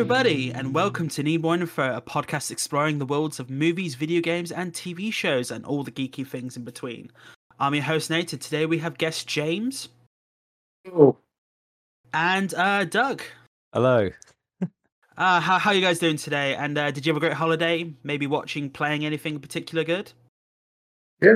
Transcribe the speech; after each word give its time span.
Hello, 0.00 0.14
everybody, 0.16 0.50
and 0.50 0.72
welcome 0.72 1.10
to 1.10 1.22
Need 1.22 1.42
More 1.42 1.54
Info, 1.54 1.94
a 1.94 2.00
podcast 2.00 2.50
exploring 2.50 2.98
the 2.98 3.04
worlds 3.04 3.38
of 3.38 3.50
movies, 3.50 3.96
video 3.96 4.22
games, 4.22 4.50
and 4.50 4.72
TV 4.72 5.12
shows, 5.12 5.50
and 5.50 5.62
all 5.66 5.84
the 5.84 5.90
geeky 5.90 6.26
things 6.26 6.56
in 6.56 6.64
between. 6.64 7.10
I'm 7.58 7.74
your 7.74 7.84
host, 7.84 8.08
Nate, 8.08 8.32
and 8.32 8.40
today 8.40 8.64
we 8.64 8.78
have 8.78 8.96
guest 8.96 9.28
James 9.28 9.90
Oh, 10.90 11.18
and 12.14 12.54
uh, 12.54 12.86
Doug. 12.86 13.20
Hello. 13.74 14.08
Uh, 15.18 15.38
how 15.38 15.58
how 15.58 15.70
you 15.70 15.82
guys 15.82 15.98
doing 15.98 16.16
today? 16.16 16.54
And 16.54 16.78
uh, 16.78 16.90
did 16.92 17.04
you 17.04 17.12
have 17.12 17.18
a 17.18 17.20
great 17.20 17.34
holiday? 17.34 17.92
Maybe 18.02 18.26
watching, 18.26 18.70
playing 18.70 19.04
anything 19.04 19.34
in 19.34 19.40
particular 19.40 19.84
good? 19.84 20.10
yeah, 21.20 21.34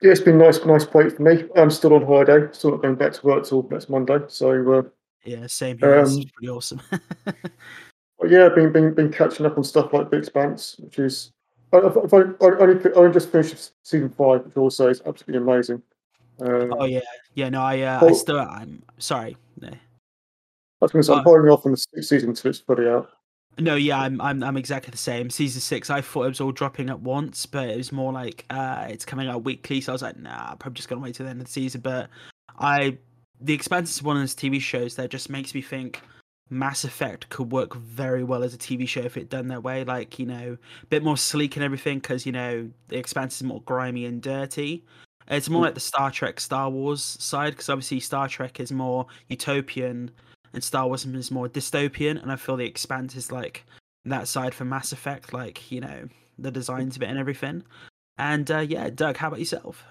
Yeah, 0.00 0.12
it's 0.12 0.20
been 0.20 0.38
nice, 0.38 0.64
nice 0.64 0.84
break 0.84 1.16
for 1.16 1.22
me. 1.22 1.46
I'm 1.56 1.72
still 1.72 1.94
on 1.94 2.06
holiday, 2.06 2.46
still 2.52 2.70
not 2.70 2.82
going 2.82 2.94
back 2.94 3.14
to 3.14 3.26
work 3.26 3.44
till 3.44 3.66
next 3.72 3.90
Monday. 3.90 4.20
So, 4.28 4.72
uh, 4.72 4.82
Yeah, 5.24 5.46
same 5.46 5.78
here. 5.78 6.00
Um, 6.00 6.22
pretty 6.34 6.48
awesome. 6.48 6.80
yeah, 8.28 8.48
been 8.48 8.72
been 8.72 8.94
been 8.94 9.12
catching 9.12 9.46
up 9.46 9.58
on 9.58 9.64
stuff 9.64 9.92
like 9.92 10.10
The 10.10 10.16
Expanse, 10.16 10.76
which 10.78 10.98
is 10.98 11.32
I, 11.72 11.78
I, 11.78 11.88
I, 11.88 12.16
I 12.40 12.58
only 12.58 12.84
I 12.84 12.92
only 12.96 13.12
just 13.12 13.30
finished 13.30 13.72
season 13.82 14.10
five, 14.10 14.44
which 14.44 14.56
also 14.56 14.88
is 14.88 15.02
absolutely 15.04 15.42
amazing. 15.42 15.82
Um, 16.40 16.74
oh 16.78 16.84
yeah, 16.84 17.00
yeah. 17.34 17.48
No, 17.50 17.62
I 17.62 17.80
uh, 17.80 18.04
I 18.04 18.12
still 18.12 18.38
I'm 18.38 18.82
sorry. 18.98 19.36
No. 19.60 19.68
I 19.68 19.76
was 20.84 20.92
going 20.92 21.02
to 21.02 21.06
say, 21.06 21.12
I'm 21.12 21.18
uh, 21.18 21.22
holding 21.24 21.50
off 21.50 21.66
on 21.66 21.72
the 21.72 21.76
se- 21.76 22.00
season 22.00 22.32
two. 22.32 22.48
It's 22.48 22.58
fully 22.58 22.88
out. 22.88 23.10
No, 23.58 23.74
yeah, 23.74 24.00
I'm 24.00 24.20
I'm 24.20 24.42
I'm 24.42 24.56
exactly 24.56 24.90
the 24.90 24.96
same. 24.96 25.28
Season 25.28 25.60
six, 25.60 25.90
I 25.90 26.00
thought 26.00 26.24
it 26.24 26.28
was 26.28 26.40
all 26.40 26.52
dropping 26.52 26.88
at 26.88 27.00
once, 27.00 27.44
but 27.44 27.68
it 27.68 27.76
was 27.76 27.92
more 27.92 28.12
like 28.12 28.46
uh 28.48 28.86
it's 28.88 29.04
coming 29.04 29.28
out 29.28 29.44
weekly, 29.44 29.82
so 29.82 29.92
I 29.92 29.94
was 29.94 30.02
like, 30.02 30.18
nah, 30.18 30.52
I'm 30.52 30.56
probably 30.56 30.76
just 30.76 30.88
gonna 30.88 31.02
wait 31.02 31.14
till 31.14 31.26
the 31.26 31.30
end 31.30 31.40
of 31.40 31.46
the 31.46 31.52
season. 31.52 31.82
But 31.82 32.08
I 32.58 32.96
the 33.40 33.54
Expanse 33.54 33.90
is 33.92 34.02
one 34.02 34.16
of 34.16 34.22
those 34.22 34.34
TV 34.34 34.60
shows 34.60 34.96
that 34.96 35.10
just 35.10 35.30
makes 35.30 35.54
me 35.54 35.62
think 35.62 36.00
Mass 36.50 36.84
Effect 36.84 37.28
could 37.28 37.52
work 37.52 37.74
very 37.76 38.24
well 38.24 38.42
as 38.42 38.54
a 38.54 38.58
TV 38.58 38.86
show 38.86 39.00
if 39.02 39.16
it 39.16 39.30
done 39.30 39.48
that 39.48 39.62
way. 39.62 39.84
Like, 39.84 40.18
you 40.18 40.26
know, 40.26 40.56
a 40.82 40.86
bit 40.86 41.02
more 41.02 41.16
sleek 41.16 41.56
and 41.56 41.64
everything, 41.64 41.98
because 42.00 42.26
you 42.26 42.32
know, 42.32 42.68
the 42.88 42.96
Expanse 42.98 43.36
is 43.36 43.42
more 43.44 43.62
grimy 43.62 44.04
and 44.04 44.20
dirty. 44.20 44.84
It's 45.28 45.48
more 45.48 45.62
Mm. 45.62 45.66
like 45.66 45.74
the 45.74 45.80
Star 45.80 46.10
Trek, 46.10 46.40
Star 46.40 46.68
Wars 46.70 47.02
side, 47.02 47.52
because 47.52 47.68
obviously 47.68 48.00
Star 48.00 48.28
Trek 48.28 48.58
is 48.58 48.72
more 48.72 49.06
utopian 49.28 50.10
and 50.52 50.64
Star 50.64 50.86
Wars 50.88 51.06
is 51.06 51.30
more 51.30 51.48
dystopian, 51.48 52.20
and 52.20 52.32
I 52.32 52.36
feel 52.36 52.56
the 52.56 52.64
Expanse 52.66 53.14
is 53.14 53.30
like 53.30 53.64
that 54.04 54.26
side 54.26 54.54
for 54.54 54.64
Mass 54.64 54.90
Effect, 54.92 55.32
like 55.32 55.70
you 55.70 55.80
know 55.80 56.08
the 56.38 56.50
designs 56.50 56.96
of 56.96 57.02
it 57.02 57.08
and 57.08 57.18
everything. 57.18 57.62
And 58.18 58.50
uh, 58.50 58.58
yeah, 58.58 58.90
Doug, 58.90 59.16
how 59.18 59.28
about 59.28 59.38
yourself? 59.38 59.84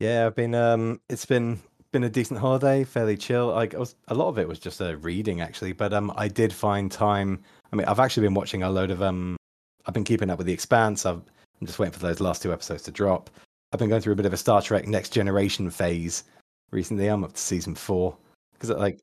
Yeah, 0.00 0.26
I've 0.26 0.34
been 0.34 0.54
um 0.54 1.00
it's 1.10 1.26
been 1.26 1.60
been 1.94 2.02
a 2.04 2.10
decent 2.10 2.40
holiday, 2.40 2.82
fairly 2.82 3.16
chill. 3.16 3.46
Like 3.46 3.72
I 3.72 3.78
was 3.78 3.94
a 4.08 4.14
lot 4.14 4.26
of 4.26 4.36
it 4.36 4.48
was 4.48 4.58
just 4.58 4.82
uh, 4.82 4.96
reading 4.96 5.40
actually, 5.40 5.72
but 5.72 5.94
um 5.94 6.12
I 6.16 6.26
did 6.26 6.52
find 6.52 6.90
time. 6.90 7.40
I 7.72 7.76
mean, 7.76 7.86
I've 7.86 8.00
actually 8.00 8.26
been 8.26 8.34
watching 8.34 8.64
a 8.64 8.68
load 8.68 8.90
of 8.90 9.00
um 9.00 9.36
I've 9.86 9.94
been 9.94 10.02
keeping 10.02 10.28
up 10.28 10.38
with 10.38 10.48
the 10.48 10.52
Expanse. 10.52 11.06
I've, 11.06 11.22
I'm 11.60 11.66
just 11.66 11.78
waiting 11.78 11.92
for 11.92 12.00
those 12.00 12.18
last 12.20 12.42
two 12.42 12.52
episodes 12.52 12.82
to 12.82 12.90
drop. 12.90 13.30
I've 13.72 13.78
been 13.78 13.88
going 13.88 14.02
through 14.02 14.14
a 14.14 14.16
bit 14.16 14.26
of 14.26 14.32
a 14.32 14.36
Star 14.36 14.60
Trek 14.60 14.88
Next 14.88 15.10
Generation 15.10 15.70
phase 15.70 16.24
recently. 16.72 17.06
I'm 17.06 17.22
up 17.22 17.34
to 17.34 17.40
season 17.40 17.76
4 17.76 18.16
because 18.54 18.70
like 18.70 18.98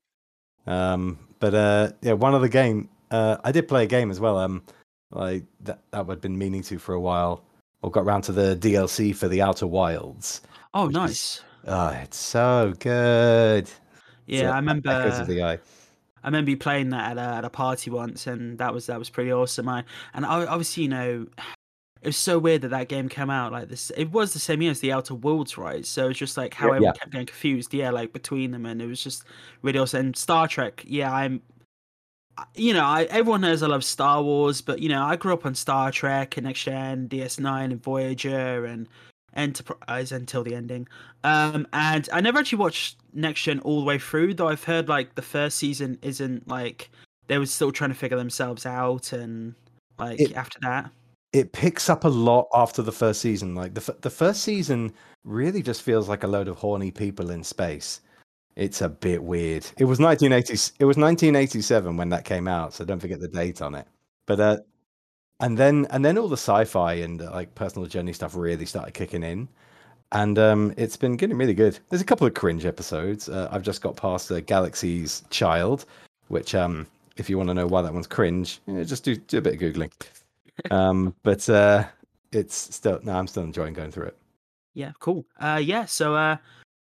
um 0.66 1.18
but 1.40 1.54
uh 1.54 1.92
yeah, 2.02 2.12
one 2.12 2.34
other 2.34 2.48
game 2.48 2.90
uh 3.10 3.38
I 3.42 3.52
did 3.52 3.68
play 3.68 3.84
a 3.84 3.86
game 3.86 4.10
as 4.10 4.20
well 4.20 4.36
um 4.36 4.62
like 5.12 5.44
that 5.60 5.80
that 5.92 6.06
I'd 6.10 6.20
been 6.20 6.36
meaning 6.36 6.62
to 6.64 6.78
for 6.78 6.94
a 6.94 7.00
while. 7.00 7.42
Or 7.80 7.90
got 7.90 8.04
round 8.04 8.22
to 8.24 8.32
the 8.32 8.54
DLC 8.54 9.16
for 9.16 9.26
the 9.26 9.40
Outer 9.42 9.66
Wilds. 9.66 10.42
Oh, 10.74 10.86
Which 10.86 10.90
is- 10.90 10.96
nice. 10.96 11.42
Oh, 11.66 11.88
it's 12.02 12.16
so 12.16 12.74
good. 12.78 13.70
Yeah, 14.26 14.50
uh, 14.50 14.54
I 14.54 14.56
remember. 14.56 14.90
Echoes 14.90 15.20
of 15.20 15.26
the 15.26 15.42
Eye. 15.42 15.58
I 16.24 16.28
remember 16.28 16.50
you 16.50 16.56
playing 16.56 16.90
that 16.90 17.12
at 17.12 17.18
a, 17.18 17.36
at 17.38 17.44
a 17.44 17.50
party 17.50 17.90
once, 17.90 18.26
and 18.26 18.58
that 18.58 18.72
was 18.72 18.86
that 18.86 18.98
was 18.98 19.10
pretty 19.10 19.32
awesome. 19.32 19.68
I 19.68 19.84
and 20.14 20.24
I, 20.24 20.46
obviously, 20.46 20.84
you 20.84 20.88
know, 20.88 21.26
it 22.00 22.06
was 22.08 22.16
so 22.16 22.38
weird 22.38 22.62
that 22.62 22.68
that 22.68 22.88
game 22.88 23.08
came 23.08 23.30
out 23.30 23.52
like 23.52 23.68
this. 23.68 23.90
It 23.96 24.12
was 24.12 24.32
the 24.32 24.38
same 24.38 24.62
year 24.62 24.70
as 24.70 24.80
the 24.80 24.92
Outer 24.92 25.14
Worlds, 25.14 25.58
right? 25.58 25.84
So 25.84 26.08
it's 26.08 26.18
just 26.18 26.36
like 26.36 26.54
how 26.54 26.66
Yeah. 26.66 26.74
everyone 26.74 26.94
Yeah. 26.94 26.98
kept 27.00 27.12
getting 27.12 27.26
confused, 27.26 27.74
yeah, 27.74 27.90
like 27.90 28.12
between 28.12 28.52
them, 28.52 28.66
and 28.66 28.80
it 28.80 28.86
was 28.86 29.02
just 29.02 29.24
really 29.62 29.78
awesome. 29.80 30.06
And 30.06 30.16
Star 30.16 30.46
Trek, 30.48 30.84
yeah, 30.86 31.12
I'm. 31.12 31.42
You 32.54 32.72
know, 32.72 32.84
I 32.84 33.04
everyone 33.04 33.42
knows 33.42 33.62
I 33.62 33.66
love 33.66 33.84
Star 33.84 34.22
Wars, 34.22 34.62
but 34.62 34.78
you 34.80 34.88
know, 34.88 35.02
I 35.04 35.16
grew 35.16 35.34
up 35.34 35.44
on 35.44 35.54
Star 35.54 35.92
Trek 35.92 36.36
and 36.38 36.46
Next 36.46 36.64
Gen, 36.64 37.08
DS9, 37.08 37.64
and 37.72 37.82
Voyager, 37.82 38.64
and 38.64 38.88
Enterprise 39.34 40.12
until 40.12 40.42
the 40.44 40.54
ending. 40.54 40.86
Um, 41.24 41.66
and 41.72 42.08
I 42.12 42.20
never 42.20 42.38
actually 42.38 42.58
watched 42.58 42.96
Next 43.14 43.42
Gen 43.42 43.60
all 43.60 43.80
the 43.80 43.86
way 43.86 43.98
through, 43.98 44.34
though 44.34 44.48
I've 44.48 44.64
heard 44.64 44.88
like 44.88 45.14
the 45.14 45.22
first 45.22 45.58
season 45.58 45.98
isn't 46.02 46.46
like 46.48 46.90
they 47.28 47.38
were 47.38 47.46
still 47.46 47.72
trying 47.72 47.90
to 47.90 47.96
figure 47.96 48.16
themselves 48.18 48.66
out, 48.66 49.12
and 49.12 49.54
like 49.98 50.20
It- 50.20 50.34
after 50.36 50.58
that, 50.60 50.90
It 51.32 51.52
picks 51.52 51.88
up 51.88 52.04
a 52.04 52.08
lot 52.08 52.46
after 52.52 52.82
the 52.82 52.92
first 52.92 53.22
season. 53.22 53.54
Like 53.54 53.72
the 53.72 53.80
f- 53.80 54.00
the 54.02 54.10
first 54.10 54.42
season 54.42 54.92
really 55.24 55.62
just 55.62 55.80
feels 55.82 56.06
like 56.08 56.24
a 56.24 56.26
load 56.26 56.46
of 56.48 56.58
horny 56.58 56.90
people 56.90 57.30
in 57.30 57.42
space. 57.42 58.00
It's 58.54 58.82
a 58.82 58.88
bit 58.90 59.22
weird. 59.22 59.64
It 59.78 59.84
was 59.86 59.98
1980. 59.98 60.52
It 60.78 60.84
was 60.84 60.98
1987 60.98 61.96
when 61.96 62.10
that 62.10 62.26
came 62.26 62.46
out, 62.48 62.74
so 62.74 62.84
don't 62.84 63.00
forget 63.00 63.18
the 63.20 63.28
date 63.28 63.62
on 63.62 63.74
it. 63.74 63.86
But 64.26 64.40
uh, 64.40 64.58
and 65.42 65.58
then 65.58 65.86
and 65.90 66.04
then 66.04 66.16
all 66.16 66.28
the 66.28 66.36
sci-fi 66.36 66.94
and 66.94 67.20
uh, 67.20 67.30
like 67.32 67.54
personal 67.54 67.86
journey 67.86 68.12
stuff 68.12 68.34
really 68.34 68.64
started 68.64 68.94
kicking 68.94 69.22
in, 69.22 69.48
and 70.12 70.38
um, 70.38 70.72
it's 70.76 70.96
been 70.96 71.16
getting 71.16 71.36
really 71.36 71.52
good. 71.52 71.78
There's 71.90 72.00
a 72.00 72.06
couple 72.06 72.26
of 72.26 72.32
cringe 72.34 72.64
episodes. 72.64 73.28
Uh, 73.28 73.48
I've 73.50 73.62
just 73.62 73.82
got 73.82 73.96
past 73.96 74.30
uh, 74.30 74.40
Galaxy's 74.40 75.24
Child, 75.30 75.84
which 76.28 76.54
um, 76.54 76.86
if 77.16 77.28
you 77.28 77.36
want 77.36 77.50
to 77.50 77.54
know 77.54 77.66
why 77.66 77.82
that 77.82 77.92
one's 77.92 78.06
cringe, 78.06 78.60
yeah, 78.66 78.84
just 78.84 79.04
do 79.04 79.16
do 79.16 79.38
a 79.38 79.42
bit 79.42 79.54
of 79.54 79.60
googling. 79.60 79.92
um, 80.70 81.14
but 81.24 81.46
uh, 81.48 81.84
it's 82.30 82.56
still 82.74 83.00
no, 83.02 83.12
I'm 83.12 83.26
still 83.26 83.42
enjoying 83.42 83.74
going 83.74 83.90
through 83.90 84.06
it. 84.06 84.16
yeah, 84.74 84.92
cool. 85.00 85.26
Uh, 85.40 85.60
yeah, 85.62 85.86
so 85.86 86.14
uh, 86.14 86.36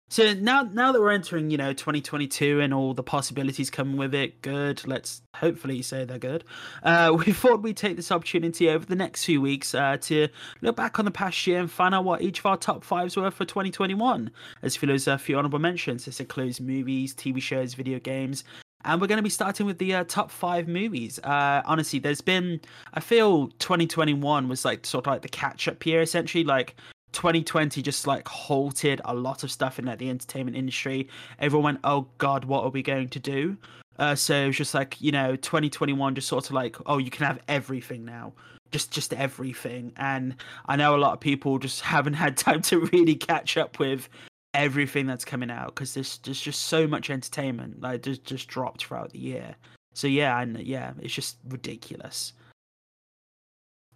so 0.09 0.33
now 0.33 0.63
now 0.63 0.93
that 0.93 1.01
we're 1.01 1.11
entering, 1.11 1.51
you 1.51 1.57
know, 1.57 1.73
2022 1.73 2.61
and 2.61 2.73
all 2.73 2.93
the 2.93 3.03
possibilities 3.03 3.69
come 3.69 3.97
with 3.97 4.15
it, 4.15 4.41
good. 4.41 4.87
Let's 4.87 5.21
hopefully 5.35 5.81
say 5.81 6.05
they're 6.05 6.17
good. 6.17 6.45
Uh, 6.81 7.15
we 7.25 7.33
thought 7.33 7.61
we'd 7.61 7.75
take 7.75 7.97
this 7.97 8.11
opportunity 8.11 8.69
over 8.69 8.85
the 8.85 8.95
next 8.95 9.25
few 9.25 9.41
weeks 9.41 9.75
uh, 9.75 9.97
to 10.01 10.29
look 10.61 10.77
back 10.77 10.97
on 10.97 11.05
the 11.05 11.11
past 11.11 11.45
year 11.45 11.59
and 11.59 11.69
find 11.69 11.93
out 11.93 12.05
what 12.05 12.21
each 12.21 12.39
of 12.39 12.45
our 12.45 12.57
top 12.57 12.85
fives 12.85 13.17
were 13.17 13.31
for 13.31 13.43
2021. 13.43 14.31
As 14.63 14.81
well 14.81 14.91
as 14.91 15.07
a 15.07 15.17
few 15.17 15.37
honorable 15.37 15.59
mentions, 15.59 16.05
this 16.05 16.21
includes 16.21 16.61
movies, 16.61 17.13
TV 17.13 17.41
shows, 17.41 17.73
video 17.73 17.99
games. 17.99 18.45
And 18.85 19.01
we're 19.01 19.07
going 19.07 19.17
to 19.17 19.23
be 19.23 19.29
starting 19.29 19.65
with 19.65 19.79
the 19.79 19.93
uh, 19.93 20.03
top 20.05 20.31
five 20.31 20.69
movies. 20.69 21.19
Uh, 21.19 21.61
honestly, 21.65 21.99
there's 21.99 22.21
been, 22.21 22.61
I 22.93 23.01
feel 23.01 23.47
2021 23.59 24.47
was 24.47 24.63
like 24.63 24.85
sort 24.85 25.05
of 25.05 25.11
like 25.11 25.23
the 25.23 25.27
catch 25.27 25.67
up 25.67 25.85
year, 25.85 26.01
essentially. 26.01 26.45
Like 26.45 26.75
2020 27.13 27.81
just 27.81 28.07
like 28.07 28.27
halted 28.27 29.01
a 29.05 29.13
lot 29.13 29.43
of 29.43 29.51
stuff 29.51 29.79
in 29.79 29.85
like 29.85 29.99
the 29.99 30.09
entertainment 30.09 30.57
industry. 30.57 31.07
Everyone 31.39 31.63
went, 31.63 31.79
"Oh 31.83 32.07
God, 32.17 32.45
what 32.45 32.63
are 32.63 32.69
we 32.69 32.83
going 32.83 33.09
to 33.09 33.19
do?" 33.19 33.57
Uh, 33.99 34.15
so 34.15 34.35
it 34.35 34.47
was 34.47 34.57
just 34.57 34.73
like 34.73 34.99
you 35.01 35.11
know, 35.11 35.35
2021 35.35 36.15
just 36.15 36.27
sort 36.27 36.45
of 36.45 36.51
like, 36.51 36.77
"Oh, 36.85 36.97
you 36.97 37.09
can 37.09 37.25
have 37.25 37.39
everything 37.47 38.05
now." 38.05 38.33
Just, 38.69 38.91
just 38.91 39.13
everything, 39.13 39.93
and 39.95 40.35
I 40.65 40.75
know 40.75 40.93
a 40.93 40.97
lot 40.97 41.13
of 41.13 41.21
people 41.21 41.57
just 41.57 41.81
haven't 41.95 42.15
had 42.15 42.35
time 42.37 42.61
to 42.63 42.81
really 42.81 43.15
catch 43.15 43.57
up 43.57 43.79
with 43.79 44.09
everything 44.53 45.05
that's 45.05 45.23
coming 45.23 45.51
out 45.51 45.67
because 45.67 45.93
there's, 45.93 46.17
there's 46.19 46.41
just 46.41 46.63
so 46.63 46.87
much 46.87 47.11
entertainment 47.11 47.79
like 47.79 48.01
just 48.01 48.23
just 48.23 48.47
dropped 48.47 48.83
throughout 48.83 49.11
the 49.11 49.19
year. 49.19 49.55
So 49.93 50.07
yeah, 50.07 50.39
and 50.39 50.59
yeah, 50.59 50.93
it's 50.99 51.13
just 51.13 51.37
ridiculous. 51.47 52.33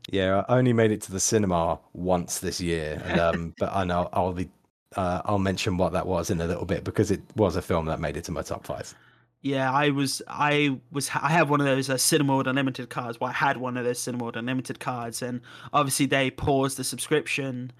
Yeah, 0.09 0.43
I 0.49 0.57
only 0.57 0.73
made 0.73 0.91
it 0.91 1.01
to 1.03 1.11
the 1.11 1.19
cinema 1.19 1.79
once 1.93 2.39
this 2.39 2.59
year, 2.59 3.01
and, 3.05 3.19
um, 3.19 3.53
but 3.59 3.73
I 3.73 3.83
know 3.83 4.09
I'll 4.13 4.33
be. 4.33 4.49
Uh, 4.97 5.21
I'll 5.23 5.39
mention 5.39 5.77
what 5.77 5.93
that 5.93 6.05
was 6.05 6.29
in 6.29 6.41
a 6.41 6.45
little 6.45 6.65
bit 6.65 6.83
because 6.83 7.11
it 7.11 7.21
was 7.37 7.55
a 7.55 7.61
film 7.61 7.85
that 7.85 8.01
made 8.01 8.17
it 8.17 8.25
to 8.25 8.31
my 8.33 8.41
top 8.41 8.65
five. 8.65 8.93
Yeah, 9.41 9.71
I 9.71 9.89
was, 9.89 10.21
I 10.27 10.77
was, 10.91 11.09
I 11.09 11.29
have 11.29 11.49
one 11.49 11.61
of 11.61 11.65
those 11.65 11.89
uh, 11.89 11.95
Cineworld 11.95 12.45
Unlimited 12.45 12.89
cards. 12.89 13.17
Well, 13.19 13.29
I 13.29 13.33
had 13.33 13.55
one 13.55 13.77
of 13.77 13.85
those 13.85 13.99
Cineworld 13.99 14.35
Unlimited 14.35 14.81
cards, 14.81 15.21
and 15.21 15.39
obviously 15.71 16.05
they 16.07 16.29
paused 16.29 16.77
the 16.77 16.83
subscription 16.83 17.71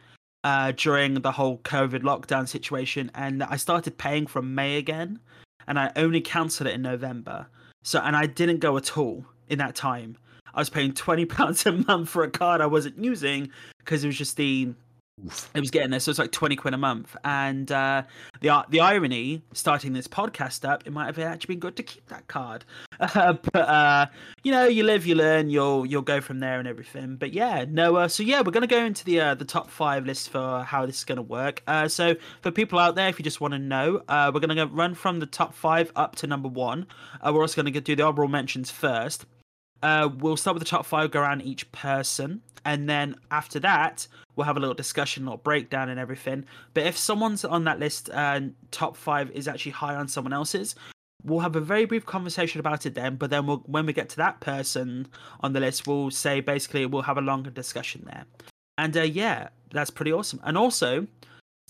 uh, 0.43 0.71
during 0.75 1.15
the 1.15 1.31
whole 1.31 1.59
COVID 1.59 2.01
lockdown 2.01 2.47
situation, 2.47 3.11
and 3.13 3.43
I 3.43 3.57
started 3.57 3.97
paying 3.97 4.25
from 4.25 4.55
May 4.55 4.77
again, 4.77 5.19
and 5.67 5.77
I 5.77 5.91
only 5.97 6.21
cancelled 6.21 6.67
it 6.67 6.73
in 6.73 6.81
November. 6.81 7.45
So, 7.83 7.99
and 7.99 8.15
I 8.15 8.25
didn't 8.25 8.59
go 8.59 8.77
at 8.77 8.97
all 8.97 9.25
in 9.49 9.59
that 9.59 9.75
time. 9.75 10.17
I 10.53 10.59
was 10.59 10.69
paying 10.69 10.93
twenty 10.93 11.25
pounds 11.37 11.65
a 11.65 11.71
month 11.71 12.09
for 12.09 12.23
a 12.23 12.29
card 12.29 12.61
I 12.61 12.67
wasn't 12.67 13.03
using 13.03 13.49
because 13.79 14.03
it 14.03 14.07
was 14.07 14.17
just 14.17 14.37
the 14.37 14.73
it 15.53 15.59
was 15.59 15.69
getting 15.69 15.91
there, 15.91 15.99
so 15.99 16.09
it's 16.09 16.19
like 16.19 16.31
twenty 16.31 16.55
quid 16.55 16.73
a 16.73 16.77
month. 16.77 17.15
And 17.23 17.71
uh, 17.71 18.03
the 18.41 18.65
the 18.69 18.79
irony, 18.79 19.41
starting 19.53 19.93
this 19.93 20.07
podcast 20.07 20.67
up, 20.67 20.85
it 20.85 20.93
might 20.93 21.05
have 21.05 21.19
actually 21.19 21.55
been 21.55 21.59
good 21.59 21.75
to 21.77 21.83
keep 21.83 22.07
that 22.07 22.27
card. 22.27 22.65
Uh, 23.01 23.33
but 23.51 23.67
uh, 23.67 24.05
you 24.43 24.51
know, 24.51 24.67
you 24.67 24.83
live, 24.83 25.07
you 25.07 25.15
learn. 25.15 25.49
You'll 25.49 25.87
you'll 25.87 26.03
go 26.03 26.21
from 26.21 26.39
there 26.39 26.59
and 26.59 26.67
everything. 26.67 27.15
But 27.15 27.33
yeah, 27.33 27.65
no. 27.67 28.07
So 28.07 28.21
yeah, 28.21 28.41
we're 28.41 28.51
gonna 28.51 28.67
go 28.67 28.85
into 28.85 29.03
the 29.03 29.19
uh, 29.19 29.33
the 29.33 29.43
top 29.43 29.71
five 29.71 30.05
list 30.05 30.29
for 30.29 30.61
how 30.61 30.85
this 30.85 30.97
is 30.97 31.03
gonna 31.03 31.23
work. 31.23 31.63
Uh, 31.65 31.87
so 31.87 32.15
for 32.41 32.51
people 32.51 32.77
out 32.77 32.93
there, 32.93 33.07
if 33.07 33.17
you 33.17 33.23
just 33.23 33.41
want 33.41 33.53
to 33.53 33.59
know, 33.59 34.03
uh, 34.07 34.29
we're 34.31 34.39
gonna 34.39 34.53
go 34.53 34.65
run 34.65 34.93
from 34.93 35.19
the 35.19 35.25
top 35.25 35.55
five 35.55 35.91
up 35.95 36.15
to 36.17 36.27
number 36.27 36.47
one. 36.47 36.85
We're 37.25 37.41
also 37.41 37.59
gonna 37.59 37.71
do 37.81 37.95
the 37.95 38.03
honorable 38.03 38.27
mentions 38.27 38.69
first. 38.69 39.25
Uh, 39.83 40.09
we'll 40.19 40.37
start 40.37 40.53
with 40.55 40.63
the 40.63 40.69
top 40.69 40.85
five, 40.85 41.11
go 41.11 41.21
around 41.21 41.41
each 41.41 41.71
person, 41.71 42.41
and 42.65 42.87
then 42.87 43.15
after 43.31 43.59
that, 43.59 44.07
we'll 44.35 44.45
have 44.45 44.57
a 44.57 44.59
little 44.59 44.75
discussion, 44.75 45.23
a 45.23 45.25
little 45.25 45.37
breakdown, 45.37 45.89
and 45.89 45.99
everything. 45.99 46.45
But 46.73 46.85
if 46.85 46.97
someone's 46.97 47.43
on 47.43 47.63
that 47.63 47.79
list 47.79 48.09
and 48.13 48.53
top 48.69 48.95
five 48.95 49.31
is 49.31 49.47
actually 49.47 49.71
higher 49.71 49.97
on 49.97 50.07
someone 50.07 50.33
else's, 50.33 50.75
we'll 51.23 51.39
have 51.39 51.55
a 51.55 51.61
very 51.61 51.85
brief 51.85 52.05
conversation 52.05 52.59
about 52.59 52.85
it 52.85 52.93
then. 52.93 53.15
But 53.15 53.29
then 53.29 53.47
we'll, 53.47 53.63
when 53.65 53.85
we 53.85 53.93
get 53.93 54.09
to 54.09 54.17
that 54.17 54.39
person 54.39 55.07
on 55.41 55.53
the 55.53 55.59
list, 55.59 55.87
we'll 55.87 56.11
say 56.11 56.41
basically 56.41 56.85
we'll 56.85 57.01
have 57.03 57.17
a 57.17 57.21
longer 57.21 57.49
discussion 57.49 58.03
there. 58.05 58.25
And 58.77 58.95
uh, 58.95 59.01
yeah, 59.01 59.49
that's 59.71 59.89
pretty 59.89 60.11
awesome. 60.11 60.39
And 60.43 60.57
also, 60.57 61.07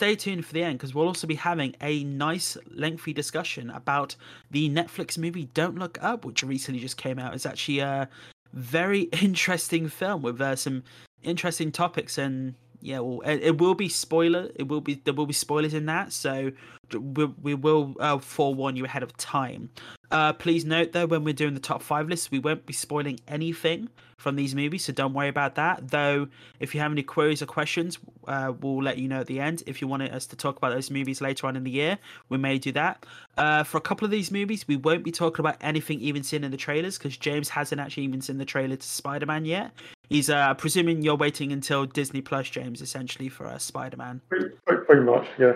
stay 0.01 0.15
tuned 0.15 0.43
for 0.43 0.53
the 0.53 0.63
end 0.63 0.79
because 0.79 0.95
we'll 0.95 1.05
also 1.05 1.27
be 1.27 1.35
having 1.35 1.75
a 1.79 2.03
nice 2.05 2.57
lengthy 2.71 3.13
discussion 3.13 3.69
about 3.69 4.15
the 4.49 4.67
Netflix 4.67 5.15
movie 5.15 5.45
Don't 5.53 5.77
Look 5.77 5.99
Up, 6.01 6.25
which 6.25 6.41
recently 6.41 6.81
just 6.81 6.97
came 6.97 7.19
out. 7.19 7.35
It's 7.35 7.45
actually 7.45 7.81
a 7.81 8.09
very 8.51 9.01
interesting 9.21 9.87
film 9.89 10.23
with 10.23 10.41
uh, 10.41 10.55
some 10.55 10.81
interesting 11.21 11.71
topics 11.71 12.17
and 12.17 12.55
yeah, 12.81 12.99
well, 12.99 13.21
it, 13.25 13.59
will 13.59 13.75
be 13.75 13.89
spoiler. 13.89 14.49
It 14.55 14.67
will 14.67 14.81
be 14.81 14.95
there 14.95 15.13
will 15.13 15.27
be 15.27 15.33
spoilers 15.33 15.73
in 15.73 15.85
that, 15.85 16.11
so 16.11 16.51
we, 16.91 17.25
we 17.25 17.53
will 17.53 17.95
uh, 17.99 18.17
forewarn 18.17 18.75
you 18.75 18.85
ahead 18.85 19.03
of 19.03 19.15
time. 19.17 19.69
Uh, 20.09 20.33
please 20.33 20.65
note 20.65 20.91
though, 20.91 21.05
when 21.05 21.23
we're 21.23 21.33
doing 21.33 21.53
the 21.53 21.59
top 21.59 21.81
five 21.81 22.09
list, 22.09 22.31
we 22.31 22.39
won't 22.39 22.65
be 22.65 22.73
spoiling 22.73 23.19
anything 23.27 23.87
from 24.17 24.35
these 24.35 24.53
movies, 24.53 24.85
so 24.85 24.93
don't 24.93 25.13
worry 25.13 25.29
about 25.29 25.55
that. 25.55 25.89
Though, 25.89 26.27
if 26.59 26.75
you 26.75 26.81
have 26.81 26.91
any 26.91 27.03
queries 27.03 27.41
or 27.41 27.45
questions, 27.45 27.97
uh, 28.27 28.51
we'll 28.59 28.83
let 28.83 28.97
you 28.97 29.07
know 29.07 29.21
at 29.21 29.27
the 29.27 29.39
end. 29.39 29.63
If 29.67 29.81
you 29.81 29.87
wanted 29.87 30.11
us 30.11 30.25
to 30.27 30.35
talk 30.35 30.57
about 30.57 30.73
those 30.73 30.91
movies 30.91 31.21
later 31.21 31.47
on 31.47 31.55
in 31.55 31.63
the 31.63 31.71
year, 31.71 31.97
we 32.29 32.37
may 32.37 32.57
do 32.57 32.71
that. 32.73 33.05
Uh, 33.37 33.63
for 33.63 33.77
a 33.77 33.81
couple 33.81 34.05
of 34.05 34.11
these 34.11 34.31
movies, 34.31 34.67
we 34.67 34.75
won't 34.75 35.03
be 35.03 35.11
talking 35.11 35.41
about 35.41 35.57
anything 35.61 35.99
even 36.01 36.23
seen 36.23 36.43
in 36.43 36.51
the 36.51 36.57
trailers 36.57 36.97
because 36.97 37.15
James 37.15 37.49
hasn't 37.49 37.79
actually 37.79 38.03
even 38.03 38.21
seen 38.21 38.37
the 38.37 38.45
trailer 38.45 38.75
to 38.75 38.87
Spider 38.87 39.25
Man 39.25 39.45
yet. 39.45 39.71
He's 40.11 40.29
uh, 40.29 40.53
presuming 40.55 41.03
you're 41.03 41.15
waiting 41.15 41.53
until 41.53 41.85
Disney 41.85 42.19
Plus, 42.19 42.49
James, 42.49 42.81
essentially 42.81 43.29
for 43.29 43.47
uh, 43.47 43.57
Spider 43.57 43.95
Man. 43.95 44.19
Pretty, 44.27 44.49
pretty 44.65 45.03
much, 45.03 45.25
yeah. 45.39 45.53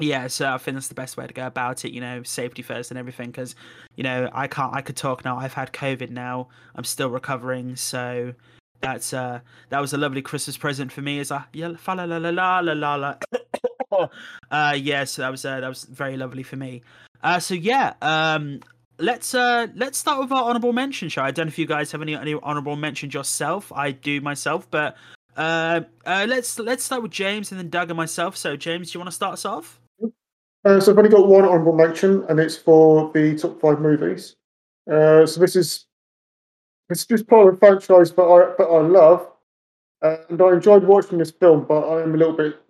Yeah 0.00 0.26
so 0.28 0.52
i 0.52 0.56
think 0.56 0.76
that's 0.76 0.88
the 0.88 0.94
best 0.94 1.16
way 1.16 1.26
to 1.26 1.34
go 1.34 1.46
about 1.46 1.84
it 1.84 1.92
you 1.92 2.00
know 2.00 2.22
safety 2.22 2.62
first 2.62 2.90
and 2.90 2.98
everything 2.98 3.30
because 3.30 3.54
you 3.96 4.04
know 4.04 4.30
i 4.32 4.46
can't 4.46 4.74
i 4.74 4.80
could 4.80 4.96
talk 4.96 5.24
now. 5.24 5.36
I've 5.36 5.52
had 5.52 5.72
covid 5.72 6.10
now. 6.10 6.48
I'm 6.74 6.84
still 6.84 7.10
recovering 7.10 7.76
so 7.76 8.32
that's 8.80 9.12
uh 9.12 9.40
that 9.68 9.80
was 9.80 9.92
a 9.92 9.98
lovely 9.98 10.22
christmas 10.22 10.56
present 10.56 10.90
for 10.90 11.02
me 11.02 11.18
as 11.18 11.30
a 11.30 11.46
yeah 11.52 11.74
la 11.86 11.94
la 11.94 12.04
la 12.04 12.30
la 12.30 12.60
la 12.60 12.72
la 12.72 12.94
la. 12.94 13.14
Uh 14.50 14.76
yeah 14.78 15.04
so 15.04 15.22
that 15.22 15.30
was 15.30 15.44
uh, 15.44 15.60
that 15.60 15.68
was 15.68 15.84
very 15.84 16.16
lovely 16.16 16.44
for 16.44 16.56
me. 16.56 16.82
Uh 17.22 17.38
so 17.38 17.54
yeah 17.54 17.94
um 18.00 18.60
let's 19.00 19.34
uh 19.34 19.66
let's 19.74 19.98
start 19.98 20.20
with 20.20 20.30
our 20.32 20.44
honorable 20.44 20.72
mention 20.72 21.08
show 21.08 21.22
i 21.22 21.30
don't 21.30 21.46
know 21.46 21.48
if 21.50 21.58
you 21.58 21.66
guys 21.66 21.90
have 21.90 22.02
any 22.02 22.14
any 22.14 22.34
honorable 22.42 22.76
mentions 22.76 23.14
yourself 23.14 23.72
i 23.74 23.90
do 23.90 24.20
myself 24.20 24.70
but 24.70 24.96
uh, 25.36 25.80
uh, 26.06 26.26
let's 26.28 26.58
let's 26.58 26.84
start 26.84 27.02
with 27.02 27.12
James 27.12 27.50
and 27.50 27.58
then 27.58 27.70
Doug 27.70 27.90
and 27.90 27.96
myself. 27.96 28.36
So, 28.36 28.56
James, 28.56 28.90
do 28.90 28.96
you 28.96 29.00
want 29.00 29.08
to 29.08 29.14
start 29.14 29.34
us 29.34 29.44
off? 29.44 29.80
Uh, 30.64 30.78
so 30.80 30.92
I've 30.92 30.98
only 30.98 31.10
got 31.10 31.26
one 31.26 31.44
honorable 31.44 31.72
mention, 31.72 32.24
and 32.28 32.38
it's 32.38 32.56
for 32.56 33.10
the 33.14 33.38
top 33.38 33.60
five 33.60 33.80
movies. 33.80 34.36
Uh, 34.90 35.24
so 35.24 35.40
this 35.40 35.56
is 35.56 35.86
it's 36.90 37.06
just 37.06 37.26
part 37.26 37.48
of 37.48 37.54
a 37.54 37.56
franchise 37.56 38.12
that 38.12 38.22
I 38.22 38.54
that 38.58 38.68
I 38.68 38.80
love, 38.80 39.26
and 40.02 40.42
I 40.42 40.52
enjoyed 40.52 40.84
watching 40.84 41.18
this 41.18 41.30
film. 41.30 41.64
But 41.64 41.88
I'm 41.88 42.14
a 42.14 42.16
little 42.16 42.36
bit 42.36 42.60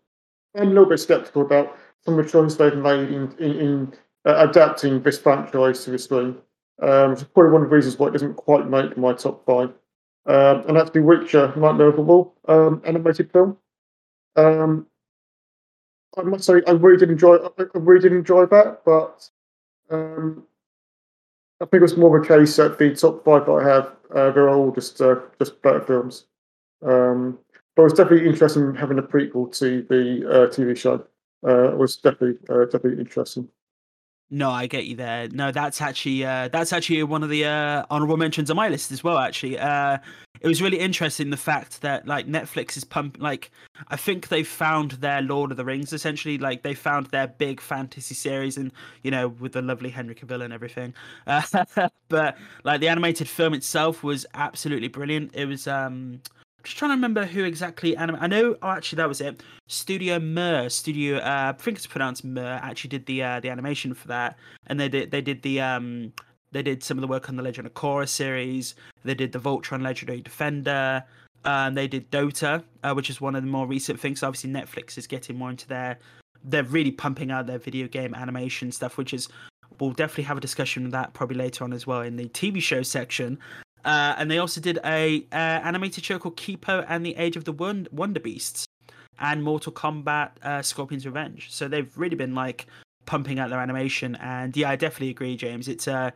I'm 0.57 0.69
a 0.69 0.71
little 0.71 0.87
bit 0.87 1.01
skeptical 1.01 1.43
about 1.43 1.77
some 2.05 2.19
of 2.19 2.25
the 2.25 2.31
choices 2.31 2.57
they've 2.57 2.77
made 2.77 3.11
in 3.11 3.35
in, 3.39 3.59
in 3.59 3.93
uh, 4.27 4.49
adapting 4.49 5.03
this 5.03 5.19
franchise 5.19 5.85
to 5.85 5.91
the 5.91 5.99
screen. 5.99 6.37
Um, 6.83 7.13
it's 7.13 7.25
probably 7.25 7.53
one 7.53 7.63
of 7.63 7.71
the 7.71 7.77
reasons 7.77 7.99
why 7.99 8.09
it 8.09 8.13
doesn't 8.13 8.35
quite 8.35 8.69
make 8.69 8.97
my 8.97 9.13
top 9.13 9.45
five. 9.45 9.71
Um, 10.27 10.65
and 10.69 10.77
that's 10.77 10.91
The 10.91 11.03
Witcher, 11.03 11.53
Night 11.57 11.77
Notable 11.77 12.35
um, 12.47 12.83
animated 12.85 13.33
film. 13.33 13.57
Um, 14.37 14.87
I 16.17 16.23
must 16.23 16.45
say, 16.45 16.63
I 16.67 16.73
really 16.73 16.99
did 16.99 17.11
enjoy. 17.11 17.37
I 17.37 17.51
really 17.75 18.01
did 18.01 18.13
enjoy 18.13 18.47
that, 18.47 18.83
but 18.85 19.29
um, 19.91 20.45
I 21.61 21.65
think 21.67 21.75
it 21.75 21.83
was 21.83 21.97
more 21.97 22.17
of 22.17 22.25
a 22.25 22.27
case 22.27 22.57
that 22.57 22.79
the 22.79 22.95
top 22.95 23.25
five 23.25 23.47
that 23.47 23.53
I 23.53 23.69
have, 23.69 23.97
uh, 24.15 24.31
they're 24.33 24.49
all 24.49 24.73
just 24.73 25.01
uh, 25.01 25.17
just 25.39 25.61
better 25.63 25.81
films. 25.81 26.27
Um, 26.83 27.39
but 27.77 27.83
it 27.83 27.85
was 27.85 27.93
definitely 27.93 28.29
interesting 28.29 28.75
having 28.75 28.99
a 28.99 29.03
prequel 29.03 29.57
to 29.59 29.83
the 29.89 30.29
uh, 30.29 30.47
TV 30.49 30.77
show. 30.77 31.05
Uh, 31.47 31.73
it 31.73 31.79
was 31.79 31.97
definitely 31.97 32.39
uh, 32.49 32.65
definitely 32.65 33.01
interesting. 33.01 33.49
No, 34.33 34.51
I 34.51 34.69
get 34.69 34.87
you 34.87 34.95
there. 34.95 35.29
No, 35.29 35.51
that's 35.51 35.81
actually 35.81 36.25
uh, 36.25 36.47
that's 36.49 36.73
actually 36.73 37.03
one 37.03 37.25
of 37.25 37.31
the 37.31 37.45
uh, 37.47 37.85
honorable 37.91 38.17
mentions 38.17 38.49
on 38.49 38.57
my 38.57 38.69
list 38.69 38.93
as 38.93 39.03
well. 39.03 39.19
Actually, 39.19 39.59
uh, 39.59 39.99
it 40.41 40.47
was 40.47 40.63
really 40.63 40.79
interesting 40.79 41.31
the 41.31 41.37
fact 41.37 41.81
that 41.81 42.07
like 42.07 42.29
Netflix 42.29 42.77
is 42.77 42.85
pump 42.85 43.17
like 43.19 43.51
I 43.89 43.97
think 43.97 44.29
they 44.29 44.45
found 44.45 44.93
their 44.93 45.21
Lord 45.21 45.51
of 45.51 45.57
the 45.57 45.65
Rings 45.65 45.93
essentially. 45.93 46.39
Like 46.39 46.63
they 46.63 46.75
found 46.75 47.07
their 47.07 47.27
big 47.27 47.61
fantasy 47.61 48.15
series, 48.15 48.57
and 48.57 48.71
you 49.03 49.11
know 49.11 49.29
with 49.29 49.53
the 49.53 49.63
lovely 49.63 49.91
Henry 49.91 50.15
Cavill 50.15 50.45
and 50.45 50.53
everything. 50.53 50.95
but 52.09 52.39
like 52.63 52.81
the 52.81 52.89
animated 52.89 53.29
film 53.29 53.53
itself 53.53 54.05
was 54.05 54.27
absolutely 54.35 54.89
brilliant. 54.89 55.35
It 55.35 55.47
was 55.47 55.67
um 55.67 56.21
just 56.63 56.77
trying 56.77 56.91
to 56.91 56.95
remember 56.95 57.25
who 57.25 57.45
exactly 57.45 57.97
anim- 57.97 58.19
I 58.21 58.27
know. 58.27 58.57
Oh, 58.63 58.69
actually, 58.69 58.97
that 58.99 59.09
was 59.09 59.21
it. 59.21 59.43
Studio 59.67 60.19
Mir, 60.19 60.69
Studio. 60.69 61.19
Uh, 61.19 61.53
I 61.57 61.63
think 61.63 61.79
it's 61.79 61.87
pronounced 61.87 62.25
Mir. 62.25 62.61
Actually, 62.63 62.89
did 62.89 63.07
the 63.07 63.23
uh, 63.23 63.41
the 63.41 63.51
animation 63.51 63.95
for 63.95 64.09
that, 64.09 64.37
and 64.67 64.79
they 64.79 64.89
did 64.89 65.11
they 65.11 65.21
did 65.21 65.43
the 65.43 65.61
um 65.61 66.13
they 66.53 66.63
did 66.63 66.83
some 66.83 66.97
of 66.97 67.03
the 67.03 67.09
work 67.09 67.29
on 67.29 67.37
the 67.37 67.43
Legend 67.43 67.67
of 67.67 67.75
Korra 67.75 68.09
series. 68.09 68.75
They 69.05 69.15
did 69.15 69.33
the 69.33 69.39
Voltron 69.39 69.83
Legendary 69.83 70.21
Defender. 70.21 71.05
Um, 71.45 71.75
they 71.75 71.89
did 71.89 72.11
Dota, 72.11 72.63
uh, 72.83 72.93
which 72.93 73.09
is 73.09 73.21
one 73.21 73.35
of 73.35 73.43
the 73.43 73.49
more 73.49 73.67
recent 73.67 73.99
things. 73.99 74.23
Obviously, 74.23 74.51
Netflix 74.51 74.99
is 74.99 75.07
getting 75.07 75.37
more 75.37 75.51
into 75.51 75.67
their. 75.69 75.99
They're 76.45 76.65
really 76.65 76.91
pumping 76.91 77.31
out 77.31 77.47
their 77.47 77.59
video 77.59 77.87
game 77.87 78.15
animation 78.15 78.73
stuff, 78.73 78.97
which 78.97 79.15
is 79.15 79.29
we'll 79.79 79.93
definitely 79.93 80.25
have 80.25 80.37
a 80.37 80.41
discussion 80.41 80.85
of 80.85 80.93
that 80.93 81.13
probably 81.15 81.37
later 81.37 81.65
on 81.65 81.73
as 81.73 81.87
well 81.87 82.01
in 82.01 82.17
the 82.17 82.29
TV 82.29 82.61
show 82.61 82.83
section. 82.83 83.39
Uh, 83.85 84.15
and 84.19 84.31
they 84.31 84.39
also 84.39 84.61
did 84.61 84.79
a 84.85 85.27
uh, 85.33 85.37
animated 85.37 86.05
show 86.05 86.19
called 86.19 86.37
Kipo 86.37 86.85
and 86.89 87.05
the 87.05 87.17
Age 87.17 87.37
of 87.37 87.45
the 87.45 87.53
Wonder 87.53 88.21
Beasts 88.21 88.67
and 89.19 89.43
Mortal 89.43 89.73
Kombat 89.73 90.31
uh, 90.43 90.63
Scorpion's 90.63 91.07
Revenge. 91.07 91.49
So 91.51 91.69
they've 91.69 91.97
really 91.97 92.17
been 92.17 92.35
like 92.35 92.67
pumping 93.07 93.39
out 93.39 93.51
their 93.51 93.61
animation. 93.61 94.17
And 94.17 94.57
yeah, 94.57 94.71
I 94.71 94.77
definitely 94.77 95.11
agree, 95.11 95.37
James. 95.37 95.69
It's 95.69 95.87
a 95.87 95.95
uh, 95.95 96.11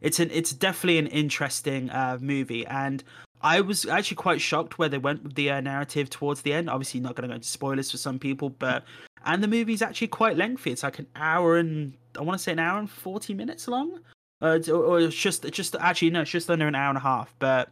it's 0.00 0.18
an 0.20 0.30
it's 0.32 0.52
definitely 0.52 0.98
an 0.98 1.06
interesting 1.08 1.90
uh, 1.90 2.18
movie. 2.20 2.66
And 2.66 3.02
I 3.40 3.60
was 3.60 3.86
actually 3.86 4.16
quite 4.16 4.40
shocked 4.40 4.78
where 4.78 4.88
they 4.88 4.98
went 4.98 5.22
with 5.22 5.34
the 5.34 5.50
uh, 5.50 5.60
narrative 5.60 6.10
towards 6.10 6.42
the 6.42 6.52
end. 6.52 6.68
Obviously, 6.68 7.00
not 7.00 7.14
going 7.14 7.22
to 7.22 7.28
go 7.28 7.36
into 7.36 7.48
spoilers 7.48 7.90
for 7.90 7.98
some 7.98 8.18
people, 8.18 8.50
but 8.50 8.84
and 9.24 9.42
the 9.42 9.48
movie's 9.48 9.82
actually 9.82 10.08
quite 10.08 10.36
lengthy. 10.36 10.72
It's 10.72 10.82
like 10.82 10.98
an 10.98 11.06
hour 11.16 11.56
and 11.56 11.94
I 12.18 12.22
want 12.22 12.38
to 12.38 12.42
say 12.42 12.52
an 12.52 12.58
hour 12.58 12.78
and 12.78 12.90
forty 12.90 13.34
minutes 13.34 13.68
long. 13.68 14.00
Uh, 14.42 14.58
or 14.72 15.00
it's 15.00 15.16
just 15.16 15.44
it's 15.44 15.56
just 15.56 15.76
actually 15.76 16.10
no, 16.10 16.22
it's 16.22 16.30
just 16.30 16.50
under 16.50 16.66
an 16.66 16.74
hour 16.74 16.88
and 16.88 16.98
a 16.98 17.00
half. 17.00 17.32
But 17.38 17.70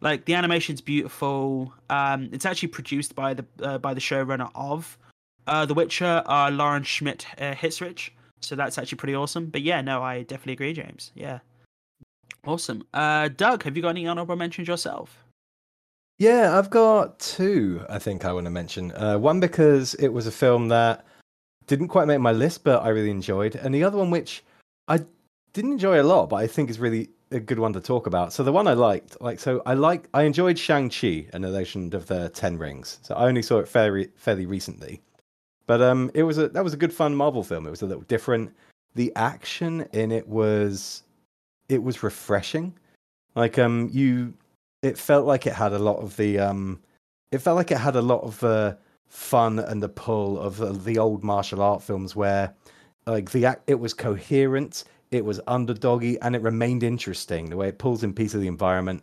like 0.00 0.24
the 0.24 0.34
animation's 0.34 0.80
beautiful. 0.80 1.72
Um, 1.88 2.28
it's 2.32 2.44
actually 2.44 2.68
produced 2.68 3.14
by 3.14 3.34
the 3.34 3.46
uh, 3.62 3.78
by 3.78 3.94
the 3.94 4.00
showrunner 4.00 4.50
of 4.54 4.98
uh, 5.46 5.64
The 5.64 5.74
Witcher, 5.74 6.22
uh, 6.26 6.50
Lauren 6.50 6.82
Schmidt 6.82 7.26
uh, 7.38 7.52
Hissrich. 7.54 8.10
So 8.40 8.56
that's 8.56 8.78
actually 8.78 8.98
pretty 8.98 9.14
awesome. 9.14 9.46
But 9.46 9.62
yeah, 9.62 9.80
no, 9.80 10.02
I 10.02 10.22
definitely 10.22 10.54
agree, 10.54 10.72
James. 10.72 11.12
Yeah, 11.14 11.38
awesome. 12.44 12.84
Uh, 12.92 13.28
Doug, 13.28 13.62
have 13.62 13.76
you 13.76 13.82
got 13.82 13.90
any 13.90 14.06
honorable 14.06 14.36
mentions 14.36 14.66
yourself? 14.66 15.16
Yeah, 16.18 16.58
I've 16.58 16.70
got 16.70 17.18
two. 17.20 17.84
I 17.88 17.98
think 17.98 18.24
I 18.24 18.32
want 18.32 18.46
to 18.46 18.50
mention 18.50 18.92
uh, 18.92 19.18
one 19.18 19.38
because 19.38 19.94
it 19.94 20.08
was 20.08 20.26
a 20.26 20.32
film 20.32 20.68
that 20.68 21.06
didn't 21.68 21.88
quite 21.88 22.08
make 22.08 22.20
my 22.20 22.32
list, 22.32 22.64
but 22.64 22.82
I 22.82 22.88
really 22.88 23.10
enjoyed, 23.10 23.54
and 23.54 23.72
the 23.72 23.84
other 23.84 23.98
one 23.98 24.10
which 24.10 24.42
I 24.88 25.04
didn't 25.52 25.72
enjoy 25.72 26.00
a 26.00 26.04
lot, 26.04 26.28
but 26.28 26.36
I 26.36 26.46
think 26.46 26.70
is 26.70 26.78
really 26.78 27.10
a 27.30 27.40
good 27.40 27.58
one 27.58 27.72
to 27.72 27.80
talk 27.80 28.06
about. 28.06 28.32
So 28.32 28.42
the 28.42 28.52
one 28.52 28.66
I 28.66 28.74
liked, 28.74 29.20
like, 29.20 29.40
so 29.40 29.62
I 29.66 29.74
like, 29.74 30.08
I 30.14 30.22
enjoyed 30.22 30.58
Shang 30.58 30.90
Chi 30.90 31.26
and 31.32 31.44
the 31.44 31.48
Legend 31.48 31.94
of 31.94 32.06
the 32.06 32.28
Ten 32.30 32.58
Rings. 32.58 32.98
So 33.02 33.14
I 33.14 33.26
only 33.26 33.42
saw 33.42 33.58
it 33.58 33.68
fairly 33.68 34.08
fairly 34.16 34.46
recently, 34.46 35.00
but 35.66 35.80
um, 35.80 36.10
it 36.14 36.22
was 36.22 36.38
a 36.38 36.48
that 36.48 36.64
was 36.64 36.74
a 36.74 36.78
good 36.78 36.92
fun 36.92 37.14
Marvel 37.14 37.42
film. 37.42 37.66
It 37.66 37.70
was 37.70 37.82
a 37.82 37.86
little 37.86 38.04
different. 38.04 38.54
The 38.94 39.12
action 39.16 39.86
in 39.92 40.12
it 40.12 40.28
was, 40.28 41.02
it 41.68 41.82
was 41.82 42.02
refreshing. 42.02 42.74
Like 43.34 43.58
um, 43.58 43.88
you, 43.90 44.34
it 44.82 44.98
felt 44.98 45.26
like 45.26 45.46
it 45.46 45.54
had 45.54 45.72
a 45.72 45.78
lot 45.78 45.96
of 45.96 46.16
the 46.16 46.38
um, 46.38 46.80
it 47.30 47.38
felt 47.38 47.56
like 47.56 47.70
it 47.70 47.78
had 47.78 47.96
a 47.96 48.02
lot 48.02 48.22
of 48.22 48.42
uh, 48.44 48.74
fun 49.08 49.58
and 49.58 49.82
the 49.82 49.88
pull 49.88 50.38
of 50.38 50.58
the, 50.58 50.72
the 50.72 50.98
old 50.98 51.24
martial 51.24 51.62
art 51.62 51.82
films 51.82 52.14
where 52.14 52.54
like 53.06 53.30
the 53.32 53.46
act 53.46 53.62
it 53.66 53.80
was 53.80 53.94
coherent 53.94 54.84
it 55.12 55.24
was 55.24 55.38
underdoggy 55.46 56.16
and 56.22 56.34
it 56.34 56.42
remained 56.42 56.82
interesting 56.82 57.50
the 57.50 57.56
way 57.56 57.68
it 57.68 57.78
pulls 57.78 58.02
in 58.02 58.12
pieces 58.12 58.34
of 58.36 58.40
the 58.40 58.48
environment 58.48 59.02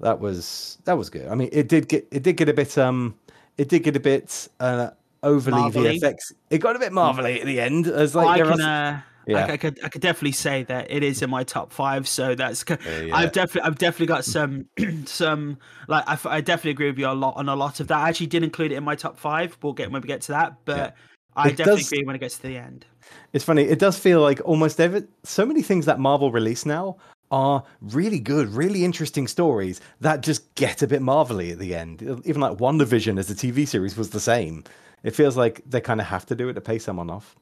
that 0.00 0.18
was 0.20 0.78
that 0.84 0.96
was 0.96 1.10
good 1.10 1.26
i 1.28 1.34
mean 1.34 1.48
it 1.52 1.68
did 1.68 1.88
get 1.88 2.06
it 2.10 2.22
did 2.22 2.36
get 2.36 2.48
a 2.48 2.54
bit 2.54 2.78
um 2.78 3.14
it 3.56 3.68
did 3.68 3.82
get 3.82 3.96
a 3.96 4.00
bit 4.00 4.48
uh 4.60 4.90
overly 5.24 5.60
Marvelly. 5.60 5.98
vfx 6.00 6.16
it 6.50 6.58
got 6.58 6.76
a 6.76 6.78
bit 6.78 6.92
marvelly 6.92 7.40
at 7.40 7.46
the 7.46 7.60
end 7.60 7.86
as 7.88 8.14
like 8.14 8.40
I 8.40 8.44
can, 8.44 8.60
uh, 8.60 9.00
Yeah. 9.26 9.46
I, 9.46 9.52
I 9.52 9.56
could, 9.58 9.78
I 9.84 9.88
could 9.90 10.00
definitely 10.00 10.32
say 10.32 10.62
that 10.64 10.90
it 10.90 11.02
is 11.02 11.20
in 11.20 11.28
my 11.28 11.44
top 11.44 11.70
five. 11.70 12.08
So 12.08 12.34
that's, 12.34 12.60
c- 12.66 12.76
Yeah, 12.86 13.00
yeah. 13.00 13.14
I've 13.16 13.32
definitely, 13.32 13.62
I've 13.68 13.76
definitely 13.76 14.06
got 14.06 14.24
some, 14.24 14.64
some 15.04 15.58
like 15.86 16.04
I, 16.08 16.16
I 16.36 16.40
definitely 16.40 16.70
agree 16.70 16.86
with 16.88 16.98
you 16.98 17.08
a 17.08 17.12
lot 17.12 17.36
on 17.36 17.46
a 17.48 17.54
lot 17.56 17.80
of 17.80 17.88
that. 17.88 17.98
I 17.98 18.08
actually 18.08 18.28
did 18.28 18.42
include 18.42 18.72
it 18.72 18.76
in 18.76 18.84
my 18.84 18.94
top 18.94 19.18
five. 19.18 19.58
We'll 19.62 19.74
get 19.74 19.90
when 19.90 20.00
we 20.00 20.06
get 20.08 20.22
to 20.22 20.32
that, 20.32 20.54
but 20.64 20.94
I 21.36 21.48
It 21.48 21.56
definitely 21.58 21.82
does- 21.82 21.92
agree 21.92 22.04
when 22.06 22.16
it 22.16 22.20
gets 22.20 22.36
to 22.38 22.42
the 22.46 22.56
end. 22.56 22.86
It's 23.32 23.44
funny. 23.44 23.62
It 23.62 23.78
does 23.78 23.98
feel 23.98 24.20
like 24.20 24.40
almost 24.44 24.80
every 24.80 25.04
so 25.22 25.44
many 25.44 25.62
things 25.62 25.86
that 25.86 25.98
Marvel 25.98 26.30
release 26.32 26.64
now 26.64 26.96
are 27.30 27.62
really 27.80 28.18
good, 28.18 28.48
really 28.48 28.84
interesting 28.84 29.26
stories 29.28 29.80
that 30.00 30.22
just 30.22 30.54
get 30.54 30.82
a 30.82 30.86
bit 30.86 31.02
marvelly 31.02 31.52
at 31.52 31.58
the 31.58 31.74
end. 31.74 32.02
Even 32.24 32.40
like 32.40 32.56
WandaVision 32.58 33.18
as 33.18 33.30
a 33.30 33.34
TV 33.34 33.66
series 33.68 33.96
was 33.96 34.10
the 34.10 34.20
same. 34.20 34.64
It 35.02 35.14
feels 35.14 35.36
like 35.36 35.62
they 35.66 35.80
kind 35.80 36.00
of 36.00 36.06
have 36.06 36.26
to 36.26 36.34
do 36.34 36.48
it 36.48 36.54
to 36.54 36.60
pay 36.60 36.78
someone 36.78 37.10
off. 37.10 37.36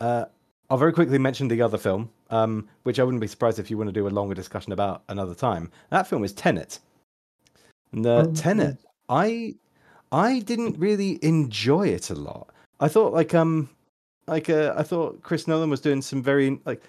Uh, 0.00 0.24
I'll 0.70 0.78
very 0.78 0.92
quickly 0.92 1.18
mention 1.18 1.48
the 1.48 1.62
other 1.62 1.78
film, 1.78 2.10
um, 2.30 2.68
which 2.82 2.98
I 2.98 3.04
wouldn't 3.04 3.20
be 3.20 3.26
surprised 3.26 3.58
if 3.58 3.70
you 3.70 3.78
want 3.78 3.88
to 3.88 3.92
do 3.92 4.06
a 4.06 4.10
longer 4.10 4.34
discussion 4.34 4.72
about 4.72 5.02
another 5.08 5.34
time. 5.34 5.70
That 5.90 6.06
film 6.06 6.24
is 6.24 6.32
Tenet. 6.32 6.78
And 7.92 8.06
uh, 8.06 8.26
Oh, 8.28 8.32
Tenet, 8.32 8.78
I 9.08 9.54
I 10.12 10.40
didn't 10.40 10.78
really 10.78 11.18
enjoy 11.22 11.88
it 11.88 12.10
a 12.10 12.14
lot. 12.14 12.50
I 12.80 12.88
thought 12.88 13.12
like 13.12 13.34
um 13.34 13.70
like 14.28 14.50
uh, 14.50 14.74
I 14.76 14.82
thought 14.82 15.22
Chris 15.22 15.48
Nolan 15.48 15.70
was 15.70 15.80
doing 15.80 16.02
some 16.02 16.22
very 16.22 16.60
like 16.64 16.82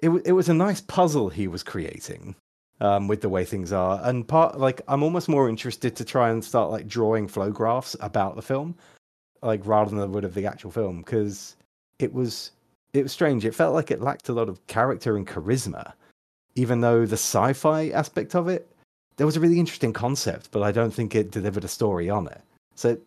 it 0.00 0.10
it 0.24 0.32
was 0.32 0.48
a 0.48 0.54
nice 0.54 0.80
puzzle 0.80 1.28
he 1.28 1.48
was 1.48 1.62
creating 1.62 2.34
um 2.80 3.08
with 3.08 3.20
the 3.20 3.28
way 3.28 3.44
things 3.44 3.72
are. 3.72 4.00
And 4.02 4.26
part 4.26 4.58
like 4.58 4.82
I'm 4.88 5.02
almost 5.02 5.28
more 5.28 5.48
interested 5.48 5.96
to 5.96 6.04
try 6.04 6.30
and 6.30 6.44
start 6.44 6.70
like 6.70 6.86
drawing 6.86 7.28
flow 7.28 7.50
graphs 7.50 7.96
about 8.00 8.36
the 8.36 8.42
film 8.42 8.74
like 9.42 9.60
rather 9.64 9.90
than 9.90 10.00
I 10.00 10.04
would 10.04 10.24
of 10.24 10.34
the 10.34 10.46
actual 10.46 10.70
film 10.70 10.98
because 10.98 11.56
it 11.98 12.12
was 12.12 12.52
it 12.92 13.02
was 13.02 13.12
strange. 13.12 13.44
It 13.44 13.54
felt 13.54 13.74
like 13.74 13.90
it 13.90 14.02
lacked 14.02 14.28
a 14.28 14.34
lot 14.34 14.48
of 14.48 14.64
character 14.66 15.16
and 15.16 15.26
charisma 15.26 15.92
even 16.54 16.80
though 16.80 17.06
the 17.06 17.14
sci-fi 17.14 17.88
aspect 17.90 18.34
of 18.34 18.48
it 18.48 18.68
there 19.16 19.26
was 19.26 19.36
a 19.36 19.40
really 19.40 19.60
interesting 19.60 19.92
concept 19.92 20.50
but 20.50 20.62
I 20.62 20.72
don't 20.72 20.92
think 20.92 21.14
it 21.14 21.30
delivered 21.30 21.64
a 21.64 21.68
story 21.68 22.10
on 22.10 22.26
it. 22.26 22.40
So 22.74 22.98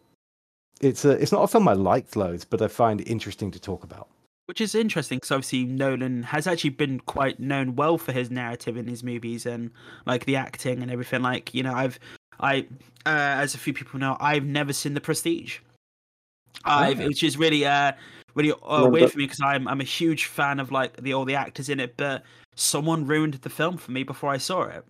it's 0.81 1.05
a 1.05 1.11
it's 1.11 1.31
not 1.31 1.43
a 1.43 1.47
film 1.47 1.67
I 1.67 1.73
liked 1.73 2.15
loads, 2.15 2.45
but 2.45 2.61
I 2.61 2.67
find 2.67 3.01
it 3.01 3.05
interesting 3.09 3.51
to 3.51 3.59
talk 3.59 3.83
about. 3.83 4.07
Which 4.47 4.61
is 4.61 4.75
interesting 4.75 5.17
because 5.17 5.31
obviously 5.31 5.65
Nolan 5.65 6.21
has 6.23 6.45
actually 6.45 6.69
been 6.71 6.99
quite 6.99 7.39
known 7.39 7.75
well 7.75 7.97
for 7.97 8.11
his 8.11 8.29
narrative 8.29 8.77
in 8.77 8.87
his 8.87 9.03
movies 9.03 9.45
and 9.47 9.71
like 10.05 10.25
the 10.25 10.35
acting 10.35 10.81
and 10.83 10.91
everything. 10.91 11.21
Like 11.23 11.53
you 11.53 11.63
know, 11.63 11.73
I've 11.73 11.99
I 12.39 12.67
uh, 13.05 13.39
as 13.41 13.55
a 13.55 13.57
few 13.57 13.73
people 13.73 13.99
know, 13.99 14.17
I've 14.19 14.45
never 14.45 14.73
seen 14.73 14.93
The 14.93 15.01
Prestige. 15.01 15.59
I've 16.63 17.01
Oh. 17.01 17.07
which 17.07 17.23
is 17.23 17.37
really 17.37 17.65
uh 17.65 17.93
really 18.35 18.51
uh, 18.51 18.55
Well, 18.63 18.91
weird 18.91 19.05
but- 19.05 19.11
for 19.13 19.17
me 19.17 19.23
because 19.25 19.41
I'm 19.41 19.67
I'm 19.67 19.81
a 19.81 19.85
huge 19.85 20.25
fan 20.25 20.59
of 20.59 20.71
like 20.71 20.97
the 20.97 21.13
all 21.13 21.25
the 21.25 21.35
actors 21.35 21.69
in 21.69 21.79
it, 21.79 21.95
but 21.97 22.23
someone 22.55 23.05
ruined 23.07 23.33
the 23.35 23.49
film 23.49 23.77
for 23.77 23.91
me 23.91 24.03
before 24.03 24.29
I 24.31 24.37
saw 24.37 24.63
it. 24.63 24.85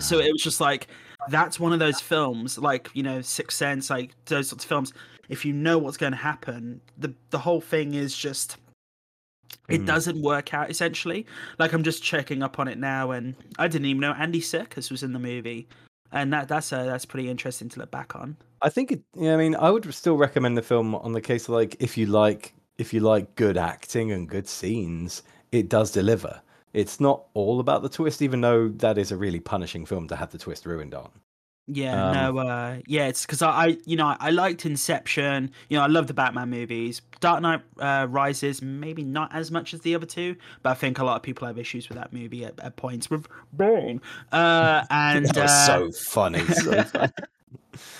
So 0.00 0.18
it 0.18 0.32
was 0.32 0.42
just 0.42 0.60
like 0.60 0.86
that's 1.28 1.58
one 1.58 1.72
of 1.72 1.78
those 1.78 2.00
films, 2.00 2.58
like 2.58 2.88
you 2.94 3.02
know, 3.02 3.20
Sixth 3.20 3.56
Sense, 3.56 3.90
like 3.90 4.12
those 4.26 4.48
sorts 4.48 4.64
of 4.64 4.68
films. 4.68 4.92
If 5.28 5.44
you 5.44 5.52
know 5.52 5.78
what's 5.78 5.96
going 5.96 6.12
to 6.12 6.18
happen, 6.18 6.80
the 6.98 7.12
the 7.30 7.38
whole 7.38 7.60
thing 7.60 7.94
is 7.94 8.16
just 8.16 8.56
it 9.68 9.80
Mm. 9.82 9.86
doesn't 9.86 10.22
work 10.22 10.54
out. 10.54 10.70
Essentially, 10.70 11.26
like 11.58 11.72
I'm 11.72 11.82
just 11.82 12.02
checking 12.02 12.42
up 12.42 12.58
on 12.58 12.68
it 12.68 12.78
now, 12.78 13.10
and 13.10 13.34
I 13.58 13.68
didn't 13.68 13.86
even 13.86 14.00
know 14.00 14.12
Andy 14.12 14.40
Serkis 14.40 14.90
was 14.90 15.02
in 15.02 15.12
the 15.12 15.18
movie, 15.18 15.66
and 16.12 16.32
that 16.32 16.48
that's 16.48 16.72
a, 16.72 16.84
that's 16.84 17.04
pretty 17.04 17.28
interesting 17.28 17.68
to 17.70 17.80
look 17.80 17.90
back 17.90 18.14
on. 18.14 18.36
I 18.62 18.68
think 18.68 18.92
it. 18.92 19.02
Yeah, 19.14 19.34
I 19.34 19.36
mean, 19.36 19.56
I 19.56 19.70
would 19.70 19.92
still 19.94 20.16
recommend 20.16 20.56
the 20.56 20.62
film 20.62 20.94
on 20.94 21.12
the 21.12 21.20
case 21.20 21.48
of 21.48 21.54
like 21.54 21.76
if 21.80 21.96
you 21.98 22.06
like 22.06 22.54
if 22.78 22.92
you 22.94 23.00
like 23.00 23.34
good 23.34 23.56
acting 23.56 24.12
and 24.12 24.28
good 24.28 24.48
scenes, 24.48 25.22
it 25.50 25.68
does 25.68 25.90
deliver. 25.90 26.40
It's 26.76 27.00
not 27.00 27.24
all 27.32 27.58
about 27.58 27.80
the 27.80 27.88
twist, 27.88 28.20
even 28.20 28.42
though 28.42 28.68
that 28.68 28.98
is 28.98 29.10
a 29.10 29.16
really 29.16 29.40
punishing 29.40 29.86
film 29.86 30.08
to 30.08 30.16
have 30.16 30.30
the 30.30 30.36
twist 30.36 30.66
ruined 30.66 30.92
on. 30.92 31.08
Yeah, 31.66 32.10
Um, 32.10 32.36
no, 32.36 32.42
uh, 32.42 32.78
yeah, 32.86 33.06
it's 33.06 33.24
because 33.24 33.40
I, 33.40 33.48
I, 33.50 33.76
you 33.86 33.96
know, 33.96 34.14
I 34.20 34.28
liked 34.30 34.66
Inception. 34.66 35.52
You 35.70 35.78
know, 35.78 35.82
I 35.82 35.86
love 35.86 36.06
the 36.06 36.12
Batman 36.12 36.50
movies. 36.50 37.00
Dark 37.20 37.40
Knight 37.40 37.62
uh, 37.80 38.06
Rises, 38.10 38.60
maybe 38.60 39.02
not 39.04 39.34
as 39.34 39.50
much 39.50 39.72
as 39.72 39.80
the 39.80 39.94
other 39.94 40.04
two, 40.04 40.36
but 40.62 40.68
I 40.68 40.74
think 40.74 40.98
a 40.98 41.04
lot 41.04 41.16
of 41.16 41.22
people 41.22 41.48
have 41.48 41.58
issues 41.58 41.88
with 41.88 41.96
that 41.96 42.12
movie 42.12 42.44
at, 42.44 42.60
at 42.60 42.76
points 42.76 43.08
with 43.08 43.26
Bane. 43.56 44.02
Uh, 44.30 44.84
and 44.90 45.24
that 45.24 45.36
was 45.42 45.50
uh, 45.50 45.66
so 45.66 45.90
funny. 45.92 46.40
So 46.44 46.82
funny. 46.84 47.12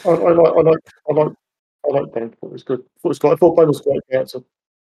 I, 0.04 0.08
I 0.10 0.32
like, 0.32 0.52
I 0.54 0.60
like, 0.60 0.78
I 1.08 1.12
like, 1.14 1.32
I 1.86 1.92
like 1.92 2.12
Ben. 2.12 2.34
It 2.42 2.52
was 2.52 2.62
good. 2.62 2.80
I 2.80 2.84
it 3.04 3.08
was 3.08 3.18
quite, 3.18 3.32
I 3.32 3.36
thought 3.36 3.56
Ben 3.56 3.68
was 3.68 3.80
quite 3.80 4.00
the 4.10 4.18
answer. 4.18 4.40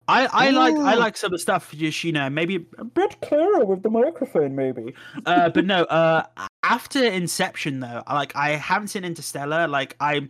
I, 0.09 0.27
I 0.33 0.51
like 0.51 0.75
I 0.77 0.95
Oh. 0.95 0.99
like 0.99 1.17
some 1.17 1.29
of 1.29 1.33
the 1.33 1.39
stuff 1.39 1.73
just 1.73 2.03
you 2.05 2.13
know 2.13 2.29
maybe 2.29 2.67
a 2.79 2.85
bit 2.85 3.21
clearer 3.21 3.65
with 3.65 3.83
the 3.83 3.91
microphone 3.91 4.55
maybe 4.57 4.95
uh 5.27 5.49
but 5.51 5.65
no 5.65 5.85
uh 6.01 6.25
after 6.65 7.05
Inception 7.05 7.81
though 7.81 8.03
like 8.09 8.35
I 8.35 8.51
haven't 8.51 8.89
seen 8.89 9.05
Interstellar 9.05 9.69
like 9.69 9.97
I 10.01 10.29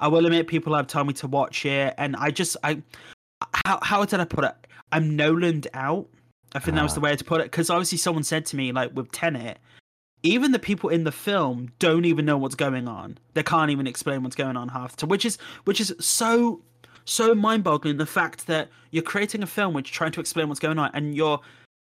I 0.00 0.08
will 0.08 0.26
admit 0.26 0.48
people 0.48 0.74
have 0.74 0.88
told 0.88 1.06
me 1.06 1.12
to 1.14 1.28
watch 1.28 1.64
it 1.64 1.94
and 1.98 2.16
I 2.16 2.30
just 2.30 2.56
I 2.64 2.82
how 3.66 3.78
how 3.82 4.04
did 4.04 4.18
I 4.20 4.24
put 4.24 4.44
it 4.44 4.54
I'm 4.90 5.16
Nolaned 5.16 5.66
out 5.74 6.08
I 6.54 6.58
think 6.58 6.74
that 6.74 6.82
was 6.82 6.92
Ah. 6.92 6.94
the 6.96 7.00
way 7.00 7.16
to 7.16 7.24
put 7.24 7.40
it 7.40 7.44
because 7.44 7.70
obviously 7.70 7.98
someone 7.98 8.24
said 8.24 8.44
to 8.46 8.56
me 8.56 8.72
like 8.72 8.90
with 8.94 9.10
Tenet 9.12 9.58
even 10.24 10.52
the 10.52 10.58
people 10.58 10.88
in 10.90 11.04
the 11.04 11.12
film 11.12 11.68
don't 11.78 12.04
even 12.04 12.24
know 12.24 12.36
what's 12.38 12.54
going 12.56 12.88
on 12.88 13.18
they 13.34 13.42
can't 13.42 13.70
even 13.70 13.86
explain 13.86 14.22
what's 14.24 14.36
going 14.36 14.56
on 14.56 14.68
half 14.68 14.96
To 14.96 15.06
which 15.06 15.24
is 15.24 15.38
which 15.64 15.80
is 15.80 15.94
so 16.00 16.60
so 17.04 17.34
mind-boggling 17.34 17.96
the 17.96 18.06
fact 18.06 18.46
that 18.46 18.68
you're 18.90 19.02
creating 19.02 19.42
a 19.42 19.46
film 19.46 19.74
which 19.74 19.90
is 19.90 19.96
trying 19.96 20.12
to 20.12 20.20
explain 20.20 20.48
what's 20.48 20.60
going 20.60 20.78
on 20.78 20.90
and 20.94 21.14
your 21.14 21.40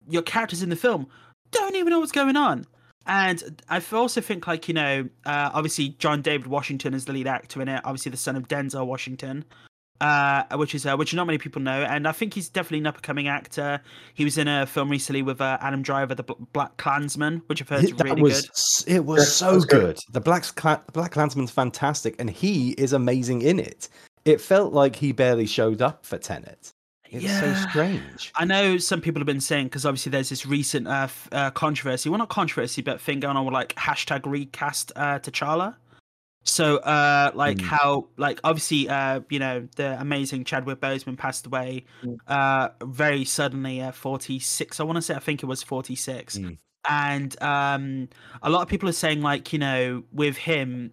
your 0.09 0.23
characters 0.23 0.63
in 0.63 0.69
the 0.69 0.77
film 0.77 1.07
don't 1.51 1.75
even 1.77 1.91
know 1.91 1.99
what's 2.01 2.13
going 2.13 2.37
on 2.37 2.65
and 3.07 3.63
i 3.69 3.83
also 3.93 4.21
think 4.21 4.47
like 4.47 4.69
you 4.69 4.75
know 4.75 5.09
uh, 5.27 5.51
obviously 5.53 5.91
john 5.99 6.23
david 6.23 6.47
washington 6.47 6.95
is 6.95 7.05
the 7.05 7.13
lead 7.13 7.27
actor 7.27 7.61
in 7.61 7.69
it 7.69 7.81
obviously 7.85 8.11
the 8.11 8.17
son 8.17 8.37
of 8.37 8.49
denzel 8.49 8.87
washington 8.87 9.45
uh, 10.01 10.45
which 10.57 10.75
is 10.75 10.87
uh, 10.87 10.97
which 10.97 11.13
not 11.13 11.27
many 11.27 11.39
people 11.39 11.61
know, 11.61 11.83
and 11.83 12.09
I 12.09 12.13
think 12.13 12.33
he's 12.33 12.49
definitely 12.49 12.79
an 12.79 12.87
up 12.87 12.95
and 12.97 13.03
coming 13.03 13.29
actor. 13.29 13.81
He 14.15 14.25
was 14.25 14.39
in 14.39 14.49
a 14.49 14.67
film 14.67 14.91
recently 14.91 15.23
with 15.23 15.41
uh, 15.41 15.59
Adam 15.61 15.83
Driver, 15.83 16.15
the 16.15 16.23
Bl- 16.23 16.43
Black 16.53 16.77
Klansman, 16.79 17.43
which 17.49 17.61
I've 17.61 17.69
heard 17.69 17.85
is 17.85 17.93
that 17.93 18.05
really 18.05 18.23
was 18.23 18.83
good. 18.87 18.95
it 18.95 19.05
was 19.05 19.21
Yeah, 19.21 19.25
so 19.27 19.53
that's 19.53 19.65
good. 19.67 19.81
good. 19.81 19.99
The 20.11 20.21
Black 20.21 20.43
Cla- 20.55 20.83
Black 20.95 21.13
Klansman's 21.13 21.51
fantastic, 21.51 22.17
and 22.19 22.31
he 22.31 22.71
is 22.73 22.93
amazing 22.95 23.43
in 23.43 23.59
it. 23.61 23.89
It 24.25 24.41
felt 24.41 24.73
like 24.73 24.97
he 24.97 25.13
barely 25.13 25.47
showed 25.47 25.81
up 25.83 26.05
for 26.05 26.19
Tenet. 26.19 26.73
It's 27.13 27.41
so 27.41 27.53
strange. 27.69 28.31
I 28.37 28.45
know 28.45 28.77
some 28.79 29.01
people 29.01 29.19
have 29.21 29.27
been 29.27 29.41
saying 29.41 29.67
because 29.67 29.85
obviously 29.85 30.11
there's 30.11 30.29
this 30.29 30.47
recent 30.47 30.87
uh, 30.87 31.05
f- 31.05 31.29
uh, 31.33 31.51
controversy. 31.51 32.09
Well, 32.09 32.19
not 32.19 32.29
controversy, 32.29 32.83
but 32.83 33.01
thing 33.01 33.19
going 33.19 33.37
on 33.37 33.45
with 33.45 33.53
like 33.55 33.75
hashtag 33.75 34.27
recast 34.27 34.93
uh, 34.95 35.19
T'Challa. 35.19 35.75
So, 36.45 36.77
uh, 36.77 37.33
like 37.35 37.59
Mm. 37.59 37.63
how, 37.63 38.07
like 38.17 38.41
obviously, 38.45 38.89
uh, 38.89 39.21
you 39.29 39.41
know, 39.41 39.67
the 39.77 40.01
amazing 40.01 40.45
Chadwick 40.45 40.81
Boseman 40.81 41.19
passed 41.19 41.47
away, 41.47 41.85
Mm. 42.05 42.17
uh, 42.29 42.69
very 42.85 43.25
suddenly 43.25 43.81
at 43.81 43.95
46. 43.97 44.79
I 44.79 44.85
want 44.85 44.97
to 44.97 45.03
say, 45.03 45.15
I 45.15 45.19
think 45.19 45.43
it 45.43 45.47
was 45.47 45.63
46. 45.65 46.39
Mm. 46.39 46.59
And 46.89 47.43
um, 47.43 48.09
a 48.43 48.49
lot 48.49 48.63
of 48.63 48.69
people 48.69 48.89
are 48.89 48.93
saying, 48.93 49.21
like, 49.21 49.53
you 49.53 49.59
know, 49.59 50.05
with 50.13 50.37
him, 50.39 50.93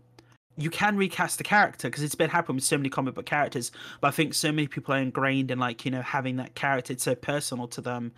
you 0.58 0.70
can 0.70 0.98
recast 0.98 1.38
the 1.38 1.44
character 1.44 1.88
because 1.88 2.04
it's 2.04 2.16
been 2.16 2.30
happening 2.30 2.56
with 2.56 2.64
so 2.64 2.78
many 2.78 2.90
comic 2.90 3.14
book 3.14 3.26
characters. 3.26 3.72
But 4.02 4.08
I 4.08 4.12
think 4.12 4.34
so 4.34 4.52
many 4.52 4.68
people 4.68 4.94
are 4.94 4.98
ingrained 5.00 5.52
in, 5.52 5.60
like, 5.60 5.86
you 5.86 5.92
know, 5.92 6.02
having 6.02 6.38
that 6.38 6.56
character. 6.56 6.94
It's 6.94 7.04
so 7.04 7.16
personal 7.16 7.68
to 7.70 7.82
them. 7.82 8.12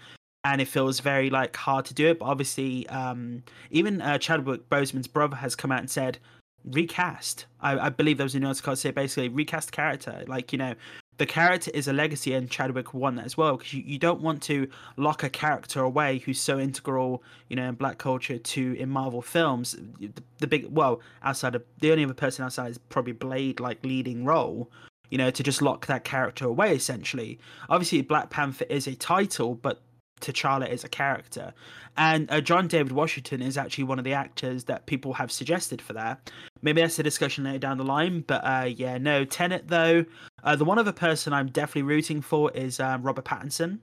And 0.46 0.62
it 0.62 0.70
feels 0.70 1.02
very 1.02 1.30
like 1.30 1.56
hard 1.56 1.84
to 1.86 1.94
do 1.94 2.08
it. 2.08 2.20
But 2.20 2.26
obviously, 2.26 2.88
um, 2.88 3.44
even 3.72 4.02
uh, 4.02 4.18
Chadwick 4.18 4.70
Boseman's 4.70 5.08
brother 5.08 5.36
has 5.36 5.54
come 5.54 5.72
out 5.72 5.80
and 5.80 5.90
said, 5.90 6.18
recast. 6.64 7.46
I, 7.60 7.78
I 7.78 7.90
believe 7.90 8.18
there 8.18 8.26
was 8.26 8.36
an 8.36 8.46
article 8.46 8.72
that 8.72 8.78
said 8.78 8.96
basically 8.96 9.28
recast 9.28 9.74
character. 9.74 10.24
Like, 10.28 10.54
you 10.54 10.58
know, 10.58 10.76
the 11.20 11.26
character 11.26 11.70
is 11.74 11.88
a 11.88 11.94
legacy 11.94 12.34
and 12.34 12.50
Chadwick 12.50 12.94
won 12.94 13.16
that 13.16 13.26
as 13.26 13.36
well 13.36 13.58
because 13.58 13.74
you, 13.74 13.84
you 13.86 14.00
don't 14.00 14.22
want 14.22 14.42
to 14.44 14.70
lock 14.96 15.22
a 15.22 15.30
character 15.30 15.82
away 15.82 16.20
who's 16.20 16.40
so 16.40 16.58
integral, 16.58 17.22
you 17.50 17.58
know, 17.58 17.68
in 17.68 17.76
black 17.76 17.98
culture 17.98 18.38
to 18.38 18.74
in 18.80 18.90
Marvel 18.90 19.22
films. 19.22 19.76
The, 20.00 20.12
the 20.40 20.48
big, 20.48 20.68
well, 20.70 21.02
outside 21.22 21.56
of 21.56 21.64
the 21.82 21.92
only 21.92 22.06
other 22.06 22.14
person 22.14 22.46
outside 22.46 22.72
is 22.72 22.78
probably 22.78 23.12
Blade, 23.12 23.60
like 23.60 23.84
leading 23.84 24.24
role. 24.24 24.72
You 25.10 25.18
know, 25.18 25.32
to 25.32 25.42
just 25.42 25.62
lock 25.62 25.88
that 25.88 26.04
character 26.04 26.46
away 26.46 26.76
essentially. 26.76 27.40
Obviously, 27.68 28.02
Black 28.02 28.30
Panther 28.30 28.66
is 28.70 28.88
a 28.88 28.94
title, 28.94 29.56
but 29.56 29.82
T'Challa 30.20 30.70
is 30.70 30.84
a 30.84 30.90
character. 30.90 31.54
And 31.98 32.32
uh, 32.32 32.42
John 32.42 32.68
David 32.68 32.92
Washington 32.92 33.42
is 33.42 33.58
actually 33.58 33.84
one 33.84 34.00
of 34.00 34.06
the 34.06 34.14
actors 34.14 34.64
that 34.66 34.86
people 34.86 35.14
have 35.14 35.32
suggested 35.32 35.82
for 35.82 35.94
that. 35.94 36.32
Maybe 36.62 36.82
that's 36.82 37.00
a 37.00 37.04
discussion 37.04 37.44
later 37.44 37.60
down 37.60 37.78
the 37.78 37.84
line. 37.84 38.24
But 38.26 38.42
uh, 38.44 38.70
yeah, 38.74 38.98
no, 38.98 39.26
Tenet 39.26 39.68
though. 39.68 40.06
Uh, 40.44 40.56
the 40.56 40.66
one 40.66 40.80
other 40.80 40.92
person 40.92 41.34
I'm 41.34 41.48
definitely 41.48 41.84
rooting 41.84 42.22
for 42.22 42.52
is 42.52 42.80
um, 42.80 43.04
Robert 43.04 43.26
Pattinson, 43.26 43.80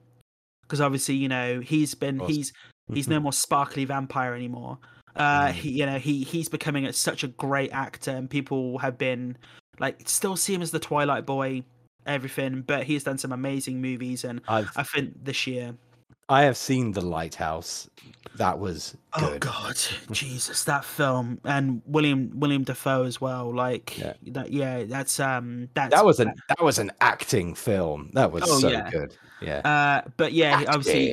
because 0.63 0.81
obviously 0.81 1.15
you 1.15 1.29
know 1.29 1.61
he's 1.61 1.95
been 1.95 2.19
he's 2.21 2.53
he's 2.93 3.09
no 3.09 3.21
more 3.21 3.33
sparkly 3.33 3.85
vampire 3.85 4.35
anymore. 4.35 4.79
Uh, 5.15 5.53
he, 5.53 5.71
you 5.71 5.87
know 5.87 5.99
he 5.99 6.23
he's 6.25 6.49
becoming 6.49 6.87
a, 6.87 6.93
such 6.93 7.25
a 7.25 7.29
great 7.29 7.73
actor, 7.73 8.11
and 8.11 8.29
people 8.31 8.79
have 8.79 8.99
been 8.99 9.37
like 9.79 10.09
still 10.09 10.37
see 10.37 10.55
him 10.55 10.63
as 10.63 10.71
the 10.71 10.79
Twilight 10.79 11.27
Boy, 11.27 11.65
everything. 12.07 12.63
But 12.63 12.85
he's 12.85 13.05
done 13.05 13.19
some 13.19 13.33
amazing 13.33 13.81
movies, 13.81 14.25
and 14.25 14.41
I've 14.49 14.71
I 14.77 14.83
think 14.83 15.25
this 15.25 15.47
year 15.47 15.75
I 16.29 16.43
have 16.43 16.57
seen 16.57 16.93
The 16.93 17.01
Lighthouse. 17.03 17.89
That 18.37 18.59
was 18.59 18.97
Oh. 19.15 19.39
God, 19.39 19.77
Jesus, 20.11 20.65
that 20.65 20.85
film 20.85 21.41
and 21.45 21.81
William 21.87 22.31
William 22.35 22.65
Dafoe 22.65 23.05
as 23.05 23.21
well. 23.21 23.55
Like 23.55 23.97
Yeah. 23.99 24.13
that, 24.29 24.53
yeah, 24.53 24.85
that's 24.85 25.19
um, 25.21 25.69
that's 25.75 25.95
That 25.95 26.05
was 26.05 26.21
an 26.21 26.35
that 26.49 26.61
was 26.63 26.79
an 26.79 26.93
acting 27.01 27.55
film. 27.55 28.11
That 28.13 28.33
was 28.33 28.43
Oh, 28.47 28.59
so 28.61 28.69
yeah. 28.69 28.91
good. 28.91 29.17
Yeah. 29.41 29.59
Uh, 30.05 30.11
but 30.17 30.33
yeah, 30.33 30.59
he 30.61 30.67
obviously 30.67 31.13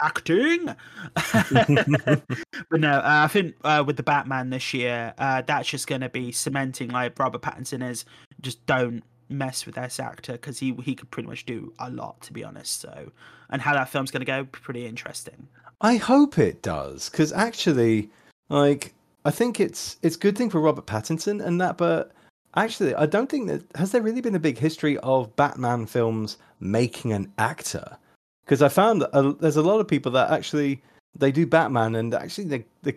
Acting. 0.00 0.66
acting. 0.66 0.76
but 2.70 2.80
no, 2.80 2.92
uh, 2.92 3.02
I 3.04 3.28
think 3.28 3.54
uh, 3.64 3.82
with 3.86 3.96
the 3.96 4.02
Batman 4.02 4.50
this 4.50 4.72
year, 4.74 5.12
uh, 5.18 5.42
that's 5.42 5.68
just 5.68 5.86
going 5.86 6.02
to 6.02 6.08
be 6.08 6.32
cementing 6.32 6.90
like 6.90 7.18
Robert 7.18 7.42
Pattinson 7.42 7.86
is. 7.88 8.04
Just 8.40 8.64
don't 8.66 9.02
mess 9.28 9.66
with 9.66 9.74
this 9.74 9.98
actor 9.98 10.32
because 10.32 10.58
he 10.58 10.74
he 10.82 10.94
could 10.94 11.10
pretty 11.10 11.28
much 11.28 11.46
do 11.46 11.72
a 11.78 11.90
lot, 11.90 12.20
to 12.22 12.32
be 12.32 12.44
honest. 12.44 12.80
So, 12.80 13.12
and 13.50 13.62
how 13.62 13.74
that 13.74 13.88
film's 13.88 14.10
going 14.10 14.20
to 14.20 14.26
go, 14.26 14.44
pretty 14.44 14.86
interesting. 14.86 15.48
I 15.80 15.96
hope 15.96 16.38
it 16.38 16.62
does, 16.62 17.10
because 17.10 17.32
actually, 17.32 18.10
like, 18.48 18.94
I 19.24 19.30
think 19.30 19.60
it's 19.60 19.98
it's 20.02 20.16
good 20.16 20.36
thing 20.36 20.50
for 20.50 20.60
Robert 20.60 20.86
Pattinson 20.86 21.44
and 21.44 21.60
that, 21.60 21.76
but 21.76 22.12
actually, 22.54 22.94
I 22.94 23.06
don't 23.06 23.28
think 23.28 23.48
that 23.48 23.64
has 23.76 23.92
there 23.92 24.02
really 24.02 24.20
been 24.20 24.34
a 24.34 24.40
big 24.40 24.58
history 24.58 24.98
of 24.98 25.34
Batman 25.36 25.86
films 25.86 26.38
making 26.60 27.12
an 27.12 27.32
actor. 27.38 27.96
Because 28.44 28.62
I 28.62 28.68
found 28.68 29.02
that 29.02 29.10
uh, 29.12 29.32
there's 29.40 29.56
a 29.56 29.62
lot 29.62 29.80
of 29.80 29.88
people 29.88 30.12
that 30.12 30.30
actually 30.30 30.80
they 31.18 31.32
do 31.32 31.46
Batman 31.46 31.94
and 31.96 32.14
actually 32.14 32.44
they 32.44 32.64
they 32.82 32.96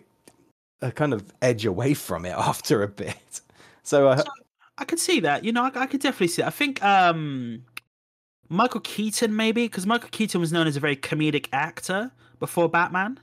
uh, 0.82 0.90
kind 0.90 1.12
of 1.12 1.32
edge 1.42 1.66
away 1.66 1.94
from 1.94 2.24
it 2.24 2.30
after 2.36 2.82
a 2.82 2.88
bit. 2.88 3.40
So 3.82 4.08
uh, 4.08 4.22
I 4.80 4.84
could 4.84 4.98
see 4.98 5.20
that. 5.20 5.44
You 5.44 5.52
know, 5.52 5.62
I, 5.64 5.70
I 5.74 5.86
could 5.86 6.00
definitely 6.00 6.28
see. 6.28 6.42
That. 6.42 6.48
I 6.48 6.50
think 6.50 6.82
um, 6.82 7.64
Michael 8.48 8.80
Keaton 8.80 9.36
maybe 9.36 9.66
because 9.66 9.86
Michael 9.86 10.08
Keaton 10.10 10.40
was 10.40 10.52
known 10.52 10.66
as 10.66 10.76
a 10.76 10.80
very 10.80 10.96
comedic 10.96 11.46
actor 11.52 12.10
before 12.40 12.68
Batman, 12.68 13.20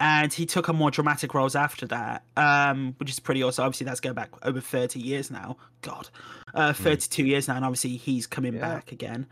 and 0.00 0.32
he 0.32 0.46
took 0.46 0.68
on 0.70 0.76
more 0.76 0.90
dramatic 0.90 1.34
roles 1.34 1.54
after 1.54 1.86
that, 1.88 2.24
um, 2.36 2.94
which 2.98 3.10
is 3.10 3.20
pretty 3.20 3.42
awesome. 3.42 3.66
Obviously, 3.66 3.84
that's 3.84 4.00
going 4.00 4.14
back 4.14 4.30
over 4.44 4.60
thirty 4.60 4.98
years 4.98 5.30
now. 5.30 5.58
God, 5.82 6.08
uh, 6.54 6.72
thirty-two 6.72 7.26
years 7.26 7.46
now, 7.46 7.56
and 7.56 7.64
obviously 7.64 7.96
he's 7.96 8.26
coming 8.26 8.54
Yeah. 8.54 8.60
back 8.60 8.90
again. 8.90 9.26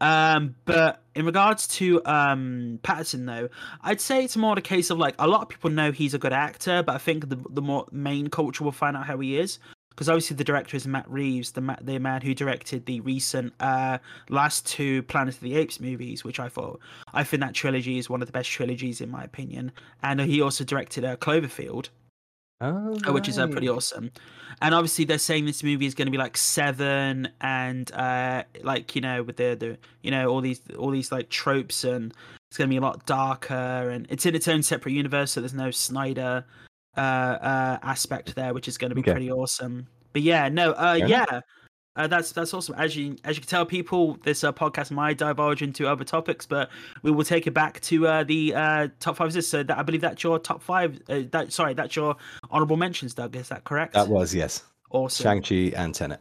Um, 0.00 0.54
but 0.64 1.02
in 1.14 1.26
regards 1.26 1.68
to 1.68 2.02
um 2.06 2.80
Pattinson 2.82 3.26
though, 3.26 3.50
I'd 3.82 4.00
say 4.00 4.24
it's 4.24 4.38
more 4.38 4.54
the 4.54 4.62
case 4.62 4.88
of 4.88 4.96
like 4.96 5.14
a 5.18 5.28
lot 5.28 5.42
of 5.42 5.50
people 5.50 5.68
know 5.68 5.92
he's 5.92 6.14
a 6.14 6.18
good 6.18 6.32
actor, 6.32 6.82
but 6.82 6.94
I 6.94 6.98
think 6.98 7.28
the 7.28 7.36
the 7.50 7.60
more 7.60 7.86
main 7.92 8.28
culture 8.28 8.64
will 8.64 8.72
find 8.72 8.96
out 8.96 9.04
how 9.04 9.18
he 9.18 9.38
is 9.38 9.58
because 9.90 10.08
obviously 10.08 10.36
the 10.36 10.44
director 10.44 10.76
is 10.76 10.86
Matt 10.86 11.08
Reeves, 11.10 11.52
the 11.52 11.60
ma- 11.60 11.76
the 11.80 11.98
man 11.98 12.22
who 12.22 12.34
directed 12.34 12.86
the 12.86 13.00
recent 13.00 13.52
uh 13.60 13.98
last 14.28 14.66
two 14.66 15.02
Planet 15.04 15.34
of 15.34 15.40
the 15.40 15.56
Apes 15.56 15.80
movies, 15.80 16.24
which 16.24 16.40
I 16.40 16.48
thought 16.48 16.80
I 17.12 17.24
think 17.24 17.40
that 17.42 17.54
trilogy 17.54 17.98
is 17.98 18.08
one 18.08 18.22
of 18.22 18.26
the 18.28 18.32
best 18.32 18.50
trilogies 18.50 19.00
in 19.00 19.10
my 19.10 19.22
opinion, 19.22 19.72
and 20.02 20.20
he 20.20 20.40
also 20.40 20.64
directed 20.64 21.04
uh, 21.04 21.16
Cloverfield, 21.16 21.88
oh, 22.60 22.98
uh, 23.06 23.12
which 23.12 23.28
is 23.28 23.38
uh, 23.38 23.46
pretty 23.46 23.68
awesome. 23.68 24.10
And 24.62 24.74
obviously 24.74 25.04
they're 25.04 25.18
saying 25.18 25.46
this 25.46 25.62
movie 25.62 25.86
is 25.86 25.94
going 25.94 26.06
to 26.06 26.12
be 26.12 26.18
like 26.18 26.36
Seven 26.36 27.28
and 27.40 27.90
uh 27.92 28.44
like 28.62 28.94
you 28.94 29.00
know 29.00 29.22
with 29.22 29.36
the 29.36 29.54
the 29.54 29.78
you 30.02 30.10
know 30.10 30.28
all 30.28 30.40
these 30.40 30.60
all 30.78 30.90
these 30.90 31.12
like 31.12 31.28
tropes 31.30 31.84
and 31.84 32.12
it's 32.50 32.58
going 32.58 32.68
to 32.68 32.72
be 32.72 32.78
a 32.78 32.80
lot 32.80 33.06
darker 33.06 33.90
and 33.90 34.06
it's 34.10 34.26
in 34.26 34.34
its 34.34 34.48
own 34.48 34.62
separate 34.62 34.92
universe 34.92 35.30
so 35.30 35.40
there's 35.40 35.54
no 35.54 35.70
Snyder 35.70 36.44
uh 36.96 37.00
uh 37.00 37.78
aspect 37.82 38.34
there 38.34 38.52
which 38.54 38.66
is 38.68 38.76
going 38.78 38.90
to 38.90 38.94
be 38.94 39.00
Okay. 39.00 39.12
pretty 39.12 39.30
awesome. 39.30 39.86
But 40.12 40.22
yeah, 40.22 40.48
no, 40.48 40.72
uh 40.72 40.98
Fair 40.98 41.08
yeah. 41.08 41.40
Uh, 41.96 42.06
that's 42.06 42.30
that's 42.30 42.54
awesome. 42.54 42.74
As 42.78 42.94
you 42.96 43.16
as 43.24 43.36
you 43.36 43.40
can 43.42 43.48
tell, 43.50 43.66
people, 43.66 44.16
this 44.22 44.44
uh, 44.44 44.52
podcast 44.52 44.92
might 44.92 45.18
divulge 45.18 45.60
into 45.60 45.88
other 45.88 46.04
topics, 46.04 46.46
but 46.46 46.70
we 47.02 47.10
will 47.10 47.24
take 47.24 47.48
it 47.48 47.50
back 47.50 47.80
to 47.80 48.06
uh, 48.06 48.22
the 48.22 48.54
uh, 48.54 48.88
top 49.00 49.16
five 49.16 49.34
lists. 49.34 49.50
So 49.50 49.64
that 49.64 49.76
I 49.76 49.82
believe 49.82 50.00
that's 50.00 50.22
your 50.22 50.38
top 50.38 50.62
five. 50.62 51.00
Uh, 51.08 51.22
that 51.32 51.52
sorry, 51.52 51.74
that's 51.74 51.96
your 51.96 52.14
honorable 52.50 52.76
mentions, 52.76 53.12
Doug. 53.12 53.34
Is 53.34 53.48
that 53.48 53.64
correct? 53.64 53.94
That 53.94 54.06
was 54.08 54.32
yes, 54.32 54.62
awesome. 54.92 55.24
Shang 55.24 55.42
Chi 55.42 55.76
and 55.76 55.92
Tenet. 55.92 56.20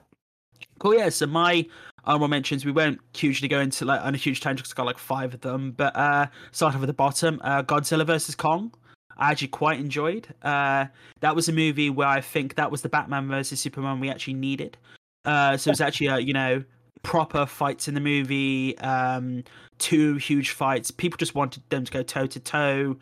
Cool. 0.80 0.96
Yeah. 0.96 1.10
So 1.10 1.28
my 1.28 1.66
honorable 2.04 2.30
mentions, 2.30 2.66
we 2.66 2.72
won't 2.72 3.00
hugely 3.16 3.48
go 3.48 3.60
into 3.60 3.86
like 3.86 4.02
on 4.02 4.16
a 4.16 4.18
huge 4.18 4.42
tangent. 4.42 4.66
'cause 4.66 4.72
I've 4.74 4.78
got 4.78 4.88
like 4.88 4.98
five 4.98 5.36
of 5.36 5.42
them, 5.42 5.72
but 5.74 5.96
uh, 5.96 6.26
start 6.52 6.74
off 6.76 6.82
at 6.82 6.88
the 6.88 6.94
bottom. 6.94 7.40
Uh, 7.44 7.62
Godzilla 7.62 8.06
versus 8.08 8.34
Kong. 8.36 8.74
I 9.20 9.32
actually 9.32 9.50
quite 9.50 9.80
enjoyed. 9.80 10.28
Uh, 10.42 10.86
that 11.20 11.36
was 11.36 11.50
a 11.50 11.54
movie 11.54 11.90
where 11.90 12.08
I 12.08 12.22
think 12.22 12.56
that 12.56 12.72
was 12.72 12.82
the 12.82 12.90
Batman 12.90 13.28
versus 13.28 13.60
Superman 13.60 14.00
we 14.00 14.10
actually 14.10 14.34
needed. 14.34 14.78
Uh, 15.26 15.58
so 15.58 15.70
it's 15.70 15.82
actually 15.82 16.08
a 16.08 16.20
you 16.20 16.34
know 16.34 16.64
proper 17.04 17.46
fights 17.46 17.88
in 17.88 17.94
the 17.94 18.00
movie. 18.00 18.78
Um, 18.80 19.44
two 19.78 20.16
huge 20.16 20.52
fights. 20.52 20.90
People 20.90 21.18
just 21.18 21.36
wanted 21.36 21.64
them 21.70 21.86
to 21.86 21.92
go 21.92 22.02
toe 22.02 22.28
to 22.28 22.40
toe. 22.40 22.98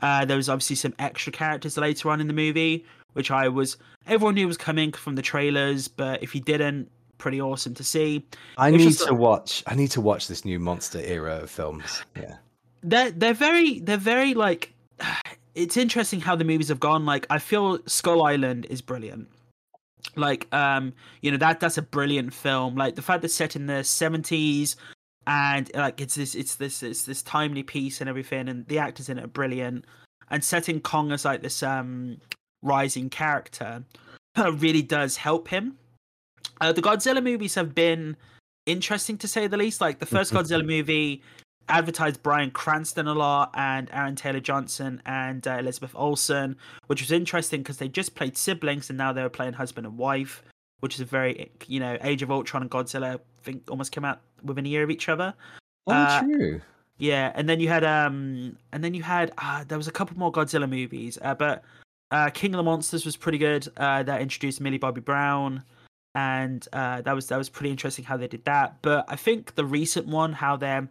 Uh, 0.00 0.24
there 0.24 0.36
was 0.36 0.48
obviously 0.48 0.76
some 0.76 0.94
extra 0.98 1.32
characters 1.32 1.76
later 1.76 2.10
on 2.10 2.20
in 2.20 2.28
the 2.28 2.32
movie, 2.32 2.84
which 3.14 3.30
I 3.30 3.48
was 3.48 3.76
everyone 4.06 4.34
knew 4.36 4.46
was 4.46 4.56
coming 4.56 4.92
from 4.92 5.16
the 5.16 5.22
trailers, 5.22 5.88
but 5.88 6.22
if 6.22 6.34
you 6.34 6.40
didn't, 6.40 6.90
pretty 7.18 7.40
awesome 7.40 7.74
to 7.74 7.84
see. 7.84 8.24
I 8.56 8.70
need 8.70 8.92
to 8.92 9.04
like- 9.04 9.18
watch. 9.18 9.64
I 9.66 9.74
need 9.74 9.90
to 9.92 10.00
watch 10.00 10.28
this 10.28 10.44
new 10.44 10.60
monster 10.60 11.00
era 11.00 11.38
of 11.42 11.50
films. 11.50 12.04
Yeah. 12.16 12.36
They're 12.82 13.10
they're 13.10 13.34
very 13.34 13.80
they're 13.80 13.96
very 13.96 14.34
like 14.34 14.72
it's 15.56 15.76
interesting 15.76 16.20
how 16.20 16.36
the 16.36 16.44
movies 16.44 16.68
have 16.68 16.78
gone. 16.78 17.04
Like 17.04 17.26
I 17.30 17.38
feel 17.38 17.78
Skull 17.86 18.22
Island 18.22 18.66
is 18.70 18.80
brilliant. 18.82 19.28
Like 20.14 20.46
um 20.54 20.92
you 21.22 21.30
know 21.30 21.38
that 21.38 21.58
that's 21.58 21.78
a 21.78 21.82
brilliant 21.82 22.32
film. 22.32 22.76
Like 22.76 22.94
the 22.94 23.02
fact 23.02 23.22
that 23.22 23.26
it's 23.26 23.34
set 23.34 23.56
in 23.56 23.66
the 23.66 23.82
seventies 23.82 24.76
and 25.26 25.68
like 25.74 26.00
it's 26.00 26.14
this 26.14 26.34
it's 26.34 26.54
this 26.56 26.82
it's 26.82 27.04
this 27.04 27.22
timely 27.22 27.64
piece 27.64 28.00
and 28.00 28.08
everything 28.08 28.48
and 28.48 28.66
the 28.68 28.78
actors 28.78 29.08
in 29.08 29.18
it 29.18 29.24
are 29.24 29.28
brilliant 29.28 29.84
and 30.30 30.44
setting 30.44 30.80
Kong 30.80 31.10
as 31.10 31.24
like 31.24 31.42
this 31.42 31.62
um 31.62 32.18
rising 32.62 33.10
character 33.10 33.82
really 34.52 34.82
does 34.82 35.16
help 35.16 35.48
him. 35.48 35.78
Uh, 36.60 36.72
the 36.72 36.82
Godzilla 36.82 37.22
movies 37.22 37.54
have 37.54 37.74
been 37.74 38.16
interesting 38.66 39.18
to 39.18 39.28
say 39.28 39.46
the 39.46 39.56
least. 39.56 39.80
Like 39.80 39.98
the 39.98 40.06
first 40.06 40.32
Godzilla 40.34 40.64
movie 40.64 41.22
advertised 41.68 42.22
Bryan 42.22 42.50
Cranston 42.50 43.06
a 43.08 43.14
lot 43.14 43.50
and 43.54 43.90
Aaron 43.92 44.16
Taylor 44.16 44.40
Johnson 44.40 45.02
and 45.06 45.46
uh, 45.46 45.52
Elizabeth 45.58 45.92
Olsen, 45.94 46.56
which 46.86 47.00
was 47.00 47.12
interesting 47.12 47.62
because 47.62 47.78
they 47.78 47.88
just 47.88 48.14
played 48.14 48.36
siblings 48.36 48.88
and 48.90 48.96
now 48.96 49.12
they 49.12 49.22
were 49.22 49.28
playing 49.28 49.52
husband 49.54 49.86
and 49.86 49.98
wife, 49.98 50.42
which 50.80 50.94
is 50.94 51.00
a 51.00 51.04
very 51.04 51.50
you 51.66 51.80
know 51.80 51.96
Age 52.02 52.22
of 52.22 52.30
Ultron 52.30 52.62
and 52.62 52.70
Godzilla 52.70 53.16
I 53.16 53.18
think 53.42 53.70
almost 53.70 53.92
came 53.92 54.04
out 54.04 54.20
within 54.42 54.66
a 54.66 54.68
year 54.68 54.82
of 54.82 54.90
each 54.90 55.08
other. 55.08 55.34
Oh, 55.86 55.92
Uh, 55.92 56.22
true. 56.22 56.60
Yeah, 56.98 57.32
and 57.34 57.48
then 57.48 57.60
you 57.60 57.68
had 57.68 57.84
um, 57.84 58.56
and 58.72 58.82
then 58.82 58.94
you 58.94 59.02
had 59.02 59.32
uh, 59.38 59.64
there 59.68 59.76
was 59.78 59.88
a 59.88 59.92
couple 59.92 60.16
more 60.18 60.32
Godzilla 60.32 60.68
movies, 60.68 61.18
uh, 61.20 61.34
but 61.34 61.62
uh, 62.10 62.30
King 62.30 62.54
of 62.54 62.58
the 62.58 62.62
Monsters 62.62 63.04
was 63.04 63.16
pretty 63.16 63.38
good. 63.38 63.68
Uh, 63.76 64.02
that 64.04 64.22
introduced 64.22 64.60
Millie 64.60 64.78
Bobby 64.78 65.02
Brown, 65.02 65.62
and 66.14 66.66
uh, 66.72 67.02
that 67.02 67.14
was 67.14 67.26
that 67.26 67.36
was 67.36 67.50
pretty 67.50 67.70
interesting 67.70 68.04
how 68.04 68.16
they 68.16 68.28
did 68.28 68.44
that. 68.46 68.76
But 68.80 69.04
I 69.08 69.16
think 69.16 69.56
the 69.56 69.64
recent 69.64 70.06
one, 70.06 70.32
how 70.32 70.56
they're 70.56 70.88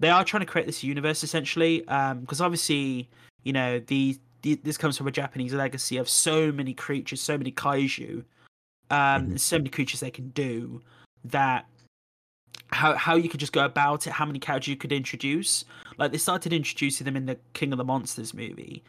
they 0.00 0.10
are 0.10 0.24
trying 0.24 0.40
to 0.40 0.46
create 0.46 0.66
this 0.66 0.82
universe 0.82 1.22
essentially, 1.22 1.80
because 1.80 2.40
obviously 2.40 3.08
you 3.44 3.52
know 3.52 3.78
the, 3.80 4.16
the 4.42 4.54
this 4.62 4.76
comes 4.76 4.96
from 4.96 5.06
a 5.06 5.12
Japanese 5.12 5.52
legacy 5.54 5.96
of 5.96 6.08
so 6.08 6.50
many 6.52 6.74
creatures, 6.74 7.20
so 7.20 7.36
many 7.38 7.52
kaiju, 7.52 8.24
um, 8.90 9.26
Mhm. 9.30 9.40
so 9.40 9.58
many 9.58 9.70
creatures 9.70 10.00
they 10.00 10.10
can 10.10 10.28
do 10.30 10.80
that 11.24 11.66
how 12.70 12.94
how 12.96 13.16
you 13.16 13.28
could 13.28 13.40
just 13.40 13.52
go 13.52 13.64
about 13.64 14.06
it, 14.06 14.12
how 14.12 14.24
many 14.24 14.38
characters 14.38 14.68
you 14.68 14.76
could 14.76 14.92
introduce. 14.92 15.64
Like 15.98 16.10
they 16.10 16.18
started 16.18 16.52
introducing 16.52 17.04
them 17.04 17.16
in 17.16 17.26
the 17.26 17.38
King 17.52 17.72
of 17.72 17.78
the 17.78 17.84
Monsters 17.84 18.32
movie, 18.32 18.82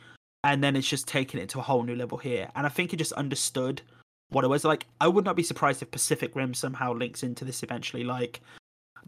and 0.44 0.64
then 0.64 0.76
it's 0.76 0.88
just 0.88 1.08
taking 1.08 1.40
it 1.40 1.50
to 1.50 1.60
a 1.60 1.62
whole 1.62 1.84
new 1.84 1.96
level 1.96 2.18
here. 2.18 2.50
And 2.56 2.66
I 2.66 2.70
think 2.70 2.94
it 2.94 2.98
just 2.98 3.12
understood 3.14 3.82
what 4.30 4.44
it 4.46 4.48
was. 4.48 4.64
Like 4.64 4.88
I 5.02 5.08
would 5.10 5.26
not 5.26 5.36
be 5.36 5.44
surprised 5.44 5.82
if 5.82 5.92
Pacific 5.92 6.36
Rim 6.36 6.54
somehow 6.54 6.94
links 6.94 7.24
into 7.24 7.44
this 7.46 7.62
eventually. 7.62 8.04
Like 8.04 8.40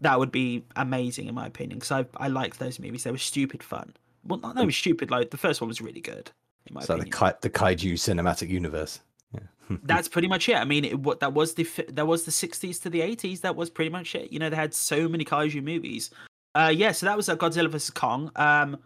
that 0.00 0.18
would 0.18 0.32
be 0.32 0.64
amazing 0.76 1.26
in 1.28 1.34
my 1.34 1.46
opinion 1.46 1.78
because 1.78 1.92
I 1.92 2.06
I 2.24 2.28
liked 2.28 2.58
those 2.58 2.78
movies. 2.78 3.04
They 3.04 3.10
were 3.10 3.18
stupid 3.18 3.62
fun. 3.62 3.94
Well, 4.24 4.40
not 4.40 4.56
they 4.56 4.64
were 4.64 4.72
stupid. 4.72 5.10
Like 5.10 5.30
the 5.30 5.36
first 5.36 5.60
one 5.60 5.68
was 5.68 5.80
really 5.80 6.00
good 6.00 6.30
in 6.66 6.74
my 6.74 6.80
So 6.80 6.94
the 6.94 7.02
opinion. 7.02 7.12
kai- 7.12 7.34
the 7.40 7.50
kaiju 7.50 7.92
cinematic 7.94 8.48
universe. 8.48 9.00
Yeah. 9.32 9.76
That's 9.84 10.08
pretty 10.08 10.28
much 10.28 10.48
it. 10.48 10.56
I 10.56 10.64
mean, 10.64 10.84
it, 10.84 10.98
what 11.00 11.20
that 11.20 11.32
was 11.32 11.54
the 11.54 11.64
that 11.88 12.06
was 12.06 12.24
the 12.24 12.30
'60s 12.32 12.80
to 12.82 12.90
the 12.90 13.00
'80s. 13.00 13.40
That 13.40 13.56
was 13.56 13.70
pretty 13.70 13.90
much 13.90 14.14
it. 14.14 14.32
You 14.32 14.38
know, 14.38 14.50
they 14.50 14.56
had 14.56 14.74
so 14.74 15.08
many 15.08 15.24
kaiju 15.24 15.62
movies. 15.62 16.10
Uh, 16.54 16.72
yeah, 16.74 16.90
so 16.92 17.06
that 17.06 17.16
was 17.16 17.28
uh, 17.28 17.36
Godzilla 17.36 17.68
vs 17.68 17.90
Kong. 17.90 18.30
Um, 18.36 18.78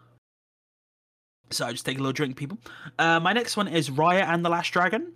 so 1.51 1.65
I 1.65 1.71
just 1.71 1.85
take 1.85 1.97
a 1.97 2.01
little 2.01 2.13
drink, 2.13 2.35
people. 2.35 2.57
Uh, 2.99 3.19
my 3.19 3.33
next 3.33 3.55
one 3.57 3.67
is 3.67 3.89
Raya 3.89 4.25
and 4.27 4.43
the 4.43 4.49
Last 4.49 4.71
Dragon. 4.71 5.13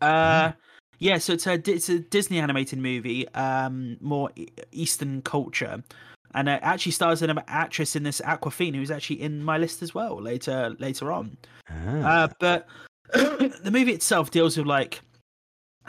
Uh, 0.00 0.52
yeah, 0.98 1.18
so 1.18 1.32
it's 1.32 1.46
a 1.46 1.54
it's 1.68 1.88
a 1.88 1.98
Disney 1.98 2.38
animated 2.38 2.78
movie, 2.78 3.28
um, 3.30 3.96
more 4.00 4.30
Eastern 4.70 5.22
culture, 5.22 5.82
and 6.34 6.48
it 6.48 6.60
actually 6.62 6.92
stars 6.92 7.22
an 7.22 7.38
actress 7.48 7.96
in 7.96 8.02
this 8.02 8.20
Awkwafina, 8.20 8.76
who's 8.76 8.90
actually 8.90 9.20
in 9.20 9.42
my 9.42 9.58
list 9.58 9.82
as 9.82 9.94
well 9.94 10.20
later 10.20 10.76
later 10.78 11.12
on. 11.12 11.36
Ah. 11.68 12.24
Uh, 12.24 12.28
but 12.38 12.66
the 13.12 13.70
movie 13.72 13.92
itself 13.92 14.30
deals 14.30 14.56
with 14.56 14.66
like 14.66 15.00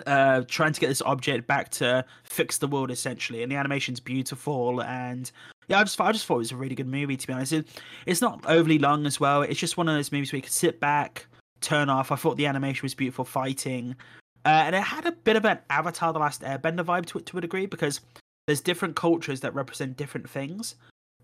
uh 0.07 0.41
trying 0.47 0.73
to 0.73 0.81
get 0.81 0.87
this 0.87 1.03
object 1.03 1.45
back 1.45 1.69
to 1.69 2.03
fix 2.23 2.57
the 2.57 2.67
world 2.67 2.89
essentially. 2.89 3.43
And 3.43 3.51
the 3.51 3.55
animation's 3.55 3.99
beautiful 3.99 4.81
and 4.81 5.31
yeah 5.67 5.79
i 5.79 5.83
just 5.83 6.01
i 6.01 6.11
just 6.11 6.25
thought 6.25 6.35
it 6.35 6.39
was 6.39 6.51
a 6.51 6.57
really 6.57 6.75
good 6.75 6.87
movie 6.87 7.15
to 7.15 7.27
be 7.27 7.33
honest. 7.33 7.53
It, 7.53 7.67
it's 8.07 8.21
not 8.21 8.43
overly 8.47 8.79
long 8.79 9.05
as 9.05 9.19
well. 9.19 9.43
It's 9.43 9.59
just 9.59 9.77
one 9.77 9.87
of 9.87 9.95
those 9.95 10.11
movies 10.11 10.33
where 10.33 10.37
you 10.37 10.43
could 10.43 10.51
sit 10.51 10.79
back 10.79 11.27
turn 11.61 11.89
off. 11.89 12.11
I 12.11 12.15
thought 12.15 12.37
the 12.37 12.47
animation 12.47 12.83
was 12.83 12.95
beautiful 12.95 13.23
fighting 13.23 13.95
uh, 14.45 14.63
and 14.65 14.75
it 14.75 14.81
had 14.81 15.05
a 15.05 15.11
bit 15.11 15.35
of 15.35 15.45
an 15.45 15.59
avatar 15.69 16.13
the 16.13 16.19
last 16.19 16.41
airbender 16.41 16.83
vibe 16.83 17.05
to 17.05 17.17
it 17.17 17.25
to 17.25 17.37
a 17.37 17.41
degree 17.41 17.65
because 17.65 18.01
there's 18.47 18.61
different 18.61 18.95
cultures 18.95 19.39
that 19.41 19.53
represent 19.53 19.97
different 19.97 20.29
things 20.29 20.75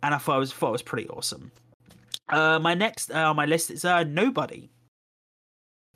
and 0.04 0.14
i 0.14 0.18
thought 0.18 0.38
it 0.38 0.40
was 0.40 0.54
thought 0.54 0.70
it 0.70 0.74
was 0.74 0.82
pretty 0.82 1.08
awesome 1.10 1.52
uh 2.30 2.60
my 2.60 2.74
next 2.74 3.12
uh, 3.12 3.30
on 3.30 3.36
my 3.36 3.46
list 3.46 3.72
is 3.72 3.84
uh 3.86 4.04
nobody 4.04 4.70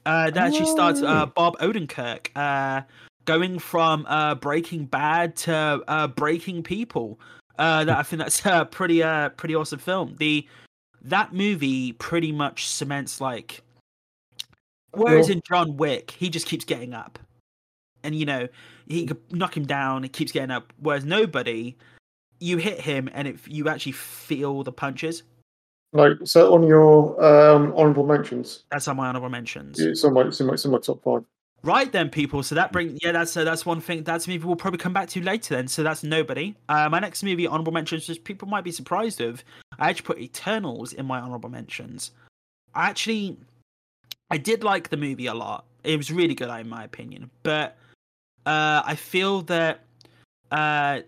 uh, 0.06 0.30
that 0.32 0.48
actually 0.48 0.66
starts 0.66 1.02
uh, 1.02 1.26
Oh. 1.26 1.32
Bob 1.34 1.58
Odenkirk 1.60 2.28
uh, 2.36 2.82
going 3.26 3.60
from 3.60 4.06
uh, 4.08 4.36
Breaking 4.36 4.86
Bad 4.86 5.36
to 5.38 5.82
uh, 5.88 6.08
Breaking 6.08 6.64
People. 6.64 7.20
Uh, 7.58 7.86
that 7.86 7.98
I 7.98 8.04
think 8.04 8.22
that's 8.22 8.46
a 8.46 8.66
pretty 8.66 9.04
uh, 9.04 9.30
pretty 9.30 9.56
awesome 9.56 9.80
film. 9.80 10.16
The 10.20 10.48
that 11.04 11.34
movie 11.34 11.94
pretty 11.94 12.32
much 12.32 12.68
cements 12.68 13.22
like 13.22 13.62
whereas 14.94 15.30
in 15.30 15.42
John 15.48 15.78
Wick 15.78 16.12
he 16.12 16.30
just 16.30 16.48
keeps 16.48 16.66
getting 16.66 16.94
up, 16.94 17.20
and 18.04 18.16
you 18.16 18.26
know 18.26 18.48
he 18.88 19.06
could 19.06 19.34
knock 19.34 19.56
him 19.56 19.66
down. 19.66 20.04
He 20.04 20.10
keeps 20.10 20.32
getting 20.32 20.52
up. 20.52 20.74
Whereas 20.80 21.06
nobody, 21.06 21.76
you 22.40 22.58
hit 22.58 22.80
him 22.80 23.10
and 23.14 23.28
it, 23.30 23.38
you 23.48 23.70
actually 23.70 23.94
feel 23.94 24.64
the 24.64 24.72
punches. 24.72 25.24
Like 25.94 26.14
so, 26.24 26.54
on 26.54 26.64
your 26.64 27.24
um, 27.24 27.74
honourable 27.76 28.06
mentions, 28.06 28.64
That's 28.72 28.88
on 28.88 28.98
my 28.98 29.08
honorable 29.08 29.30
mentions. 29.30 29.80
it's 29.80 30.04
on 30.04 30.14
my 30.14 30.22
it's 30.22 30.40
in 30.42 30.48
my, 30.48 30.54
it's 30.54 30.66
in 30.66 30.72
my 30.72 30.80
top 30.80 31.04
five. 31.04 31.24
Right 31.64 31.90
then, 31.92 32.10
people. 32.10 32.44
So 32.44 32.56
that 32.56 32.74
brings 32.74 33.00
yeah, 33.02 33.14
that's 33.14 33.38
uh, 33.38 33.44
that's 33.46 33.66
one 33.66 33.80
thing. 33.80 34.04
That's 34.04 34.28
a 34.28 34.32
movie 34.32 34.46
we'll 34.46 34.58
probably 34.58 34.80
come 34.80 34.92
back 34.92 35.08
to 35.10 35.22
later. 35.22 35.56
Then, 35.56 35.68
so 35.68 35.82
that's 35.82 36.04
nobody. 36.04 36.56
Uh, 36.68 36.90
my 36.90 37.00
next 37.00 37.24
movie 37.24 37.48
honorable 37.48 37.72
mentions, 37.72 38.06
just 38.06 38.24
people 38.26 38.50
might 38.50 38.66
be 38.66 38.72
surprised 38.72 39.22
of. 39.22 39.46
I 39.80 39.90
actually 39.90 40.06
put 40.06 40.18
Eternals 40.20 40.92
in 40.92 41.06
my 41.06 41.22
honorable 41.22 41.50
mentions. 41.50 42.12
I 42.76 42.90
actually, 42.90 43.38
I 44.34 44.38
did 44.38 44.64
like 44.64 44.90
the 44.90 44.98
movie 44.98 45.28
a 45.28 45.34
lot. 45.34 45.66
It 45.84 45.96
was 45.96 46.12
really 46.12 46.34
good, 46.34 46.50
in 46.50 46.68
my 46.68 46.84
opinion. 46.84 47.30
But 47.44 47.78
uh, 48.48 48.82
I 48.84 48.96
feel 48.96 49.42
that 49.44 49.82
uh, 50.52 51.02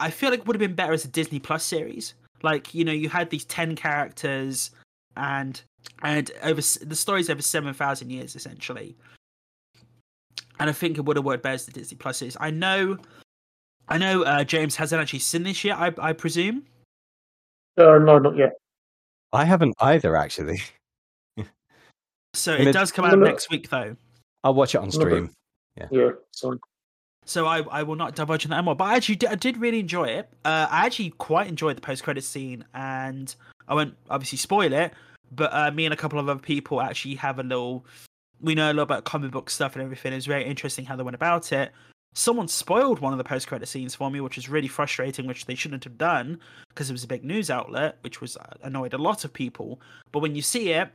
I 0.00 0.10
feel 0.10 0.30
like 0.30 0.40
it 0.40 0.46
would 0.46 0.56
have 0.56 0.60
been 0.60 0.74
better 0.74 0.92
as 0.92 1.04
a 1.04 1.08
Disney 1.08 1.38
Plus 1.38 1.62
series. 1.62 2.14
Like 2.42 2.74
you 2.74 2.84
know, 2.84 2.92
you 2.92 3.08
had 3.08 3.30
these 3.30 3.44
ten 3.44 3.76
characters, 3.76 4.72
and 5.16 5.62
and 6.02 6.32
over 6.42 6.58
s- 6.58 6.78
the 6.82 6.96
story's 6.96 7.30
over 7.30 7.42
seven 7.42 7.72
thousand 7.72 8.10
years 8.10 8.34
essentially 8.34 8.96
and 10.60 10.68
I 10.68 10.72
think 10.72 10.98
it 10.98 11.04
would 11.04 11.16
have 11.16 11.24
worked 11.24 11.42
better 11.44 11.54
as 11.54 11.66
the 11.66 11.72
Disney 11.72 11.96
Plus 11.96 12.18
series. 12.18 12.36
I 12.40 12.50
know, 12.50 12.98
I 13.88 13.98
know. 13.98 14.24
Uh, 14.24 14.42
James 14.44 14.74
hasn't 14.76 15.00
actually 15.00 15.20
seen 15.20 15.44
this 15.44 15.62
yet. 15.64 15.78
I, 15.78 15.92
I 15.98 16.12
presume. 16.12 16.64
Uh, 17.76 17.98
no, 17.98 18.18
not 18.18 18.36
yet. 18.36 18.54
I 19.32 19.44
haven't 19.44 19.74
either, 19.78 20.16
actually. 20.16 20.60
So 22.34 22.54
it 22.54 22.68
it- 22.68 22.72
does 22.72 22.92
come 22.92 23.04
out 23.04 23.18
no. 23.18 23.24
next 23.24 23.50
week, 23.50 23.68
though. 23.70 23.96
I'll 24.44 24.54
watch 24.54 24.74
it 24.74 24.78
on 24.78 24.88
No, 24.88 24.98
but- 24.98 25.06
stream. 25.06 25.30
Yeah, 25.90 26.10
sorry. 26.32 26.58
So 27.24 27.46
I, 27.46 27.60
I 27.60 27.82
will 27.82 27.94
not 27.94 28.16
divulge 28.16 28.46
on 28.46 28.50
that 28.50 28.56
anymore. 28.56 28.74
But 28.74 28.84
I 28.84 28.96
actually 28.96 29.16
did, 29.16 29.28
I 29.30 29.34
did 29.34 29.58
really 29.58 29.80
enjoy 29.80 30.04
it. 30.04 30.28
Uh, 30.44 30.66
I 30.70 30.86
actually 30.86 31.10
quite 31.10 31.46
enjoyed 31.46 31.76
the 31.76 31.80
post 31.82 32.02
credit 32.02 32.24
scene, 32.24 32.64
and 32.74 33.32
I 33.68 33.74
won't 33.74 33.94
obviously 34.08 34.38
spoil 34.38 34.72
it. 34.72 34.92
But 35.30 35.52
uh, 35.52 35.70
me 35.70 35.84
and 35.84 35.92
a 35.92 35.96
couple 35.96 36.18
of 36.18 36.28
other 36.28 36.40
people 36.40 36.80
actually 36.80 37.16
have 37.16 37.38
a 37.38 37.42
little. 37.42 37.84
We 38.40 38.54
know 38.54 38.72
a 38.72 38.74
lot 38.74 38.84
about 38.84 39.04
comic 39.04 39.30
book 39.30 39.50
stuff 39.50 39.74
and 39.74 39.82
everything. 39.82 40.12
It 40.12 40.16
was 40.16 40.26
very 40.26 40.44
interesting 40.44 40.86
how 40.86 40.96
they 40.96 41.02
went 41.02 41.16
about 41.16 41.52
it. 41.52 41.70
Someone 42.14 42.48
spoiled 42.48 43.00
one 43.00 43.12
of 43.12 43.18
the 43.18 43.24
post 43.24 43.46
credit 43.46 43.66
scenes 43.66 43.94
for 43.94 44.10
me, 44.10 44.20
which 44.20 44.36
was 44.36 44.48
really 44.48 44.68
frustrating, 44.68 45.26
which 45.26 45.44
they 45.44 45.54
shouldn't 45.54 45.84
have 45.84 45.98
done 45.98 46.40
because 46.70 46.88
it 46.88 46.94
was 46.94 47.04
a 47.04 47.08
big 47.08 47.24
news 47.24 47.50
outlet, 47.50 47.98
which 48.00 48.20
was 48.22 48.36
uh, 48.38 48.54
annoyed 48.62 48.94
a 48.94 48.98
lot 48.98 49.24
of 49.24 49.32
people. 49.32 49.80
But 50.12 50.20
when 50.20 50.34
you 50.34 50.42
see 50.42 50.70
it, 50.70 50.88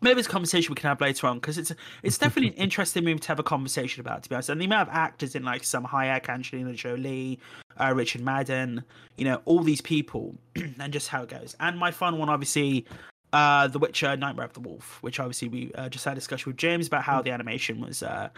maybe 0.00 0.18
it's 0.18 0.28
a 0.28 0.30
conversation 0.30 0.70
we 0.72 0.76
can 0.76 0.88
have 0.88 1.00
later 1.00 1.26
on 1.26 1.38
because 1.38 1.58
it's 1.58 1.72
it's 2.02 2.18
definitely 2.18 2.48
an 2.48 2.54
interesting 2.54 3.04
movie 3.04 3.18
to 3.18 3.28
have 3.28 3.38
a 3.38 3.44
conversation 3.44 4.00
about, 4.00 4.22
to 4.22 4.28
be 4.28 4.34
honest. 4.34 4.48
And 4.48 4.60
the 4.60 4.64
amount 4.64 4.88
of 4.88 4.94
actors 4.94 5.34
in 5.34 5.44
like 5.44 5.64
Sam 5.64 5.84
Hayek, 5.84 6.28
Angelina 6.28 6.72
Jolie, 6.72 7.38
uh, 7.78 7.92
Richard 7.94 8.22
Madden, 8.22 8.84
you 9.16 9.24
know, 9.24 9.40
all 9.44 9.62
these 9.62 9.80
people, 9.80 10.34
and 10.56 10.92
just 10.92 11.08
how 11.08 11.22
it 11.22 11.28
goes. 11.28 11.56
And 11.60 11.78
my 11.78 11.90
fun 11.90 12.18
one, 12.18 12.28
obviously, 12.28 12.86
uh, 13.32 13.68
The 13.68 13.78
Witcher: 13.78 14.16
Nightmare 14.16 14.46
of 14.46 14.52
the 14.52 14.60
Wolf, 14.60 14.98
which 15.02 15.20
obviously 15.20 15.48
we 15.48 15.72
uh, 15.74 15.88
just 15.88 16.04
had 16.04 16.12
a 16.12 16.16
discussion 16.16 16.50
with 16.50 16.56
James 16.56 16.86
about 16.86 17.04
how 17.04 17.22
the 17.22 17.30
animation 17.30 17.80
was 17.80 18.02
uh, 18.02 18.28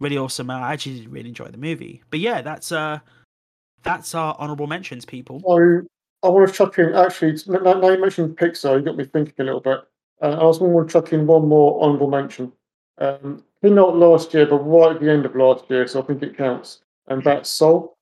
really 0.00 0.18
awesome. 0.18 0.50
I 0.50 0.72
actually 0.72 1.06
really 1.06 1.28
enjoyed 1.28 1.52
the 1.52 1.58
movie. 1.58 2.02
But 2.10 2.20
yeah, 2.20 2.42
that's 2.42 2.72
uh, 2.72 3.00
that's 3.82 4.14
our 4.14 4.36
honorable 4.38 4.66
mentions, 4.66 5.04
people. 5.04 5.42
I 5.48 5.86
I 6.26 6.30
want 6.30 6.48
to 6.48 6.54
chuck 6.54 6.78
in 6.78 6.94
actually. 6.94 7.36
Now 7.46 7.88
you 7.90 8.00
mentioned 8.00 8.36
Pixar, 8.36 8.78
you 8.78 8.84
got 8.84 8.96
me 8.96 9.04
thinking 9.04 9.34
a 9.38 9.44
little 9.44 9.60
bit. 9.60 9.80
Uh, 10.20 10.30
I 10.30 10.38
also 10.38 10.64
want 10.64 10.88
to 10.88 10.92
chuck 10.92 11.12
in 11.12 11.26
one 11.26 11.46
more 11.48 11.80
honourable 11.82 12.08
mention. 12.10 12.52
Um, 12.98 13.44
maybe 13.62 13.74
not 13.74 13.96
last 13.96 14.34
year, 14.34 14.46
but 14.46 14.56
right 14.58 14.96
at 14.96 15.00
the 15.00 15.10
end 15.10 15.24
of 15.26 15.36
last 15.36 15.64
year, 15.70 15.86
so 15.86 16.02
I 16.02 16.06
think 16.06 16.22
it 16.22 16.36
counts. 16.36 16.80
And 17.06 17.22
that's 17.22 17.48
Soul. 17.50 17.96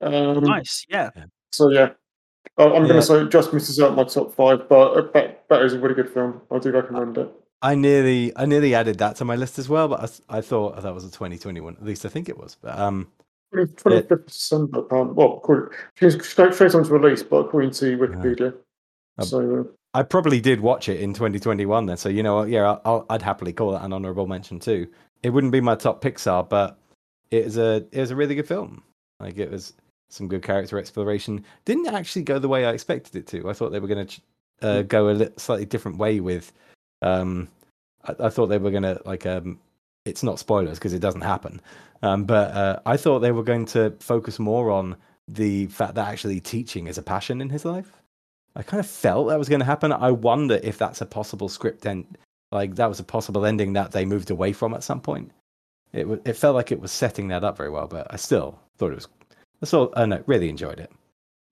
Um, 0.00 0.44
Nice, 0.44 0.86
yeah. 0.88 1.10
So 1.50 1.70
yeah, 1.70 1.90
I- 2.56 2.64
I'm 2.64 2.82
Yeah. 2.82 2.88
going 2.88 3.00
to 3.00 3.02
say 3.02 3.20
it 3.22 3.30
just 3.30 3.52
misses 3.52 3.80
out 3.80 3.96
my 3.96 4.04
top 4.04 4.32
five, 4.34 4.68
but 4.68 4.92
uh, 4.92 5.10
that, 5.12 5.44
that 5.48 5.62
is 5.62 5.74
a 5.74 5.78
really 5.80 5.94
good 5.94 6.08
film. 6.10 6.40
I 6.50 6.58
do 6.58 6.70
recommend 6.70 7.18
it. 7.18 7.28
I 7.60 7.74
nearly, 7.74 8.32
I 8.36 8.46
nearly 8.46 8.72
added 8.74 8.98
that 8.98 9.16
to 9.16 9.24
my 9.24 9.34
list 9.34 9.58
as 9.58 9.68
well, 9.68 9.88
but 9.88 10.20
I 10.28 10.40
thought 10.40 10.80
that 10.80 10.94
was 10.94 11.04
a 11.04 11.08
2021. 11.10 11.74
At 11.74 11.84
least 11.84 12.04
I 12.06 12.08
think 12.08 12.28
it 12.28 12.38
was. 12.38 12.56
But 12.62 12.78
um, 12.78 13.08
25th 13.52 14.10
of 14.12 14.26
December. 14.26 14.94
Um, 14.94 15.16
well, 15.16 15.38
according, 15.38 15.76
straight, 15.96 16.54
straight 16.54 16.74
on 16.76 16.84
to 16.84 16.92
release, 16.92 17.24
but 17.24 17.38
according 17.38 17.72
to 17.72 17.98
Wikipedia. 17.98 18.54
Um, 19.18 19.26
So 19.26 19.60
uh, 19.60 19.64
I 19.94 20.02
probably 20.02 20.40
did 20.40 20.60
watch 20.60 20.88
it 20.88 21.00
in 21.00 21.14
2021 21.14 21.86
then. 21.86 21.96
So 21.96 22.08
you 22.08 22.22
know, 22.22 22.42
yeah, 22.42 22.62
I'll, 22.62 22.82
I'll, 22.84 23.06
I'd 23.10 23.22
happily 23.22 23.52
call 23.52 23.72
that 23.72 23.84
an 23.84 23.92
honorable 23.92 24.26
mention 24.26 24.60
too. 24.60 24.88
It 25.22 25.30
wouldn't 25.30 25.52
be 25.52 25.60
my 25.60 25.74
top 25.74 26.02
Pixar, 26.02 26.48
but 26.48 26.78
it 27.30 27.44
was 27.44 27.56
a, 27.56 27.86
it 27.90 28.00
was 28.00 28.10
a 28.10 28.16
really 28.16 28.34
good 28.34 28.46
film. 28.46 28.82
Like 29.20 29.38
it 29.38 29.50
was 29.50 29.72
some 30.10 30.28
good 30.28 30.42
character 30.42 30.78
exploration. 30.78 31.44
Didn't 31.64 31.88
actually 31.88 32.22
go 32.22 32.38
the 32.38 32.48
way 32.48 32.64
I 32.64 32.72
expected 32.72 33.16
it 33.16 33.26
to. 33.28 33.48
I 33.48 33.52
thought 33.52 33.70
they 33.70 33.80
were 33.80 33.88
going 33.88 34.06
to 34.06 34.20
uh, 34.62 34.82
go 34.82 35.08
a 35.08 35.12
li- 35.12 35.30
slightly 35.36 35.66
different 35.66 35.98
way 35.98 36.20
with. 36.20 36.52
Um, 37.02 37.48
I, 38.04 38.26
I 38.26 38.28
thought 38.28 38.46
they 38.46 38.58
were 38.58 38.70
going 38.70 38.82
to 38.84 39.00
like 39.04 39.26
um, 39.26 39.58
it's 40.04 40.22
not 40.22 40.38
spoilers 40.38 40.78
because 40.78 40.92
it 40.92 41.00
doesn't 41.00 41.22
happen. 41.22 41.60
Um, 42.02 42.24
but 42.24 42.52
uh, 42.52 42.80
I 42.86 42.96
thought 42.96 43.20
they 43.20 43.32
were 43.32 43.42
going 43.42 43.66
to 43.66 43.94
focus 44.00 44.38
more 44.38 44.70
on 44.70 44.96
the 45.26 45.66
fact 45.66 45.94
that 45.96 46.08
actually 46.08 46.40
teaching 46.40 46.86
is 46.86 46.98
a 46.98 47.02
passion 47.02 47.40
in 47.40 47.50
his 47.50 47.64
life. 47.64 47.92
I 48.58 48.62
kind 48.62 48.80
of 48.80 48.86
felt 48.86 49.28
that 49.28 49.38
was 49.38 49.48
going 49.48 49.60
to 49.60 49.64
happen. 49.64 49.92
I 49.92 50.10
wonder 50.10 50.58
if 50.64 50.78
that's 50.78 51.00
a 51.00 51.06
possible 51.06 51.48
script 51.48 51.86
end, 51.86 52.18
like 52.50 52.74
that 52.74 52.88
was 52.88 52.98
a 52.98 53.04
possible 53.04 53.46
ending 53.46 53.72
that 53.74 53.92
they 53.92 54.04
moved 54.04 54.30
away 54.30 54.52
from 54.52 54.74
at 54.74 54.82
some 54.82 55.00
point. 55.00 55.30
It 55.92 56.02
w- 56.02 56.20
it 56.24 56.34
felt 56.34 56.56
like 56.56 56.72
it 56.72 56.80
was 56.80 56.90
setting 56.90 57.28
that 57.28 57.44
up 57.44 57.56
very 57.56 57.70
well, 57.70 57.86
but 57.86 58.08
I 58.10 58.16
still 58.16 58.58
thought 58.76 58.92
it 58.92 58.96
was. 58.96 59.08
I 59.62 59.66
still, 59.66 59.92
uh, 59.94 60.06
no, 60.06 60.22
really 60.26 60.48
enjoyed 60.48 60.80
it. 60.80 60.90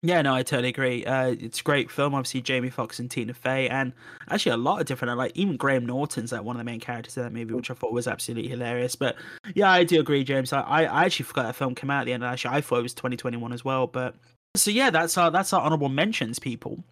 Yeah, 0.03 0.21
no, 0.23 0.35
I 0.35 0.43
totally 0.43 0.69
agree. 0.69 1.05
Uh, 1.05 1.35
it's 1.41 1.61
a 1.61 1.63
great 1.63 1.91
film. 1.91 2.15
Obviously, 2.15 2.43
Jamie 2.43 2.71
Foxx 2.71 2.99
and 2.99 3.11
Tina 3.11 3.35
Fey, 3.35 3.69
and 3.69 3.93
actually 4.29 4.53
a 4.53 4.57
lot 4.57 4.81
of 4.81 4.87
different. 4.87 5.17
Like 5.17 5.33
even 5.35 5.57
Graham 5.57 5.87
Norton's 5.87 6.33
like 6.33 6.43
one 6.43 6.57
of 6.57 6.59
the 6.59 6.65
main 6.65 6.81
characters 6.81 7.17
in 7.17 7.23
that 7.23 7.33
movie, 7.33 7.55
which 7.55 7.71
I 7.71 7.75
thought 7.75 7.93
was 7.93 8.07
absolutely 8.07 8.49
hilarious. 8.49 8.95
But 8.95 9.17
yeah, 9.55 9.71
I 9.71 9.85
do 9.85 9.99
agree, 9.99 10.23
James. 10.23 10.53
I, 10.53 10.61
I 10.61 11.05
actually 11.05 11.25
forgot 11.25 11.45
that 11.45 11.57
film 11.57 11.75
came 11.75 11.91
out 11.91 12.01
at 12.01 12.05
the 12.05 12.13
end. 12.13 12.23
And 12.25 12.33
actually, 12.33 12.57
I 12.57 12.61
thought 12.61 12.81
it 12.81 12.83
was 12.83 12.95
2021 12.95 13.53
as 13.53 13.65
well. 13.65 13.87
But 13.87 14.15
so 14.57 14.71
yeah, 14.71 14.91
that's 14.91 15.17
our 15.19 15.31
that's 15.31 15.53
our 15.53 15.61
honorable 15.63 15.89
mentions, 15.89 16.39
people. 16.39 16.83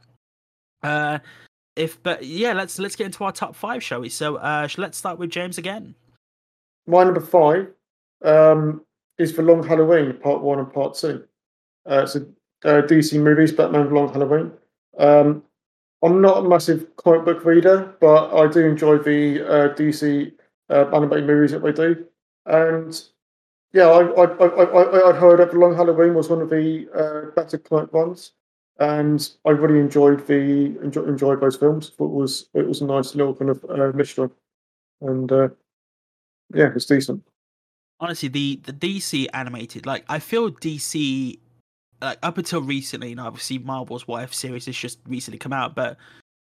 Uh, 0.82 1.18
if 1.76 2.02
but 2.02 2.24
yeah, 2.24 2.52
let's 2.52 2.78
let's 2.78 2.96
get 2.96 3.06
into 3.06 3.24
our 3.24 3.32
top 3.32 3.54
five, 3.54 3.82
shall 3.82 4.00
we? 4.00 4.08
So 4.08 4.36
uh, 4.36 4.68
let's 4.76 4.98
start 4.98 5.18
with 5.18 5.30
James 5.30 5.58
again. 5.58 5.94
my 6.86 7.04
number 7.04 7.20
five 7.20 7.68
um, 8.24 8.84
is 9.18 9.32
for 9.32 9.42
Long 9.42 9.66
Halloween, 9.66 10.14
part 10.14 10.42
one 10.42 10.58
and 10.58 10.72
part 10.72 10.94
two. 10.94 11.24
Uh, 11.86 12.06
a 12.64 12.78
uh, 12.78 12.82
DC 12.82 13.20
movies, 13.20 13.52
Batman 13.52 13.90
Long 13.90 14.12
Halloween. 14.12 14.52
Um, 14.98 15.42
I'm 16.02 16.20
not 16.20 16.44
a 16.44 16.48
massive 16.48 16.94
comic 16.96 17.24
book 17.24 17.44
reader, 17.44 17.94
but 18.00 18.34
I 18.34 18.50
do 18.50 18.60
enjoy 18.60 18.98
the 18.98 19.42
uh, 19.46 19.74
DC 19.74 20.32
uh, 20.70 20.86
animated 20.94 21.26
movies 21.26 21.52
that 21.52 21.62
they 21.62 21.72
do. 21.72 22.04
And 22.46 23.02
yeah, 23.74 23.88
I, 23.88 24.02
I, 24.02 24.24
I, 24.24 25.10
I, 25.10 25.12
heard 25.12 25.40
that 25.40 25.50
the 25.50 25.58
Long 25.58 25.74
Halloween 25.74 26.14
was 26.14 26.30
one 26.30 26.40
of 26.40 26.48
the 26.48 26.88
uh, 26.94 27.32
better 27.34 27.58
comic 27.58 27.92
ones. 27.92 28.30
and 28.78 29.28
I 29.44 29.50
really 29.50 29.80
enjoyed 29.80 30.24
the 30.28 30.78
enjoy, 30.80 31.02
enjoyed 31.02 31.40
those 31.40 31.56
films. 31.56 31.90
It 31.98 32.00
was 32.00 32.46
it 32.54 32.68
was 32.68 32.80
a 32.82 32.86
nice 32.86 33.16
little 33.16 33.34
kind 33.34 33.50
of 33.50 33.64
uh, 33.68 33.90
mystery, 33.92 34.30
and 35.00 35.30
uh, 35.30 35.48
yeah, 36.54 36.70
it's 36.74 36.86
decent. 36.86 37.24
Honestly, 37.98 38.28
the 38.28 38.60
the 38.62 38.72
DC 38.72 39.26
animated, 39.34 39.86
like 39.86 40.04
I 40.08 40.20
feel 40.20 40.52
DC, 40.52 41.40
like 42.00 42.18
up 42.22 42.38
until 42.38 42.62
recently, 42.62 43.10
and 43.10 43.20
obviously 43.20 43.58
Marvel's 43.58 44.04
If 44.08 44.32
series 44.32 44.66
has 44.66 44.76
just 44.76 45.00
recently 45.08 45.38
come 45.38 45.52
out, 45.52 45.74
but 45.74 45.96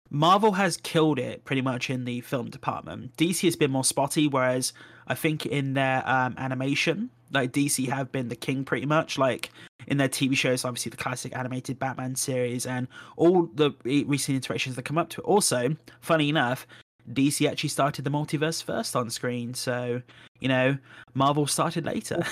Marvel 0.09 0.53
has 0.53 0.77
killed 0.77 1.19
it 1.19 1.45
pretty 1.45 1.61
much 1.61 1.89
in 1.89 2.05
the 2.05 2.21
film 2.21 2.49
department. 2.49 3.15
DC 3.17 3.41
has 3.43 3.55
been 3.55 3.71
more 3.71 3.83
spotty, 3.83 4.27
whereas 4.27 4.73
I 5.07 5.15
think 5.15 5.45
in 5.45 5.73
their 5.73 6.07
um, 6.09 6.35
animation, 6.37 7.11
like 7.31 7.51
DC 7.51 7.87
have 7.89 8.11
been 8.11 8.29
the 8.29 8.35
king 8.35 8.63
pretty 8.65 8.85
much. 8.85 9.17
Like 9.17 9.51
in 9.87 9.97
their 9.97 10.09
TV 10.09 10.35
shows, 10.35 10.65
obviously 10.65 10.89
the 10.89 10.97
classic 10.97 11.35
animated 11.35 11.77
Batman 11.77 12.15
series 12.15 12.65
and 12.65 12.87
all 13.17 13.49
the 13.53 13.71
recent 13.83 14.37
iterations 14.37 14.75
that 14.75 14.83
come 14.83 14.97
up 14.97 15.09
to 15.09 15.21
it. 15.21 15.25
Also, 15.25 15.75
funny 16.01 16.29
enough, 16.29 16.65
DC 17.11 17.49
actually 17.49 17.69
started 17.69 18.05
the 18.05 18.11
multiverse 18.11 18.63
first 18.63 18.95
on 18.95 19.09
screen, 19.09 19.53
so 19.53 20.01
you 20.39 20.47
know 20.47 20.77
Marvel 21.13 21.47
started 21.47 21.85
later. 21.85 22.23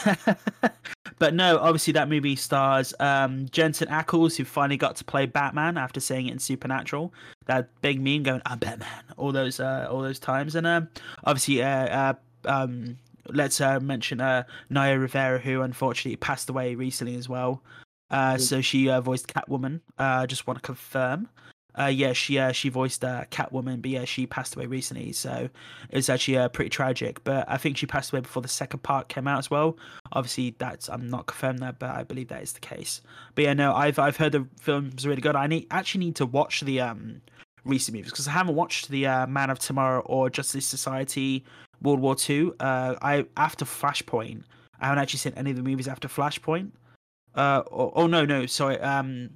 but 1.20 1.34
no, 1.34 1.58
obviously 1.58 1.94
that 1.94 2.10
movie 2.10 2.36
stars 2.36 2.94
um, 3.00 3.48
Jensen 3.50 3.88
Ackles, 3.88 4.36
who 4.36 4.46
finally 4.46 4.78
got 4.78 4.96
to 4.98 5.04
play 5.04 5.26
Batman 5.26 5.78
after 5.78 6.00
seeing 6.00 6.28
it 6.28 6.32
in 6.32 6.40
Supernatural. 6.40 7.14
That 7.46 7.70
big 7.82 8.02
meme 8.02 8.24
going, 8.24 8.42
"I'm 8.46 8.60
Batman," 8.60 9.04
all 9.18 9.32
those 9.32 9.60
uh, 9.60 9.88
all 9.90 10.02
those 10.02 10.20
times, 10.20 10.56
and 10.56 10.68
um, 10.68 10.90
obviously 11.24 11.64
uh, 11.64 11.70
uh, 11.70 12.14
um, 12.46 12.98
let's 13.30 13.60
uh, 13.62 13.80
mention 13.80 14.22
uh, 14.22 14.44
Naya 14.70 14.98
Rivera, 14.98 15.40
who 15.40 15.62
unfortunately 15.62 16.18
passed 16.18 16.50
away 16.50 16.76
recently 16.76 17.16
as 17.16 17.28
well. 17.28 17.62
Uh, 18.10 18.38
so 18.38 18.62
she 18.62 18.90
uh, 18.90 19.02
voiced 19.02 19.28
Catwoman. 19.28 19.82
I 19.98 20.24
uh, 20.24 20.28
just 20.28 20.48
want 20.48 20.58
to 20.58 20.62
confirm 20.62 21.28
uh, 21.80 21.86
yeah, 21.86 22.14
she 22.14 22.40
uh, 22.40 22.52
she 22.52 22.70
voiced 22.70 23.04
uh, 23.04 23.26
Catwoman, 23.30 23.82
but 23.82 23.92
yeah, 23.92 24.06
she 24.06 24.26
passed 24.26 24.56
away 24.56 24.66
recently, 24.66 25.12
so 25.12 25.50
it's 25.92 26.10
actually 26.10 26.38
uh, 26.38 26.50
pretty 26.50 26.70
tragic. 26.70 27.24
But 27.24 27.46
I 27.48 27.58
think 27.58 27.78
she 27.78 27.86
passed 27.86 28.12
away 28.12 28.22
before 28.22 28.42
the 28.42 28.48
second 28.48 28.82
part 28.84 29.10
came 29.10 29.28
out 29.28 29.38
as 29.38 29.52
well. 29.52 29.78
Obviously, 30.12 30.56
that's 30.58 30.90
I'm 30.90 31.10
not 31.10 31.28
confirmed 31.28 31.60
that, 31.60 31.78
but 31.78 31.92
I 31.92 32.04
believe 32.04 32.30
that 32.30 32.42
is 32.42 32.54
the 32.54 32.60
case. 32.60 33.02
But 33.36 33.44
yeah, 33.44 33.54
no, 33.54 33.74
I've 33.74 34.00
I've 34.00 34.18
heard 34.18 34.32
the 34.32 34.48
film's 34.60 35.06
really 35.06 35.22
good. 35.22 35.36
I 35.36 35.48
need 35.48 35.68
actually 35.70 36.06
need 36.06 36.16
to 36.16 36.26
watch 36.26 36.62
the 36.62 36.82
um 36.82 37.22
recent 37.64 37.96
movies 37.96 38.12
because 38.12 38.28
I 38.28 38.32
haven't 38.32 38.56
watched 38.56 38.90
the 38.90 39.06
uh, 39.06 39.28
Man 39.28 39.50
of 39.50 39.60
Tomorrow 39.60 40.02
or 40.02 40.30
Justice 40.30 40.66
Society 40.66 41.46
World 41.82 42.00
War 42.00 42.16
Two. 42.16 42.56
Uh, 42.60 42.96
I 43.02 43.26
after 43.38 43.66
Flashpoint, 43.66 44.44
I 44.80 44.88
haven't 44.88 45.04
actually 45.04 45.20
seen 45.20 45.34
any 45.36 45.52
of 45.52 45.58
the 45.58 45.64
movies 45.64 45.88
after 45.88 46.08
Flashpoint. 46.08 46.72
Uh, 47.36 47.62
oh, 47.72 47.92
oh 47.96 48.08
no, 48.08 48.26
no, 48.26 48.48
sorry. 48.48 48.80
Um, 48.80 49.30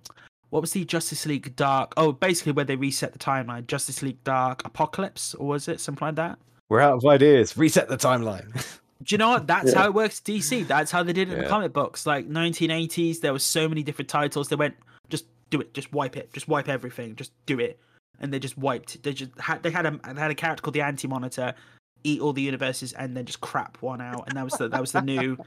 what 0.52 0.62
was 0.62 0.72
the 0.72 0.86
Justice 0.86 1.26
League 1.26 1.56
Dark? 1.56 1.94
Oh, 1.98 2.12
basically 2.12 2.52
where 2.52 2.66
they 2.66 2.76
reset 2.76 3.14
the 3.14 3.20
timeline. 3.20 3.66
Justice 3.68 4.04
League 4.04 4.24
Dark 4.24 4.64
Apocalypse, 4.66 5.34
or 5.36 5.48
was 5.48 5.68
it 5.68 5.80
something 5.80 6.06
like 6.06 6.16
that? 6.16 6.38
We're 6.70 6.82
out 6.82 6.94
of 6.94 7.06
ideas. 7.06 7.58
Reset 7.58 7.88
the 7.88 7.98
timeline. 7.98 8.54
Do 9.04 9.16
you 9.16 9.18
know 9.18 9.30
what? 9.30 9.48
That's 9.48 9.72
yeah. 9.72 9.80
how 9.80 9.86
it 9.86 9.94
works. 9.94 10.20
DC. 10.20 10.68
That's 10.68 10.92
how 10.92 11.04
they 11.04 11.14
did 11.14 11.30
it 11.30 11.32
yeah. 11.32 11.38
in 11.38 11.44
the 11.46 11.50
comic 11.50 11.74
books. 11.74 12.06
Like 12.06 12.30
1980s, 12.30 13.22
there 13.22 13.34
were 13.34 13.40
so 13.40 13.68
many 13.68 13.82
different 13.82 14.10
titles. 14.10 14.50
They 14.50 14.56
went, 14.56 14.76
just 15.10 15.26
do 15.50 15.60
it, 15.62 15.74
just 15.74 15.92
wipe 15.94 16.18
it, 16.18 16.32
just 16.34 16.48
wipe 16.48 16.70
everything, 16.70 17.16
just 17.16 17.32
do 17.46 17.58
it, 17.60 17.80
and 18.20 18.34
they 18.34 18.38
just 18.38 18.58
wiped. 18.58 19.02
They 19.04 19.14
just 19.14 19.32
had 19.40 19.64
they 19.64 19.72
had 19.72 19.86
a 19.86 19.92
they 20.14 20.20
had 20.20 20.32
a 20.32 20.36
character 20.36 20.62
called 20.62 20.76
the 20.76 20.82
Anti 20.82 21.08
Monitor, 21.08 21.56
eat 22.04 22.22
all 22.22 22.34
the 22.34 22.42
universes 22.42 22.94
and 22.94 23.16
then 23.16 23.26
just 23.26 23.42
crap 23.42 23.82
one 23.82 24.02
out, 24.02 24.26
and 24.28 24.38
that 24.38 24.44
was 24.44 24.54
the 24.54 24.68
that 24.68 24.82
was 24.82 24.92
the 24.92 25.02
new 25.02 25.38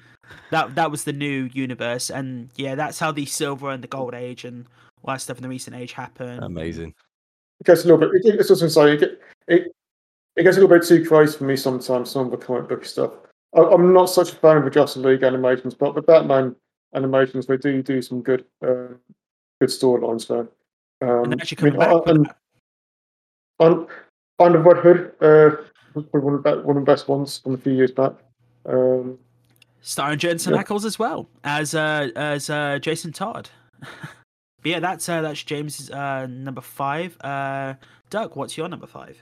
that 0.51 0.75
that 0.75 0.91
was 0.91 1.05
the 1.05 1.13
new 1.13 1.51
universe. 1.53 2.11
And 2.11 2.49
yeah, 2.57 2.75
that's 2.75 2.99
how 2.99 3.13
the 3.13 3.27
Silver 3.27 3.71
and 3.71 3.83
the 3.83 3.89
Gold 3.89 4.15
Age 4.15 4.45
and 4.45 4.67
all 5.05 5.15
that 5.15 5.21
stuff 5.21 5.37
in 5.37 5.43
the 5.43 5.49
recent 5.49 5.77
age 5.77 5.93
happen. 5.93 6.43
Amazing. 6.43 6.95
It 7.61 7.67
gets 7.67 7.85
a 7.85 7.89
little 7.89 7.99
bit. 7.99 8.25
It, 8.25 8.41
it's 8.41 8.49
just 8.49 8.75
say 8.75 8.95
it, 8.95 9.21
it, 9.49 9.75
it 10.37 10.43
gets 10.43 10.57
a 10.57 10.61
little 10.61 10.77
bit 10.77 10.87
too 10.87 11.05
crazy 11.05 11.37
for 11.37 11.45
me 11.45 11.57
sometimes. 11.57 12.11
Some 12.11 12.27
of 12.27 12.31
the 12.31 12.37
comic 12.37 12.69
book 12.69 12.85
stuff. 12.85 13.13
I, 13.55 13.61
am 13.61 13.93
not 13.93 14.07
such 14.07 14.33
a 14.33 14.37
fan 14.37 14.57
of 14.57 14.65
the 14.65 14.71
Justice 14.71 15.03
League 15.03 15.23
animations, 15.23 15.75
but 15.75 15.95
the 15.95 16.03
Batman 16.03 16.57
animations 16.95 17.47
they 17.47 17.57
do 17.57 17.83
do 17.83 18.01
some 18.01 18.23
good 18.23 18.45
uh, 18.63 18.95
good 19.61 19.69
storylines 19.69 20.27
there. 20.27 20.49
Um, 21.01 21.33
and 21.33 21.41
actually 21.41 21.57
coming 21.57 21.81
I 21.81 21.89
mean, 21.89 21.99
back. 21.99 22.09
And, 22.09 22.29
and, 23.61 23.87
and 24.41 24.55
the 24.55 24.59
Red 24.59 24.77
Hood, 24.79 25.13
uh, 25.21 26.01
one 26.13 26.35
of 26.35 26.43
the 26.43 26.63
one 26.65 26.77
of 26.77 26.85
the 26.85 26.93
best 26.93 27.09
ones 27.09 27.39
from 27.39 27.55
a 27.55 27.59
few 27.59 27.73
years 27.73 27.93
back. 27.93 28.13
Um, 28.67 29.19
Starring 29.83 30.19
Jensen 30.19 30.55
yeah. 30.55 30.63
Ackles 30.63 30.87
as 30.87 30.99
well 30.99 31.29
as 31.45 31.75
uh, 31.75 32.09
as 32.17 32.49
uh, 32.49 32.79
Jason 32.81 33.13
Todd. 33.13 33.51
But 34.65 34.71
yeah, 34.71 34.81
that's 34.81 35.07
uh, 35.11 35.21
that's 35.21 35.43
James's 35.43 35.91
uh, 35.91 36.27
number 36.27 36.63
five. 36.63 37.21
Uh, 37.21 37.75
Doug, 38.09 38.35
what's 38.35 38.57
your 38.57 38.67
number 38.67 38.87
five? 38.87 39.21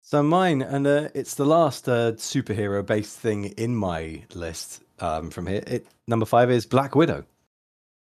So 0.00 0.22
mine, 0.22 0.62
and 0.62 0.86
uh, 0.86 1.08
it's 1.14 1.34
the 1.34 1.44
last 1.44 1.86
uh, 1.90 2.12
superhero-based 2.12 3.18
thing 3.18 3.46
in 3.58 3.76
my 3.76 4.22
list 4.32 4.82
um, 4.98 5.28
from 5.28 5.46
here. 5.46 5.62
It 5.66 5.86
number 6.08 6.24
five 6.24 6.50
is 6.50 6.64
Black 6.64 6.94
Widow. 6.94 7.24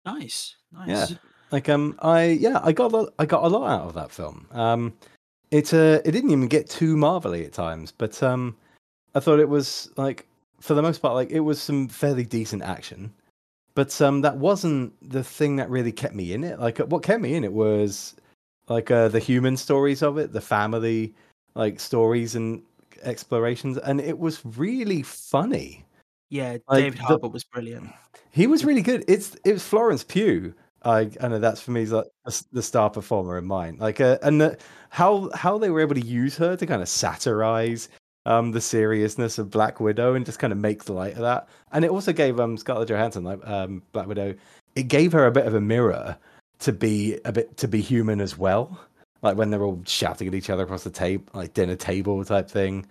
Nice, 0.07 0.55
nice. 0.71 1.11
Yeah, 1.11 1.17
like 1.51 1.69
um, 1.69 1.95
I 2.01 2.23
yeah, 2.23 2.61
I 2.63 2.71
got 2.71 2.93
a 2.93 2.97
lot, 2.97 3.13
I 3.19 3.27
got 3.27 3.43
a 3.43 3.47
lot 3.47 3.69
out 3.69 3.87
of 3.87 3.93
that 3.93 4.09
film. 4.09 4.47
Um, 4.49 4.93
it 5.51 5.71
uh, 5.71 6.01
it 6.03 6.13
didn't 6.13 6.31
even 6.31 6.47
get 6.47 6.67
too 6.67 6.97
marvelly 6.97 7.45
at 7.45 7.53
times, 7.53 7.91
but 7.91 8.23
um, 8.23 8.57
I 9.13 9.19
thought 9.19 9.39
it 9.39 9.49
was 9.49 9.91
like 9.97 10.25
for 10.59 10.73
the 10.73 10.81
most 10.81 10.99
part, 10.99 11.13
like 11.13 11.29
it 11.29 11.41
was 11.41 11.61
some 11.61 11.87
fairly 11.89 12.25
decent 12.25 12.63
action. 12.63 13.13
But 13.75 14.01
um, 14.01 14.21
that 14.21 14.37
wasn't 14.37 14.93
the 15.07 15.23
thing 15.23 15.55
that 15.57 15.69
really 15.69 15.91
kept 15.91 16.15
me 16.15 16.33
in 16.33 16.43
it. 16.43 16.59
Like, 16.59 16.79
what 16.79 17.03
kept 17.03 17.21
me 17.21 17.35
in 17.35 17.43
it 17.43 17.53
was 17.53 18.15
like 18.67 18.91
uh, 18.91 19.07
the 19.07 19.19
human 19.19 19.57
stories 19.57 20.01
of 20.01 20.17
it, 20.17 20.33
the 20.33 20.41
family 20.41 21.13
like 21.55 21.79
stories 21.79 22.35
and 22.35 22.61
explorations, 23.03 23.77
and 23.77 24.01
it 24.01 24.19
was 24.19 24.41
really 24.43 25.03
funny. 25.03 25.85
Yeah, 26.29 26.57
like, 26.67 26.83
David 26.83 26.99
Harbour 26.99 27.29
was 27.29 27.43
brilliant. 27.43 27.89
He 28.31 28.47
was 28.47 28.63
really 28.63 28.81
good. 28.81 29.03
It's 29.07 29.35
it 29.45 29.53
was 29.53 29.63
Florence 29.63 30.03
Pugh. 30.03 30.53
I, 30.83 31.09
I 31.19 31.27
know 31.27 31.39
that's 31.39 31.61
for 31.61 31.71
me 31.71 31.85
like 31.85 32.05
the 32.51 32.63
star 32.63 32.89
performer 32.89 33.37
in 33.37 33.45
mine. 33.45 33.77
Like, 33.79 33.99
uh, 33.99 34.17
and 34.21 34.39
the, 34.39 34.57
how 34.89 35.29
how 35.33 35.57
they 35.57 35.69
were 35.69 35.81
able 35.81 35.95
to 35.95 36.05
use 36.05 36.37
her 36.37 36.55
to 36.55 36.65
kind 36.65 36.81
of 36.81 36.89
satirize 36.89 37.89
um, 38.29 38.51
the 38.51 38.61
seriousness 38.61 39.39
of 39.39 39.49
Black 39.49 39.79
Widow 39.79 40.13
and 40.13 40.23
just 40.23 40.37
kind 40.37 40.53
of 40.53 40.59
make 40.59 40.83
the 40.83 40.93
light 40.93 41.13
of 41.13 41.21
that. 41.21 41.49
And 41.71 41.83
it 41.83 41.89
also 41.89 42.13
gave 42.13 42.39
um, 42.39 42.57
Scarlett 42.57 42.87
Johansson, 42.87 43.23
like 43.23 43.45
um, 43.45 43.81
Black 43.91 44.05
Widow, 44.05 44.35
it 44.75 44.83
gave 44.83 45.11
her 45.13 45.25
a 45.25 45.31
bit 45.31 45.47
of 45.47 45.55
a 45.55 45.61
mirror 45.61 46.15
to 46.59 46.71
be 46.71 47.19
a 47.25 47.31
bit 47.31 47.57
to 47.57 47.67
be 47.67 47.81
human 47.81 48.21
as 48.21 48.37
well. 48.37 48.79
Like 49.23 49.35
when 49.35 49.49
they're 49.49 49.63
all 49.63 49.81
shouting 49.85 50.27
at 50.27 50.35
each 50.35 50.51
other 50.51 50.63
across 50.63 50.83
the 50.83 50.91
table, 50.91 51.25
like 51.33 51.55
dinner 51.55 51.75
table 51.75 52.23
type 52.23 52.49
thing. 52.49 52.85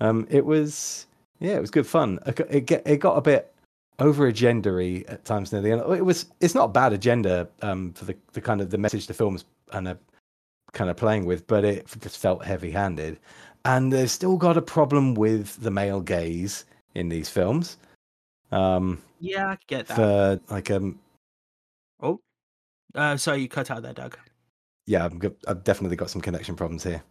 Um, 0.00 0.26
it 0.28 0.44
was 0.44 1.06
yeah, 1.38 1.54
it 1.54 1.60
was 1.60 1.70
good 1.70 1.86
fun. 1.86 2.18
It 2.26 2.40
it, 2.50 2.82
it 2.84 2.96
got 2.98 3.16
a 3.16 3.22
bit 3.22 3.54
over 4.00 4.30
agendery 4.30 5.04
at 5.08 5.24
times 5.24 5.52
near 5.52 5.62
the 5.62 5.70
end. 5.70 5.82
It 5.96 6.04
was 6.04 6.26
it's 6.40 6.56
not 6.56 6.74
bad 6.74 6.92
agenda 6.92 7.48
um, 7.62 7.92
for 7.92 8.04
the, 8.04 8.16
the 8.32 8.40
kind 8.40 8.60
of 8.60 8.70
the 8.70 8.78
message 8.78 9.06
the 9.06 9.14
film's 9.14 9.44
and 9.70 9.86
a 9.86 9.98
kind 10.72 10.90
of 10.90 10.96
playing 10.96 11.24
with, 11.24 11.46
but 11.46 11.64
it 11.64 11.86
just 12.00 12.18
felt 12.18 12.44
heavy 12.44 12.72
handed 12.72 13.20
and 13.64 13.92
they've 13.92 14.10
still 14.10 14.36
got 14.36 14.56
a 14.56 14.62
problem 14.62 15.14
with 15.14 15.60
the 15.62 15.70
male 15.70 16.00
gaze 16.00 16.64
in 16.94 17.08
these 17.08 17.28
films. 17.28 17.78
Um, 18.50 19.00
yeah, 19.20 19.48
I 19.48 19.58
get 19.66 19.86
that. 19.86 19.96
For 19.96 20.40
like 20.50 20.70
um, 20.70 20.98
oh, 22.00 22.20
uh, 22.94 23.16
sorry, 23.16 23.40
you 23.42 23.48
cut 23.48 23.70
out 23.70 23.82
there, 23.82 23.92
Doug. 23.92 24.18
Yeah, 24.86 25.04
I'm 25.04 25.18
good. 25.18 25.36
I've 25.46 25.64
definitely 25.64 25.96
got 25.96 26.10
some 26.10 26.20
connection 26.20 26.56
problems 26.56 26.84
here. 26.84 27.02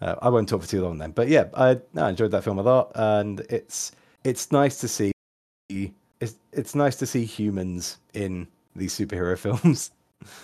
Uh, 0.00 0.14
I 0.22 0.28
won't 0.28 0.48
talk 0.48 0.62
for 0.62 0.68
too 0.68 0.82
long 0.82 0.98
then, 0.98 1.10
but 1.10 1.28
yeah, 1.28 1.46
I, 1.54 1.80
I 1.96 2.10
enjoyed 2.10 2.30
that 2.30 2.44
film 2.44 2.58
a 2.58 2.62
lot, 2.62 2.92
and 2.94 3.40
it's 3.48 3.92
it's 4.24 4.52
nice 4.52 4.80
to 4.80 4.88
see 4.88 5.12
it's 6.20 6.36
it's 6.52 6.74
nice 6.74 6.96
to 6.96 7.06
see 7.06 7.24
humans 7.24 7.98
in 8.14 8.46
these 8.74 8.96
superhero 8.96 9.36
films. 9.62 9.90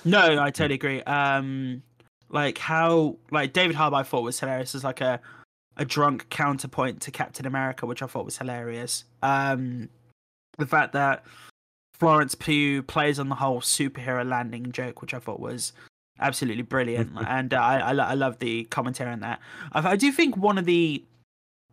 No, 0.05 0.43
I 0.43 0.51
totally 0.51 0.75
agree. 0.75 1.03
Um, 1.03 1.83
like 2.29 2.59
how 2.59 3.17
like 3.31 3.53
David 3.53 3.77
Harbour 3.77 3.97
I 3.97 4.03
thought 4.03 4.23
was 4.23 4.41
hilarious 4.41 4.75
as 4.75 4.85
like 4.85 5.01
a 5.01 5.21
a 5.77 5.85
drunk 5.85 6.29
counterpoint 6.31 7.01
to 7.03 7.11
Captain 7.11 7.47
America, 7.47 7.87
which 7.87 8.03
I 8.03 8.07
thought 8.07 8.25
was 8.25 8.39
hilarious. 8.39 9.05
Um, 9.23 9.89
the 10.59 10.67
fact 10.67 10.93
that 10.93 11.25
Florence 11.95 12.35
Pugh 12.35 12.83
plays 12.83 13.19
on 13.19 13.29
the 13.29 13.35
whole 13.35 13.61
superhero 13.61 14.29
landing 14.29 14.73
joke, 14.73 15.01
which 15.01 15.15
I 15.15 15.19
thought 15.19 15.41
was 15.41 15.73
absolutely 16.21 16.63
brilliant, 16.63 17.13
and 17.27 17.55
uh, 17.55 17.61
I, 17.61 17.79
I, 17.79 17.95
I 17.95 18.15
love 18.15 18.39
the 18.39 18.65
commentary 18.65 19.11
on 19.11 19.21
that. 19.21 19.41
I, 19.73 19.93
I, 19.93 19.97
do 19.97 20.13
think 20.13 20.37
one 20.37 20.59
of 20.59 20.65
the 20.65 21.05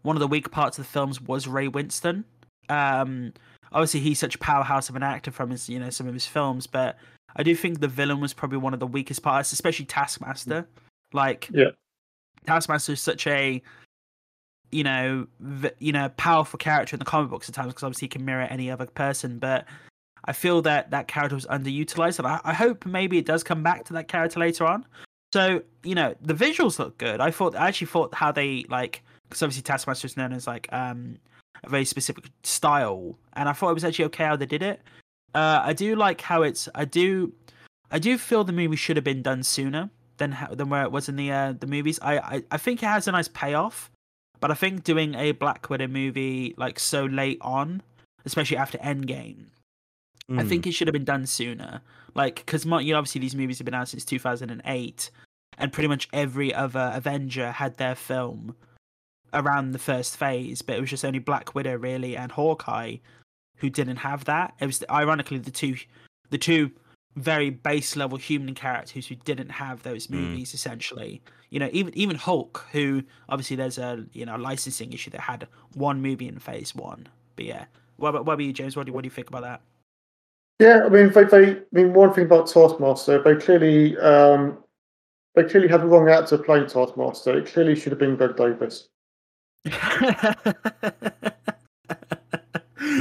one 0.04 0.16
of 0.16 0.22
the 0.22 0.28
weak 0.28 0.52
parts 0.52 0.78
of 0.78 0.86
the 0.86 0.90
films 0.90 1.22
was 1.22 1.48
Ray 1.48 1.68
Winstone. 1.68 2.24
Um, 2.70 3.34
obviously, 3.74 4.00
he's 4.00 4.20
such 4.20 4.36
a 4.36 4.40
powerhouse 4.40 4.88
of 4.88 4.96
an 4.96 5.04
actor 5.04 5.32
from 5.32 5.50
his 5.50 5.68
you 5.68 5.80
know 5.80 5.90
some 5.90 6.08
of 6.08 6.14
his 6.14 6.26
films, 6.26 6.68
but 6.68 6.98
I 7.36 7.44
do 7.44 7.56
think 7.56 7.80
the 7.80 7.88
villain 7.88 8.20
was 8.20 8.34
probably 8.34 8.58
one 8.58 8.74
of 8.74 8.80
the 8.80 8.88
weakest 8.88 9.22
parts, 9.22 9.52
especially 9.52 9.86
Taskmaster. 9.86 10.68
Like, 11.14 11.50
yeah. 11.52 11.72
Taskmaster 12.46 12.94
is 12.94 13.02
such 13.02 13.28
a 13.28 13.62
you 14.72 14.84
know, 14.84 15.28
v- 15.40 15.72
you 15.80 15.92
know, 15.92 16.10
powerful 16.18 16.58
character 16.58 16.96
in 16.96 17.00
the 17.00 17.06
comic 17.06 17.30
books 17.30 17.50
at 17.50 17.56
times 17.56 17.70
because 17.70 17.84
obviously 17.84 18.06
he 18.06 18.10
can 18.10 18.26
mirror 18.26 18.44
any 18.44 18.70
other 18.70 18.86
person. 18.86 19.40
But 19.40 19.66
I 20.26 20.34
feel 20.34 20.62
that 20.64 20.92
that 20.92 21.08
character 21.08 21.36
was 21.36 21.46
underutilized, 21.48 22.20
and 22.20 22.28
I, 22.28 22.40
I 22.44 22.54
hope 22.54 22.86
maybe 22.86 23.18
it 23.18 23.26
does 23.26 23.44
come 23.44 23.64
back 23.64 23.86
to 23.86 23.94
that 23.94 24.08
character 24.08 24.40
later 24.40 24.66
on. 24.66 24.86
So 25.34 25.62
you 25.84 25.96
know, 25.96 26.16
the 26.22 26.34
visuals 26.34 26.80
look 26.80 26.98
good. 26.98 27.20
I 27.22 27.32
thought 27.32 27.56
I 27.56 27.68
actually 27.68 27.88
thought 27.88 28.14
how 28.14 28.32
they 28.32 28.66
like 28.70 29.04
because 29.28 29.44
obviously 29.44 29.64
Taskmaster 29.64 30.08
is 30.08 30.18
known 30.18 30.34
as 30.34 30.48
like 30.48 30.68
um 30.72 31.18
a 31.64 31.70
very 31.70 31.86
specific 31.86 32.26
style, 32.44 33.18
and 33.34 33.50
I 33.50 33.54
thought 33.54 33.72
it 33.72 33.76
was 33.76 33.84
actually 33.84 34.06
okay 34.06 34.26
how 34.26 34.36
they 34.36 34.46
did 34.46 34.64
it. 34.64 34.82
Uh, 35.34 35.62
I 35.64 35.74
do 35.74 35.96
like 35.96 36.22
how 36.22 36.42
it's. 36.42 36.70
I 36.74 36.86
do, 36.86 37.34
I 37.92 38.00
do 38.00 38.18
feel 38.18 38.44
the 38.44 38.54
movie 38.54 38.76
should 38.76 38.98
have 38.98 39.04
been 39.04 39.22
done 39.22 39.44
sooner 39.44 39.90
than 40.18 40.38
than 40.52 40.70
where 40.70 40.84
it 40.84 40.92
was 40.92 41.10
in 41.10 41.16
the 41.16 41.32
uh, 41.32 41.54
the 41.60 41.68
movies. 41.68 42.00
I, 42.02 42.18
I 42.18 42.44
I 42.52 42.58
think 42.58 42.82
it 42.82 42.88
has 42.88 43.08
a 43.08 43.12
nice 43.12 43.28
payoff, 43.28 43.92
but 44.40 44.52
I 44.52 44.54
think 44.54 44.84
doing 44.84 45.16
a 45.16 45.32
Black 45.32 45.70
Widow 45.70 45.88
movie 45.88 46.54
like 46.58 46.80
so 46.80 47.06
late 47.06 47.38
on, 47.42 47.82
especially 48.26 48.58
after 48.58 48.78
Endgame, 48.80 49.46
I 50.38 50.44
think 50.44 50.66
hmm. 50.66 50.70
it 50.70 50.74
should 50.74 50.88
have 50.88 50.94
been 50.94 51.06
done 51.06 51.26
sooner. 51.26 51.82
Like, 52.14 52.38
because 52.38 52.66
you 52.66 52.70
know, 52.70 52.98
obviously 52.98 53.22
these 53.22 53.36
movies 53.36 53.58
have 53.58 53.66
been 53.66 53.74
out 53.74 53.88
since 53.88 54.06
2008, 54.06 55.12
and 55.58 55.74
pretty 55.74 55.88
much 55.88 56.08
every 56.14 56.54
other 56.54 56.92
Avenger 56.94 57.52
had 57.52 57.78
their 57.78 57.96
film 57.96 58.56
around 59.34 59.72
the 59.72 59.80
first 59.80 60.18
phase, 60.18 60.62
but 60.62 60.78
it 60.78 60.82
was 60.82 60.90
just 60.90 61.06
only 61.06 61.20
Black 61.20 61.56
Widow 61.56 61.78
really 61.78 62.16
and 62.16 62.32
Hawkeye 62.32 62.98
who 63.58 63.70
didn't 63.70 63.98
have 63.98 64.26
that. 64.26 64.54
It 64.60 64.66
was 64.66 64.84
ironically 64.90 65.38
the 65.38 65.52
two, 65.52 65.76
the 66.30 66.38
two 66.38 66.72
very 67.16 67.50
base 67.50 67.96
level 67.96 68.18
human 68.18 68.54
characters 68.54 69.08
who 69.08 69.16
didn't 69.16 69.50
have 69.50 69.84
those 69.84 70.08
Mm. 70.08 70.12
movies 70.12 70.54
essentially. 70.54 71.22
You 71.50 71.60
know, 71.60 71.70
even 71.72 71.98
even 71.98 72.16
Hulk, 72.16 72.68
who 72.72 73.04
obviously 73.28 73.56
there's 73.56 73.78
a 73.78 74.06
you 74.14 74.26
know 74.26 74.36
licensing 74.36 74.94
issue 74.94 75.10
that 75.12 75.22
had 75.22 75.48
one 75.74 76.02
movie 76.02 76.28
in 76.28 76.40
phase 76.40 76.76
one. 76.76 77.08
But 77.36 77.46
yeah, 77.46 77.66
what 77.98 78.10
about, 78.10 78.26
what 78.26 78.34
about 78.34 78.44
you, 78.46 78.54
James? 78.54 78.76
What 78.76 78.86
do 78.86 78.94
what 78.94 79.04
do 79.04 79.08
you 79.08 79.12
think 79.12 79.30
about 79.30 79.42
that? 79.42 79.62
Yeah, 80.60 80.84
I 80.86 80.90
mean, 80.90 81.10
they, 81.14 81.24
they, 81.24 81.52
I 81.52 81.62
mean, 81.72 81.94
one 81.94 82.14
thing 82.14 82.26
about 82.26 82.48
Taskmaster, 82.48 83.24
they 83.24 83.36
clearly, 83.36 83.98
um, 84.00 84.58
they 85.34 85.46
clearly 85.46 85.70
had 85.70 85.82
the 85.82 85.86
wrong 85.86 86.10
actor 86.10 86.38
playing 86.38 86.68
Taskmaster. 86.68 87.38
It 87.38 87.46
clearly 87.46 87.76
should 87.76 87.94
have 87.94 88.00
been 88.00 88.18
Greg 88.18 88.36
Davies. 88.36 88.90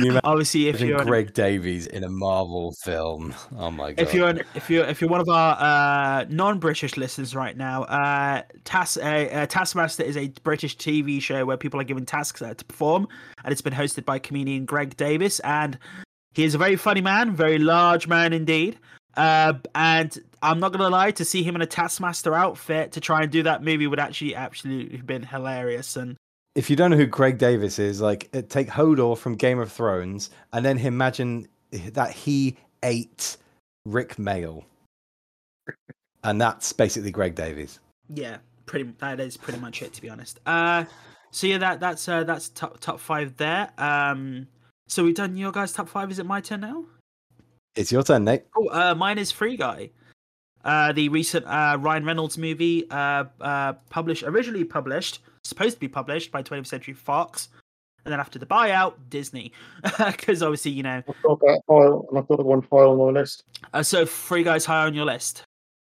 you 0.05 0.21
Obviously, 0.25 0.69
if 0.69 0.81
you're 0.81 1.01
an, 1.01 1.07
Greg 1.07 1.35
Davies 1.35 1.87
in 1.87 2.05
a 2.05 2.09
Marvel 2.09 2.73
film. 2.83 3.35
Oh 3.57 3.71
my 3.71 3.93
god! 3.93 4.03
if 4.03 4.15
you're 4.15 4.29
an, 4.29 4.43
if 4.55 4.71
you're 4.71 4.85
if 4.85 5.01
you're 5.01 5.11
one 5.11 5.21
of 5.21 5.29
our 5.29 5.57
uh, 5.59 6.25
non-British 6.29 6.97
listeners 6.97 7.35
right 7.35 7.57
now, 7.57 7.85
uh, 7.85 8.43
uh, 8.73 9.01
uh, 9.01 9.47
Taskmaster 9.47 10.03
is 10.03 10.17
a 10.17 10.29
British 10.43 10.77
TV 10.77 11.21
show 11.21 11.45
where 11.45 11.57
people 11.57 11.81
are 11.81 11.85
given 11.85 12.07
tasks 12.07 12.43
uh, 12.43 12.55
to 12.55 12.65
perform, 12.65 13.09
and 13.45 13.53
it's 13.53 13.63
been 13.63 13.73
hosted 13.73 14.05
by 14.05 14.19
comedian 14.19 14.65
Greg 14.65 14.97
Davies, 14.97 15.41
and 15.41 15.79
he 16.35 16.45
is 16.45 16.55
a 16.55 16.59
very 16.59 16.77
funny 16.77 17.01
man, 17.01 17.35
very 17.35 17.59
large 17.59 18.07
man 18.07 18.33
indeed. 18.33 18.79
Uh, 19.17 19.55
and 19.75 20.17
I'm 20.43 20.61
not 20.61 20.73
gonna 20.73 20.89
lie, 20.89 21.11
to 21.13 21.25
see 21.25 21.43
him 21.43 21.57
in 21.57 21.63
a 21.63 21.67
Taskmaster 21.67 22.35
outfit 22.35 22.93
to 22.93 23.01
try 23.01 23.23
and 23.23 23.33
do 23.33 23.43
that 23.43 23.65
movie 23.65 23.87
would 23.87 23.99
actually 23.99 24.35
absolutely 24.35 24.97
have 24.97 25.07
been 25.07 25.25
hilarious. 25.25 25.97
And 25.97 26.17
if 26.59 26.69
you 26.69 26.75
don't 26.75 26.91
know 26.91 26.97
who 26.97 27.07
Greg 27.07 27.39
Davies 27.39 27.79
is, 27.79 28.01
like 28.01 28.29
uh, 28.35 28.43
take 28.49 28.67
Hodor 28.69 29.17
from 29.17 29.37
Game 29.37 29.61
of 29.61 29.71
Thrones, 29.71 30.31
and 30.53 30.65
then 30.65 30.77
imagine 30.77 31.47
that 31.93 32.11
he 32.11 32.57
ate 32.83 33.37
Rik 33.85 34.17
Mayall, 34.17 34.65
and 36.25 36.41
that's 36.41 36.73
basically 36.73 37.13
Greg 37.13 37.37
Davies. 37.37 37.79
Yeah, 38.13 38.39
pretty. 38.67 38.93
That 38.99 39.21
is 39.21 39.37
pretty 39.37 39.61
much 39.61 39.83
it, 39.83 39.93
to 39.93 40.03
be 40.03 40.11
honest. 40.11 40.41
Uh, 40.47 40.85
so 41.31 41.47
yeah, 41.47 41.59
that 41.59 41.79
that's 41.79 42.09
uh, 42.09 42.25
that's 42.25 42.49
top 42.49 42.81
top 42.81 42.99
five 42.99 43.37
there. 43.37 43.71
Um, 43.79 44.49
so 44.89 45.05
we've 45.05 45.15
done 45.15 45.37
your 45.37 45.53
guys' 45.53 45.73
top 45.73 45.89
five. 45.89 46.11
Is 46.11 46.19
it 46.19 46.27
my 46.27 46.41
turn 46.41 46.63
now? 46.63 46.87
It's 47.77 47.93
your 47.93 48.03
turn, 48.03 48.25
Nate. 48.25 48.43
Oh, 48.57 48.69
uh, 48.71 48.95
mine 48.97 49.19
is 49.19 49.31
Free 49.31 49.57
Guy. 49.57 49.91
Uh, 50.65 50.91
the 50.91 51.09
recent 51.09 51.47
uh, 51.47 51.77
Ryan 51.79 52.05
Reynolds 52.05 52.37
movie, 52.37 52.91
uh, 52.91 53.27
uh, 53.41 53.75
published 53.91 54.25
originally 54.25 54.65
published, 54.65 55.21
supposed 55.49 55.75
to 55.77 55.81
be 55.81 55.89
published 55.89 56.31
by 56.31 56.43
20th 56.43 56.67
Century 56.67 56.95
Fox, 56.95 57.49
and 58.05 58.13
then 58.13 58.21
after 58.21 58.39
the 58.39 58.47
buyout, 58.47 58.95
Disney, 59.09 59.53
because 60.07 60.43
obviously 60.43 60.71
you 60.71 60.83
know. 60.83 61.03
I've 61.09 61.23
got 61.23 61.41
that 61.41 61.63
file, 61.67 62.07
and 62.09 62.19
I've 62.19 62.29
got 62.29 62.39
the 62.39 62.45
one 62.45 62.63
file 62.63 62.91
on 62.91 62.99
my 62.99 63.21
list. 63.21 63.45
Uh, 63.73 63.83
so 63.83 64.07
Free 64.07 64.43
Guy's 64.43 64.65
higher 64.65 64.87
on 64.87 64.95
your 64.95 65.05
list. 65.05 65.45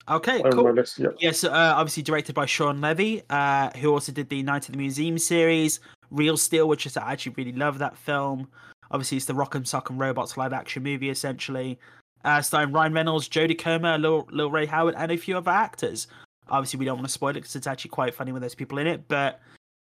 Okay, 0.09 0.43
cool. 0.51 0.73
list, 0.73 0.99
yeah. 0.99 1.09
Yes, 1.21 1.45
uh, 1.45 1.51
obviously 1.51 2.03
directed 2.03 2.35
by 2.35 2.47
Shawn 2.47 2.81
Levy, 2.81 3.23
uh, 3.31 3.71
who 3.77 3.93
also 3.93 4.11
did 4.11 4.29
the 4.29 4.43
Night 4.43 4.69
at 4.69 4.73
the 4.73 4.79
Museum 4.79 5.19
series, 5.19 5.79
Real 6.11 6.37
Steel, 6.37 6.69
which 6.69 6.87
is 6.87 6.97
I 6.97 7.13
actually 7.13 7.35
really 7.37 7.53
love 7.53 7.79
that 7.79 7.97
film. 7.97 8.49
Obviously, 8.91 9.19
it's 9.19 9.27
the 9.27 9.35
Rock'em 9.35 9.89
and 9.89 10.01
Robots 10.01 10.37
live 10.37 10.53
action 10.53 10.83
movie, 10.83 11.11
essentially. 11.11 11.79
Uh, 12.25 12.43
starring 12.43 12.73
Ryan 12.73 12.93
Reynolds, 12.93 13.29
Jodie 13.29 13.59
Comer, 13.59 13.99
Lil, 13.99 14.29
Lil 14.33 14.51
Rel 14.51 14.67
Howery, 14.67 14.95
and 14.97 15.13
a 15.13 15.17
few 15.17 15.37
other 15.37 15.51
actors. 15.51 16.09
Obviously, 16.51 16.79
we 16.79 16.85
don't 16.85 16.97
want 16.97 17.07
to 17.07 17.13
spoil 17.13 17.31
it 17.31 17.35
because 17.35 17.57
it's 17.57 17.67
actually 17.67 17.91
quite 17.91 18.15
funny 18.15 18.33
when 18.33 18.41
there's 18.41 18.55
people 18.55 18.79
in 18.79 18.87
it, 18.87 19.09
but 19.09 19.41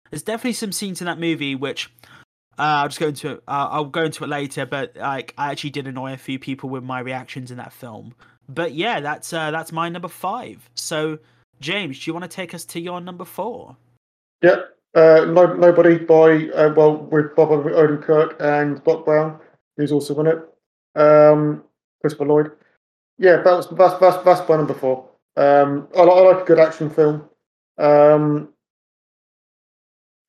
there's 0.10 0.23
definitely 0.23 0.54
some 0.54 0.71
scenes 0.71 1.02
in 1.02 1.06
that 1.06 1.19
movie 1.19 1.56
which 1.56 1.91
uh, 2.60 2.84
I'll 2.84 2.88
just 2.88 2.99
go 2.99 3.08
into 3.08 3.32
it. 3.32 3.43
Uh, 3.47 3.67
I'll 3.71 3.86
go 3.86 4.04
into 4.04 4.23
it 4.23 4.28
later, 4.28 4.65
but 4.65 4.95
like 4.95 5.34
I 5.38 5.52
actually 5.52 5.71
did 5.71 5.88
annoy 5.88 6.13
a 6.13 6.17
few 6.17 6.38
people 6.38 6.69
with 6.69 6.84
my 6.84 6.99
reactions 6.99 7.49
in 7.49 7.58
that 7.58 7.73
film. 7.73 8.13
But 8.47 8.73
yeah, 8.73 8.99
that's 8.99 9.34
uh, 9.34 9.52
that's 9.52 9.71
my 9.71 9.89
number 9.89 10.08
five. 10.08 10.69
So 10.76 11.17
James, 11.60 11.99
do 11.99 12.10
you 12.10 12.13
want 12.13 12.30
to 12.30 12.36
take 12.36 12.54
us 12.54 12.65
to 12.65 12.80
your 12.80 13.02
number 13.02 13.26
four? 13.26 13.76
Yeah, 14.41 14.58
uh, 14.93 15.26
no, 15.26 15.54
nobody 15.54 15.97
by 15.97 16.49
uh, 16.49 16.73
well 16.76 16.97
with 16.97 17.36
Bob 17.36 17.49
Odenkirk 17.49 18.39
and 18.39 18.84
Doc 18.84 19.06
Brown, 19.06 19.39
who's 19.78 19.91
also 19.91 20.19
in 20.19 20.28
it. 20.28 20.39
Um, 20.95 21.63
Christopher 22.02 22.26
Lloyd. 22.26 22.52
Yeah, 23.17 23.41
that's 23.43 23.67
that's 23.67 23.99
that's, 23.99 24.23
that's 24.23 24.47
my 24.47 24.58
number 24.58 24.73
four. 24.73 25.10
Um, 25.36 25.88
I, 25.96 26.02
I 26.02 26.22
like 26.22 26.43
a 26.43 26.46
good 26.46 26.60
action 26.60 26.89
film. 26.89 27.28
Um, 27.78 28.50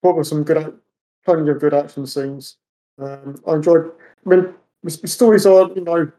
what 0.00 0.24
some 0.26 0.44
good, 0.44 0.78
plenty 1.24 1.50
of 1.50 1.60
good 1.60 1.74
action 1.74 2.06
scenes. 2.06 2.56
Um, 2.98 3.36
I 3.46 3.54
enjoyed. 3.54 3.90
I 4.26 4.28
mean, 4.28 4.54
stories 4.88 5.46
are 5.46 5.70
you 5.74 5.82
know, 5.82 6.10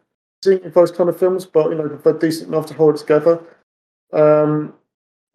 seeing 0.43 0.69
those 0.71 0.91
kind 0.91 1.09
of 1.09 1.19
films, 1.19 1.45
but 1.45 1.69
you 1.69 1.75
know 1.75 1.87
they're 1.87 2.13
decent 2.13 2.49
enough 2.49 2.65
to 2.67 2.73
hold 2.73 2.95
it 2.95 2.99
together. 2.99 3.41
Um, 4.13 4.73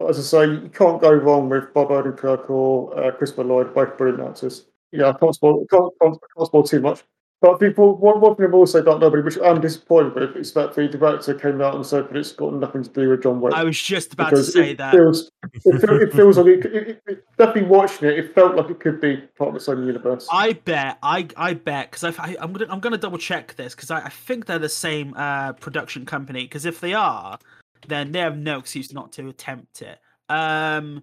as 0.09 0.19
I 0.19 0.23
say, 0.23 0.53
you 0.53 0.71
can't 0.73 1.01
go 1.01 1.13
wrong 1.13 1.49
with 1.49 1.73
Bob 1.75 1.89
Odenkirk 1.89 2.49
or 2.49 2.99
uh, 2.99 3.11
Christopher 3.13 3.45
Lloyd, 3.45 3.75
both 3.75 3.97
brilliant 3.99 4.29
actors. 4.29 4.67
Yeah, 4.93 5.11
I 5.11 5.13
can't 5.13 5.35
spoil, 5.35 5.65
can't, 5.71 5.93
can't, 6.01 6.19
can't 6.37 6.47
spoil 6.47 6.63
too 6.63 6.81
much. 6.81 7.05
But 7.41 7.59
people, 7.59 7.97
one, 7.97 8.21
one 8.21 8.37
thing 8.37 8.45
I've 8.45 8.55
also 8.55 8.83
got 8.83 9.01
nobody, 9.01 9.23
which 9.23 9.39
I'm 9.43 9.63
disappointed 9.63 10.15
with, 10.15 10.37
is 10.37 10.53
that 10.53 10.75
the 10.75 10.87
director 10.89 11.33
came 11.33 11.63
out 11.63 11.75
and 11.75 11.87
said 11.87 12.09
that 12.09 12.17
it's 12.17 12.33
got 12.33 12.53
nothing 12.53 12.83
to 12.83 12.91
do 12.91 13.09
with 13.09 13.23
John 13.23 13.41
Wick. 13.41 13.55
I 13.55 13.65
was 13.65 13.81
just 13.81 14.13
about 14.13 14.31
to 14.31 14.45
say 14.45 14.73
it 14.73 14.79
that. 14.79 14.93
Feels, 14.93 15.31
it, 15.55 15.81
feel, 15.81 16.03
it 16.03 16.13
feels 16.13 16.37
like 16.37 16.47
it, 16.47 16.67
it, 16.67 16.75
it, 16.75 17.03
it, 17.07 17.25
definitely 17.39 17.71
watching 17.71 18.09
it, 18.09 18.19
it 18.19 18.35
felt 18.35 18.57
like 18.57 18.69
it 18.69 18.79
could 18.81 19.01
be 19.01 19.17
part 19.39 19.49
of 19.49 19.55
the 19.55 19.61
same 19.61 19.87
universe. 19.87 20.29
I 20.31 20.53
bet, 20.53 20.99
I 21.03 21.29
I 21.39 21.55
bet, 21.55 21.91
because 21.91 22.05
I, 22.19 22.37
I'm 22.39 22.53
gonna 22.53 22.71
I'm 22.71 22.81
gonna 22.81 22.99
double 22.99 23.17
check 23.17 23.57
this 23.57 23.75
because 23.75 23.91
I, 23.91 24.01
I 24.01 24.11
think 24.11 24.45
they're 24.45 24.59
the 24.59 24.69
same 24.69 25.15
uh, 25.17 25.55
production 25.55 26.05
company. 26.05 26.43
Because 26.43 26.67
if 26.67 26.79
they 26.81 26.93
are, 26.93 27.39
then 27.89 28.13
they 28.13 28.19
have 28.19 28.37
no 28.37 28.59
excuse 28.59 28.93
not 28.93 29.13
to 29.13 29.31
attempt 29.31 29.81
it. 29.81 29.99
Um, 30.29 31.03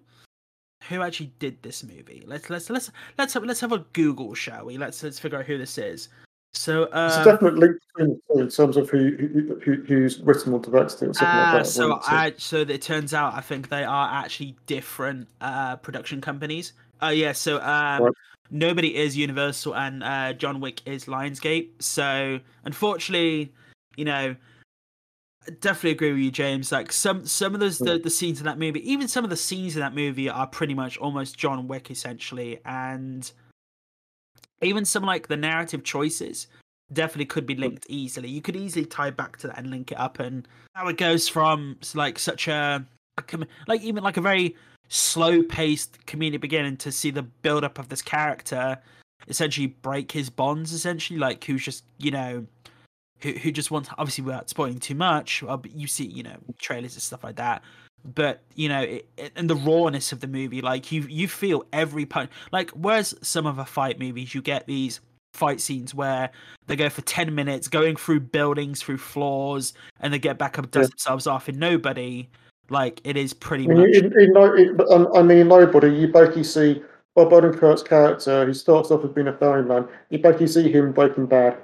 who 0.88 1.02
actually 1.02 1.32
did 1.40 1.60
this 1.64 1.82
movie? 1.82 2.22
Let's 2.24 2.48
let's 2.48 2.70
let's 2.70 2.92
let's 3.18 3.34
have 3.34 3.42
let's 3.42 3.60
have 3.60 3.72
a 3.72 3.78
Google, 3.92 4.34
shall 4.34 4.66
we? 4.66 4.78
Let's 4.78 5.02
let's 5.02 5.18
figure 5.18 5.40
out 5.40 5.46
who 5.46 5.58
this 5.58 5.76
is. 5.78 6.08
So 6.54 6.84
It's 6.84 6.92
a 6.94 6.96
uh, 7.20 7.24
definite 7.24 7.54
link 7.56 7.76
between 7.94 8.20
the 8.28 8.34
two 8.34 8.40
in 8.40 8.48
terms 8.48 8.76
of 8.76 8.90
who, 8.90 9.10
who, 9.16 9.60
who 9.64 9.82
who's 9.82 10.20
written 10.20 10.52
or 10.52 10.60
directed 10.60 11.02
it 11.02 11.06
and 11.06 11.16
something 11.16 11.38
Uh, 11.38 11.42
like 11.42 11.64
that. 11.64 11.66
so 11.66 11.92
it? 11.92 12.02
I 12.06 12.34
so 12.36 12.56
it 12.60 12.82
turns 12.82 13.14
out 13.14 13.34
I 13.34 13.40
think 13.40 13.68
they 13.68 13.84
are 13.84 14.08
actually 14.12 14.56
different 14.66 15.28
uh 15.40 15.76
production 15.76 16.20
companies. 16.20 16.72
Oh 17.00 17.10
yeah, 17.10 17.32
so 17.32 17.60
um 17.60 18.04
Right. 18.04 18.12
nobody 18.50 18.96
is 18.96 19.16
Universal 19.16 19.76
and 19.76 20.02
uh 20.02 20.32
John 20.32 20.60
Wick 20.60 20.82
is 20.86 21.04
Lionsgate. 21.04 21.68
So 21.80 22.40
unfortunately, 22.64 23.52
you 23.96 24.04
know, 24.04 24.34
I 25.46 25.50
definitely 25.60 25.92
agree 25.92 26.12
with 26.12 26.20
you, 26.20 26.30
James. 26.30 26.72
Like 26.72 26.92
some 26.92 27.26
some 27.26 27.54
of 27.54 27.60
those 27.60 27.78
the, 27.78 27.98
the 27.98 28.10
scenes 28.10 28.38
in 28.40 28.46
that 28.46 28.58
movie, 28.58 28.90
even 28.90 29.06
some 29.06 29.24
of 29.24 29.30
the 29.30 29.36
scenes 29.36 29.76
in 29.76 29.80
that 29.80 29.94
movie 29.94 30.28
are 30.28 30.46
pretty 30.46 30.74
much 30.74 30.98
almost 30.98 31.38
John 31.38 31.68
Wick 31.68 31.90
essentially, 31.90 32.58
and 32.64 33.30
even 34.62 34.84
some 34.84 35.04
like 35.04 35.28
the 35.28 35.36
narrative 35.36 35.84
choices 35.84 36.46
definitely 36.92 37.26
could 37.26 37.46
be 37.46 37.54
linked 37.54 37.86
easily. 37.88 38.28
You 38.28 38.42
could 38.42 38.56
easily 38.56 38.86
tie 38.86 39.10
back 39.10 39.36
to 39.38 39.48
that 39.48 39.58
and 39.58 39.70
link 39.70 39.92
it 39.92 39.98
up, 39.98 40.18
and 40.18 40.46
how 40.74 40.88
it 40.88 40.96
goes 40.96 41.28
from 41.28 41.76
like 41.94 42.18
such 42.18 42.48
a, 42.48 42.84
a 43.16 43.22
com- 43.22 43.46
like 43.66 43.82
even 43.82 44.02
like 44.02 44.16
a 44.16 44.22
very 44.22 44.56
slow 44.88 45.42
paced 45.42 46.04
comedic 46.06 46.40
beginning 46.40 46.76
to 46.78 46.90
see 46.90 47.10
the 47.10 47.22
build 47.22 47.62
up 47.62 47.78
of 47.78 47.88
this 47.88 48.02
character 48.02 48.78
essentially 49.28 49.66
break 49.66 50.10
his 50.10 50.30
bonds 50.30 50.72
essentially 50.72 51.18
like 51.18 51.44
who's 51.44 51.62
just 51.62 51.84
you 51.98 52.10
know 52.10 52.46
who 53.20 53.32
who 53.32 53.52
just 53.52 53.70
wants 53.70 53.90
obviously 53.98 54.24
without 54.24 54.48
spoiling 54.48 54.78
too 54.78 54.94
much 54.94 55.42
uh, 55.46 55.56
but 55.56 55.72
you 55.72 55.86
see 55.86 56.06
you 56.06 56.22
know 56.22 56.36
trailers 56.58 56.94
and 56.94 57.02
stuff 57.02 57.22
like 57.22 57.36
that 57.36 57.62
but 58.04 58.42
you 58.54 58.68
know 58.68 58.80
it, 58.80 59.08
it, 59.16 59.32
and 59.36 59.50
the 59.50 59.56
rawness 59.56 60.12
of 60.12 60.20
the 60.20 60.26
movie 60.26 60.60
like 60.60 60.92
you 60.92 61.02
you 61.02 61.28
feel 61.28 61.64
every 61.72 62.06
punch 62.06 62.30
like 62.52 62.70
whereas 62.70 63.14
some 63.22 63.46
of 63.46 63.56
the 63.56 63.64
fight 63.64 63.98
movies 63.98 64.34
you 64.34 64.40
get 64.40 64.66
these 64.66 65.00
fight 65.34 65.60
scenes 65.60 65.94
where 65.94 66.30
they 66.66 66.76
go 66.76 66.88
for 66.88 67.02
10 67.02 67.34
minutes 67.34 67.68
going 67.68 67.96
through 67.96 68.20
buildings 68.20 68.80
through 68.82 68.98
floors 68.98 69.74
and 70.00 70.12
they 70.12 70.18
get 70.18 70.38
back 70.38 70.58
up 70.58 70.70
dust 70.70 70.84
Yeah. 70.84 70.90
themselves 70.90 71.26
off 71.26 71.48
in 71.48 71.58
nobody 71.58 72.28
like 72.70 73.00
it 73.04 73.16
is 73.16 73.32
pretty 73.32 73.64
I 73.64 73.68
mean, 73.68 73.78
much 73.78 73.96
in, 73.96 74.04
in, 74.06 74.36
in, 74.36 75.06
I 75.16 75.22
mean, 75.22 75.48
Nobody, 75.48 75.88
you 75.88 76.08
basically 76.08 76.44
see 76.44 76.82
Bob 77.14 77.30
Odenkirk's 77.30 77.82
character, 77.82 78.44
who 78.44 78.52
starts 78.52 78.90
off 78.90 79.04
as 79.04 79.10
being 79.10 79.28
a 79.28 79.32
fireman, 79.32 79.88
you 80.10 80.18
basically 80.18 80.46
see 80.48 80.70
him 80.70 80.92
Breaking 80.92 81.26
Bad. 81.26 81.56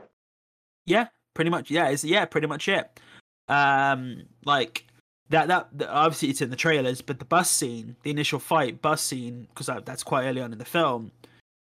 Yeah, 0.86 1.08
pretty 1.34 1.50
much. 1.50 1.70
Yeah, 1.70 1.88
it's 1.88 2.04
yeah, 2.04 2.24
pretty 2.24 2.46
much 2.46 2.68
it. 2.68 3.00
Um, 3.48 4.22
like 4.44 4.86
that 5.34 5.68
that 5.78 5.88
obviously 5.88 6.30
it's 6.30 6.40
in 6.40 6.50
the 6.50 6.56
trailers, 6.56 7.00
but 7.00 7.18
the 7.18 7.24
bus 7.24 7.50
scene, 7.50 7.96
the 8.02 8.10
initial 8.10 8.38
fight 8.38 8.80
bus 8.82 9.02
scene, 9.02 9.46
because 9.50 9.66
that, 9.66 9.86
that's 9.86 10.02
quite 10.02 10.26
early 10.26 10.40
on 10.40 10.52
in 10.52 10.58
the 10.58 10.64
film, 10.64 11.10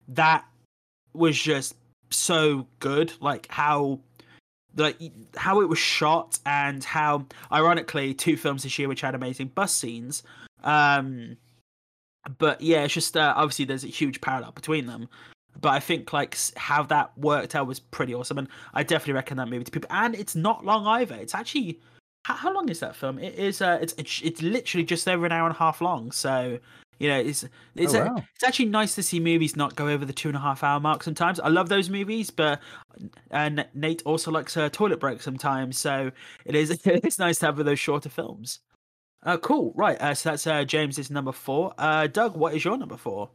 that 0.08 0.46
was 1.14 1.38
just 1.38 1.76
so 2.10 2.68
good. 2.80 3.14
Like 3.20 3.48
how. 3.50 4.00
Like 4.76 5.00
how 5.36 5.62
it 5.62 5.70
was 5.70 5.80
shot 5.80 6.38
and 6.46 6.84
how, 6.84 7.26
ironically, 7.52 8.14
two 8.14 8.38
films 8.38 8.62
this 8.62 8.78
year 8.78 8.88
which 8.88 9.02
had 9.02 9.16
amazing 9.16 9.48
bus 9.48 9.74
scenes. 9.74 10.22
Um, 10.64 11.38
but 12.38 12.62
yeah, 12.62 12.84
it's 12.84 12.94
just 12.94 13.18
uh, 13.18 13.34
obviously 13.36 13.66
there's 13.66 13.84
a 13.84 13.88
huge 13.88 14.22
parallel 14.22 14.52
between 14.52 14.86
them. 14.86 15.10
But 15.60 15.70
I 15.70 15.80
think 15.80 16.14
like 16.14 16.38
how 16.56 16.84
that 16.84 17.18
worked 17.18 17.56
out 17.56 17.66
was 17.66 17.80
pretty 17.80 18.14
awesome, 18.14 18.38
and 18.38 18.48
I 18.76 18.84
definitely 18.84 19.14
recommend 19.14 19.48
that 19.48 19.52
movie 19.52 19.64
to 19.64 19.72
people. 19.72 19.90
And 19.92 20.14
it's 20.14 20.36
not 20.36 20.64
long 20.64 20.86
either. 20.86 21.16
It's 21.16 21.34
actually 21.34 21.80
how, 22.28 22.34
how 22.36 22.54
long 22.54 22.68
is 22.68 22.82
that 22.82 22.94
film? 22.96 23.20
It 23.20 23.36
is 23.36 23.62
uh, 23.62 23.80
it's 23.82 23.94
it's 23.98 24.22
it's 24.22 24.42
literally 24.42 24.84
just 24.84 25.08
over 25.08 25.26
an 25.26 25.32
hour 25.32 25.48
and 25.48 25.56
a 25.56 25.60
half 25.60 25.80
long. 25.80 26.12
So 26.12 26.60
you 27.00 27.08
know, 27.08 27.18
it's 27.20 27.46
it's 27.76 27.96
Oh, 27.96 28.02
a- 28.02 28.06
wow. 28.06 28.24
it's 28.36 28.44
actually 28.44 28.66
nice 28.66 28.96
to 28.96 29.04
see 29.04 29.20
movies 29.22 29.56
not 29.56 29.76
go 29.76 29.88
over 29.88 30.04
the 30.04 30.12
two 30.12 30.28
and 30.28 30.36
a 30.36 30.42
half 30.42 30.62
hour 30.62 30.80
mark. 30.82 31.04
Sometimes 31.04 31.40
I 31.40 31.48
love 31.48 31.70
those 31.70 31.90
movies, 31.90 32.30
but 32.30 32.60
and 33.32 33.66
Nate 33.74 34.02
also 34.06 34.30
likes 34.32 34.58
a 34.58 34.70
toilet 34.70 35.00
break 35.00 35.22
sometimes. 35.22 35.78
So 35.78 36.12
it 36.46 36.54
is 36.56 36.70
it's 36.86 37.18
nice 37.18 37.40
to 37.40 37.46
have 37.46 37.56
those 37.58 37.80
shorter 37.80 38.10
films. 38.10 38.60
Uh, 39.24 39.38
cool. 39.38 39.72
Right. 39.76 40.00
Uh, 40.02 40.14
so 40.14 40.30
that's 40.32 40.46
uh, 40.48 40.64
James's 40.66 41.10
number 41.10 41.32
four. 41.32 41.74
Uh, 41.78 42.08
Doug, 42.08 42.36
what 42.36 42.54
is 42.54 42.66
your 42.66 42.78
number 42.78 42.98
four? 42.98 43.30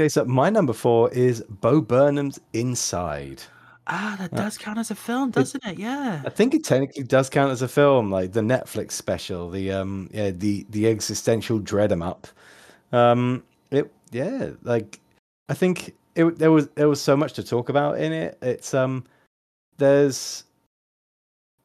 Okay, 0.00 0.08
so 0.08 0.24
my 0.24 0.48
number 0.48 0.72
four 0.72 1.10
is 1.10 1.42
Bo 1.48 1.80
Burnham's 1.82 2.40
Inside. 2.54 3.42
Ah, 3.90 4.16
that 4.18 4.32
Uh, 4.34 4.36
does 4.36 4.58
count 4.58 4.78
as 4.78 4.90
a 4.90 4.94
film, 4.94 5.30
doesn't 5.30 5.64
it? 5.64 5.78
Yeah. 5.78 6.22
I 6.26 6.30
think 6.30 6.54
it 6.54 6.62
technically 6.64 7.04
does 7.04 7.30
count 7.30 7.50
as 7.52 7.62
a 7.62 7.68
film, 7.68 8.10
like 8.10 8.32
the 8.32 8.40
Netflix 8.42 8.92
special, 8.92 9.48
the 9.50 9.72
um, 9.72 10.10
yeah, 10.12 10.30
the 10.30 10.66
the 10.70 10.86
existential 10.88 11.58
dread 11.58 11.90
'em 11.90 12.02
up. 12.02 12.26
Um, 12.92 13.42
it 13.70 13.90
yeah, 14.10 14.50
like 14.62 15.00
I 15.48 15.54
think 15.54 15.94
it 16.14 16.38
there 16.38 16.52
was 16.52 16.68
there 16.74 16.88
was 16.88 17.00
so 17.00 17.16
much 17.16 17.32
to 17.34 17.42
talk 17.42 17.68
about 17.70 17.98
in 17.98 18.12
it. 18.12 18.36
It's 18.42 18.74
um, 18.74 19.04
there's 19.78 20.44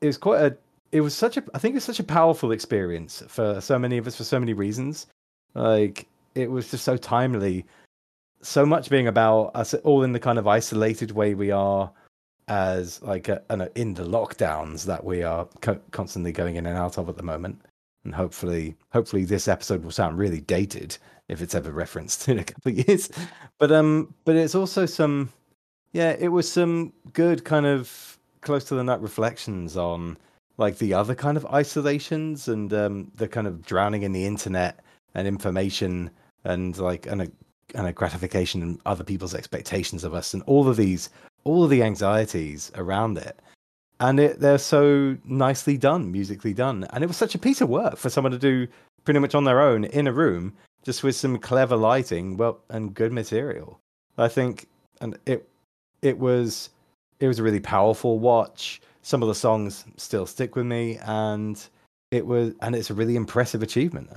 it 0.01 0.07
was 0.07 0.17
quite 0.17 0.41
a 0.41 0.57
it 0.93 1.01
was 1.01 1.13
such 1.13 1.35
a 1.37 1.43
I 1.53 1.59
think 1.59 1.75
it's 1.75 1.85
such 1.85 1.99
a 1.99 2.03
powerful 2.03 2.51
experience 2.51 3.23
for 3.27 3.59
so 3.59 3.77
many 3.77 3.97
of 3.97 4.07
us 4.07 4.15
for 4.15 4.23
so 4.23 4.39
many 4.39 4.53
reasons. 4.53 5.07
Like 5.55 6.07
it 6.35 6.49
was 6.49 6.71
just 6.71 6.85
so 6.85 6.95
timely, 6.97 7.65
so 8.41 8.65
much 8.65 8.89
being 8.89 9.07
about 9.07 9.51
us 9.55 9.73
all 9.83 10.03
in 10.03 10.13
the 10.13 10.19
kind 10.19 10.39
of 10.39 10.47
isolated 10.47 11.11
way 11.11 11.33
we 11.35 11.51
are 11.51 11.91
as 12.47 13.01
like 13.01 13.29
a, 13.29 13.41
an, 13.49 13.69
in 13.75 13.93
the 13.93 14.03
lockdowns 14.03 14.85
that 14.85 15.03
we 15.03 15.23
are 15.23 15.45
co- 15.61 15.79
constantly 15.91 16.31
going 16.31 16.55
in 16.55 16.65
and 16.65 16.77
out 16.77 16.97
of 16.97 17.09
at 17.09 17.17
the 17.17 17.23
moment. 17.23 17.61
And 18.03 18.13
hopefully 18.13 18.75
hopefully 18.91 19.25
this 19.25 19.47
episode 19.47 19.83
will 19.83 19.91
sound 19.91 20.17
really 20.17 20.41
dated 20.41 20.97
if 21.29 21.41
it's 21.41 21.55
ever 21.55 21.71
referenced 21.71 22.27
in 22.29 22.39
a 22.39 22.43
couple 22.43 22.71
of 22.71 22.87
years. 22.87 23.09
But 23.59 23.71
um 23.71 24.13
but 24.25 24.35
it's 24.35 24.55
also 24.55 24.85
some 24.85 25.31
yeah 25.93 26.15
it 26.19 26.29
was 26.29 26.51
some 26.51 26.93
good 27.13 27.45
kind 27.45 27.65
of 27.65 28.17
close 28.41 28.65
to 28.65 28.75
the 28.75 28.83
nut 28.83 29.01
reflections 29.01 29.77
on 29.77 30.17
like 30.57 30.77
the 30.77 30.93
other 30.93 31.15
kind 31.15 31.37
of 31.37 31.45
isolations 31.45 32.47
and 32.47 32.73
um 32.73 33.11
the 33.15 33.27
kind 33.27 33.47
of 33.47 33.65
drowning 33.65 34.03
in 34.03 34.11
the 34.11 34.25
internet 34.25 34.83
and 35.15 35.27
information 35.27 36.09
and 36.43 36.77
like 36.77 37.07
and 37.07 37.21
a 37.21 37.31
and 37.75 37.87
a 37.87 37.93
gratification 37.93 38.61
and 38.61 38.79
other 38.85 39.03
people's 39.03 39.33
expectations 39.33 40.03
of 40.03 40.13
us 40.13 40.33
and 40.33 40.43
all 40.43 40.67
of 40.67 40.77
these 40.77 41.09
all 41.43 41.63
of 41.63 41.69
the 41.69 41.83
anxieties 41.83 42.71
around 42.75 43.17
it 43.17 43.39
and 43.99 44.19
it 44.19 44.39
they're 44.39 44.57
so 44.57 45.17
nicely 45.25 45.77
done 45.77 46.11
musically 46.11 46.53
done 46.53 46.85
and 46.91 47.03
it 47.03 47.07
was 47.07 47.17
such 47.17 47.35
a 47.35 47.39
piece 47.39 47.61
of 47.61 47.69
work 47.69 47.97
for 47.97 48.09
someone 48.09 48.31
to 48.31 48.39
do 48.39 48.67
pretty 49.03 49.19
much 49.19 49.35
on 49.35 49.43
their 49.43 49.61
own 49.61 49.83
in 49.85 50.07
a 50.07 50.13
room 50.13 50.53
just 50.83 51.03
with 51.03 51.15
some 51.15 51.37
clever 51.37 51.75
lighting 51.75 52.37
well 52.37 52.59
and 52.69 52.93
good 52.93 53.11
material 53.11 53.79
i 54.17 54.27
think 54.27 54.67
and 55.01 55.17
it 55.25 55.47
it 56.01 56.17
was 56.17 56.69
it 57.19 57.27
was 57.27 57.39
a 57.39 57.43
really 57.43 57.59
powerful 57.59 58.19
watch 58.19 58.81
some 59.01 59.21
of 59.21 59.27
the 59.27 59.35
songs 59.35 59.85
still 59.97 60.25
stick 60.25 60.55
with 60.55 60.65
me 60.65 60.97
and 61.05 61.67
it 62.11 62.25
was 62.25 62.53
and 62.61 62.75
it's 62.75 62.89
a 62.89 62.93
really 62.93 63.15
impressive 63.15 63.61
achievement 63.63 64.09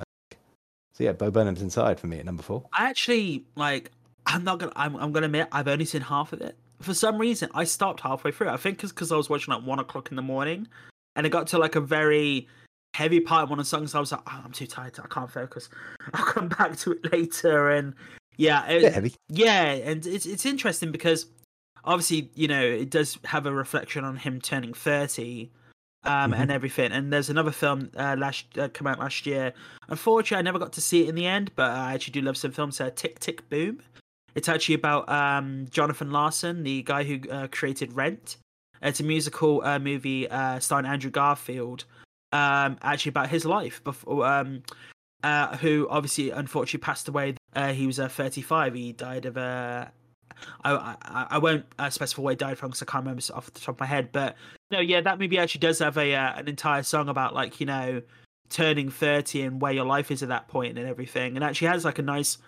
so 0.92 1.04
yeah 1.04 1.12
bo 1.12 1.30
burnham's 1.30 1.62
inside 1.62 1.98
for 2.00 2.06
me 2.06 2.18
at 2.18 2.24
number 2.24 2.42
four 2.42 2.62
I 2.72 2.88
actually 2.88 3.44
like. 3.56 3.90
I'm 4.26 4.42
not 4.42 4.58
gonna. 4.58 4.72
I'm. 4.74 4.96
I'm 4.96 5.12
gonna 5.12 5.26
admit 5.26 5.48
I've 5.52 5.68
only 5.68 5.84
seen 5.84 6.00
half 6.00 6.32
of 6.32 6.40
it. 6.40 6.56
For 6.80 6.94
some 6.94 7.18
reason, 7.18 7.48
I 7.54 7.64
stopped 7.64 8.00
halfway 8.00 8.32
through. 8.32 8.48
I 8.48 8.56
think 8.56 8.82
it's 8.82 8.92
because 8.92 9.12
I 9.12 9.16
was 9.16 9.30
watching 9.30 9.52
at 9.54 9.62
one 9.62 9.78
o'clock 9.78 10.10
in 10.10 10.16
the 10.16 10.22
morning, 10.22 10.68
and 11.14 11.26
it 11.26 11.30
got 11.30 11.46
to 11.48 11.58
like 11.58 11.76
a 11.76 11.80
very 11.80 12.48
heavy 12.94 13.20
part 13.20 13.44
of 13.44 13.50
one 13.50 13.58
of 13.58 13.64
the 13.66 13.68
songs. 13.68 13.94
I 13.94 14.00
was 14.00 14.12
like, 14.12 14.22
oh, 14.26 14.42
I'm 14.44 14.52
too 14.52 14.66
tired. 14.66 14.98
I 15.02 15.06
can't 15.08 15.30
focus. 15.30 15.68
I'll 16.14 16.24
come 16.24 16.48
back 16.48 16.76
to 16.78 16.92
it 16.92 17.12
later. 17.12 17.70
And 17.70 17.94
yeah, 18.36 18.66
it, 18.66 18.82
yeah 18.82 18.88
heavy 18.90 19.14
Yeah, 19.28 19.64
and 19.64 20.06
it's 20.06 20.26
it's 20.26 20.46
interesting 20.46 20.92
because 20.92 21.26
obviously, 21.84 22.30
you 22.34 22.48
know, 22.48 22.62
it 22.62 22.90
does 22.90 23.18
have 23.24 23.46
a 23.46 23.52
reflection 23.52 24.04
on 24.04 24.16
him 24.16 24.40
turning 24.40 24.74
30 24.74 25.50
um 26.04 26.32
and 26.32 26.50
everything. 26.50 26.92
And 26.92 27.12
there's 27.12 27.30
another 27.30 27.52
film 27.52 27.90
uh, 27.96 28.16
last 28.18 28.46
uh, 28.58 28.68
come 28.68 28.86
out 28.86 28.98
last 28.98 29.26
year. 29.26 29.52
Unfortunately, 29.88 30.38
I 30.38 30.42
never 30.42 30.58
got 30.58 30.72
to 30.74 30.80
see 30.80 31.04
it 31.04 31.08
in 31.08 31.14
the 31.14 31.26
end, 31.26 31.50
but 31.56 31.70
I 31.70 31.94
actually 31.94 32.12
do 32.12 32.22
love 32.22 32.36
some 32.36 32.52
films. 32.52 32.80
Uh, 32.80 32.90
Tick 32.94 33.18
Tick 33.18 33.48
Boom. 33.50 33.80
It's 34.36 34.48
actually 34.48 34.76
about 34.76 35.08
um 35.08 35.66
Jonathan 35.70 36.12
Larson, 36.12 36.62
the 36.62 36.82
guy 36.82 37.02
who 37.02 37.20
uh, 37.28 37.48
created 37.50 37.92
Rent. 37.94 38.36
It's 38.82 39.00
a 39.00 39.04
musical 39.04 39.62
uh, 39.64 39.78
movie 39.80 40.28
uh, 40.30 40.60
starring 40.60 40.86
Andrew 40.86 41.10
Garfield. 41.10 41.84
Um, 42.32 42.76
actually 42.82 43.10
about 43.10 43.30
his 43.30 43.44
life 43.44 43.82
before 43.82 44.26
um 44.26 44.62
uh, 45.22 45.56
who 45.56 45.86
obviously 45.90 46.30
unfortunately 46.30 46.84
passed 46.84 47.08
away. 47.08 47.34
Uh, 47.54 47.72
he 47.72 47.86
was 47.86 47.98
uh, 47.98 48.08
35. 48.08 48.74
He 48.74 48.92
died 48.92 49.26
of 49.26 49.36
a. 49.36 49.90
I, 50.64 50.72
I, 50.74 51.26
I 51.30 51.38
won't 51.38 51.64
specify 51.88 52.22
what 52.22 52.30
he 52.30 52.36
died 52.36 52.58
from 52.58 52.68
because 52.68 52.82
I 52.82 52.84
can't 52.84 53.04
remember 53.04 53.22
off 53.34 53.46
the 53.50 53.60
top 53.60 53.76
of 53.76 53.80
my 53.80 53.86
head. 53.86 54.12
But 54.12 54.36
no, 54.70 54.80
yeah, 54.80 55.00
that 55.00 55.18
movie 55.18 55.38
actually 55.38 55.60
does 55.60 55.78
have 55.78 55.96
a 55.96 56.12
an 56.14 56.46
entire 56.46 56.82
song 56.82 57.08
about 57.08 57.34
like 57.34 57.58
you 57.58 57.66
know 57.66 58.02
turning 58.50 58.90
30 58.90 59.42
and 59.42 59.60
where 59.60 59.72
your 59.72 59.84
life 59.84 60.10
is 60.10 60.22
at 60.22 60.28
that 60.28 60.46
point 60.46 60.78
and 60.78 60.86
everything, 60.86 61.36
and 61.36 61.44
actually 61.44 61.68
has 61.68 61.84
like 61.84 61.98
a 61.98 62.02
nice, 62.02 62.38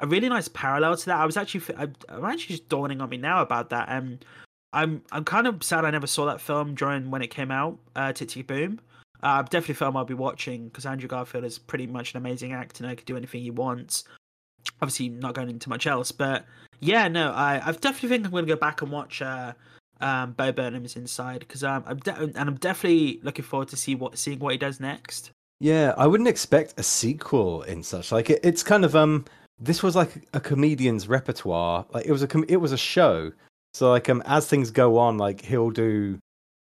a 0.00 0.06
really 0.06 0.28
nice 0.28 0.48
parallel 0.48 0.96
to 0.96 1.06
that. 1.06 1.18
I 1.18 1.26
was 1.26 1.36
actually 1.36 1.62
I'm 1.76 2.24
actually 2.24 2.56
just 2.56 2.68
dawning 2.68 3.00
on 3.00 3.08
me 3.08 3.16
now 3.16 3.42
about 3.42 3.70
that. 3.70 3.88
Um, 3.88 4.18
I'm 4.72 5.02
I'm 5.12 5.24
kind 5.24 5.46
of 5.46 5.62
sad 5.62 5.84
I 5.84 5.90
never 5.90 6.06
saw 6.06 6.26
that 6.26 6.40
film 6.40 6.74
during 6.74 7.10
when 7.10 7.22
it 7.22 7.28
came 7.28 7.50
out. 7.50 7.78
Uh, 7.96 8.12
Tick 8.12 8.46
Boom. 8.46 8.80
Uh, 9.22 9.42
definitely 9.42 9.72
a 9.72 9.76
film 9.76 9.96
I'll 9.96 10.04
be 10.04 10.14
watching 10.14 10.68
because 10.68 10.86
Andrew 10.86 11.08
Garfield 11.08 11.44
is 11.44 11.58
pretty 11.58 11.88
much 11.88 12.14
an 12.14 12.18
amazing 12.18 12.52
actor 12.52 12.84
and 12.84 12.90
he 12.90 12.96
can 12.96 13.04
do 13.04 13.16
anything 13.16 13.42
he 13.42 13.50
wants. 13.50 14.04
Obviously, 14.80 15.08
not 15.08 15.34
going 15.34 15.50
into 15.50 15.68
much 15.68 15.86
else, 15.86 16.12
but 16.12 16.44
yeah, 16.80 17.08
no, 17.08 17.32
I 17.32 17.60
I 17.64 17.72
definitely 17.72 18.10
think 18.10 18.26
I'm 18.26 18.30
going 18.30 18.46
to 18.46 18.54
go 18.54 18.58
back 18.58 18.82
and 18.82 18.92
watch 18.92 19.20
uh, 19.22 19.54
um, 20.00 20.32
Bo 20.32 20.52
Burnham's 20.52 20.94
Inside 20.96 21.40
because 21.40 21.64
um, 21.64 21.82
I'm 21.86 21.98
de- 21.98 22.14
and 22.14 22.36
I'm 22.36 22.56
definitely 22.56 23.18
looking 23.22 23.44
forward 23.44 23.68
to 23.68 23.76
see 23.76 23.94
what 23.94 24.16
seeing 24.18 24.38
what 24.38 24.52
he 24.52 24.58
does 24.58 24.78
next. 24.78 25.32
Yeah, 25.60 25.94
I 25.96 26.06
wouldn't 26.06 26.28
expect 26.28 26.74
a 26.78 26.84
sequel 26.84 27.62
in 27.62 27.82
such 27.82 28.12
like 28.12 28.30
it, 28.30 28.40
it's 28.44 28.62
kind 28.62 28.84
of 28.84 28.94
um 28.94 29.24
this 29.60 29.82
was 29.82 29.96
like 29.96 30.28
a 30.32 30.40
comedian's 30.40 31.08
repertoire. 31.08 31.86
Like 31.92 32.06
it 32.06 32.12
was 32.12 32.22
a 32.22 32.28
com- 32.28 32.44
it 32.48 32.58
was 32.58 32.72
a 32.72 32.78
show. 32.78 33.32
So 33.74 33.90
like 33.90 34.08
um 34.08 34.22
as 34.26 34.46
things 34.46 34.70
go 34.70 34.98
on 34.98 35.18
like 35.18 35.40
he'll 35.40 35.70
do 35.70 36.18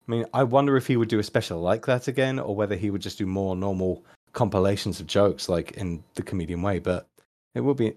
I 0.08 0.12
mean, 0.12 0.26
I 0.34 0.44
wonder 0.44 0.76
if 0.76 0.88
he 0.88 0.98
would 0.98 1.10
do 1.10 1.20
a 1.20 1.24
special 1.24 1.62
like 1.62 1.86
that 1.86 2.08
again 2.08 2.40
or 2.40 2.56
whether 2.56 2.76
he 2.76 2.90
would 2.90 3.02
just 3.02 3.18
do 3.20 3.28
more 3.28 3.56
normal 3.56 4.04
compilations 4.34 5.00
of 5.00 5.08
jokes 5.08 5.50
like 5.50 5.72
in 5.72 6.04
the 6.16 6.24
comedian 6.24 6.62
way, 6.62 6.80
but 6.80 7.08
it 7.54 7.62
will 7.62 7.74
be 7.74 7.96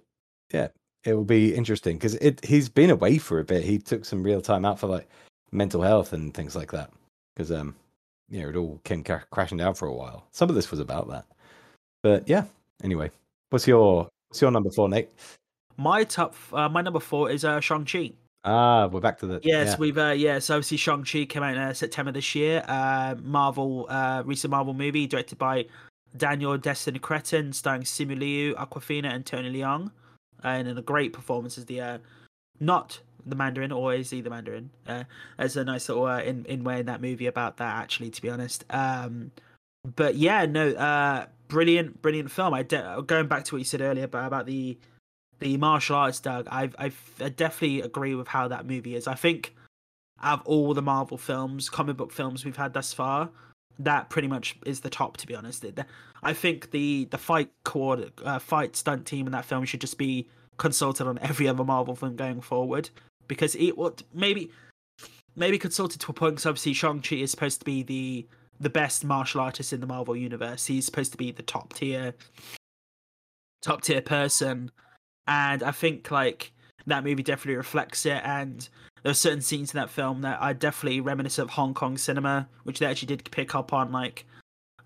yeah, 0.52 0.68
it 1.04 1.14
will 1.14 1.24
be 1.24 1.54
interesting 1.54 1.98
cuz 1.98 2.14
it 2.16 2.44
he's 2.44 2.68
been 2.68 2.90
away 2.90 3.18
for 3.18 3.38
a 3.38 3.44
bit. 3.44 3.64
He 3.64 3.78
took 3.78 4.04
some 4.04 4.22
real 4.22 4.40
time 4.40 4.64
out 4.64 4.78
for 4.78 4.88
like 4.88 5.08
mental 5.52 5.82
health 5.82 6.12
and 6.12 6.34
things 6.34 6.56
like 6.56 6.72
that 6.72 6.90
cuz 7.36 7.52
um 7.52 7.76
yeah, 8.28 8.48
it 8.48 8.56
all 8.56 8.80
came 8.84 9.04
ca- 9.04 9.24
crashing 9.30 9.58
down 9.58 9.74
for 9.74 9.86
a 9.86 9.94
while. 9.94 10.24
Some 10.32 10.48
of 10.48 10.54
this 10.54 10.70
was 10.70 10.80
about 10.80 11.08
that, 11.08 11.26
but 12.02 12.28
yeah. 12.28 12.44
Anyway, 12.82 13.10
what's 13.50 13.68
your 13.68 14.08
what's 14.32 14.40
your 14.40 14.50
number 14.50 14.70
four, 14.70 14.88
Nate? 14.88 15.10
My 15.76 16.04
top, 16.04 16.34
uh, 16.54 16.66
my 16.66 16.80
number 16.80 17.00
four 17.00 17.30
is 17.30 17.44
uh, 17.44 17.60
Shang 17.60 17.84
Chi. 17.84 18.12
Ah, 18.44 18.86
we're 18.86 18.98
back 19.00 19.18
to 19.18 19.26
the 19.26 19.40
Yes, 19.42 19.68
yeah. 19.68 19.76
we've 19.76 19.98
uh, 19.98 20.14
yeah. 20.16 20.38
So 20.38 20.54
obviously 20.54 20.78
Shang 20.78 21.04
Chi 21.04 21.26
came 21.26 21.42
out 21.42 21.54
in 21.54 21.60
uh, 21.60 21.74
September 21.74 22.12
this 22.12 22.34
year. 22.34 22.64
Uh, 22.66 23.14
Marvel, 23.22 23.86
uh, 23.90 24.22
recent 24.24 24.50
Marvel 24.50 24.72
movie 24.72 25.06
directed 25.06 25.36
by 25.36 25.66
Daniel 26.16 26.56
Destiny 26.56 26.98
Cretton, 26.98 27.52
starring 27.52 27.82
Simu 27.82 28.18
Liu, 28.18 28.54
Awkwafina, 28.54 29.12
and 29.12 29.26
Tony 29.26 29.52
Leung, 29.52 29.90
and 30.42 30.66
in 30.66 30.78
a 30.78 30.82
great 30.82 31.12
performance 31.12 31.58
as 31.58 31.66
the 31.66 31.82
uh, 31.82 31.98
not 32.58 33.00
the 33.26 33.36
Mandarin, 33.36 33.70
or 33.70 33.92
is 33.92 34.08
he 34.08 34.22
the 34.22 34.30
Mandarin? 34.30 34.70
Uh, 34.86 35.04
there's 35.36 35.58
a 35.58 35.64
nice 35.64 35.90
little 35.90 36.06
uh, 36.06 36.22
in 36.22 36.46
in 36.46 36.64
way 36.64 36.80
in 36.80 36.86
that 36.86 37.02
movie 37.02 37.26
about 37.26 37.58
that. 37.58 37.76
Actually, 37.76 38.08
to 38.08 38.22
be 38.22 38.30
honest, 38.30 38.64
um, 38.70 39.30
but 39.94 40.14
yeah, 40.14 40.46
no, 40.46 40.70
uh, 40.70 41.26
brilliant, 41.52 42.00
brilliant 42.00 42.30
film. 42.30 42.54
I 42.54 42.62
de- 42.62 43.04
going 43.06 43.26
back 43.28 43.44
to 43.44 43.54
what 43.54 43.58
you 43.58 43.64
said 43.64 43.82
earlier 43.82 44.04
about 44.04 44.26
about 44.26 44.46
the 44.46 44.78
the 45.38 45.58
martial 45.58 45.96
arts, 45.96 46.18
Doug. 46.18 46.48
I 46.50 46.70
I 46.78 46.90
definitely 47.28 47.82
agree 47.82 48.14
with 48.14 48.28
how 48.28 48.48
that 48.48 48.66
movie 48.66 48.96
is. 48.96 49.06
I 49.06 49.14
think 49.14 49.54
out 50.22 50.40
of 50.40 50.46
all 50.46 50.72
the 50.72 50.82
Marvel 50.82 51.18
films, 51.18 51.68
comic 51.68 51.96
book 51.98 52.10
films 52.10 52.44
we've 52.44 52.56
had 52.56 52.72
thus 52.72 52.92
far, 52.94 53.28
that 53.78 54.08
pretty 54.08 54.28
much 54.28 54.56
is 54.64 54.80
the 54.80 54.88
top. 54.88 55.18
To 55.18 55.26
be 55.26 55.34
honest, 55.34 55.64
I 56.22 56.32
think 56.32 56.70
the 56.70 57.04
the 57.10 57.18
fight 57.18 57.50
coord 57.64 58.12
uh, 58.24 58.38
fight 58.38 58.74
stunt 58.74 59.04
team 59.04 59.26
in 59.26 59.32
that 59.32 59.44
film 59.44 59.66
should 59.66 59.82
just 59.82 59.98
be 59.98 60.28
consulted 60.56 61.06
on 61.06 61.18
every 61.18 61.48
other 61.48 61.64
Marvel 61.64 61.94
film 61.94 62.16
going 62.16 62.40
forward 62.40 62.88
because 63.28 63.54
it 63.56 63.76
would 63.76 64.02
maybe 64.14 64.50
maybe 65.36 65.58
consulted 65.58 66.00
to 66.00 66.10
a 66.10 66.14
point 66.14 66.36
because 66.36 66.46
obviously 66.46 66.72
Shang 66.72 67.00
Chi 67.00 67.16
is 67.16 67.30
supposed 67.30 67.58
to 67.60 67.64
be 67.64 67.82
the 67.82 68.26
the 68.62 68.70
best 68.70 69.04
martial 69.04 69.40
artist 69.40 69.72
in 69.72 69.80
the 69.80 69.86
Marvel 69.86 70.16
universe. 70.16 70.66
He's 70.66 70.86
supposed 70.86 71.12
to 71.12 71.18
be 71.18 71.32
the 71.32 71.42
top 71.42 71.74
tier 71.74 72.14
top 73.60 73.82
tier 73.82 74.00
person, 74.00 74.70
and 75.26 75.62
I 75.62 75.72
think 75.72 76.10
like 76.10 76.52
that 76.86 77.04
movie 77.04 77.22
definitely 77.22 77.56
reflects 77.56 78.06
it. 78.06 78.22
And 78.24 78.68
there 79.02 79.10
are 79.10 79.14
certain 79.14 79.40
scenes 79.40 79.74
in 79.74 79.78
that 79.78 79.90
film 79.90 80.22
that 80.22 80.40
are 80.40 80.54
definitely 80.54 81.00
reminiscent 81.00 81.48
of 81.48 81.54
Hong 81.54 81.74
Kong 81.74 81.98
cinema, 81.98 82.48
which 82.62 82.78
they 82.78 82.86
actually 82.86 83.06
did 83.06 83.30
pick 83.30 83.54
up 83.54 83.72
on, 83.72 83.92
like 83.92 84.24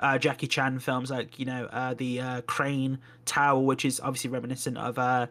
uh, 0.01 0.19
Jackie 0.19 0.47
Chan 0.47 0.79
films, 0.81 1.11
like 1.11 1.39
you 1.39 1.45
know 1.45 1.67
uh, 1.67 1.95
the 1.95 2.21
uh, 2.21 2.41
Crane 2.43 2.99
Tower, 3.27 3.61
which 3.61 3.85
is 3.85 4.01
obviously 4.01 4.31
reminiscent 4.31 4.79
of 4.79 4.99
uh, 4.99 5.27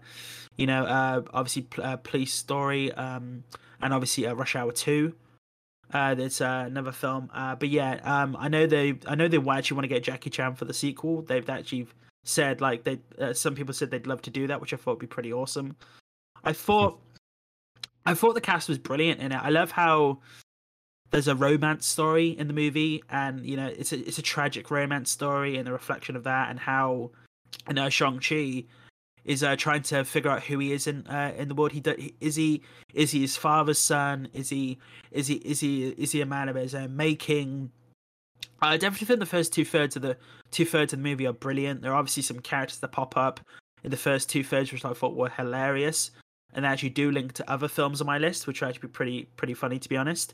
you 0.55 0.67
know 0.67 0.85
uh, 0.85 1.21
obviously 1.33 1.67
uh, 1.81 1.97
Police 1.97 2.33
Story, 2.33 2.91
um, 2.93 3.43
and 3.81 3.93
obviously 3.93 4.25
Rush 4.25 4.55
Hour 4.55 4.71
Two. 4.71 5.13
There's 5.91 6.41
another 6.41 6.91
film, 6.91 7.29
Uh, 7.33 7.55
but 7.55 7.69
yeah, 7.69 7.99
um, 8.03 8.35
I 8.39 8.47
know 8.47 8.65
they 8.67 8.99
I 9.07 9.15
know 9.15 9.27
they 9.27 9.37
actually 9.37 9.75
want 9.75 9.83
to 9.83 9.87
get 9.87 10.03
Jackie 10.03 10.29
Chan 10.29 10.55
for 10.55 10.65
the 10.65 10.73
sequel. 10.73 11.21
They've 11.21 11.49
actually 11.49 11.87
said 12.23 12.59
like 12.59 12.83
they 12.83 12.99
some 13.33 13.55
people 13.55 13.73
said 13.73 13.91
they'd 13.91 14.07
love 14.07 14.21
to 14.23 14.29
do 14.29 14.47
that, 14.47 14.59
which 14.59 14.73
I 14.73 14.77
thought 14.77 14.93
would 14.93 14.99
be 14.99 15.07
pretty 15.07 15.31
awesome. 15.31 15.75
I 16.43 16.53
thought 16.53 16.99
I 18.05 18.13
thought 18.13 18.35
the 18.35 18.41
cast 18.41 18.69
was 18.69 18.77
brilliant 18.77 19.19
in 19.21 19.31
it. 19.31 19.39
I 19.41 19.49
love 19.49 19.71
how 19.71 20.19
there's 21.11 21.27
a 21.27 21.35
romance 21.35 21.85
story 21.85 22.29
in 22.29 22.47
the 22.47 22.53
movie, 22.53 23.03
and 23.09 23.45
you 23.45 23.55
know 23.55 23.67
it's 23.67 23.93
a 23.93 23.99
it's 23.99 24.17
a 24.17 24.23
tragic 24.23 24.69
romance 24.71 25.11
story, 25.11 25.57
and 25.57 25.65
the 25.65 25.71
reflection 25.71 26.15
of 26.15 26.23
that, 26.23 26.49
and 26.49 26.59
how 26.59 27.11
you 27.67 27.73
know 27.73 27.89
Shang 27.89 28.19
Chi 28.19 28.65
is 29.25 29.43
uh, 29.43 29.55
trying 29.55 29.81
to 29.81 30.05
figure 30.05 30.29
out 30.29 30.43
who 30.43 30.59
he 30.59 30.71
is 30.71 30.87
in 30.87 31.05
uh, 31.07 31.33
in 31.37 31.47
the 31.47 31.55
world. 31.55 31.71
He 31.71 31.83
is 32.21 32.35
he 32.35 32.61
is 32.93 33.11
he 33.11 33.21
his 33.21 33.35
father's 33.35 33.79
son? 33.79 34.29
Is 34.33 34.49
he 34.49 34.77
is 35.11 35.27
he 35.27 35.35
is 35.35 35.59
he 35.59 35.89
is 35.89 36.11
he 36.11 36.21
a 36.21 36.25
man 36.25 36.49
of 36.49 36.55
his 36.55 36.75
own 36.75 36.95
making? 36.95 37.71
I 38.61 38.77
definitely 38.77 39.07
think 39.07 39.19
the 39.19 39.25
first 39.25 39.53
two 39.53 39.65
thirds 39.65 39.95
of 39.95 40.01
the 40.01 40.17
two 40.51 40.65
thirds 40.65 40.93
of 40.93 40.99
the 40.99 41.03
movie 41.03 41.27
are 41.27 41.33
brilliant. 41.33 41.81
There 41.81 41.91
are 41.91 41.97
obviously 41.97 42.23
some 42.23 42.39
characters 42.39 42.79
that 42.79 42.91
pop 42.91 43.17
up 43.17 43.39
in 43.83 43.91
the 43.91 43.97
first 43.97 44.29
two 44.29 44.43
thirds, 44.43 44.71
which 44.71 44.85
I 44.85 44.93
thought 44.93 45.15
were 45.15 45.29
hilarious 45.29 46.11
and 46.55 46.63
they 46.63 46.69
actually 46.69 46.89
do 46.89 47.11
link 47.11 47.33
to 47.33 47.51
other 47.51 47.67
films 47.67 48.01
on 48.01 48.07
my 48.07 48.17
list, 48.17 48.47
which 48.47 48.63
are 48.63 48.67
actually 48.67 48.89
pretty 48.89 49.27
pretty 49.35 49.53
funny 49.53 49.77
to 49.77 49.89
be 49.89 49.97
honest. 49.97 50.33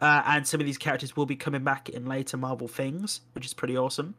Uh, 0.00 0.22
and 0.26 0.46
some 0.46 0.60
of 0.60 0.66
these 0.66 0.78
characters 0.78 1.16
will 1.16 1.26
be 1.26 1.36
coming 1.36 1.64
back 1.64 1.88
in 1.88 2.04
later 2.04 2.36
Marvel 2.36 2.68
things, 2.68 3.22
which 3.32 3.46
is 3.46 3.54
pretty 3.54 3.76
awesome. 3.76 4.14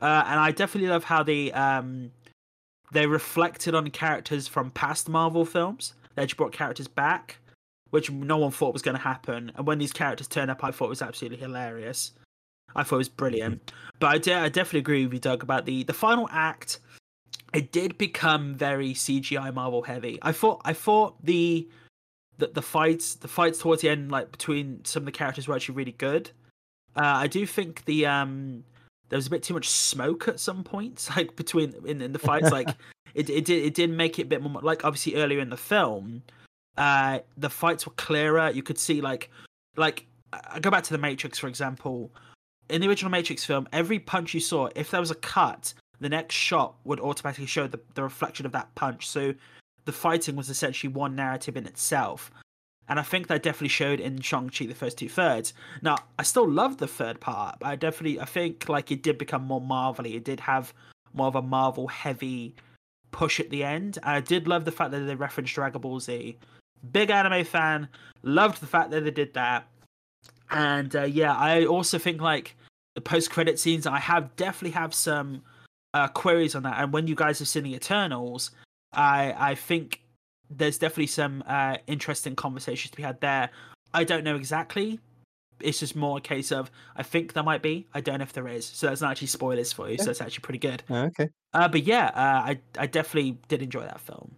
Uh, 0.00 0.22
and 0.26 0.38
I 0.38 0.52
definitely 0.52 0.90
love 0.90 1.02
how 1.02 1.22
the 1.22 1.52
um, 1.54 2.12
they 2.92 3.06
reflected 3.06 3.74
on 3.74 3.88
characters 3.90 4.48
from 4.48 4.70
past 4.70 5.08
Marvel 5.08 5.44
films. 5.44 5.94
They 6.14 6.24
just 6.24 6.36
brought 6.36 6.52
characters 6.52 6.88
back, 6.88 7.38
which 7.90 8.10
no 8.10 8.38
one 8.38 8.50
thought 8.50 8.72
was 8.72 8.82
going 8.82 8.96
to 8.96 9.02
happen. 9.02 9.52
And 9.54 9.66
when 9.66 9.78
these 9.78 9.92
characters 9.92 10.26
turned 10.26 10.50
up, 10.50 10.64
I 10.64 10.70
thought 10.70 10.86
it 10.86 10.90
was 10.90 11.02
absolutely 11.02 11.38
hilarious. 11.38 12.12
I 12.74 12.82
thought 12.82 12.96
it 12.96 12.98
was 12.98 13.08
brilliant. 13.08 13.66
Mm-hmm. 13.66 13.96
But 14.00 14.06
I, 14.06 14.18
de- 14.18 14.34
I 14.34 14.48
definitely 14.48 14.80
agree 14.80 15.04
with 15.04 15.14
you, 15.14 15.20
Doug, 15.20 15.42
about 15.42 15.66
the 15.66 15.84
the 15.84 15.92
final 15.92 16.28
act 16.32 16.80
it 17.54 17.72
did 17.72 17.96
become 17.98 18.54
very 18.54 18.92
CGI 18.92 19.52
Marvel 19.54 19.82
heavy. 19.82 20.18
I 20.22 20.32
thought 20.32 20.60
I 20.64 20.72
thought 20.72 21.14
the 21.24 21.68
the, 22.36 22.48
the 22.48 22.62
fights 22.62 23.14
the 23.14 23.28
fights 23.28 23.58
towards 23.58 23.82
the 23.82 23.88
end 23.88 24.10
like 24.10 24.30
between 24.30 24.84
some 24.84 25.02
of 25.02 25.06
the 25.06 25.12
characters 25.12 25.48
were 25.48 25.54
actually 25.54 25.76
really 25.76 25.92
good. 25.92 26.30
Uh, 26.96 27.14
I 27.16 27.26
do 27.26 27.46
think 27.46 27.84
the 27.84 28.06
um 28.06 28.64
there 29.08 29.16
was 29.16 29.26
a 29.26 29.30
bit 29.30 29.42
too 29.42 29.54
much 29.54 29.68
smoke 29.68 30.28
at 30.28 30.40
some 30.40 30.62
points 30.64 31.08
like 31.16 31.34
between 31.36 31.74
in, 31.86 32.00
in 32.00 32.12
the 32.12 32.18
fights 32.18 32.50
like 32.50 32.68
it 33.14 33.28
it 33.30 33.44
did 33.44 33.64
it 33.64 33.74
did 33.74 33.90
make 33.90 34.18
it 34.18 34.22
a 34.22 34.26
bit 34.26 34.42
more 34.42 34.60
like 34.62 34.84
obviously 34.84 35.14
earlier 35.16 35.40
in 35.40 35.50
the 35.50 35.56
film 35.56 36.22
uh 36.76 37.18
the 37.36 37.50
fights 37.50 37.86
were 37.86 37.92
clearer 37.94 38.50
you 38.50 38.62
could 38.62 38.78
see 38.78 39.00
like 39.00 39.30
like 39.76 40.06
I 40.32 40.60
go 40.60 40.70
back 40.70 40.84
to 40.84 40.92
the 40.92 40.98
Matrix 40.98 41.38
for 41.38 41.48
example 41.48 42.10
in 42.68 42.80
the 42.80 42.88
original 42.88 43.10
Matrix 43.10 43.44
film 43.44 43.66
every 43.72 43.98
punch 43.98 44.34
you 44.34 44.40
saw 44.40 44.68
if 44.76 44.90
there 44.90 45.00
was 45.00 45.10
a 45.10 45.16
cut 45.16 45.72
the 46.00 46.08
next 46.08 46.34
shot 46.34 46.76
would 46.84 47.00
automatically 47.00 47.46
show 47.46 47.66
the, 47.66 47.80
the 47.94 48.02
reflection 48.02 48.46
of 48.46 48.52
that 48.52 48.74
punch. 48.74 49.08
So 49.08 49.34
the 49.84 49.92
fighting 49.92 50.36
was 50.36 50.48
essentially 50.48 50.92
one 50.92 51.14
narrative 51.14 51.56
in 51.56 51.66
itself. 51.66 52.30
And 52.88 52.98
I 52.98 53.02
think 53.02 53.26
that 53.26 53.42
definitely 53.42 53.68
showed 53.68 54.00
in 54.00 54.20
Shang-Chi 54.20 54.66
the 54.66 54.74
first 54.74 54.98
two 54.98 55.08
thirds. 55.08 55.52
Now, 55.82 55.96
I 56.18 56.22
still 56.22 56.48
love 56.48 56.78
the 56.78 56.86
third 56.86 57.20
part, 57.20 57.58
but 57.60 57.66
I 57.66 57.76
definitely 57.76 58.20
I 58.20 58.24
think 58.24 58.68
like 58.68 58.90
it 58.90 59.02
did 59.02 59.18
become 59.18 59.44
more 59.44 59.60
marvelly. 59.60 60.14
It 60.14 60.24
did 60.24 60.40
have 60.40 60.72
more 61.12 61.26
of 61.26 61.36
a 61.36 61.42
Marvel 61.42 61.88
heavy 61.88 62.54
push 63.10 63.40
at 63.40 63.50
the 63.50 63.64
end. 63.64 63.98
I 64.02 64.20
did 64.20 64.48
love 64.48 64.64
the 64.64 64.72
fact 64.72 64.90
that 64.92 65.00
they 65.00 65.14
referenced 65.14 65.54
Dragon 65.54 65.80
Ball 65.80 66.00
Z. 66.00 66.36
Big 66.92 67.10
anime 67.10 67.44
fan, 67.44 67.88
loved 68.22 68.60
the 68.60 68.66
fact 68.66 68.90
that 68.90 69.04
they 69.04 69.10
did 69.10 69.34
that. 69.34 69.66
And 70.50 70.94
uh, 70.94 71.04
yeah, 71.04 71.34
I 71.34 71.66
also 71.66 71.98
think 71.98 72.20
like 72.20 72.56
the 72.94 73.00
post 73.00 73.30
credit 73.30 73.58
scenes, 73.58 73.86
I 73.86 73.98
have 73.98 74.34
definitely 74.36 74.72
have 74.72 74.94
some 74.94 75.42
uh, 75.94 76.08
queries 76.08 76.54
on 76.54 76.62
that. 76.62 76.80
And 76.80 76.92
when 76.92 77.06
you 77.06 77.14
guys 77.14 77.38
have 77.38 77.48
seen 77.48 77.64
the 77.64 77.74
Eternals, 77.74 78.50
I 78.92 79.34
I 79.36 79.54
think 79.54 80.02
there's 80.50 80.78
definitely 80.78 81.08
some 81.08 81.42
uh, 81.46 81.76
interesting 81.86 82.34
conversations 82.36 82.90
to 82.90 82.96
be 82.96 83.02
had 83.02 83.20
there. 83.20 83.50
I 83.94 84.04
don't 84.04 84.24
know 84.24 84.36
exactly. 84.36 85.00
It's 85.60 85.80
just 85.80 85.96
more 85.96 86.18
a 86.18 86.20
case 86.20 86.52
of 86.52 86.70
I 86.96 87.02
think 87.02 87.32
there 87.32 87.42
might 87.42 87.62
be. 87.62 87.86
I 87.92 88.00
don't 88.00 88.18
know 88.18 88.22
if 88.22 88.32
there 88.32 88.48
is. 88.48 88.64
So 88.64 88.86
that's 88.86 89.00
not 89.00 89.10
actually 89.12 89.28
spoilers 89.28 89.72
for 89.72 89.88
you. 89.88 89.96
Yeah. 89.98 90.04
So 90.04 90.10
it's 90.10 90.20
actually 90.20 90.42
pretty 90.42 90.60
good. 90.60 90.82
Oh, 90.88 91.04
okay. 91.06 91.28
Uh, 91.52 91.68
but 91.68 91.82
yeah, 91.82 92.06
uh, 92.14 92.42
I 92.50 92.60
I 92.78 92.86
definitely 92.86 93.38
did 93.48 93.62
enjoy 93.62 93.82
that 93.82 94.00
film. 94.00 94.34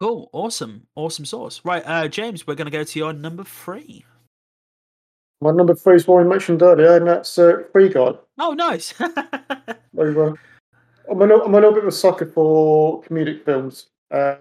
Cool, 0.00 0.30
awesome, 0.32 0.86
awesome 0.94 1.24
source. 1.24 1.60
Right, 1.64 1.82
uh, 1.84 2.06
James, 2.08 2.46
we're 2.46 2.54
gonna 2.54 2.70
go 2.70 2.84
to 2.84 2.98
your 2.98 3.12
number 3.12 3.44
three. 3.44 4.04
My 5.40 5.52
number 5.52 5.74
three 5.74 5.96
is 5.96 6.06
one 6.06 6.22
we 6.22 6.28
mentioned 6.28 6.62
earlier, 6.62 6.96
and 6.96 7.06
that's 7.06 7.38
uh, 7.38 7.62
Free 7.72 7.88
Guy. 7.88 8.12
Oh, 8.38 8.52
nice. 8.54 8.94
Over 9.96 10.38
I'm 11.10 11.22
a, 11.22 11.26
little, 11.26 11.42
I'm 11.42 11.54
a 11.54 11.56
little 11.56 11.72
bit 11.72 11.84
of 11.84 11.88
a 11.88 11.92
sucker 11.92 12.26
for 12.26 13.02
comedic 13.02 13.44
films, 13.44 13.86
and 14.10 14.38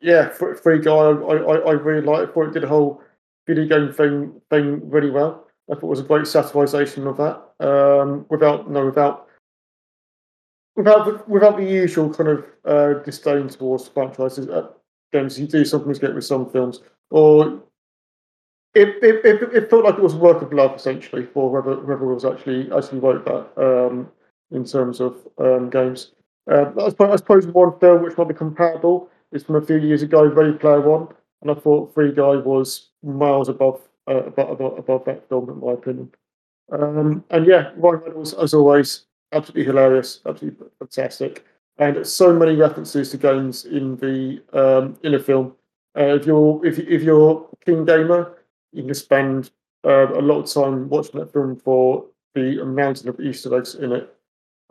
yeah, 0.00 0.28
Free 0.28 0.80
Guy, 0.80 0.92
I, 0.92 1.36
I, 1.36 1.56
I 1.58 1.72
really 1.72 2.06
liked. 2.06 2.36
it. 2.36 2.40
it 2.40 2.52
did 2.52 2.64
a 2.64 2.68
whole 2.68 3.02
video 3.46 3.66
game 3.66 3.92
thing 3.92 4.40
thing 4.50 4.88
really 4.88 5.10
well. 5.10 5.46
I 5.70 5.74
thought 5.74 5.84
it 5.84 5.86
was 5.86 6.00
a 6.00 6.04
great 6.04 6.24
satirization 6.24 7.06
of 7.06 7.16
that, 7.18 7.66
um, 7.66 8.26
without 8.28 8.70
no 8.70 8.86
without 8.86 9.28
without 10.76 11.28
without 11.28 11.56
the 11.56 11.64
usual 11.64 12.12
kind 12.12 12.28
of 12.28 12.46
uh, 12.64 12.94
disdain 13.04 13.48
towards 13.48 13.88
franchises. 13.88 14.48
Uh, 14.48 14.68
games 15.12 15.38
you 15.38 15.46
do 15.46 15.64
sometimes 15.64 15.98
get 15.98 16.14
with 16.14 16.24
some 16.24 16.48
films, 16.50 16.80
or 17.10 17.62
it, 18.74 18.88
it, 19.02 19.24
it, 19.24 19.42
it, 19.52 19.68
felt 19.68 19.84
like 19.84 19.96
it 19.96 20.02
was 20.02 20.14
a 20.14 20.18
work 20.18 20.40
of 20.40 20.52
love 20.52 20.76
essentially 20.76 21.26
for 21.26 21.50
whoever, 21.50 21.80
whoever 21.80 22.14
was 22.14 22.24
actually 22.24 22.70
actually 22.72 23.00
wrote 23.00 23.24
that. 23.24 23.60
Um, 23.60 24.08
in 24.52 24.64
terms 24.64 25.00
of 25.00 25.16
um, 25.38 25.70
games. 25.70 26.12
Uh, 26.50 26.66
I 26.80 27.16
suppose 27.16 27.46
one 27.46 27.78
film 27.78 28.02
which 28.02 28.16
might 28.16 28.28
be 28.28 28.34
comparable 28.34 29.09
is 29.32 29.44
from 29.44 29.56
a 29.56 29.62
few 29.62 29.76
years 29.76 30.02
ago, 30.02 30.24
Ready 30.24 30.52
Player 30.52 30.80
One, 30.80 31.08
and 31.42 31.50
I 31.50 31.54
thought 31.54 31.94
Free 31.94 32.12
Guy 32.12 32.36
was 32.36 32.90
miles 33.02 33.48
above 33.48 33.80
uh, 34.08 34.24
above, 34.24 34.60
above 34.60 35.04
that 35.04 35.28
film 35.28 35.48
in 35.50 35.60
my 35.60 35.72
opinion. 35.72 36.10
Um, 36.72 37.24
and 37.30 37.46
yeah, 37.46 37.70
Ryan 37.76 38.00
Reynolds, 38.00 38.34
as 38.34 38.54
always, 38.54 39.06
absolutely 39.32 39.64
hilarious, 39.64 40.20
absolutely 40.26 40.66
fantastic, 40.78 41.44
and 41.78 42.06
so 42.06 42.32
many 42.32 42.56
references 42.56 43.10
to 43.10 43.16
games 43.16 43.64
in 43.64 43.96
the 43.96 44.42
um, 44.52 44.98
in 45.02 45.12
the 45.12 45.18
film. 45.18 45.54
Uh, 45.98 46.14
if 46.14 46.26
you're 46.26 46.64
if 46.64 46.78
if 46.78 47.02
you're 47.02 47.48
keen 47.64 47.84
gamer, 47.84 48.36
you 48.72 48.84
can 48.84 48.94
spend 48.94 49.50
uh, 49.84 50.12
a 50.12 50.22
lot 50.22 50.40
of 50.40 50.52
time 50.52 50.88
watching 50.88 51.20
that 51.20 51.32
film 51.32 51.56
for 51.56 52.06
the 52.34 52.64
mountain 52.64 53.08
of 53.08 53.20
Easter 53.20 53.56
eggs 53.56 53.74
in 53.74 53.92
it. 53.92 54.14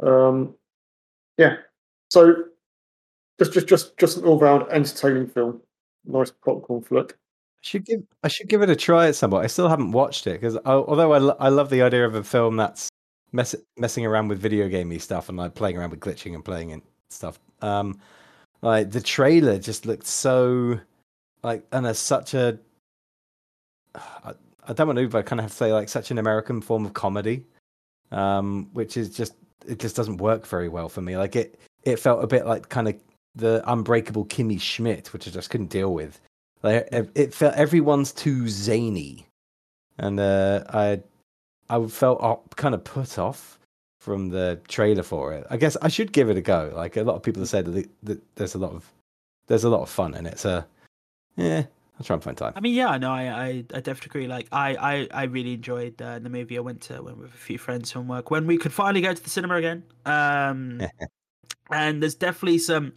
Um, 0.02 0.56
yeah, 1.38 1.58
so 2.10 2.46
just 3.40 3.54
just 3.54 3.68
just 3.68 3.98
just 3.98 4.18
an 4.18 4.26
all 4.26 4.38
round 4.40 4.70
entertaining 4.72 5.28
film. 5.28 5.62
Nice 6.06 6.32
popcorn 6.32 6.82
flick. 6.82 7.12
I 7.14 7.62
should 7.62 7.86
give 7.86 8.04
I 8.24 8.28
should 8.28 8.48
give 8.48 8.62
it 8.62 8.70
a 8.70 8.76
try 8.76 9.08
at 9.08 9.16
some 9.16 9.32
point. 9.32 9.44
I 9.44 9.48
still 9.48 9.68
haven't 9.68 9.92
watched 9.92 10.28
it 10.28 10.40
because 10.40 10.58
although 10.66 11.14
I, 11.14 11.18
lo- 11.18 11.38
I 11.40 11.50
love 11.50 11.70
the 11.70 11.82
idea 11.82 12.06
of 12.06 12.16
a 12.16 12.24
film 12.24 12.56
that's 12.56 12.90
mess- 13.32 13.56
messing 13.78 14.06
around 14.06 14.28
with 14.28 14.40
video 14.40 14.68
gamey 14.70 15.00
stuff 15.00 15.30
and 15.30 15.38
like 15.38 15.56
playing 15.56 15.78
around 15.78 15.90
with 15.90 16.00
glitching 16.00 16.36
and 16.36 16.46
playing 16.46 16.72
and 16.74 16.82
stuff. 17.10 17.40
Um, 17.62 18.00
Like 18.62 18.92
the 18.92 19.02
trailer 19.02 19.58
just 19.58 19.86
looked 19.86 20.06
so 20.08 20.80
like 21.44 21.66
and 21.72 21.86
as 21.88 22.00
such 22.00 22.34
a 22.34 22.60
I, 23.96 24.34
I 24.68 24.74
don't 24.74 24.88
want 24.88 25.00
to, 25.00 25.08
but 25.10 25.20
I 25.20 25.22
kind 25.24 25.40
of 25.40 25.46
have 25.46 25.52
to 25.52 25.58
say 25.58 25.74
like 25.74 25.90
such 25.90 26.12
an 26.12 26.18
American 26.18 26.62
form 26.62 26.86
of 26.86 26.94
comedy, 26.94 27.46
um, 28.12 28.70
which 28.74 28.98
is 28.98 29.10
just 29.10 29.34
it 29.68 29.80
just 29.80 29.96
doesn't 29.96 30.18
work 30.18 30.46
very 30.46 30.70
well 30.70 30.90
for 30.90 31.02
me. 31.02 31.18
Like 31.18 31.36
it 31.36 31.60
it 31.84 31.98
felt 31.98 32.24
a 32.24 32.28
bit 32.28 32.46
like 32.46 32.70
kind 32.70 32.88
of 32.88 32.96
the 33.36 33.64
unbreakable 33.72 34.26
Kimmy 34.26 34.60
Schmidt, 34.60 35.14
which 35.14 35.28
I 35.28 35.32
just 35.32 35.50
couldn't 35.50 35.70
deal 35.70 35.94
with. 35.94 36.20
Like 36.62 36.90
it, 36.92 37.34
felt 37.34 37.56
everyone's 37.56 38.12
too 38.12 38.50
zany, 38.50 39.26
and 39.98 40.20
uh, 40.20 40.64
I 40.70 41.02
I 41.70 41.86
felt 41.88 42.56
kind 42.58 42.76
of 42.76 42.84
put 42.84 43.18
off 43.18 43.60
from 44.00 44.30
the 44.30 44.60
trailer 44.68 45.04
for 45.04 45.34
it. 45.34 45.46
I 45.50 45.58
guess 45.58 45.78
I 45.82 45.88
should 45.88 46.12
give 46.12 46.30
it 46.30 46.38
a 46.38 46.42
go. 46.42 46.72
Like 46.76 46.98
a 46.98 47.04
lot 47.04 47.16
of 47.16 47.24
people 47.24 47.42
have 47.42 47.50
said 47.50 47.66
that, 47.66 47.90
that 48.04 48.36
there's 48.36 48.56
a 48.56 48.58
lot 48.58 48.74
of 48.74 48.92
there's 49.48 49.64
a 49.64 49.70
lot 49.70 49.82
of 49.82 49.90
fun 49.90 50.16
in 50.16 50.26
it. 50.26 50.38
So 50.38 50.64
yeah, 51.38 51.64
I'll 52.00 52.06
try 52.06 52.14
and 52.14 52.24
find 52.24 52.38
time. 52.38 52.54
I 52.56 52.62
mean, 52.62 52.74
yeah, 52.74 52.98
no, 52.98 53.12
I, 53.12 53.24
I, 53.24 53.48
I 53.74 53.80
definitely 53.82 54.06
agree. 54.06 54.28
Like, 54.28 54.48
I, 54.54 54.76
I, 54.76 55.08
I 55.12 55.24
really 55.24 55.54
enjoyed 55.54 56.02
uh, 56.02 56.20
the 56.20 56.30
movie. 56.30 56.58
I 56.58 56.62
went 56.62 56.80
to 56.82 57.02
went 57.02 57.18
with 57.18 57.34
a 57.34 57.38
few 57.38 57.58
friends 57.58 57.92
from 57.92 58.08
work 58.08 58.32
when 58.32 58.48
we 58.48 58.58
could 58.58 58.72
finally 58.72 59.02
go 59.02 59.14
to 59.14 59.22
the 59.22 59.30
cinema 59.30 59.56
again. 59.56 59.84
Um, 60.06 60.82
and 61.72 62.02
there's 62.02 62.16
definitely 62.16 62.60
some. 62.60 62.94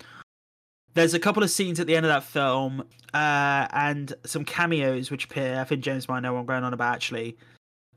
There's 0.95 1.15
a 1.15 1.19
couple 1.19 1.43
of 1.43 1.51
scenes 1.51 1.81
at 1.81 1.87
the 1.87 1.97
end 1.97 2.05
of 2.05 2.11
that 2.11 2.25
film, 2.25 2.85
uh, 3.15 3.67
and 3.73 4.13
some 4.25 4.45
cameos 4.45 5.11
which 5.11 5.25
appear. 5.25 5.59
I 5.59 5.65
think 5.65 5.83
James 5.83 6.09
might 6.09 6.21
know 6.21 6.35
what 6.35 6.41
I'm 6.41 6.47
going 6.47 6.65
on 6.65 6.75
about. 6.75 6.95
Actually, 6.95 7.37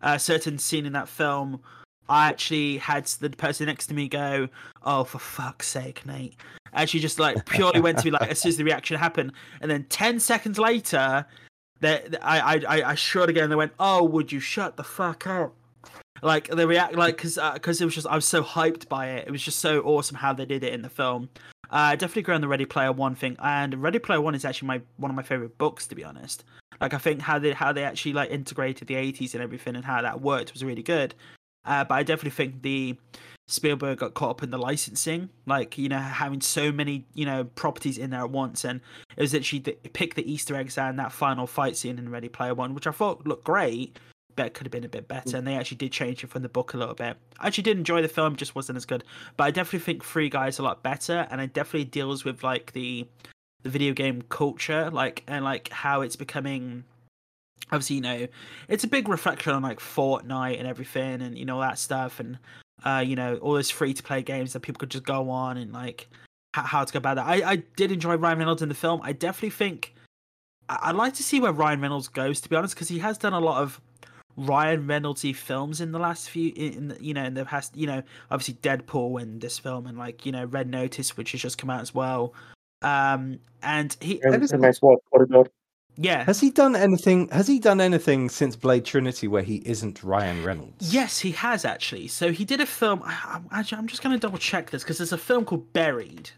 a 0.01 0.17
certain 0.17 0.57
scene 0.57 0.85
in 0.85 0.93
that 0.93 1.09
film, 1.09 1.61
I 2.07 2.27
actually 2.27 2.77
had 2.77 3.05
the 3.05 3.29
person 3.29 3.65
next 3.65 3.87
to 3.87 3.93
me 3.93 4.07
go, 4.07 4.47
"Oh, 4.83 5.03
for 5.03 5.19
fuck's 5.19 5.67
sake, 5.67 6.05
Nate!" 6.05 6.35
She 6.85 6.99
just 6.99 7.19
like 7.19 7.45
purely 7.45 7.81
went 7.81 7.99
to 7.99 8.05
me 8.05 8.11
like 8.11 8.29
as 8.29 8.39
soon 8.39 8.49
as 8.49 8.57
the 8.57 8.63
reaction 8.63 8.97
happened, 8.97 9.33
and 9.61 9.69
then 9.71 9.85
ten 9.85 10.19
seconds 10.19 10.59
later, 10.59 11.25
that 11.81 12.17
I 12.21 12.61
I 12.67 12.91
I 12.91 12.95
shot 12.95 13.29
again. 13.29 13.49
They 13.49 13.55
went, 13.55 13.73
"Oh, 13.79 14.03
would 14.03 14.31
you 14.31 14.39
shut 14.39 14.77
the 14.77 14.83
fuck 14.83 15.27
up?" 15.27 15.53
Like 16.25 16.47
the 16.47 16.67
react 16.67 16.95
like 16.95 17.17
because 17.17 17.37
because 17.53 17.79
uh, 17.79 17.83
it 17.83 17.85
was 17.85 17.93
just 17.93 18.07
I 18.07 18.15
was 18.15 18.25
so 18.25 18.43
hyped 18.43 18.89
by 18.89 19.09
it. 19.09 19.27
It 19.27 19.31
was 19.31 19.43
just 19.43 19.59
so 19.59 19.81
awesome 19.81 20.17
how 20.17 20.33
they 20.33 20.47
did 20.47 20.63
it 20.63 20.73
in 20.73 20.81
the 20.81 20.89
film. 20.89 21.29
Uh, 21.69 21.91
definitely 21.91 22.21
agree 22.21 22.33
on 22.33 22.41
the 22.41 22.47
Ready 22.47 22.65
Player 22.65 22.91
One 22.91 23.13
thing, 23.13 23.37
and 23.43 23.79
Ready 23.79 23.99
Player 23.99 24.19
One 24.19 24.33
is 24.33 24.43
actually 24.43 24.69
my 24.69 24.81
one 24.97 25.11
of 25.11 25.15
my 25.15 25.21
favorite 25.21 25.55
books 25.59 25.85
to 25.85 25.93
be 25.93 26.03
honest. 26.03 26.43
Like 26.81 26.95
I 26.95 26.97
think 26.97 27.21
how 27.21 27.37
they 27.37 27.53
how 27.53 27.71
they 27.73 27.83
actually 27.83 28.13
like 28.13 28.31
integrated 28.31 28.87
the 28.87 28.95
80s 28.95 29.35
and 29.35 29.43
everything 29.43 29.75
and 29.75 29.85
how 29.85 30.01
that 30.01 30.19
worked 30.19 30.51
was 30.53 30.63
really 30.63 30.81
good. 30.81 31.13
Uh, 31.63 31.83
but 31.83 31.93
I 31.93 32.01
definitely 32.01 32.31
think 32.31 32.63
the 32.63 32.97
Spielberg 33.47 33.99
got 33.99 34.15
caught 34.15 34.31
up 34.31 34.43
in 34.43 34.49
the 34.49 34.57
licensing, 34.57 35.29
like 35.45 35.77
you 35.77 35.89
know 35.89 35.99
having 35.99 36.41
so 36.41 36.71
many 36.71 37.05
you 37.13 37.27
know 37.27 37.43
properties 37.43 37.99
in 37.99 38.09
there 38.09 38.21
at 38.21 38.31
once, 38.31 38.65
and 38.65 38.81
it 39.15 39.21
was 39.21 39.35
actually 39.35 39.59
the, 39.59 39.73
pick 39.93 40.15
the 40.15 40.31
Easter 40.31 40.55
eggs 40.55 40.75
and 40.79 40.97
that 40.97 41.11
final 41.11 41.45
fight 41.45 41.77
scene 41.77 41.99
in 41.99 42.09
Ready 42.09 42.29
Player 42.29 42.55
One, 42.55 42.73
which 42.73 42.87
I 42.87 42.91
thought 42.91 43.27
looked 43.27 43.43
great, 43.43 43.99
but 44.35 44.53
could 44.53 44.65
have 44.65 44.71
been 44.71 44.83
a 44.83 44.89
bit 44.89 45.07
better. 45.07 45.37
And 45.37 45.47
they 45.47 45.55
actually 45.55 45.77
did 45.77 45.91
change 45.91 46.23
it 46.23 46.29
from 46.29 46.41
the 46.41 46.49
book 46.49 46.73
a 46.73 46.77
little 46.77 46.95
bit. 46.95 47.17
I 47.39 47.47
actually 47.47 47.63
did 47.63 47.77
enjoy 47.77 48.01
the 48.01 48.07
film, 48.07 48.35
just 48.35 48.55
wasn't 48.55 48.77
as 48.77 48.85
good. 48.85 49.03
But 49.37 49.45
I 49.45 49.51
definitely 49.51 49.79
think 49.79 50.03
Free 50.03 50.29
Guy's 50.29 50.59
a 50.59 50.63
lot 50.63 50.83
better, 50.83 51.27
and 51.29 51.41
it 51.41 51.53
definitely 51.53 51.85
deals 51.85 52.25
with 52.25 52.43
like 52.43 52.73
the 52.73 53.07
the 53.63 53.69
video 53.69 53.93
game 53.93 54.21
culture, 54.29 54.89
like 54.91 55.23
and 55.27 55.43
like 55.43 55.69
how 55.69 56.01
it's 56.01 56.15
becoming. 56.15 56.83
Obviously, 57.71 57.95
you 57.95 58.01
know, 58.01 58.27
it's 58.67 58.83
a 58.83 58.87
big 58.87 59.07
reflection 59.07 59.53
on 59.53 59.63
like 59.63 59.79
Fortnite 59.79 60.59
and 60.59 60.67
everything, 60.67 61.21
and 61.21 61.37
you 61.37 61.45
know 61.45 61.59
that 61.61 61.79
stuff, 61.79 62.19
and 62.19 62.37
uh, 62.83 63.03
you 63.05 63.15
know, 63.15 63.37
all 63.37 63.53
those 63.53 63.71
free 63.71 63.93
to 63.93 64.03
play 64.03 64.21
games 64.21 64.53
that 64.53 64.59
people 64.59 64.79
could 64.79 64.91
just 64.91 65.05
go 65.05 65.29
on 65.29 65.57
and 65.57 65.73
like 65.73 66.07
how, 66.53 66.63
how 66.63 66.83
to 66.83 66.93
go 66.93 66.97
about 66.97 67.15
that. 67.15 67.25
I 67.25 67.51
I 67.51 67.55
did 67.75 67.91
enjoy 67.91 68.15
Ryan 68.15 68.39
Reynolds 68.39 68.61
in 68.61 68.69
the 68.69 68.75
film. 68.75 69.01
I 69.03 69.13
definitely 69.13 69.51
think 69.51 69.95
I'd 70.67 70.95
like 70.95 71.13
to 71.15 71.23
see 71.23 71.39
where 71.39 71.51
Ryan 71.51 71.81
Reynolds 71.81 72.07
goes, 72.07 72.41
to 72.41 72.49
be 72.49 72.55
honest, 72.55 72.75
because 72.75 72.87
he 72.87 72.99
has 72.99 73.17
done 73.17 73.33
a 73.33 73.39
lot 73.39 73.61
of 73.61 73.81
Ryan 74.37 74.87
Reynoldsy 74.87 75.35
films 75.35 75.81
in 75.81 75.91
the 75.91 75.99
last 75.99 76.29
few, 76.29 76.51
in 76.55 76.89
the, 76.89 77.03
you 77.03 77.13
know, 77.13 77.23
in 77.23 77.33
the 77.33 77.45
past, 77.45 77.75
you 77.75 77.87
know, 77.87 78.03
obviously 78.29 78.55
Deadpool 78.55 79.21
and 79.21 79.41
this 79.41 79.59
film, 79.59 79.87
and 79.87 79.97
like 79.97 80.25
you 80.25 80.31
know 80.31 80.45
Red 80.45 80.69
Notice, 80.69 81.15
which 81.17 81.31
has 81.31 81.41
just 81.41 81.57
come 81.57 81.69
out 81.69 81.81
as 81.81 81.93
well. 81.93 82.33
Um, 82.81 83.39
and 83.63 83.95
he, 83.99 84.21
and, 84.23 84.35
and 84.51 84.63
that's 84.63 84.81
what 84.81 84.99
Bodyguard. 85.11 85.49
Yeah. 85.97 86.25
Has 86.25 86.39
he 86.39 86.49
done 86.49 86.75
anything? 86.75 87.29
Has 87.29 87.47
he 87.47 87.59
done 87.59 87.79
anything 87.79 88.29
since 88.29 88.55
Blade 88.55 88.85
Trinity 88.85 89.27
where 89.27 89.43
he 89.43 89.57
isn't 89.65 90.03
Ryan 90.03 90.43
Reynolds? 90.43 90.93
Yes, 90.93 91.19
he 91.19 91.31
has 91.31 91.63
actually. 91.65 92.07
So 92.07 92.31
he 92.31 92.43
did 92.45 92.59
a 92.59 92.65
film. 92.65 93.01
I, 93.03 93.35
am 93.35 93.47
actually, 93.51 93.77
I'm 93.77 93.87
just 93.87 94.03
going 94.03 94.13
to 94.13 94.19
double 94.19 94.37
check 94.37 94.71
this 94.71 94.83
because 94.83 94.97
there's 94.97 95.13
a 95.13 95.17
film 95.17 95.45
called 95.45 95.71
Buried. 95.73 96.31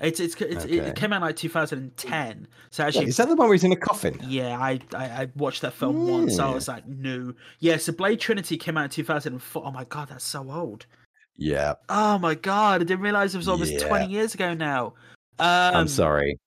It's 0.00 0.18
it's, 0.18 0.34
it's 0.40 0.64
okay. 0.64 0.78
it 0.78 0.96
came 0.96 1.12
out 1.12 1.20
like 1.20 1.36
2010. 1.36 2.48
So 2.70 2.84
actually, 2.84 3.06
is 3.06 3.16
that 3.18 3.28
the 3.28 3.36
one 3.36 3.48
where 3.48 3.54
he's 3.54 3.64
in 3.64 3.72
a 3.72 3.76
coffin? 3.76 4.18
Yeah, 4.26 4.58
I 4.58 4.80
I, 4.94 5.04
I 5.04 5.28
watched 5.36 5.60
that 5.62 5.74
film 5.74 6.06
yeah. 6.06 6.12
once. 6.12 6.36
So 6.36 6.46
I 6.46 6.54
was 6.54 6.68
like, 6.68 6.86
no. 6.86 7.34
Yeah, 7.58 7.76
so 7.76 7.92
Blade 7.92 8.18
Trinity 8.18 8.56
came 8.56 8.78
out 8.78 8.84
in 8.84 8.90
2004. 8.90 9.62
Oh 9.64 9.70
my 9.70 9.84
god, 9.84 10.08
that's 10.08 10.24
so 10.24 10.50
old. 10.50 10.86
Yeah. 11.36 11.74
Oh 11.88 12.18
my 12.18 12.34
god, 12.34 12.80
I 12.80 12.84
didn't 12.84 13.00
realize 13.00 13.34
it 13.34 13.38
was 13.38 13.48
almost 13.48 13.72
yeah. 13.72 13.88
20 13.88 14.12
years 14.12 14.34
ago 14.34 14.54
now. 14.54 14.94
Um, 15.38 15.74
I'm 15.74 15.88
sorry. 15.88 16.38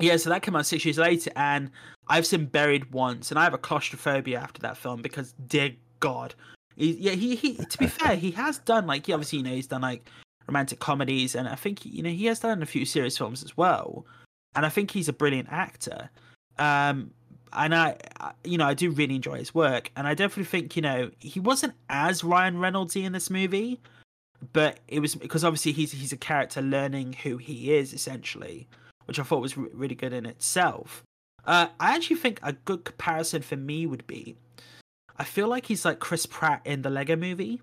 Yeah, 0.00 0.16
so 0.16 0.30
that 0.30 0.42
came 0.42 0.56
out 0.56 0.66
six 0.66 0.84
years 0.84 0.98
later, 0.98 1.30
and 1.36 1.70
I've 2.08 2.26
seen 2.26 2.46
Buried 2.46 2.90
once, 2.92 3.30
and 3.30 3.38
I 3.38 3.44
have 3.44 3.54
a 3.54 3.58
claustrophobia 3.58 4.38
after 4.38 4.60
that 4.62 4.76
film 4.76 5.02
because, 5.02 5.34
dear 5.46 5.72
God, 6.00 6.34
he, 6.76 6.92
yeah, 6.92 7.12
he, 7.12 7.36
he 7.36 7.54
to 7.56 7.78
be 7.78 7.86
fair, 7.88 8.16
he 8.16 8.30
has 8.32 8.58
done 8.58 8.86
like, 8.86 9.08
yeah, 9.08 9.14
obviously, 9.14 9.38
you 9.38 9.44
know, 9.44 9.50
he's 9.50 9.66
done 9.66 9.82
like 9.82 10.10
romantic 10.46 10.78
comedies, 10.78 11.34
and 11.34 11.48
I 11.48 11.54
think 11.54 11.84
you 11.84 12.02
know 12.02 12.10
he 12.10 12.26
has 12.26 12.40
done 12.40 12.62
a 12.62 12.66
few 12.66 12.84
serious 12.84 13.16
films 13.18 13.42
as 13.42 13.56
well, 13.56 14.06
and 14.54 14.66
I 14.66 14.68
think 14.68 14.90
he's 14.90 15.08
a 15.08 15.12
brilliant 15.12 15.48
actor. 15.50 16.10
Um, 16.58 17.10
and 17.52 17.74
I, 17.74 17.96
you 18.42 18.58
know, 18.58 18.66
I 18.66 18.74
do 18.74 18.90
really 18.90 19.14
enjoy 19.16 19.38
his 19.38 19.54
work, 19.54 19.90
and 19.96 20.06
I 20.06 20.14
definitely 20.14 20.44
think 20.44 20.76
you 20.76 20.82
know 20.82 21.10
he 21.18 21.40
wasn't 21.40 21.74
as 21.88 22.24
Ryan 22.24 22.56
Reynoldsy 22.56 23.04
in 23.04 23.12
this 23.12 23.30
movie, 23.30 23.80
but 24.52 24.80
it 24.88 25.00
was 25.00 25.14
because 25.14 25.44
obviously 25.44 25.72
he's 25.72 25.92
he's 25.92 26.12
a 26.12 26.16
character 26.16 26.60
learning 26.60 27.14
who 27.22 27.36
he 27.36 27.74
is 27.74 27.92
essentially, 27.92 28.68
which 29.06 29.18
I 29.18 29.22
thought 29.22 29.40
was 29.40 29.56
re- 29.56 29.70
really 29.72 29.94
good 29.94 30.12
in 30.12 30.26
itself. 30.26 31.02
Uh, 31.46 31.68
I 31.78 31.94
actually 31.94 32.16
think 32.16 32.40
a 32.42 32.54
good 32.54 32.84
comparison 32.84 33.42
for 33.42 33.56
me 33.56 33.86
would 33.86 34.06
be, 34.06 34.34
I 35.18 35.24
feel 35.24 35.46
like 35.46 35.66
he's 35.66 35.84
like 35.84 35.98
Chris 35.98 36.24
Pratt 36.24 36.62
in 36.64 36.82
the 36.82 36.88
Lego 36.88 37.16
Movie 37.16 37.60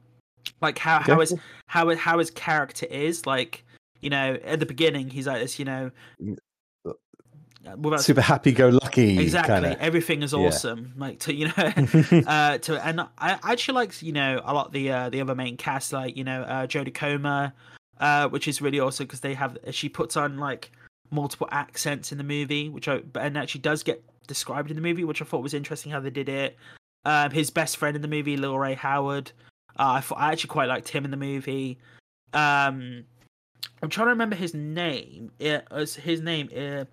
like 0.62 0.78
how 0.78 1.00
how 1.00 1.20
his 1.20 1.34
how 1.68 1.94
how 1.96 2.20
his 2.20 2.32
character 2.32 2.86
is 2.88 3.26
like 3.26 3.64
you 4.02 4.10
know 4.10 4.38
at 4.44 4.60
the 4.60 4.66
beginning 4.66 5.10
he's 5.10 5.28
like 5.28 5.42
this 5.42 5.60
you 5.60 5.66
know 5.66 5.92
mm, 6.22 6.38
uh, 6.86 7.98
super 7.98 8.22
happy 8.22 8.52
go 8.52 8.70
lucky 8.70 9.20
exactly 9.20 9.54
kinda. 9.54 9.80
everything 9.80 10.24
is 10.24 10.34
awesome 10.34 10.94
yeah. 10.96 11.06
like 11.06 11.20
to 11.20 11.34
you 11.34 11.46
know 11.46 11.54
uh 12.28 12.58
to 12.58 12.86
and 12.86 13.02
i 13.20 13.38
actually 13.44 13.76
like 13.76 14.02
you 14.02 14.12
know 14.12 14.42
a 14.44 14.54
lot 14.54 14.72
the 14.72 14.92
uh 14.92 15.10
the 15.10 15.22
other 15.22 15.36
main 15.36 15.58
cast 15.58 15.94
like 15.94 16.18
you 16.18 16.24
know 16.24 16.42
uh 16.44 16.66
jodie 16.66 16.94
comer 16.94 17.54
uh 18.00 18.28
which 18.30 18.48
is 18.48 18.62
really 18.62 18.80
awesome 18.80 19.06
because 19.06 19.20
they 19.20 19.34
have 19.34 19.58
she 19.70 19.88
puts 19.88 20.18
on 20.18 20.38
like 20.38 20.72
multiple 21.12 21.48
accents 21.52 22.12
in 22.12 22.18
the 22.18 22.24
movie 22.24 22.70
which 22.70 22.88
i 22.88 23.02
and 23.16 23.38
actually 23.38 23.62
does 23.62 23.84
get 23.84 24.04
described 24.28 24.70
in 24.70 24.76
the 24.76 24.82
movie 24.82 25.04
which 25.04 25.22
i 25.22 25.26
thought 25.26 25.44
was 25.44 25.54
interesting 25.54 25.92
how 25.92 26.00
they 26.00 26.10
did 26.10 26.30
it 26.30 26.58
um 27.06 27.30
his 27.30 27.52
best 27.52 27.78
friend 27.78 27.96
in 27.96 28.02
the 28.02 28.08
movie 28.08 28.38
lil 28.38 28.58
rel 28.58 28.76
howery 28.76 29.32
uh, 29.78 29.94
I, 29.94 30.02
thought, 30.02 30.20
I 30.20 30.32
actually 30.32 30.50
quite 30.50 30.70
liked 30.70 30.90
him 30.90 31.06
in 31.06 31.12
the 31.12 31.18
movie. 31.18 31.78
Um, 32.34 33.04
I'm 33.82 33.90
trying 33.90 34.08
to 34.08 34.12
remember 34.12 34.36
his 34.36 34.54
name. 34.54 35.32
It, 35.40 35.68
his 35.72 36.22
name. 36.22 36.50
Uh, 36.56 36.86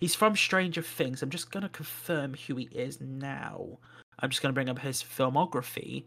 he's 0.00 0.14
from 0.14 0.36
Stranger 0.36 0.82
Things. 0.82 1.22
I'm 1.22 1.30
just 1.30 1.50
gonna 1.50 1.68
confirm 1.68 2.34
who 2.46 2.56
he 2.56 2.68
is 2.72 3.00
now. 3.00 3.78
I'm 4.20 4.30
just 4.30 4.42
gonna 4.42 4.52
bring 4.54 4.68
up 4.68 4.78
his 4.78 5.02
filmography 5.02 6.04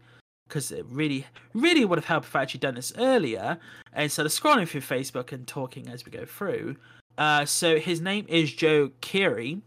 because 0.48 0.72
it 0.72 0.86
really, 0.88 1.26
really 1.52 1.84
would 1.84 1.98
have 1.98 2.06
helped 2.06 2.26
if 2.26 2.34
I 2.34 2.42
actually 2.42 2.60
done 2.60 2.74
this 2.74 2.92
earlier 2.96 3.58
instead 3.94 4.24
of 4.24 4.32
scrolling 4.32 4.66
through 4.66 4.80
Facebook 4.80 5.32
and 5.32 5.46
talking 5.46 5.88
as 5.88 6.06
we 6.06 6.10
go 6.10 6.24
through. 6.24 6.76
Uh, 7.18 7.44
so 7.44 7.78
his 7.78 8.00
name 8.00 8.24
is 8.28 8.52
Joe 8.52 8.90
Keery. 9.02 9.60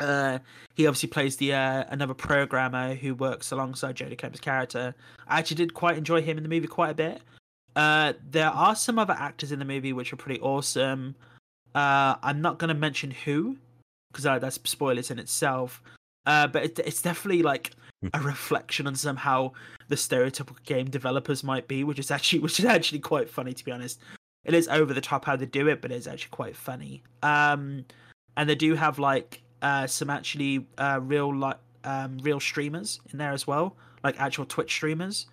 Uh, 0.00 0.38
he 0.74 0.86
obviously 0.86 1.08
plays 1.08 1.36
the 1.36 1.54
uh, 1.54 1.84
another 1.88 2.14
programmer 2.14 2.94
who 2.94 3.14
works 3.14 3.50
alongside 3.52 3.96
Jodie 3.96 4.18
Comer's 4.18 4.40
character. 4.40 4.94
I 5.26 5.38
actually 5.38 5.56
did 5.56 5.74
quite 5.74 5.98
enjoy 5.98 6.22
him 6.22 6.36
in 6.36 6.42
the 6.42 6.48
movie 6.48 6.68
quite 6.68 6.90
a 6.90 6.94
bit. 6.94 7.22
Uh, 7.76 8.14
there 8.30 8.48
are 8.48 8.74
some 8.74 8.98
other 8.98 9.16
actors 9.18 9.52
in 9.52 9.58
the 9.58 9.64
movie 9.64 9.92
which 9.92 10.12
are 10.12 10.16
pretty 10.16 10.40
awesome. 10.40 11.14
Uh, 11.74 12.16
I'm 12.22 12.40
not 12.40 12.58
going 12.58 12.68
to 12.68 12.74
mention 12.74 13.10
who 13.10 13.56
because 14.12 14.24
that's 14.40 14.58
spoilers 14.68 15.10
in 15.10 15.18
itself. 15.18 15.82
Uh, 16.26 16.46
but 16.46 16.64
it, 16.64 16.78
it's 16.80 17.02
definitely 17.02 17.42
like 17.42 17.72
hmm. 18.02 18.08
a 18.14 18.20
reflection 18.20 18.86
on 18.86 18.94
somehow 18.94 19.52
the 19.88 19.96
stereotypical 19.96 20.62
game 20.64 20.90
developers 20.90 21.42
might 21.42 21.68
be, 21.68 21.84
which 21.84 21.98
is 21.98 22.10
actually 22.10 22.38
which 22.40 22.58
is 22.58 22.66
actually 22.66 22.98
quite 22.98 23.30
funny 23.30 23.52
to 23.52 23.64
be 23.64 23.72
honest. 23.72 24.00
It 24.44 24.54
is 24.54 24.68
over 24.68 24.94
the 24.94 25.00
top 25.00 25.24
how 25.24 25.36
they 25.36 25.46
do 25.46 25.68
it, 25.68 25.80
but 25.82 25.90
it's 25.90 26.06
actually 26.06 26.30
quite 26.30 26.56
funny. 26.56 27.02
Um, 27.22 27.84
and 28.36 28.48
they 28.48 28.54
do 28.54 28.74
have 28.74 28.98
like 28.98 29.42
uh, 29.62 29.86
some 29.86 30.10
actually 30.10 30.66
uh, 30.78 31.00
real 31.02 31.34
like 31.34 31.58
um, 31.84 32.18
real 32.18 32.40
streamers 32.40 33.00
in 33.12 33.18
there 33.18 33.32
as 33.32 33.46
well, 33.46 33.76
like 34.04 34.18
actual 34.20 34.44
Twitch 34.46 34.72
streamers. 34.72 35.26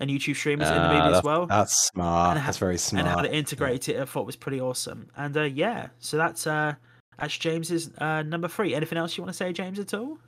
and 0.00 0.10
YouTube 0.10 0.34
streamers 0.34 0.66
in 0.68 0.74
the 0.74 0.80
Ah, 0.80 1.04
movie 1.04 1.16
as 1.16 1.22
well. 1.22 1.46
That's 1.46 1.86
smart. 1.86 2.30
And 2.32 2.40
how- 2.40 2.46
that's 2.46 2.58
very 2.58 2.76
smart. 2.78 3.06
and 3.06 3.14
how 3.14 3.22
to 3.22 3.32
integrate 3.32 3.88
it, 3.88 4.00
I 4.00 4.04
thought 4.04 4.26
was 4.26 4.34
pretty 4.36 4.60
awesome. 4.60 5.08
And 5.16 5.36
uh, 5.36 5.42
yeah, 5.42 5.88
so 6.00 6.16
that's 6.16 6.46
uh, 6.46 6.74
that's 7.18 7.36
James's 7.38 7.90
uh, 7.98 8.22
number 8.22 8.48
three. 8.48 8.74
Anything 8.74 8.98
else 8.98 9.16
you 9.16 9.22
want 9.22 9.32
to 9.32 9.36
say, 9.36 9.52
James, 9.52 9.78
at 9.78 9.94
all? 9.94 10.18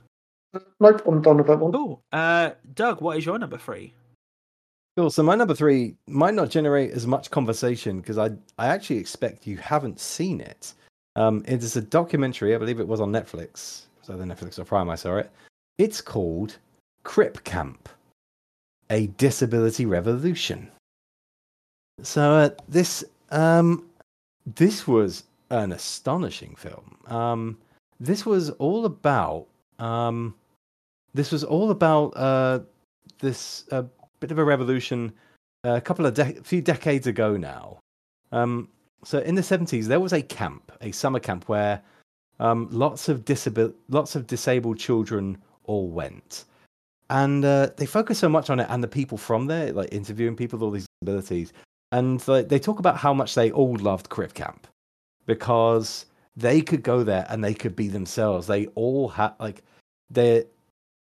Nope, 0.79 1.01
I'm 1.05 1.21
done 1.21 1.37
with 1.37 1.47
that 1.47 1.59
one. 1.59 1.73
Cool. 1.73 2.01
Uh, 2.13 2.51
Doug, 2.73 3.01
what 3.01 3.17
is 3.17 3.25
your 3.25 3.37
number 3.37 3.57
three? 3.57 3.93
Cool. 4.95 5.09
So 5.09 5.23
my 5.23 5.35
number 5.35 5.53
three 5.53 5.95
might 6.07 6.35
not 6.35 6.49
generate 6.49 6.91
as 6.91 7.05
much 7.05 7.29
conversation 7.29 7.99
because 7.99 8.17
I 8.17 8.29
I 8.57 8.67
actually 8.67 8.97
expect 8.99 9.45
you 9.45 9.57
haven't 9.57 9.99
seen 9.99 10.39
it. 10.39 10.73
Um, 11.15 11.43
it 11.47 11.63
is 11.63 11.75
a 11.75 11.81
documentary. 11.81 12.53
I 12.53 12.57
believe 12.57 12.79
it 12.79 12.87
was 12.87 13.01
on 13.01 13.11
Netflix. 13.11 13.83
So 14.01 14.15
the 14.15 14.23
Netflix 14.23 14.59
or 14.59 14.65
Prime. 14.65 14.89
I 14.89 14.95
saw 14.95 15.17
it. 15.17 15.31
It's 15.77 16.01
called 16.01 16.57
Crip 17.03 17.43
Camp: 17.43 17.89
A 18.89 19.07
Disability 19.07 19.85
Revolution. 19.85 20.69
So 22.01 22.33
uh, 22.33 22.49
this 22.67 23.03
um, 23.31 23.85
this 24.55 24.87
was 24.87 25.23
an 25.49 25.71
astonishing 25.71 26.55
film. 26.55 26.97
Um, 27.07 27.57
this 27.99 28.25
was 28.25 28.49
all 28.51 28.85
about 28.85 29.47
um, 29.79 30.35
this 31.13 31.31
was 31.31 31.43
all 31.43 31.71
about 31.71 32.09
uh, 32.15 32.59
this 33.19 33.65
uh, 33.71 33.83
bit 34.19 34.31
of 34.31 34.37
a 34.37 34.43
revolution 34.43 35.13
a 35.63 35.81
couple 35.81 36.05
of 36.05 36.13
de- 36.13 36.43
few 36.43 36.61
decades 36.61 37.07
ago 37.07 37.37
now. 37.37 37.79
Um, 38.31 38.69
so 39.05 39.19
in 39.19 39.35
the 39.35 39.43
seventies, 39.43 39.87
there 39.87 39.99
was 39.99 40.13
a 40.13 40.21
camp, 40.21 40.71
a 40.81 40.91
summer 40.91 41.19
camp 41.19 41.47
where 41.47 41.81
um, 42.39 42.67
lots 42.71 43.07
of 43.07 43.23
disabil- 43.23 43.73
lots 43.89 44.15
of 44.15 44.27
disabled 44.27 44.79
children 44.79 45.37
all 45.63 45.87
went, 45.87 46.45
and 47.09 47.45
uh, 47.45 47.69
they 47.77 47.85
focus 47.85 48.19
so 48.19 48.27
much 48.27 48.49
on 48.49 48.59
it 48.59 48.67
and 48.69 48.83
the 48.83 48.87
people 48.87 49.17
from 49.17 49.45
there, 49.47 49.71
like 49.71 49.93
interviewing 49.93 50.35
people 50.35 50.57
with 50.57 50.63
all 50.63 50.71
these 50.71 50.87
disabilities, 51.01 51.53
and 51.91 52.27
like, 52.27 52.49
they 52.49 52.59
talk 52.59 52.79
about 52.79 52.97
how 52.97 53.13
much 53.13 53.35
they 53.35 53.51
all 53.51 53.75
loved 53.77 54.09
Crip 54.09 54.33
Camp 54.33 54.67
because 55.25 56.07
they 56.35 56.61
could 56.61 56.83
go 56.83 57.03
there 57.03 57.25
and 57.29 57.43
they 57.43 57.53
could 57.53 57.75
be 57.75 57.87
themselves. 57.87 58.47
They 58.47 58.65
all 58.67 59.07
had 59.07 59.33
like 59.39 59.63
they 60.09 60.45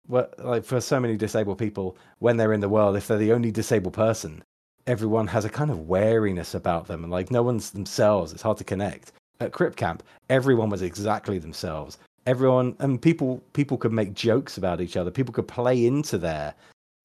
well, 0.07 0.27
like 0.39 0.65
for 0.65 0.81
so 0.81 0.99
many 0.99 1.15
disabled 1.15 1.57
people, 1.57 1.97
when 2.19 2.37
they're 2.37 2.53
in 2.53 2.59
the 2.59 2.69
world, 2.69 2.97
if 2.97 3.07
they're 3.07 3.17
the 3.17 3.33
only 3.33 3.51
disabled 3.51 3.93
person, 3.93 4.43
everyone 4.87 5.27
has 5.27 5.45
a 5.45 5.49
kind 5.49 5.71
of 5.71 5.87
wariness 5.87 6.53
about 6.53 6.87
them, 6.87 7.03
and 7.03 7.11
like 7.11 7.31
no 7.31 7.43
one's 7.43 7.71
themselves. 7.71 8.33
It's 8.33 8.41
hard 8.41 8.57
to 8.57 8.63
connect. 8.63 9.11
At 9.39 9.51
Crip 9.51 9.75
Camp, 9.75 10.03
everyone 10.29 10.69
was 10.69 10.81
exactly 10.81 11.37
themselves. 11.37 11.97
Everyone 12.25 12.75
and 12.79 13.01
people 13.01 13.43
people 13.53 13.77
could 13.77 13.91
make 13.91 14.13
jokes 14.13 14.57
about 14.57 14.81
each 14.81 14.95
other. 14.95 15.11
People 15.11 15.33
could 15.33 15.47
play 15.47 15.85
into 15.85 16.17
their 16.17 16.53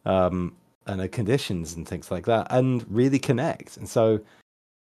um 0.04 0.54
and 0.86 1.00
their 1.00 1.08
conditions 1.08 1.74
and 1.74 1.86
things 1.86 2.10
like 2.10 2.26
that, 2.26 2.46
and 2.50 2.84
really 2.88 3.18
connect. 3.18 3.76
And 3.76 3.88
so, 3.88 4.20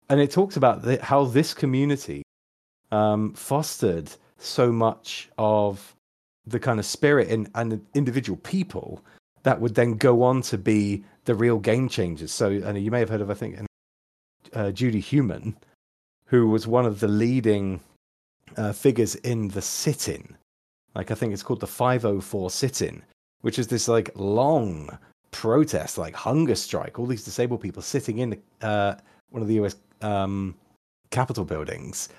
and 0.09 0.19
it 0.19 0.31
talks 0.31 0.55
about 0.55 0.83
the, 0.83 1.03
how 1.03 1.25
this 1.25 1.53
community 1.53 2.21
um, 2.91 3.33
fostered 3.33 4.11
so 4.37 4.71
much 4.71 5.29
of 5.37 5.95
the 6.45 6.59
kind 6.59 6.79
of 6.79 6.85
spirit 6.85 7.27
in 7.29 7.47
and 7.55 7.85
individual 7.93 8.37
people 8.37 9.03
that 9.49 9.59
would 9.59 9.73
then 9.73 9.95
go 9.95 10.21
on 10.21 10.43
to 10.43 10.59
be 10.59 11.03
the 11.25 11.33
real 11.33 11.57
game 11.57 11.89
changers. 11.89 12.31
So, 12.31 12.51
and 12.51 12.77
you 12.77 12.91
may 12.91 12.99
have 12.99 13.09
heard 13.09 13.19
of, 13.19 13.31
I 13.31 13.33
think, 13.33 13.57
uh, 14.53 14.69
Judy 14.69 14.99
Heumann, 14.99 15.55
who 16.25 16.49
was 16.49 16.67
one 16.67 16.85
of 16.85 16.99
the 16.99 17.07
leading 17.07 17.79
uh, 18.57 18.73
figures 18.73 19.15
in 19.15 19.47
the 19.47 19.61
sit-in. 19.63 20.37
Like 20.93 21.09
I 21.09 21.15
think 21.15 21.33
it's 21.33 21.41
called 21.41 21.61
the 21.61 21.67
504 21.67 22.51
sit-in, 22.51 23.01
which 23.41 23.57
is 23.57 23.67
this 23.67 23.87
like 23.87 24.11
long 24.13 24.95
protest, 25.31 25.97
like 25.97 26.13
hunger 26.13 26.53
strike. 26.53 26.99
All 26.99 27.07
these 27.07 27.25
disabled 27.25 27.61
people 27.61 27.81
sitting 27.81 28.19
in 28.19 28.39
uh, 28.61 28.97
one 29.31 29.41
of 29.41 29.47
the 29.47 29.55
U.S. 29.55 29.77
Um, 30.03 30.53
Capitol 31.09 31.43
buildings, 31.43 32.09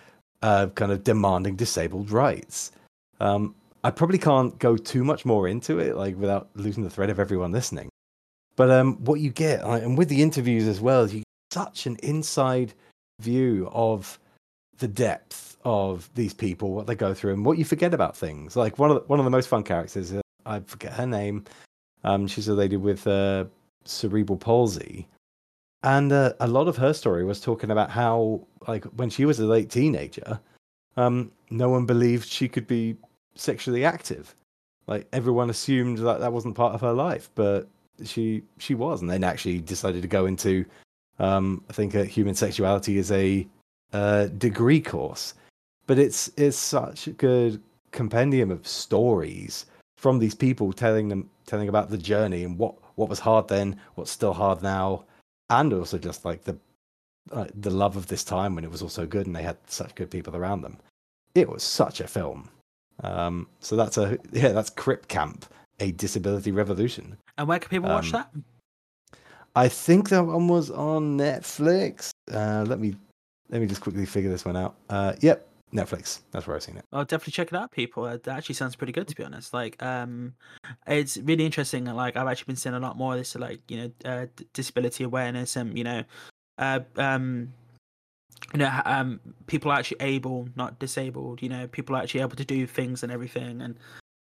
uh, 0.43 0.67
kind 0.75 0.91
of 0.91 1.05
demanding 1.05 1.55
disabled 1.55 2.11
rights. 2.11 2.73
Um, 3.21 3.55
I 3.83 3.91
probably 3.91 4.19
can't 4.19 4.59
go 4.59 4.77
too 4.77 5.05
much 5.05 5.25
more 5.25 5.49
into 5.49 5.79
it, 5.79 5.97
like 5.97 6.17
without 6.17 6.51
losing 6.55 6.85
the 6.85 6.91
thread 6.91 7.11
of 7.11 7.19
everyone 7.19 7.53
listening. 7.53 7.89
But 8.57 8.71
um, 8.71 8.97
what 9.05 9.21
you 9.21 9.31
get, 9.31 9.63
and 9.65 9.97
with 9.97 10.09
the 10.09 10.23
interviews 10.23 10.69
as 10.69 10.81
well, 10.81 11.09
you 11.09 11.19
get 11.19 11.25
such 11.53 11.87
an 11.87 11.97
inside 12.03 12.75
view 13.21 13.71
of 13.73 14.19
the 14.79 14.89
depth 14.89 15.57
of 15.65 16.11
these 16.15 16.35
people, 16.35 16.73
what 16.73 16.87
they 16.87 16.95
go 16.95 17.15
through, 17.15 17.33
and 17.33 17.45
what 17.45 17.59
you 17.59 17.65
forget 17.65 17.95
about 17.95 18.17
things. 18.17 18.57
Like 18.57 18.79
one 18.79 18.91
of 18.91 18.97
the, 18.97 19.03
one 19.07 19.19
of 19.19 19.25
the 19.25 19.31
most 19.31 19.49
fun 19.49 19.63
characters, 19.63 20.13
uh, 20.13 20.21
I 20.45 20.61
forget 20.61 20.93
her 20.93 21.07
name. 21.07 21.45
Um, 22.05 22.27
she's 22.27 22.49
a 22.49 22.55
lady 22.55 22.77
with 22.77 23.07
uh, 23.07 23.45
cerebral 23.85 24.37
palsy, 24.37 25.07
and 25.83 26.13
uh, 26.13 26.35
a 26.41 26.47
lot 26.47 26.69
of 26.69 26.77
her 26.77 26.93
story 26.93 27.25
was 27.25 27.41
talking 27.41 27.71
about 27.71 27.91
how, 27.91 28.47
like, 28.69 28.85
when 28.97 29.09
she 29.09 29.25
was 29.25 29.41
a 29.41 29.45
late 29.45 29.71
teenager, 29.71 30.41
um, 30.97 31.31
no 31.51 31.69
one 31.71 31.87
believed 31.87 32.29
she 32.29 32.49
could 32.49 32.67
be 32.67 32.97
sexually 33.35 33.85
active. 33.85 34.35
Like 34.87 35.07
everyone 35.13 35.51
assumed 35.51 35.99
that 35.99 36.21
that 36.21 36.33
wasn't 36.33 36.57
part 36.57 36.75
of 36.75 36.81
her 36.81 36.93
life, 36.93 37.31
but 37.35 37.69
she 38.05 38.43
she 38.59 38.75
was, 38.75 39.01
and 39.01 39.11
then 39.11 39.25
actually 39.25 39.61
decided 39.61 40.03
to 40.03 40.09
go 40.09 40.27
into, 40.27 40.65
um, 41.19 41.63
I 41.69 41.73
think, 41.73 41.95
uh, 41.95 42.05
human 42.05 42.35
sexuality 42.35 42.99
is 42.99 43.13
a 43.13 43.47
uh, 43.93 44.27
degree 44.27 44.81
course. 44.81 45.35
But 45.87 45.99
it's 45.99 46.31
it's 46.37 46.57
such 46.57 47.07
a 47.07 47.13
good 47.13 47.63
compendium 47.93 48.51
of 48.51 48.67
stories 48.67 49.67
from 49.97 50.19
these 50.19 50.35
people 50.35 50.73
telling 50.73 51.09
them 51.09 51.29
telling 51.47 51.69
about 51.69 51.91
the 51.91 51.99
journey 51.99 52.45
and 52.45 52.59
what 52.59 52.75
what 52.97 53.09
was 53.09 53.19
hard 53.19 53.49
then, 53.49 53.79
what's 53.95 54.11
still 54.11 54.33
hard 54.33 54.63
now, 54.63 55.05
and 55.51 55.73
also 55.73 55.99
just 55.99 56.25
like 56.25 56.45
the 56.45 56.57
uh, 57.33 57.47
the 57.55 57.71
love 57.71 57.97
of 57.97 58.07
this 58.07 58.25
time 58.25 58.55
when 58.55 58.65
it 58.65 58.71
was 58.71 58.83
all 58.83 58.89
so 58.89 59.07
good 59.07 59.27
and 59.27 59.37
they 59.37 59.43
had 59.43 59.57
such 59.67 59.95
good 59.95 60.11
people 60.11 60.37
around 60.37 60.63
them. 60.63 60.79
It 61.35 61.49
was 61.49 61.63
such 61.63 62.01
a 62.01 62.09
film. 62.09 62.49
Um, 63.03 63.47
so 63.61 63.77
that's 63.77 63.99
a 63.99 64.19
yeah, 64.33 64.49
that's 64.53 64.71
Crip 64.71 65.09
Camp, 65.09 65.47
a 65.81 65.93
disability 65.93 66.53
revolution. 66.53 67.17
And 67.39 67.49
where 67.49 67.59
can 67.59 67.69
people 67.69 67.89
watch 67.89 68.13
Um, 68.15 68.25
that? 69.13 69.19
I 69.57 69.69
think 69.69 70.11
that 70.11 70.25
one 70.25 70.49
was 70.49 70.71
on 70.71 71.19
Netflix. 71.19 72.11
Uh, 72.33 72.65
let 72.67 72.79
me 72.79 72.95
let 73.49 73.61
me 73.61 73.67
just 73.67 73.81
quickly 73.81 74.07
figure 74.07 74.31
this 74.31 74.45
one 74.45 74.57
out. 74.57 74.77
Uh, 74.89 75.15
yep, 75.21 75.49
Netflix. 75.75 76.21
That's 76.31 76.47
where 76.47 76.55
I've 76.57 76.63
seen 76.63 76.77
it. 76.77 76.85
I'll 76.93 77.05
definitely 77.05 77.33
check 77.33 77.49
it 77.49 77.55
out, 77.55 77.73
people. 77.73 78.07
It 78.07 78.29
actually 78.29 78.55
sounds 78.55 78.77
pretty 78.77 78.93
good, 78.93 79.09
to 79.09 79.17
be 79.17 79.25
honest. 79.25 79.53
Like, 79.53 79.81
um, 79.83 80.35
it's 80.87 81.17
really 81.17 81.45
interesting. 81.45 81.85
Like, 81.85 82.17
I've 82.17 82.29
actually 82.29 82.47
been 82.47 82.57
seeing 82.57 82.75
a 82.77 82.81
lot 82.81 82.97
more 82.97 83.15
of 83.15 83.19
this, 83.19 83.35
like, 83.35 83.61
you 83.69 83.77
know, 83.79 83.91
uh, 84.05 84.27
disability 84.53 85.05
awareness 85.05 85.57
and, 85.57 85.77
you 85.77 85.85
know, 85.85 86.05
uh, 86.59 86.81
um, 86.97 87.53
you 88.53 88.59
know, 88.59 88.81
um, 88.85 89.21
people 89.47 89.71
are 89.71 89.79
actually 89.79 90.01
able, 90.01 90.49
not 90.57 90.79
disabled. 90.79 91.43
You 91.43 91.49
know, 91.49 91.67
people 91.69 91.97
are 91.97 92.03
actually 92.03 92.21
able 92.21 92.37
to 92.37 92.45
do 92.45 92.67
things 92.67 93.03
and 93.03 93.13
everything, 93.13 93.63
and 93.63 93.77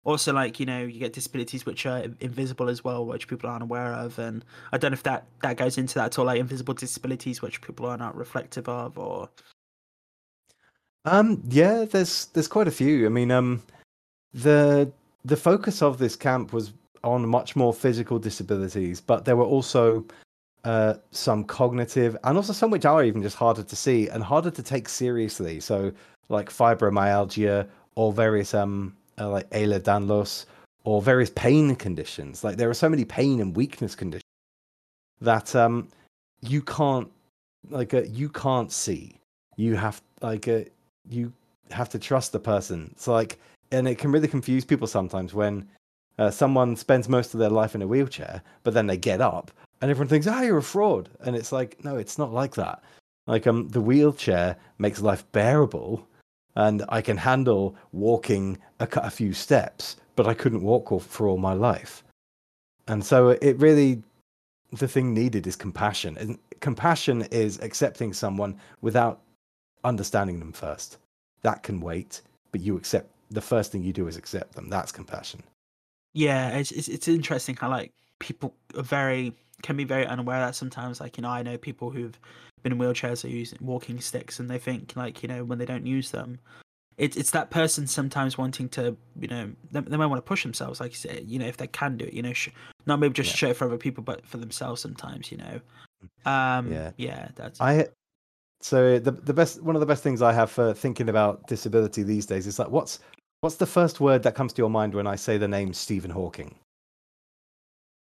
also 0.05 0.33
like, 0.33 0.61
you 0.61 0.67
know, 0.67 0.83
you 0.83 1.01
get 1.01 1.13
disabilities 1.13 1.67
which 1.67 1.85
are 1.87 2.05
invisible 2.21 2.69
as 2.69 2.83
well, 2.85 3.05
which 3.05 3.29
people 3.29 3.51
aren't 3.51 3.63
aware 3.63 3.93
of. 3.93 4.19
And 4.19 4.45
I 4.73 4.79
don't 4.79 4.93
know 4.93 4.97
if 4.97 5.03
that 5.05 5.27
that 5.43 5.57
goes 5.57 5.79
into 5.79 5.95
that 5.97 6.07
at 6.07 6.19
all, 6.19 6.27
like 6.27 6.41
invisible 6.41 6.75
disabilities 6.75 7.43
which 7.43 7.61
people 7.61 7.87
are 7.87 7.99
not 7.99 8.17
reflective 8.17 8.69
of, 8.69 8.99
or 8.99 9.29
Um, 11.05 11.43
yeah, 11.49 11.85
there's 11.85 12.27
there's 12.27 12.49
quite 12.49 12.69
a 12.69 12.73
few. 12.73 13.07
I 13.07 13.09
mean, 13.09 13.31
um, 13.31 13.63
the 14.35 14.91
the 15.25 15.37
focus 15.37 15.83
of 15.83 15.99
this 15.99 16.17
camp 16.17 16.53
was 16.53 16.73
on 17.05 17.29
much 17.29 17.55
more 17.55 17.73
physical 17.73 18.19
disabilities, 18.19 19.01
but 19.01 19.25
there 19.25 19.37
were 19.37 19.45
also 19.45 20.05
uh, 20.67 20.95
some 21.13 21.45
cognitive 21.45 22.17
and 22.25 22.37
also 22.37 22.53
some 22.53 22.73
which 22.73 22.85
are 22.85 23.05
even 23.05 23.23
just 23.23 23.37
harder 23.37 23.63
to 23.63 23.77
see 23.77 24.09
and 24.09 24.21
harder 24.21 24.51
to 24.51 24.63
take 24.65 24.89
seriously. 24.89 25.61
So, 25.61 25.93
like 26.29 26.51
fibromyalgia 26.51 27.69
or 27.95 28.13
various 28.13 28.53
um 28.53 28.97
uh, 29.17 29.31
like 29.31 29.49
Ehlers-Danlos 29.51 30.47
or 30.83 31.01
various 31.01 31.31
pain 31.31 31.77
conditions. 31.77 32.43
Like 32.43 32.57
there 32.57 32.69
are 32.69 32.75
so 32.75 32.89
many 32.89 33.05
pain 33.05 33.41
and 33.41 33.57
weakness 33.57 33.95
conditions 33.95 34.25
that 35.21 35.55
um 35.55 35.87
you 36.41 36.63
can't 36.63 37.09
like 37.71 37.95
uh, 37.95 38.03
you 38.03 38.29
can't 38.29 38.73
see. 38.73 39.21
You 39.57 39.77
have 39.77 40.03
like 40.21 40.49
uh, 40.49 40.63
you 41.09 41.33
have 41.71 41.89
to 41.91 41.99
trust 42.01 42.33
the 42.33 42.41
person. 42.41 42.89
It's 42.91 43.07
like, 43.07 43.39
and 43.71 43.87
it 43.87 43.99
can 43.99 44.11
really 44.11 44.29
confuse 44.29 44.65
people 44.65 44.89
sometimes 44.89 45.33
when 45.33 45.69
uh, 46.19 46.33
someone 46.33 46.75
spends 46.75 47.09
most 47.09 47.35
of 47.35 47.41
their 47.41 47.51
life 47.51 47.77
in 47.77 47.83
a 47.83 47.87
wheelchair, 47.87 48.43
but 48.65 48.75
then 48.75 48.89
they 48.89 48.97
get 48.97 49.21
up 49.21 49.53
and 49.81 49.91
everyone 49.91 50.09
thinks, 50.09 50.27
"Ah, 50.27 50.43
you're 50.43 50.59
a 50.59 50.63
fraud," 50.63 51.09
and 51.21 51.37
it's 51.37 51.53
like, 51.53 51.83
no, 51.85 51.97
it's 51.97 52.19
not 52.19 52.33
like 52.33 52.55
that. 52.55 52.83
Like, 53.27 53.47
um, 53.47 53.69
the 53.69 53.81
wheelchair 53.81 54.57
makes 54.79 55.01
life 55.01 55.25
bearable, 55.33 56.07
and 56.55 56.85
I 56.89 57.03
can 57.03 57.17
handle 57.17 57.77
walking 57.93 58.59
a, 58.81 58.89
a 58.97 59.11
few 59.11 59.33
steps, 59.33 59.97
but 60.15 60.27
I 60.27 60.35
couldn't 60.35 60.63
walk 60.63 61.01
for 61.03 61.29
all 61.29 61.39
my 61.39 61.53
life. 61.53 62.05
And 62.89 63.05
so 63.05 63.31
it 63.31 63.59
really, 63.59 64.03
the 64.73 64.89
thing 64.89 65.13
needed 65.13 65.47
is 65.47 65.57
compassion, 65.57 66.17
and 66.19 66.39
compassion 66.61 67.23
is 67.31 67.59
accepting 67.61 68.13
someone 68.13 68.59
without 68.81 69.21
understanding 69.85 70.39
them 70.39 70.53
first. 70.53 70.99
That 71.43 71.63
can 71.63 71.81
wait, 71.81 72.23
but 72.53 72.61
you 72.61 72.77
accept 72.77 73.11
the 73.31 73.41
first 73.41 73.73
thing 73.73 73.83
you 73.83 73.93
do 73.93 74.07
is 74.09 74.17
accept 74.17 74.55
them. 74.55 74.69
That's 74.71 74.93
compassion. 74.93 75.43
yeah, 76.15 76.51
it's 76.57 76.73
it's, 76.73 76.89
it's 76.89 77.09
interesting 77.09 77.57
how 77.57 77.71
like 77.71 77.93
people 78.21 78.55
are 78.77 78.83
very 78.83 79.33
can 79.63 79.77
be 79.77 79.85
very 79.85 80.07
unaware 80.07 80.41
of 80.43 80.49
that 80.49 80.55
sometimes. 80.55 81.01
Like 81.01 81.17
you 81.17 81.23
know, 81.23 81.31
I 81.31 81.43
know 81.43 81.57
people 81.59 81.91
who've 81.91 82.19
been 82.63 82.73
in 82.73 82.79
wheelchairs 82.79 83.25
or 83.25 83.29
using 83.29 83.59
walking 83.61 84.01
sticks, 84.01 84.39
and 84.41 84.51
they 84.51 84.59
think 84.59 84.95
like 84.97 85.23
you 85.23 85.29
know 85.29 85.45
when 85.45 85.59
they 85.59 85.67
don't 85.67 85.87
use 85.87 86.11
them, 86.11 86.39
it's 86.97 87.17
it's 87.17 87.31
that 87.33 87.51
person 87.51 87.87
sometimes 87.87 88.39
wanting 88.39 88.69
to 88.71 88.97
you 89.21 89.29
know 89.29 89.51
they, 89.73 89.81
they 89.81 89.97
might 89.97 90.07
want 90.07 90.19
to 90.19 90.29
push 90.29 90.43
themselves, 90.43 90.81
like 90.81 90.93
you 90.93 90.97
said, 90.97 91.25
you 91.27 91.39
know 91.39 91.47
if 91.47 91.57
they 91.57 91.67
can 91.67 91.97
do 91.97 92.05
it, 92.05 92.13
you 92.13 92.23
know, 92.23 92.33
sh- 92.33 92.51
not 92.87 92.99
maybe 92.99 93.15
just 93.15 93.31
Yeah. 93.31 93.37
show 93.37 93.49
it 93.51 93.57
for 93.57 93.67
other 93.67 93.79
people, 93.79 94.03
but 94.03 94.27
for 94.27 94.39
themselves 94.39 94.81
sometimes, 94.81 95.31
you 95.31 95.39
know. 95.39 95.61
Um, 96.25 96.71
Yeah. 96.71 96.93
yeah, 96.97 97.29
that's 97.35 97.61
I 97.61 97.87
so 98.61 98.99
the 98.99 99.13
the 99.13 99.35
best 99.35 99.63
one 99.63 99.77
of 99.77 99.81
the 99.81 99.87
best 99.87 100.03
things 100.03 100.23
I 100.23 100.33
have 100.33 100.51
for 100.51 100.73
thinking 100.75 101.09
about 101.09 101.47
disability 101.47 102.03
these 102.03 102.27
days 102.27 102.47
is 102.47 102.59
like 102.59 102.71
what's 102.71 102.99
what's 103.41 103.57
the 103.57 103.67
first 103.67 104.01
word 104.01 104.23
that 104.23 104.35
comes 104.35 104.53
to 104.55 104.63
your 104.63 104.71
mind 104.71 104.95
when 104.95 105.07
I 105.07 105.17
say 105.17 105.39
the 105.39 105.49
name 105.49 105.73
Stephen 105.73 106.11
Hawking? 106.11 106.57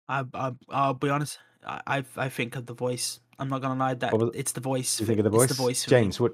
I, 0.10 0.24
I 0.34 0.52
I'll 0.70 0.94
be 0.94 1.10
honest. 1.10 1.40
I 1.66 1.82
I 1.88 2.04
I 2.18 2.30
think 2.30 2.56
of 2.56 2.66
the 2.66 2.74
voice. 2.74 3.20
I'm 3.40 3.50
not 3.50 3.62
gonna 3.62 3.80
lie. 3.80 3.94
That 3.96 4.14
was- 4.14 4.32
it's 4.36 4.52
the 4.52 4.62
voice. 4.62 5.00
You 5.00 5.06
think 5.06 5.20
of 5.20 5.24
the 5.24 5.30
voice? 5.30 5.50
It's 5.50 5.58
the 5.58 5.64
voice. 5.64 5.86
James, 5.86 6.20
what 6.20 6.34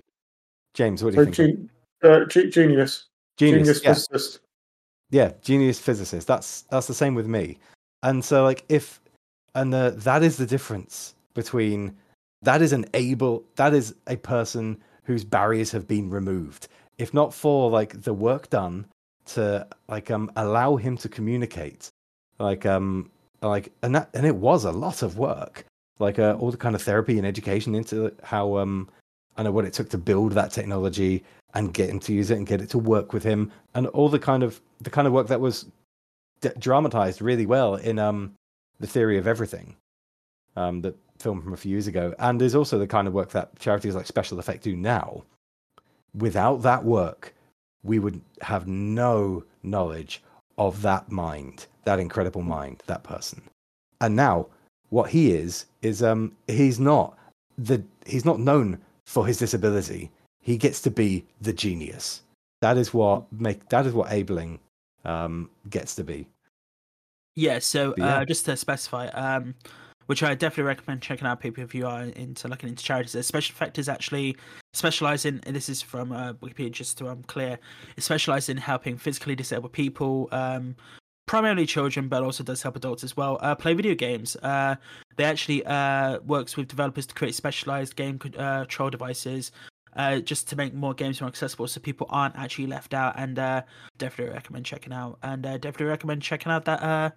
James, 0.73 1.03
what 1.03 1.13
do 1.13 1.19
you 1.19 1.25
So, 1.25 1.31
think? 1.31 1.69
gen- 2.01 2.11
uh, 2.11 2.25
ge- 2.25 2.53
genius. 2.53 3.05
Genius. 3.37 3.79
Genius 3.79 3.83
yeah. 3.83 3.93
physicist. 3.93 4.39
Yeah, 5.11 5.31
genius 5.41 5.79
physicist. 5.79 6.27
That's 6.27 6.61
that's 6.63 6.87
the 6.87 6.93
same 6.93 7.15
with 7.15 7.27
me. 7.27 7.57
And 8.03 8.23
so 8.23 8.43
like 8.43 8.63
if 8.69 9.01
and 9.55 9.73
the, 9.73 9.93
that 9.97 10.23
is 10.23 10.37
the 10.37 10.45
difference 10.45 11.15
between 11.33 11.95
that 12.43 12.61
is 12.61 12.73
an 12.73 12.85
able 12.93 13.43
that 13.55 13.73
is 13.73 13.95
a 14.07 14.17
person 14.17 14.77
whose 15.03 15.23
barriers 15.23 15.71
have 15.71 15.87
been 15.87 16.09
removed. 16.09 16.67
If 16.97 17.13
not 17.13 17.33
for 17.33 17.69
like 17.69 18.03
the 18.03 18.13
work 18.13 18.49
done 18.49 18.85
to 19.27 19.67
like 19.87 20.11
um 20.11 20.31
allow 20.35 20.75
him 20.75 20.97
to 20.97 21.09
communicate. 21.09 21.89
Like 22.39 22.65
um 22.65 23.09
like 23.41 23.71
and 23.81 23.95
that 23.95 24.09
and 24.13 24.25
it 24.25 24.35
was 24.35 24.65
a 24.65 24.71
lot 24.71 25.01
of 25.01 25.17
work. 25.17 25.65
Like 25.99 26.19
uh, 26.19 26.35
all 26.39 26.51
the 26.51 26.57
kind 26.57 26.75
of 26.75 26.81
therapy 26.81 27.17
and 27.17 27.27
education 27.27 27.75
into 27.75 28.13
how 28.23 28.57
um 28.57 28.89
I 29.37 29.43
know 29.43 29.51
what 29.51 29.65
it 29.65 29.73
took 29.73 29.89
to 29.89 29.97
build 29.97 30.33
that 30.33 30.51
technology 30.51 31.23
and 31.53 31.73
get 31.73 31.89
him 31.89 31.99
to 32.01 32.13
use 32.13 32.31
it 32.31 32.37
and 32.37 32.47
get 32.47 32.61
it 32.61 32.69
to 32.71 32.77
work 32.77 33.13
with 33.13 33.23
him. 33.23 33.51
And 33.73 33.87
all 33.87 34.09
the 34.09 34.19
kind 34.19 34.43
of 34.43 34.61
the 34.81 34.89
kind 34.89 35.07
of 35.07 35.13
work 35.13 35.27
that 35.27 35.41
was 35.41 35.65
d- 36.41 36.49
dramatized 36.57 37.21
really 37.21 37.45
well 37.45 37.75
in 37.75 37.99
um 37.99 38.33
the 38.79 38.87
theory 38.87 39.17
of 39.17 39.27
everything 39.27 39.75
um 40.55 40.81
that 40.81 40.95
film 41.19 41.41
from 41.41 41.53
a 41.53 41.57
few 41.57 41.71
years 41.71 41.87
ago. 41.87 42.13
And 42.19 42.41
is 42.41 42.55
also 42.55 42.79
the 42.79 42.87
kind 42.87 43.07
of 43.07 43.13
work 43.13 43.31
that 43.31 43.57
charities 43.59 43.95
like 43.95 44.07
special 44.07 44.39
effect 44.39 44.63
do 44.63 44.75
now. 44.75 45.23
Without 46.13 46.61
that 46.63 46.83
work 46.83 47.33
we 47.83 47.99
would 47.99 48.21
have 48.41 48.67
no 48.67 49.43
knowledge 49.63 50.21
of 50.57 50.81
that 50.81 51.09
mind 51.11 51.67
that 51.89 51.99
incredible 51.99 52.43
mind 52.43 52.83
that 52.85 53.03
person 53.03 53.41
and 53.99 54.15
now 54.15 54.45
what 54.89 55.09
he 55.09 55.31
is 55.31 55.65
is 55.81 56.03
um 56.03 56.31
he's 56.47 56.79
not 56.79 57.17
the 57.57 57.81
he's 58.05 58.25
not 58.25 58.39
known 58.39 58.77
for 59.07 59.25
his 59.25 59.39
disability 59.39 60.11
he 60.39 60.55
gets 60.55 60.81
to 60.81 60.91
be 60.91 61.25
the 61.41 61.51
genius 61.51 62.21
that 62.61 62.77
is 62.77 62.93
what 62.93 63.23
make 63.33 63.67
that 63.69 63.87
is 63.87 63.93
what 63.93 64.11
abling 64.11 64.59
um 65.03 65.49
gets 65.69 65.95
to 65.95 66.03
be 66.03 66.27
Yeah, 67.35 67.59
so 67.59 67.91
But 67.91 67.99
yeah. 67.99 68.17
Uh, 68.17 68.25
just 68.25 68.45
to 68.45 68.57
specify, 68.57 69.07
um, 69.09 69.55
which 70.07 70.23
I 70.23 70.35
definitely 70.35 70.63
recommend 70.63 71.01
checking 71.01 71.25
out 71.25 71.39
people 71.39 71.63
if 71.63 71.73
you 71.73 71.87
are 71.87 72.03
into 72.03 72.47
looking 72.49 72.69
into 72.69 72.83
charities. 72.83 73.25
Special 73.25 73.53
effect 73.53 73.79
is 73.79 73.87
actually 73.87 74.35
specialised 74.73 75.25
in. 75.25 75.39
and 75.45 75.55
This 75.55 75.69
is 75.69 75.81
from 75.81 76.11
uh, 76.11 76.33
Wikipedia, 76.33 76.71
just 76.71 76.97
to 76.97 77.07
um 77.07 77.23
clear. 77.23 77.57
It's 77.95 78.05
specialised 78.05 78.49
in 78.49 78.57
helping 78.57 78.97
physically 78.97 79.35
disabled 79.35 79.71
people, 79.71 80.27
um, 80.31 80.75
primarily 81.29 81.67
children, 81.67 82.07
but 82.07 82.23
also 82.23 82.43
does 82.43 82.63
help 82.63 82.75
adults 82.75 83.03
as 83.03 83.15
well. 83.15 83.37
Uh, 83.39 83.53
play 83.53 83.75
video 83.75 83.93
games. 83.93 84.35
Uh, 84.37 84.75
they 85.15 85.23
actually 85.23 85.63
uh 85.65 86.19
works 86.25 86.57
with 86.57 86.67
developers 86.67 87.05
to 87.05 87.13
create 87.13 87.35
specialised 87.35 87.95
game 87.95 88.17
con- 88.17 88.35
uh, 88.35 88.61
control 88.61 88.89
devices. 88.89 89.51
Uh, 89.95 90.19
just 90.19 90.47
to 90.47 90.55
make 90.55 90.73
more 90.73 90.93
games 90.93 91.19
more 91.19 91.27
accessible, 91.27 91.67
so 91.67 91.79
people 91.79 92.07
aren't 92.09 92.35
actually 92.35 92.67
left 92.67 92.93
out, 92.93 93.13
and 93.17 93.37
uh, 93.39 93.61
definitely 93.97 94.33
recommend 94.33 94.63
checking 94.63 94.93
out, 94.93 95.17
and 95.23 95.45
uh, 95.45 95.57
definitely 95.57 95.87
recommend 95.87 96.21
checking 96.21 96.51
out 96.51 96.65
that 96.65 96.81
uh, 96.81 97.09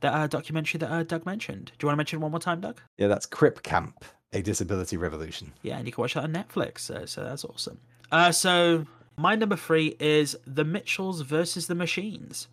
that 0.00 0.12
uh, 0.14 0.26
documentary 0.26 0.78
that 0.78 0.90
uh, 0.90 1.02
Doug 1.02 1.24
mentioned. 1.24 1.72
Do 1.78 1.84
you 1.84 1.86
want 1.88 1.94
to 1.94 1.98
mention 1.98 2.20
one 2.20 2.30
more 2.30 2.40
time, 2.40 2.60
Doug? 2.60 2.80
yeah 2.98 3.06
that's 3.06 3.26
crip 3.26 3.62
camp 3.62 4.04
a 4.32 4.40
disability 4.42 4.96
revolution 4.96 5.52
Yeah, 5.62 5.76
and 5.78 5.86
you 5.86 5.92
can 5.92 6.02
watch 6.02 6.14
that 6.14 6.24
on 6.24 6.32
Netflix. 6.32 6.80
So, 6.80 7.04
so 7.06 7.24
that's 7.24 7.44
awesome. 7.44 7.78
Uh, 8.10 8.32
so 8.32 8.86
my 9.16 9.34
number 9.34 9.56
three 9.56 9.96
is 9.98 10.36
The 10.46 10.64
Mitchells 10.64 11.20
versus 11.22 11.66
the 11.66 11.74
Machines. 11.74 12.48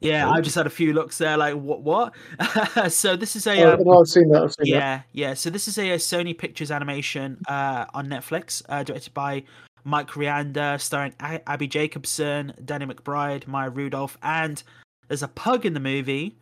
Yeah, 0.00 0.28
I 0.30 0.40
just 0.40 0.54
had 0.54 0.66
a 0.66 0.70
few 0.70 0.92
looks 0.92 1.18
there, 1.18 1.36
like 1.36 1.54
what? 1.54 1.80
What? 1.82 2.14
so 2.92 3.16
this 3.16 3.34
is 3.36 3.46
a 3.46 3.62
Oh, 3.64 3.74
um, 3.74 3.84
no, 3.84 4.00
I've 4.00 4.08
seen 4.08 4.28
that. 4.28 4.42
I've 4.42 4.52
seen 4.54 4.72
that. 4.74 4.78
yeah, 4.78 5.02
yeah. 5.12 5.34
So 5.34 5.48
this 5.50 5.68
is 5.68 5.78
a, 5.78 5.92
uh, 5.92 5.96
Sony 5.96 6.36
Pictures 6.36 6.70
animation 6.70 7.38
uh, 7.48 7.86
on 7.94 8.06
Netflix, 8.08 8.62
uh, 8.68 8.82
directed 8.82 9.14
by 9.14 9.42
Mike 9.84 10.10
Rianda, 10.10 10.80
starring 10.80 11.14
a- 11.20 11.48
Abbi 11.48 11.66
Jacobson, 11.66 12.52
Danny 12.64 12.86
McBride, 12.86 13.46
Maya 13.46 13.70
Rudolph, 13.70 14.18
and 14.22 14.62
there's 15.08 15.22
a 15.22 15.28
pug 15.28 15.64
in 15.64 15.72
the 15.74 15.80
movie, 15.80 16.36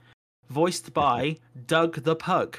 voiced 0.51 0.93
by 0.95 1.37
Doug 1.67 2.03
the 2.03 2.17
Pug. 2.17 2.59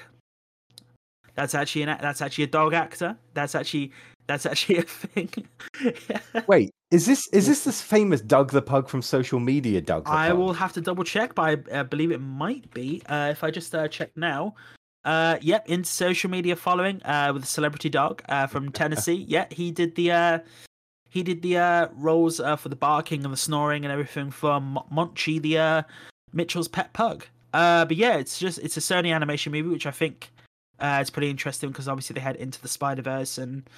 That's 1.33 1.53
actually 1.55 1.81
an 1.83 1.89
a- 1.89 1.99
that's 2.01 2.21
actually 2.21 2.45
a 2.45 2.47
dog 2.47 2.73
actor. 2.73 3.17
That's 3.33 3.55
actually 3.55 3.91
that's 4.27 4.45
actually 4.45 4.77
a 4.79 4.81
thing. 4.83 5.29
wait 6.47 6.71
is 6.95 7.05
this 7.05 7.27
is 7.33 7.45
this 7.47 7.63
this 7.65 7.81
famous 7.81 8.21
doug 8.21 8.51
the 8.51 8.61
pug 8.61 8.87
from 8.89 9.01
social 9.01 9.39
media 9.39 9.81
doug 9.81 10.03
I 10.05 10.29
Pug? 10.29 10.37
will 10.37 10.53
have 10.53 10.73
to 10.73 10.81
double 10.81 11.03
check, 11.03 11.35
but 11.35 11.43
I 11.43 11.53
uh, 11.79 11.83
believe 11.83 12.11
it 12.11 12.19
might 12.21 12.73
be. 12.73 13.01
Uh, 13.07 13.29
if 13.31 13.43
I 13.43 13.51
just 13.51 13.73
uh, 13.75 13.87
check 13.87 14.11
now. 14.15 14.55
Uh, 15.03 15.37
yep, 15.41 15.69
in 15.69 15.83
social 15.83 16.31
media 16.31 16.55
following 16.55 16.99
uh, 17.03 17.29
with 17.31 17.43
a 17.43 17.45
celebrity 17.45 17.89
dog 17.89 18.23
uh, 18.29 18.47
from 18.47 18.71
Tennessee. 18.81 19.25
yeah, 19.27 19.45
he 19.51 19.71
did 19.71 19.93
the 19.95 20.11
uh, 20.11 20.39
he 21.09 21.21
did 21.21 21.41
the 21.41 21.57
uh, 21.57 21.87
roles 21.93 22.39
uh, 22.39 22.55
for 22.55 22.69
the 22.69 22.75
barking 22.75 23.23
and 23.23 23.31
the 23.31 23.37
snoring 23.37 23.85
and 23.85 23.91
everything 23.91 24.31
for 24.31 24.59
Mo- 24.59 24.85
Monchi, 24.91 25.39
the 25.41 25.57
uh, 25.59 25.81
Mitchell's 26.33 26.67
pet 26.67 26.91
pug. 26.93 27.25
Uh, 27.53 27.85
but 27.85 27.97
yeah, 27.97 28.15
it's 28.17 28.39
just 28.39 28.57
it's 28.59 28.77
a 28.77 28.79
Sony 28.79 29.13
animation 29.13 29.51
movie, 29.51 29.69
which 29.69 29.85
I 29.85 29.91
think 29.91 30.31
uh, 30.79 30.99
is 31.01 31.09
pretty 31.11 31.29
interesting 31.29 31.69
because 31.69 31.87
obviously 31.87 32.15
they 32.15 32.19
had 32.21 32.35
Into 32.37 32.59
the 32.61 32.67
Spider 32.67 33.01
Verse 33.03 33.37
and 33.37 33.69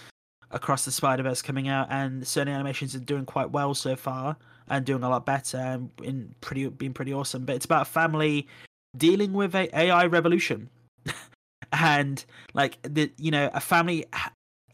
Across 0.51 0.85
the 0.85 0.91
Spider 0.91 1.23
Verse 1.23 1.41
coming 1.41 1.67
out, 1.67 1.87
and 1.89 2.23
Sony 2.23 2.53
animations 2.53 2.95
are 2.95 2.99
doing 2.99 3.25
quite 3.25 3.51
well 3.51 3.73
so 3.73 3.95
far 3.95 4.37
and 4.69 4.85
doing 4.85 5.03
a 5.03 5.09
lot 5.09 5.25
better 5.25 5.57
and 5.57 5.89
in 6.03 6.33
pretty 6.41 6.67
being 6.67 6.93
pretty 6.93 7.13
awesome. 7.13 7.45
But 7.45 7.55
it's 7.55 7.65
about 7.65 7.87
family 7.87 8.47
dealing 8.95 9.33
with 9.33 9.55
a 9.55 9.69
AI 9.77 10.05
revolution, 10.05 10.69
and 11.73 12.23
like 12.53 12.77
the 12.83 13.11
you 13.17 13.31
know 13.31 13.49
a 13.53 13.59
family, 13.59 14.05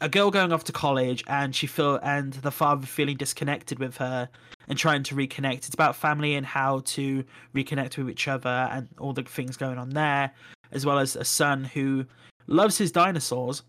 a 0.02 0.10
girl 0.10 0.30
going 0.30 0.54
off 0.54 0.64
to 0.66 0.72
college, 0.72 1.24
and 1.28 1.56
she 1.56 1.66
feel 1.66 2.00
and 2.04 2.34
the 2.34 2.52
father 2.52 2.86
feeling 2.86 3.18
disconnected 3.18 3.80
with 3.80 3.98
her 3.98 4.30
and 4.68 4.78
trying 4.78 5.04
to 5.04 5.16
reconnect. 5.16 5.56
It's 5.56 5.74
about 5.74 5.96
family 5.96 6.36
and 6.36 6.46
how 6.46 6.82
to 6.86 7.24
reconnect 7.56 7.98
with 7.98 8.10
each 8.10 8.28
other 8.28 8.68
and 8.72 8.88
all 9.00 9.14
the 9.14 9.24
things 9.24 9.58
going 9.58 9.78
on 9.78 9.90
there, 9.90 10.32
as 10.72 10.86
well 10.86 11.00
as 11.00 11.16
a 11.16 11.26
son 11.26 11.64
who 11.64 12.06
loves 12.48 12.78
his 12.78 12.92
dinosaurs, 12.92 13.64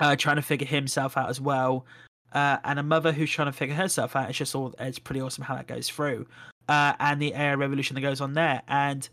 uh, 0.00 0.16
trying 0.16 0.36
to 0.36 0.42
figure 0.42 0.66
himself 0.66 1.16
out 1.16 1.28
as 1.28 1.40
well 1.40 1.84
uh, 2.34 2.58
and 2.64 2.78
a 2.78 2.82
mother 2.82 3.12
who's 3.12 3.30
trying 3.30 3.48
to 3.48 3.52
figure 3.52 3.74
herself 3.74 4.16
out. 4.16 4.28
It's 4.28 4.38
just 4.38 4.54
all 4.54 4.74
it's 4.78 4.98
pretty 4.98 5.20
awesome 5.20 5.44
how 5.44 5.54
that 5.54 5.66
goes 5.66 5.88
through, 5.88 6.26
uh, 6.68 6.94
and 6.98 7.20
the 7.20 7.32
AI 7.34 7.54
revolution 7.54 7.94
that 7.94 8.00
goes 8.00 8.20
on 8.20 8.34
there, 8.34 8.62
and 8.68 9.08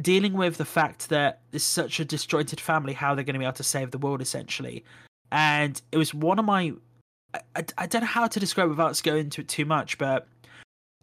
dealing 0.00 0.34
with 0.34 0.56
the 0.56 0.64
fact 0.64 1.08
that 1.10 1.40
it's 1.52 1.64
such 1.64 2.00
a 2.00 2.04
disjointed 2.04 2.60
family, 2.60 2.92
how 2.92 3.14
they're 3.14 3.24
going 3.24 3.34
to 3.34 3.38
be 3.38 3.44
able 3.44 3.54
to 3.54 3.62
save 3.62 3.90
the 3.90 3.98
world 3.98 4.20
essentially. 4.20 4.84
And 5.30 5.80
it 5.92 5.96
was 5.98 6.12
one 6.12 6.38
of 6.38 6.44
my, 6.44 6.72
I, 7.56 7.64
I, 7.78 7.86
don't 7.86 8.02
know 8.02 8.06
how 8.06 8.26
to 8.26 8.40
describe 8.40 8.66
it 8.66 8.70
without 8.70 9.00
going 9.02 9.20
into 9.20 9.40
it 9.40 9.48
too 9.48 9.64
much, 9.64 9.96
but 9.96 10.28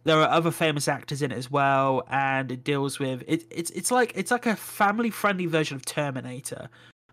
there 0.04 0.20
are 0.20 0.28
other 0.28 0.52
famous 0.52 0.86
actors 0.86 1.22
in 1.22 1.32
it 1.32 1.38
as 1.38 1.50
well, 1.50 2.04
and 2.08 2.52
it 2.52 2.62
deals 2.62 2.98
with 2.98 3.22
it. 3.26 3.44
It's 3.50 3.70
it's 3.70 3.90
like 3.90 4.12
it's 4.14 4.30
like 4.30 4.46
a 4.46 4.56
family 4.56 5.10
friendly 5.10 5.46
version 5.46 5.76
of 5.76 5.84
Terminator 5.84 6.68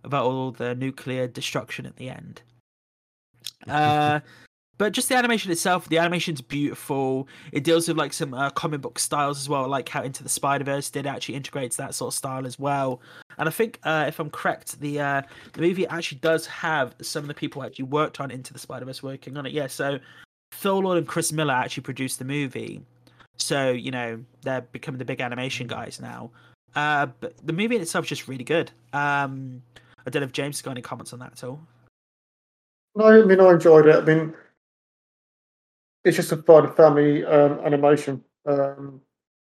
about 0.07 0.25
all 0.25 0.51
the 0.51 0.73
nuclear 0.73 1.27
destruction 1.27 1.85
at 1.85 1.97
the 1.97 2.09
end. 2.09 2.41
Uh, 3.67 4.21
but 4.77 4.93
just 4.93 5.09
the 5.09 5.15
animation 5.15 5.51
itself, 5.51 5.89
the 5.89 5.97
animation's 5.97 6.41
beautiful. 6.41 7.27
It 7.51 7.63
deals 7.63 7.87
with 7.87 7.97
like 7.97 8.13
some 8.13 8.33
uh, 8.33 8.51
comic 8.51 8.81
book 8.81 8.99
styles 8.99 9.39
as 9.39 9.49
well, 9.49 9.67
like 9.67 9.89
how 9.89 10.03
Into 10.03 10.21
the 10.21 10.29
Spider 10.29 10.63
Verse 10.63 10.89
did 10.89 11.07
actually 11.07 11.35
integrates 11.35 11.75
that 11.77 11.95
sort 11.95 12.13
of 12.13 12.17
style 12.17 12.45
as 12.45 12.59
well. 12.59 13.01
And 13.39 13.49
I 13.49 13.51
think, 13.51 13.79
uh, 13.83 14.05
if 14.07 14.19
I'm 14.19 14.29
correct, 14.29 14.79
the 14.79 14.99
uh, 14.99 15.21
the 15.53 15.61
movie 15.61 15.87
actually 15.87 16.19
does 16.19 16.45
have 16.45 16.95
some 17.01 17.23
of 17.23 17.27
the 17.27 17.33
people 17.33 17.61
who 17.61 17.67
actually 17.67 17.85
worked 17.85 18.19
on 18.19 18.29
Into 18.29 18.53
the 18.53 18.59
Spider 18.59 18.85
Verse 18.85 19.01
working 19.01 19.35
on 19.35 19.45
it. 19.47 19.51
Yeah, 19.51 19.67
so 19.67 19.99
Phil 20.51 20.79
Lord 20.79 20.99
and 20.99 21.07
Chris 21.07 21.31
Miller 21.31 21.53
actually 21.53 21.83
produced 21.83 22.19
the 22.19 22.25
movie, 22.25 22.81
so 23.37 23.71
you 23.71 23.89
know 23.89 24.23
they're 24.43 24.61
becoming 24.61 24.99
the 24.99 25.05
big 25.05 25.21
animation 25.21 25.65
guys 25.65 25.99
now. 25.99 26.29
Uh, 26.75 27.07
but 27.19 27.33
the 27.43 27.53
movie 27.53 27.75
in 27.75 27.81
itself 27.81 28.05
is 28.05 28.09
just 28.09 28.27
really 28.27 28.43
good. 28.43 28.71
Um, 28.93 29.63
I 30.07 30.09
don't 30.09 30.21
know 30.21 30.25
if 30.25 30.31
James 30.31 30.57
has 30.57 30.61
got 30.63 30.71
any 30.71 30.81
comments 30.81 31.13
on 31.13 31.19
that 31.19 31.33
at 31.33 31.43
all. 31.43 31.61
No, 32.95 33.05
I 33.05 33.23
mean 33.23 33.39
I 33.39 33.51
enjoyed 33.51 33.85
it. 33.85 33.95
I 33.97 34.01
mean, 34.01 34.33
it's 36.03 36.15
just 36.15 36.31
a 36.31 36.37
fun 36.37 36.73
family 36.73 37.23
um, 37.25 37.59
animation. 37.59 38.23
Um, 38.45 39.01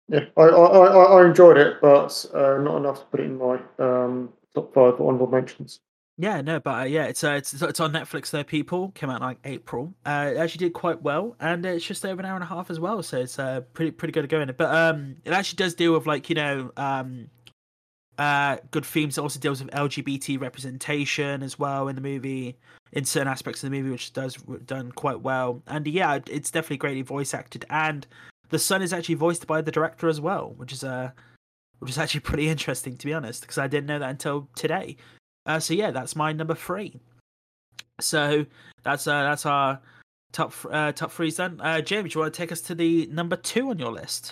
Yeah, 0.07 0.25
I, 0.37 0.41
I, 0.43 0.65
I, 0.67 1.03
I 1.21 1.25
enjoyed 1.25 1.57
it, 1.57 1.81
but 1.81 2.25
uh, 2.33 2.57
not 2.59 2.77
enough 2.77 2.99
to 2.99 3.05
put 3.05 3.19
it 3.19 3.23
in 3.23 3.37
my 3.37 3.59
um, 3.79 4.29
top 4.53 4.73
five 4.73 5.01
honorable 5.01 5.27
mentions. 5.27 5.79
Yeah, 6.17 6.39
no, 6.41 6.59
but 6.61 6.81
uh, 6.81 6.83
yeah, 6.85 7.05
it's, 7.05 7.23
uh, 7.25 7.31
it's 7.31 7.61
it's 7.61 7.79
on 7.81 7.91
Netflix. 7.91 8.29
There, 8.29 8.43
people 8.45 8.91
came 8.91 9.09
out 9.09 9.17
in, 9.17 9.23
like 9.23 9.39
April. 9.43 9.93
Uh, 10.05 10.31
it 10.33 10.37
actually 10.37 10.65
did 10.67 10.73
quite 10.73 11.01
well, 11.01 11.35
and 11.39 11.65
it's 11.65 11.83
just 11.83 12.05
over 12.05 12.21
an 12.21 12.25
hour 12.25 12.35
and 12.35 12.43
a 12.43 12.47
half 12.47 12.69
as 12.69 12.79
well, 12.79 13.03
so 13.03 13.19
it's 13.19 13.37
uh 13.37 13.61
pretty 13.73 13.91
pretty 13.91 14.13
good 14.13 14.21
to 14.21 14.27
go 14.27 14.39
in 14.39 14.49
it. 14.49 14.57
But 14.57 14.73
um, 14.73 15.17
it 15.25 15.33
actually 15.33 15.57
does 15.57 15.73
deal 15.73 15.91
with 15.93 16.07
like 16.07 16.29
you 16.29 16.35
know 16.35 16.71
um, 16.77 17.29
uh, 18.17 18.57
good 18.71 18.85
themes. 18.85 19.17
It 19.17 19.21
also 19.21 19.39
deals 19.39 19.63
with 19.63 19.73
LGBT 19.73 20.39
representation 20.39 21.43
as 21.43 21.59
well 21.59 21.87
in 21.87 21.95
the 21.95 22.01
movie, 22.01 22.57
in 22.93 23.05
certain 23.05 23.27
aspects 23.27 23.63
of 23.63 23.69
the 23.69 23.77
movie, 23.77 23.91
which 23.91 24.13
does 24.13 24.35
done 24.65 24.91
quite 24.91 25.21
well. 25.21 25.61
And 25.67 25.85
yeah, 25.87 26.19
it's 26.27 26.51
definitely 26.51 26.77
greatly 26.77 27.01
voice 27.01 27.33
acted, 27.33 27.65
and 27.69 28.05
the 28.49 28.59
son 28.59 28.81
is 28.81 28.93
actually 28.93 29.15
voiced 29.15 29.47
by 29.47 29.61
the 29.61 29.71
director 29.71 30.07
as 30.07 30.21
well, 30.21 30.53
which 30.57 30.71
is 30.71 30.83
uh 30.83 31.11
which 31.79 31.89
is 31.89 31.97
actually 31.97 32.19
pretty 32.31 32.47
interesting 32.47 32.97
to 32.97 33.05
be 33.05 33.13
honest, 33.13 33.41
because 33.41 33.57
I 33.57 33.67
didn't 33.67 33.87
know 33.87 33.99
that 33.99 34.09
until 34.09 34.47
today. 34.55 34.97
Uh, 35.45 35.59
so 35.59 35.73
yeah, 35.73 35.91
that's 35.91 36.15
my 36.15 36.33
number 36.33 36.55
three. 36.55 36.99
So 38.01 38.45
that's 38.83 39.07
uh, 39.07 39.23
that's 39.23 39.45
our 39.45 39.79
top 40.31 40.53
uh, 40.69 40.91
top 40.91 41.11
threes 41.11 41.35
done. 41.35 41.59
Uh, 41.61 41.81
James, 41.81 42.13
you 42.13 42.21
want 42.21 42.33
to 42.33 42.37
take 42.37 42.51
us 42.51 42.61
to 42.61 42.75
the 42.75 43.07
number 43.07 43.35
two 43.35 43.69
on 43.69 43.79
your 43.79 43.91
list? 43.91 44.31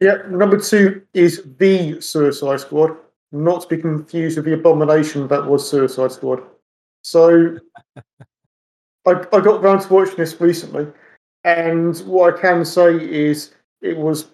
Yeah, 0.00 0.22
number 0.28 0.58
two 0.58 1.02
is 1.12 1.42
the 1.58 2.00
Suicide 2.00 2.60
Squad, 2.60 2.96
not 3.32 3.62
to 3.62 3.68
be 3.68 3.82
confused 3.82 4.36
with 4.36 4.46
the 4.46 4.54
abomination 4.54 5.28
that 5.28 5.44
was 5.44 5.68
Suicide 5.68 6.12
Squad. 6.12 6.42
So 7.02 7.58
I, 7.96 9.10
I 9.10 9.40
got 9.40 9.62
round 9.62 9.82
to 9.82 9.92
watching 9.92 10.16
this 10.16 10.40
recently, 10.40 10.86
and 11.44 11.98
what 12.00 12.34
I 12.34 12.40
can 12.40 12.64
say 12.64 12.96
is 12.96 13.54
it 13.82 13.96
was 13.96 14.28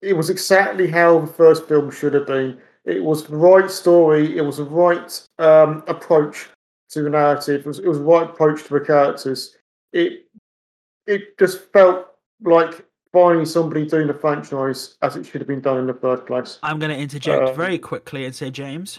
it 0.00 0.14
was 0.14 0.30
exactly 0.30 0.88
how 0.88 1.20
the 1.20 1.26
first 1.26 1.66
film 1.66 1.90
should 1.90 2.14
have 2.14 2.26
been. 2.26 2.58
It 2.84 3.02
was 3.02 3.24
the 3.24 3.36
right 3.36 3.70
story. 3.70 4.36
It 4.36 4.42
was 4.42 4.58
the 4.58 4.64
right 4.64 5.28
um, 5.38 5.82
approach 5.86 6.48
to 6.90 7.02
the 7.02 7.10
narrative. 7.10 7.60
It 7.60 7.66
was, 7.66 7.78
it 7.78 7.88
was 7.88 7.98
the 7.98 8.04
right 8.04 8.28
approach 8.28 8.64
to 8.64 8.74
the 8.74 8.80
characters. 8.80 9.56
It 9.92 10.26
it 11.06 11.38
just 11.38 11.72
felt 11.72 12.06
like 12.42 12.83
finding 13.14 13.46
somebody 13.46 13.86
doing 13.86 14.08
the 14.08 14.12
franchise 14.12 14.96
as 15.00 15.14
it 15.14 15.24
should 15.24 15.40
have 15.40 15.46
been 15.46 15.60
done 15.60 15.78
in 15.78 15.86
the 15.86 15.94
first 15.94 16.26
place. 16.26 16.58
I'm 16.64 16.80
going 16.80 16.90
to 16.90 16.98
interject 16.98 17.50
Uh, 17.50 17.52
very 17.52 17.78
quickly 17.78 18.24
and 18.26 18.34
say, 18.34 18.50
James, 18.50 18.98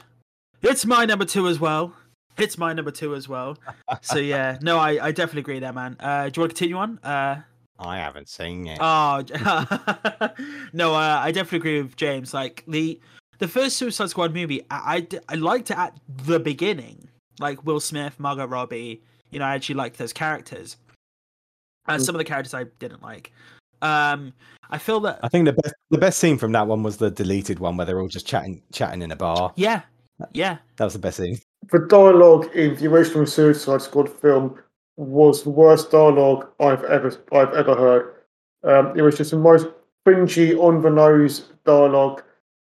it's 0.61 0.85
my 0.85 1.05
number 1.05 1.25
two 1.25 1.47
as 1.49 1.59
well. 1.59 1.93
It's 2.37 2.57
my 2.57 2.71
number 2.73 2.91
two 2.91 3.13
as 3.13 3.27
well. 3.27 3.57
So 4.01 4.17
yeah, 4.17 4.57
no, 4.61 4.77
I, 4.77 5.07
I 5.07 5.11
definitely 5.11 5.41
agree 5.41 5.59
there, 5.59 5.73
man. 5.73 5.97
Uh, 5.99 6.29
do 6.29 6.39
you 6.39 6.41
want 6.43 6.51
to 6.51 6.55
continue 6.55 6.77
on? 6.77 6.99
Uh, 7.03 7.41
I 7.77 7.97
haven't 7.97 8.29
seen 8.29 8.67
it. 8.67 8.77
Oh 8.81 9.23
no, 10.73 10.93
uh, 10.95 11.19
I 11.21 11.31
definitely 11.31 11.57
agree 11.57 11.81
with 11.81 11.95
James. 11.97 12.33
Like 12.33 12.63
the 12.67 12.99
the 13.39 13.47
first 13.49 13.75
Suicide 13.75 14.09
Squad 14.09 14.33
movie, 14.33 14.61
I 14.71 15.05
I 15.27 15.35
liked 15.35 15.71
it 15.71 15.77
at 15.77 15.97
the 16.07 16.39
beginning. 16.39 17.09
Like 17.39 17.65
Will 17.65 17.81
Smith, 17.81 18.17
Margot 18.19 18.45
Robbie. 18.47 19.01
You 19.29 19.39
know, 19.39 19.45
I 19.45 19.55
actually 19.55 19.75
liked 19.75 19.97
those 19.97 20.13
characters. 20.13 20.77
Uh, 21.87 21.99
some 21.99 22.15
of 22.15 22.19
the 22.19 22.25
characters 22.25 22.53
I 22.53 22.65
didn't 22.79 23.03
like. 23.03 23.31
Um, 23.81 24.33
I 24.69 24.77
feel 24.77 24.99
that 25.01 25.19
I 25.23 25.27
think 25.29 25.45
the 25.45 25.53
best 25.53 25.75
the 25.89 25.97
best 25.97 26.19
scene 26.19 26.37
from 26.37 26.51
that 26.53 26.67
one 26.67 26.83
was 26.83 26.97
the 26.97 27.11
deleted 27.11 27.59
one 27.59 27.77
where 27.77 27.85
they're 27.85 27.99
all 28.01 28.07
just 28.07 28.27
chatting 28.27 28.61
chatting 28.71 29.01
in 29.01 29.11
a 29.11 29.15
bar. 29.15 29.53
yeah, 29.55 29.81
yeah, 30.33 30.57
That 30.77 30.85
was 30.85 30.93
the 30.93 30.99
best 30.99 31.17
scene. 31.17 31.37
The 31.71 31.79
dialogue 31.79 32.49
in 32.55 32.75
the 32.75 32.87
original 32.87 33.25
Suicide 33.25 33.81
Squad 33.81 34.09
film 34.09 34.59
was 34.97 35.43
the 35.43 35.49
worst 35.49 35.91
dialogue 35.91 36.47
I've 36.59 36.83
ever 36.85 37.11
I've 37.31 37.53
ever 37.53 37.75
heard. 37.75 38.13
Um, 38.63 38.97
it 38.97 39.01
was 39.01 39.17
just 39.17 39.31
the 39.31 39.37
most 39.37 39.67
cringy, 40.07 40.57
on 40.57 40.81
the 40.81 40.89
nose 40.89 41.51
dialogue, 41.65 42.23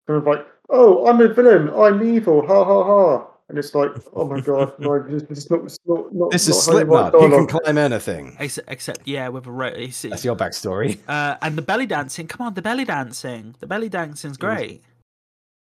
kind 0.06 0.18
of 0.18 0.26
like, 0.26 0.46
"Oh, 0.70 1.06
I'm 1.06 1.20
a 1.20 1.28
villain. 1.28 1.70
I'm 1.70 2.02
evil. 2.02 2.46
Ha 2.46 2.64
ha 2.64 2.84
ha." 2.84 3.27
And 3.48 3.56
it's 3.58 3.74
like, 3.74 3.90
"Oh 4.14 4.26
my 4.26 4.40
god, 4.40 4.78
no, 4.78 5.02
this, 5.02 5.22
this 5.28 5.38
is 5.38 5.50
not, 5.50 5.62
not, 5.86 6.14
not 6.14 6.30
This 6.30 6.48
not 6.48 6.56
is 6.56 6.66
how 6.66 6.72
you 6.72 6.78
Slipknot. 6.84 7.14
He 7.14 7.28
can 7.30 7.46
climb 7.46 7.78
anything. 7.78 8.36
except, 8.38 8.70
except 8.70 9.08
yeah, 9.08 9.28
with 9.28 9.46
a 9.46 9.50
ro- 9.50 9.74
you 9.74 9.88
That's 9.88 10.24
your 10.24 10.36
backstory. 10.36 10.98
uh, 11.08 11.36
and 11.40 11.56
the 11.56 11.62
belly 11.62 11.86
dancing. 11.86 12.26
Come 12.26 12.46
on, 12.46 12.54
the 12.54 12.62
belly 12.62 12.84
dancing. 12.84 13.54
The 13.60 13.66
belly 13.66 13.88
dancing's 13.88 14.36
great. 14.36 14.82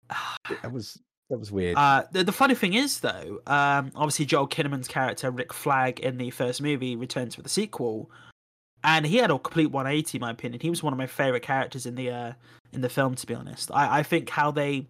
That 0.64 0.72
was 0.74 1.00
that 1.30 1.38
was 1.38 1.52
weird. 1.52 1.78
Uh, 1.78 2.04
the, 2.12 2.24
the 2.24 2.32
funny 2.32 2.56
thing 2.56 2.74
is, 2.74 3.02
though, 3.02 3.40
um, 3.46 3.92
obviously 3.96 4.26
Joel 4.26 4.48
Kinnaman's 4.48 4.88
character 4.88 5.30
Rick 5.30 5.54
Flag 5.54 6.00
in 6.00 6.18
the 6.18 6.32
first 6.32 6.60
movie 6.62 6.96
returns 6.96 7.36
for 7.36 7.44
the 7.44 7.50
sequel, 7.50 8.10
and 8.84 9.06
he 9.06 9.18
had 9.18 9.30
a 9.30 9.38
complete 9.38 9.68
180, 9.68 10.18
in 10.18 10.22
my 10.22 10.32
opinion. 10.32 10.60
He 10.60 10.72
was 10.72 10.82
one 10.82 10.92
of 10.92 10.98
my 10.98 11.06
favorite 11.06 11.44
characters 11.44 11.86
in 11.86 11.94
the 11.94 12.10
uh, 12.10 12.34
in 12.74 12.82
the 12.82 12.90
film, 12.90 13.14
to 13.16 13.28
be 13.28 13.36
honest. 13.36 13.70
I, 13.72 14.00
I 14.00 14.04
think 14.04 14.30
how 14.30 14.50
they 14.50 14.88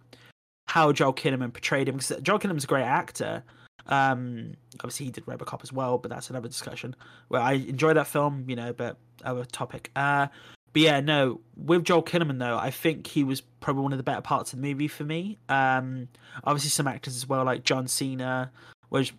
how 0.69 0.91
Joel 0.91 1.13
Kinnaman 1.13 1.51
portrayed 1.51 1.89
him 1.89 1.97
because 1.97 2.21
Joel 2.21 2.37
Kinnaman's 2.37 2.63
a 2.63 2.67
great 2.67 2.83
actor. 2.83 3.43
Um, 3.87 4.53
obviously 4.75 5.07
he 5.07 5.11
did 5.11 5.25
RoboCop 5.25 5.63
as 5.63 5.73
well, 5.73 5.97
but 5.97 6.09
that's 6.09 6.29
another 6.29 6.47
discussion. 6.47 6.95
Well, 7.27 7.41
I 7.41 7.53
enjoy 7.53 7.93
that 7.95 8.05
film, 8.05 8.45
you 8.47 8.55
know, 8.55 8.71
but 8.71 8.97
other 9.25 9.45
topic. 9.45 9.89
Uh, 9.95 10.27
but 10.71 10.81
yeah, 10.83 10.99
no, 10.99 11.41
with 11.57 11.85
Joel 11.85 12.03
Kinnaman 12.03 12.37
though, 12.37 12.55
I 12.55 12.69
think 12.69 13.07
he 13.07 13.23
was 13.23 13.41
probably 13.41 13.81
one 13.81 13.93
of 13.93 13.97
the 13.97 14.03
better 14.03 14.21
parts 14.21 14.53
of 14.53 14.61
the 14.61 14.67
movie 14.67 14.87
for 14.87 15.03
me. 15.03 15.39
Um, 15.49 16.07
obviously 16.43 16.69
some 16.69 16.87
actors 16.87 17.15
as 17.15 17.27
well, 17.27 17.43
like 17.45 17.63
John 17.63 17.87
Cena, 17.87 18.51
was 18.91 19.11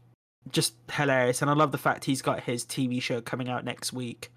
just 0.53 0.75
hilarious, 0.93 1.43
and 1.43 1.51
I 1.51 1.55
love 1.55 1.73
the 1.73 1.79
fact 1.79 2.05
he's 2.05 2.23
got 2.23 2.45
his 2.45 2.65
TV 2.65 3.03
show 3.03 3.21
coming 3.21 3.49
out 3.49 3.65
next 3.65 3.93
week, 3.93 4.31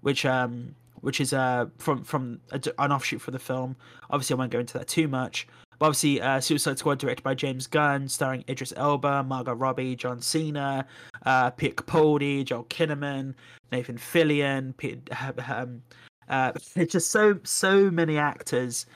which 0.00 0.24
um, 0.24 0.74
which 1.02 1.20
is 1.20 1.34
uh 1.34 1.66
from 1.78 2.04
from 2.04 2.40
a, 2.50 2.60
an 2.78 2.90
offshoot 2.90 3.20
for 3.20 3.30
the 3.30 3.38
film. 3.38 3.76
Obviously, 4.10 4.34
I 4.34 4.38
won't 4.38 4.50
go 4.50 4.58
into 4.58 4.78
that 4.78 4.88
too 4.88 5.08
much. 5.08 5.46
But 5.78 5.86
obviously, 5.86 6.20
uh, 6.20 6.40
Suicide 6.40 6.78
Squad, 6.78 6.98
directed 6.98 7.22
by 7.22 7.34
James 7.34 7.66
Gunn, 7.66 8.08
starring 8.08 8.44
Idris 8.48 8.72
Elba, 8.76 9.22
Margot 9.24 9.54
Robbie, 9.54 9.96
John 9.96 10.20
Cena, 10.20 10.86
uh, 11.26 11.50
Peter 11.50 11.74
Capaldi, 11.74 12.44
Joel 12.44 12.64
Kinnaman, 12.64 13.34
Nathan 13.72 13.98
Fillion, 13.98 14.76
Peter, 14.76 15.00
um, 15.48 15.82
uh, 16.28 16.52
it's 16.76 16.92
just 16.92 17.10
so 17.10 17.38
so 17.44 17.90
many 17.90 18.16
actors 18.16 18.86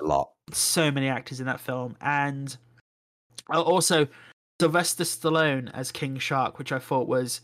a 0.00 0.04
lot. 0.04 0.30
so 0.52 0.90
many 0.90 1.08
actors 1.08 1.40
in 1.40 1.46
that 1.46 1.60
film, 1.60 1.96
and 2.00 2.56
also 3.50 4.06
Sylvester 4.60 5.04
Stallone 5.04 5.70
as 5.74 5.90
King 5.90 6.18
Shark, 6.18 6.58
which 6.58 6.72
I 6.72 6.78
thought 6.78 7.08
was 7.08 7.40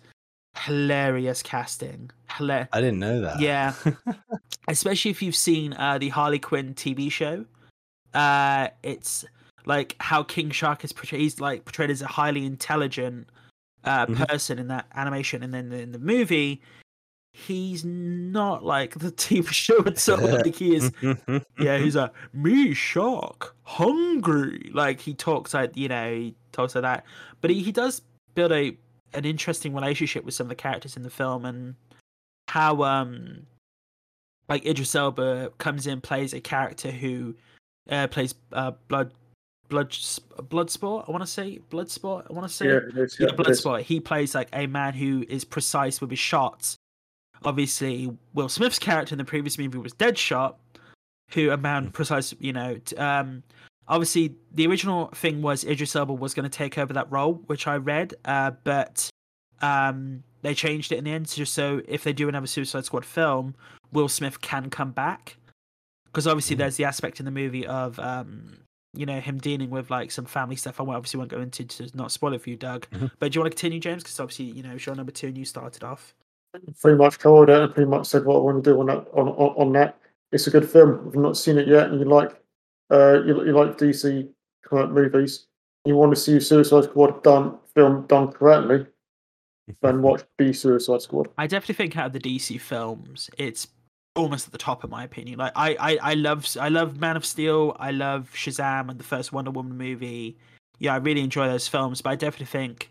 hilarious 0.56 1.42
casting. 1.42 2.10
Hilar- 2.28 2.68
I 2.72 2.80
didn't 2.80 2.98
know 2.98 3.20
that. 3.20 3.40
Yeah. 3.40 3.74
especially 4.68 5.10
if 5.10 5.22
you've 5.22 5.36
seen 5.36 5.74
uh, 5.74 5.98
the 5.98 6.08
Harley 6.08 6.38
Quinn 6.38 6.74
TV 6.74 7.10
show. 7.10 7.44
Uh, 8.14 8.68
it's 8.82 9.24
like 9.66 9.94
how 10.00 10.22
King 10.22 10.50
Shark 10.50 10.84
is 10.84 10.92
portrayed. 10.92 11.20
He's 11.20 11.40
like 11.40 11.64
portrayed 11.64 11.90
as 11.90 12.02
a 12.02 12.06
highly 12.06 12.44
intelligent 12.46 13.28
uh, 13.84 14.06
Mhm. 14.06 14.28
person 14.28 14.58
in 14.58 14.68
that 14.68 14.86
animation, 14.94 15.42
and 15.42 15.54
then 15.54 15.72
in 15.72 15.92
the 15.92 15.98
movie, 15.98 16.60
he's 17.32 17.84
not 17.84 18.64
like 18.64 18.98
the 18.98 19.10
TV 19.12 19.48
show 19.52 19.78
at 19.86 20.08
all. 20.08 20.16
like 20.44 20.54
he 20.54 20.74
is 20.74 20.90
yeah, 21.58 21.78
he's 21.78 21.96
a 21.96 22.10
me 22.32 22.74
shark 22.74 23.54
hungry. 23.62 24.70
Like 24.74 25.00
he 25.00 25.14
talks 25.14 25.54
like 25.54 25.76
you 25.76 25.88
know 25.88 26.14
he 26.14 26.34
talks 26.52 26.74
like 26.74 26.82
that, 26.82 27.04
but 27.40 27.50
he, 27.50 27.62
he 27.62 27.72
does 27.72 28.02
build 28.34 28.52
a 28.52 28.76
an 29.14 29.24
interesting 29.24 29.74
relationship 29.74 30.24
with 30.24 30.34
some 30.34 30.44
of 30.46 30.48
the 30.50 30.54
characters 30.54 30.96
in 30.96 31.02
the 31.02 31.10
film 31.10 31.44
and 31.44 31.74
how 32.48 32.82
um 32.82 33.46
like 34.48 34.66
Idris 34.66 34.94
Elba 34.94 35.52
comes 35.58 35.86
in 35.86 36.00
plays 36.00 36.34
a 36.34 36.40
character 36.40 36.90
who 36.90 37.34
uh, 37.88 38.06
plays 38.08 38.34
uh, 38.52 38.72
blood 38.88 39.12
blood 39.68 39.96
blood 40.48 40.70
sport. 40.70 41.06
I 41.08 41.10
want 41.10 41.22
to 41.22 41.30
say 41.30 41.58
blood 41.70 41.90
sport. 41.90 42.26
I 42.28 42.32
want 42.32 42.46
to 42.46 42.52
say 42.54 42.66
Yeah, 42.66 42.76
it 42.76 42.98
is, 42.98 43.16
yeah, 43.18 43.28
yeah, 43.28 43.34
it 43.38 43.48
is. 43.48 43.62
Bloodsport. 43.62 43.82
He 43.82 44.00
plays 44.00 44.34
like 44.34 44.48
a 44.52 44.66
man 44.66 44.94
who 44.94 45.24
is 45.28 45.44
precise 45.44 46.00
with 46.00 46.10
his 46.10 46.18
shots. 46.18 46.76
Obviously, 47.44 48.14
Will 48.34 48.50
Smith's 48.50 48.78
character 48.78 49.14
in 49.14 49.18
the 49.18 49.24
previous 49.24 49.56
movie 49.56 49.78
was 49.78 49.94
Deadshot, 49.94 50.56
who 51.32 51.50
a 51.50 51.56
man 51.56 51.90
precise. 51.90 52.34
You 52.38 52.52
know, 52.52 52.76
t- 52.76 52.96
um, 52.96 53.42
obviously 53.88 54.34
the 54.52 54.66
original 54.66 55.06
thing 55.14 55.40
was 55.40 55.64
Idris 55.64 55.96
Elba 55.96 56.12
was 56.12 56.34
going 56.34 56.48
to 56.48 56.50
take 56.50 56.76
over 56.76 56.92
that 56.92 57.10
role, 57.10 57.34
which 57.46 57.66
I 57.66 57.76
read, 57.76 58.14
uh, 58.26 58.50
but 58.64 59.08
um, 59.62 60.22
they 60.42 60.54
changed 60.54 60.92
it 60.92 60.98
in 60.98 61.04
the 61.04 61.12
end 61.12 61.28
just 61.28 61.54
so 61.54 61.80
if 61.86 62.04
they 62.04 62.12
do 62.12 62.28
another 62.28 62.46
Suicide 62.46 62.84
Squad 62.84 63.04
film, 63.04 63.54
Will 63.92 64.08
Smith 64.08 64.40
can 64.40 64.70
come 64.70 64.90
back. 64.90 65.36
Because 66.12 66.26
obviously, 66.26 66.56
Mhm. 66.56 66.60
there's 66.60 66.76
the 66.76 66.84
aspect 66.84 67.20
in 67.20 67.24
the 67.24 67.30
movie 67.30 67.66
of 67.66 67.98
um, 67.98 68.58
you 68.94 69.06
know 69.06 69.20
him 69.20 69.38
dealing 69.38 69.70
with 69.70 69.90
like 69.90 70.10
some 70.10 70.24
family 70.24 70.56
stuff. 70.56 70.80
I 70.80 70.82
won't- 70.82 70.96
obviously 70.96 71.18
won't 71.18 71.30
go 71.30 71.40
into 71.40 71.64
to 71.64 71.90
not 71.96 72.10
spoil 72.10 72.34
it 72.34 72.42
for 72.42 72.50
you, 72.50 72.56
Doug. 72.56 72.86
Mhm. 72.90 73.10
But 73.18 73.30
do 73.32 73.36
you 73.36 73.42
want 73.42 73.52
to 73.52 73.56
continue, 73.56 73.78
James? 73.80 74.02
Because 74.02 74.18
obviously, 74.18 74.46
you 74.46 74.62
know, 74.62 74.72
it's 74.74 74.84
your 74.86 74.96
number 74.96 75.12
two, 75.12 75.28
and 75.28 75.38
you 75.38 75.44
started 75.44 75.84
off. 75.84 76.14
pretty 76.82 76.98
much 76.98 77.20
covered 77.20 77.48
it 77.48 77.60
and 77.62 77.72
pretty 77.72 77.88
much 77.88 78.08
said 78.08 78.24
what 78.24 78.34
I 78.34 78.40
want 78.40 78.64
to 78.64 78.70
do 78.72 78.80
on 78.80 78.86
that. 78.86 79.06
On, 79.12 79.28
on, 79.28 79.54
on 79.56 79.72
that, 79.74 79.96
it's 80.32 80.48
a 80.48 80.50
good 80.50 80.68
film. 80.68 81.06
If 81.06 81.14
you've 81.14 81.22
not 81.22 81.36
seen 81.36 81.58
it 81.58 81.68
yet, 81.68 81.90
and 81.90 82.00
you 82.00 82.04
like, 82.06 82.42
uh, 82.90 83.20
you, 83.24 83.44
you 83.44 83.52
like 83.52 83.78
DC 83.78 84.28
kind 84.68 84.82
of 84.82 84.90
movies, 84.90 85.46
you 85.84 85.94
want 85.96 86.12
to 86.12 86.20
see 86.20 86.40
Suicide 86.40 86.84
Squad 86.84 87.22
done 87.22 87.56
film 87.72 88.04
done 88.08 88.32
correctly, 88.32 88.84
then 89.80 90.02
watch 90.02 90.24
the 90.38 90.52
Suicide 90.52 91.02
Squad. 91.02 91.28
I 91.38 91.46
definitely 91.46 91.76
think 91.76 91.96
out 91.96 92.06
of 92.06 92.12
the 92.14 92.18
DC 92.18 92.60
films, 92.60 93.30
it's 93.38 93.68
almost 94.16 94.46
at 94.46 94.52
the 94.52 94.58
top 94.58 94.84
in 94.84 94.90
my 94.90 95.04
opinion. 95.04 95.38
Like 95.38 95.52
I, 95.54 95.76
I, 95.78 95.98
I 96.02 96.14
love 96.14 96.46
I 96.60 96.68
love 96.68 96.98
Man 96.98 97.16
of 97.16 97.24
Steel, 97.24 97.76
I 97.78 97.90
love 97.90 98.30
Shazam 98.34 98.90
and 98.90 98.98
the 98.98 99.04
first 99.04 99.32
Wonder 99.32 99.50
Woman 99.50 99.76
movie. 99.76 100.36
Yeah, 100.78 100.94
I 100.94 100.96
really 100.96 101.20
enjoy 101.20 101.46
those 101.48 101.68
films, 101.68 102.00
but 102.00 102.10
I 102.10 102.16
definitely 102.16 102.46
think 102.46 102.90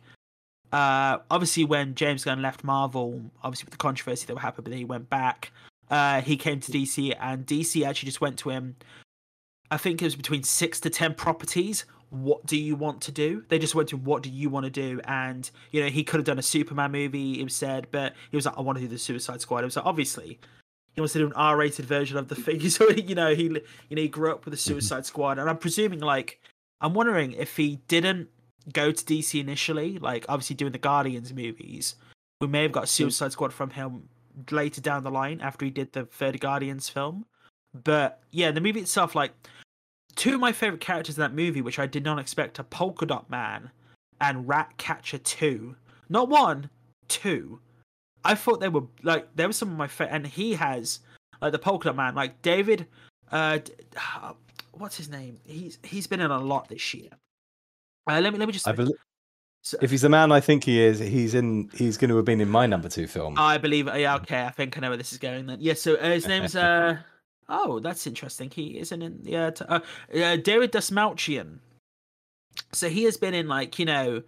uh 0.72 1.18
obviously 1.32 1.66
when 1.66 1.96
James 1.96 2.24
Gunn 2.24 2.42
left 2.42 2.64
Marvel, 2.64 3.22
obviously 3.44 3.66
with 3.66 3.72
the 3.72 3.78
controversy 3.78 4.26
that 4.28 4.38
happened, 4.38 4.66
but 4.66 4.72
then 4.72 4.80
he 4.80 4.86
went 4.86 5.10
back. 5.10 5.52
Uh 5.90 6.22
he 6.22 6.38
came 6.38 6.60
to 6.60 6.72
DC 6.72 7.16
and 7.20 7.46
DC 7.46 7.86
actually 7.86 8.08
just 8.08 8.22
went 8.22 8.38
to 8.40 8.50
him 8.50 8.76
I 9.72 9.78
think 9.78 10.02
it 10.02 10.06
was 10.06 10.16
between 10.16 10.44
six 10.44 10.80
to 10.82 10.90
ten 10.90 11.14
properties. 11.14 11.86
What 12.10 12.44
do 12.48 12.58
you 12.58 12.76
want 12.76 13.02
to 13.02 13.12
do? 13.12 13.44
They 13.50 13.60
just 13.60 13.76
went 13.76 13.90
to 13.90 13.98
what 13.98 14.24
do 14.24 14.32
you 14.32 14.50
want 14.50 14.64
to 14.64 14.72
do? 14.72 15.00
And 15.04 15.50
you 15.72 15.82
know, 15.82 15.90
he 15.90 16.04
could 16.04 16.18
have 16.18 16.26
done 16.26 16.40
a 16.40 16.44
Superman 16.44 16.92
movie, 16.92 17.40
it 17.40 17.44
was 17.44 17.56
said, 17.56 17.88
but 17.92 18.16
he 18.32 18.36
was 18.36 18.48
like, 18.48 18.58
I 18.58 18.62
want 18.62 18.78
to 18.78 18.82
do 18.82 18.88
the 18.88 18.98
Suicide 18.98 19.42
Squad. 19.42 19.60
It 19.60 19.66
was 19.66 19.76
like 19.76 19.86
obviously 19.86 20.40
he 21.00 21.02
wants 21.02 21.14
to 21.14 21.20
do 21.20 21.28
an 21.28 21.34
R-rated 21.34 21.86
version 21.86 22.18
of 22.18 22.28
the 22.28 22.36
thing. 22.36 22.60
So 22.70 22.90
you 22.90 23.16
know, 23.16 23.34
he 23.34 23.44
you 23.44 23.96
know 23.96 24.02
he 24.02 24.08
grew 24.08 24.32
up 24.32 24.46
with 24.46 24.54
the 24.54 24.58
Suicide 24.58 24.98
mm-hmm. 24.98 25.06
Squad, 25.06 25.40
and 25.40 25.50
I'm 25.50 25.58
presuming 25.58 26.00
like 26.00 26.40
I'm 26.82 26.94
wondering 26.94 27.32
if 27.34 27.58
he 27.58 27.80
didn't 27.88 28.30
go 28.74 28.92
to 28.92 29.06
DC 29.06 29.40
initially, 29.40 29.98
like 29.98 30.26
obviously 30.30 30.56
doing 30.56 30.72
the 30.72 30.78
Guardians 30.78 31.34
movies, 31.34 31.96
we 32.42 32.48
may 32.48 32.64
have 32.64 32.72
got 32.72 32.90
Suicide 32.90 33.32
Squad 33.32 33.54
from 33.54 33.72
him 33.72 34.10
later 34.52 34.82
down 34.82 35.04
the 35.04 35.12
line 35.12 35.42
after 35.42 35.66
he 35.66 35.72
did 35.72 35.92
the 35.94 36.06
third 36.06 36.40
Guardians 36.40 36.90
film. 36.90 37.26
But 37.74 38.22
yeah, 38.32 38.52
the 38.52 38.62
movie 38.62 38.80
itself, 38.80 39.16
like 39.16 39.34
two 40.16 40.36
of 40.36 40.40
my 40.40 40.52
favorite 40.52 40.82
characters 40.82 41.18
in 41.18 41.22
that 41.22 41.34
movie, 41.34 41.62
which 41.62 41.80
I 41.80 41.86
did 41.86 42.04
not 42.04 42.20
expect, 42.20 42.60
are 42.60 42.64
Polka 42.64 43.06
Dot 43.06 43.30
Man 43.30 43.72
and 44.22 44.48
Ratcatcher 44.48 45.20
Two. 45.20 45.76
Not 46.10 46.30
one, 46.30 46.70
two. 47.08 47.60
I 48.26 48.36
thought 48.36 48.60
they 48.60 48.70
were 48.70 48.84
like 49.04 49.28
they 49.36 49.46
were 49.46 49.54
some 49.54 49.72
of 49.72 49.78
my 49.78 49.88
favorite, 49.88 50.16
and 50.16 50.28
he 50.28 50.54
has 50.54 51.00
like 51.42 51.52
the 51.52 51.60
Polka 51.60 51.94
Man, 51.94 52.16
like 52.16 52.42
David. 52.42 52.88
Uh, 53.32 53.60
what's 54.74 54.98
his 54.98 55.10
name? 55.10 55.40
He's 55.46 55.78
he's 55.84 56.08
been 56.08 56.20
in 56.20 56.32
a 56.32 56.40
lot 56.40 56.68
this 56.70 56.94
year. 56.94 57.10
Uh, 58.08 58.20
let 58.20 58.34
me 58.34 58.40
let 58.40 58.48
me 58.48 58.54
just. 58.54 58.68
So, 59.62 59.78
if 59.82 59.92
he's 59.92 60.04
the 60.04 60.10
man 60.10 60.32
I 60.32 60.40
think 60.40 60.64
he 60.64 60.80
is, 60.80 61.00
he's 61.00 61.36
in. 61.36 61.70
He's 61.74 61.98
going 61.98 62.10
to 62.10 62.16
have 62.16 62.24
been 62.24 62.40
in 62.40 62.50
my 62.50 62.66
number 62.66 62.88
two 62.88 63.08
film. 63.08 63.36
I 63.38 63.58
believe. 63.58 63.88
Yeah, 63.88 64.16
okay. 64.16 64.46
I 64.46 64.52
think 64.52 64.78
I 64.78 64.82
know 64.82 64.88
where 64.88 64.98
this 64.98 65.12
is 65.12 65.18
going. 65.18 65.48
Then, 65.48 65.58
yeah. 65.60 65.74
So 65.74 65.96
uh, 65.96 66.12
his 66.12 66.28
name's 66.34 66.56
uh 66.56 66.98
Oh, 67.50 67.80
that's 67.80 68.06
interesting. 68.06 68.52
He 68.52 68.78
isn't 68.78 69.02
in 69.02 69.24
the 69.24 69.36
uh, 69.36 69.52
t- 69.52 69.66
uh, 69.68 69.80
uh, 70.16 70.36
David 70.38 70.72
Dastmalchian. 70.72 71.58
So 72.72 72.90
he 72.90 73.04
has 73.04 73.18
been 73.18 73.34
in 73.34 73.48
like 73.48 73.80
you 73.80 73.86
know, 73.86 74.22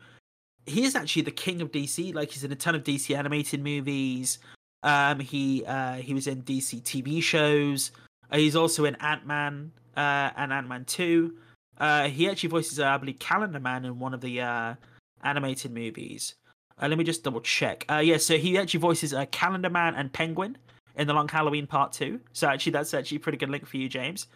he 0.65 0.83
is 0.83 0.95
actually 0.95 1.23
the 1.23 1.31
king 1.31 1.61
of 1.61 1.71
DC. 1.71 2.13
Like 2.13 2.31
he's 2.31 2.43
in 2.43 2.51
a 2.51 2.55
ton 2.55 2.75
of 2.75 2.83
DC 2.83 3.15
animated 3.15 3.63
movies. 3.63 4.39
Um, 4.83 5.19
he 5.19 5.65
uh, 5.65 5.95
he 5.95 6.13
was 6.13 6.27
in 6.27 6.43
DC 6.43 6.81
TV 6.83 7.21
shows. 7.21 7.91
Uh, 8.31 8.37
he's 8.37 8.55
also 8.55 8.85
in 8.85 8.95
Ant 8.95 9.25
Man 9.25 9.71
uh, 9.95 10.31
and 10.35 10.51
Ant 10.53 10.67
Man 10.67 10.85
Two. 10.85 11.35
Uh, 11.77 12.07
he 12.07 12.29
actually 12.29 12.49
voices, 12.49 12.79
uh, 12.79 12.85
I 12.85 12.97
believe, 12.97 13.19
Calendar 13.19 13.59
Man 13.59 13.85
in 13.85 13.99
one 13.99 14.13
of 14.13 14.21
the 14.21 14.41
uh, 14.41 14.75
animated 15.23 15.71
movies. 15.71 16.35
Uh, 16.81 16.87
let 16.87 16.97
me 16.97 17.03
just 17.03 17.23
double 17.23 17.41
check. 17.41 17.85
Uh, 17.89 17.97
yeah, 17.97 18.17
so 18.17 18.37
he 18.37 18.57
actually 18.57 18.79
voices 18.79 19.13
uh, 19.13 19.25
Calendar 19.27 19.69
Man 19.69 19.95
and 19.95 20.11
Penguin 20.11 20.57
in 20.95 21.07
the 21.07 21.13
Long 21.13 21.27
Halloween 21.27 21.67
Part 21.67 21.91
Two. 21.91 22.19
So 22.33 22.47
actually, 22.47 22.73
that's 22.73 22.93
actually 22.93 23.17
a 23.17 23.21
pretty 23.21 23.37
good 23.37 23.49
link 23.49 23.65
for 23.65 23.77
you, 23.77 23.89
James. 23.89 24.27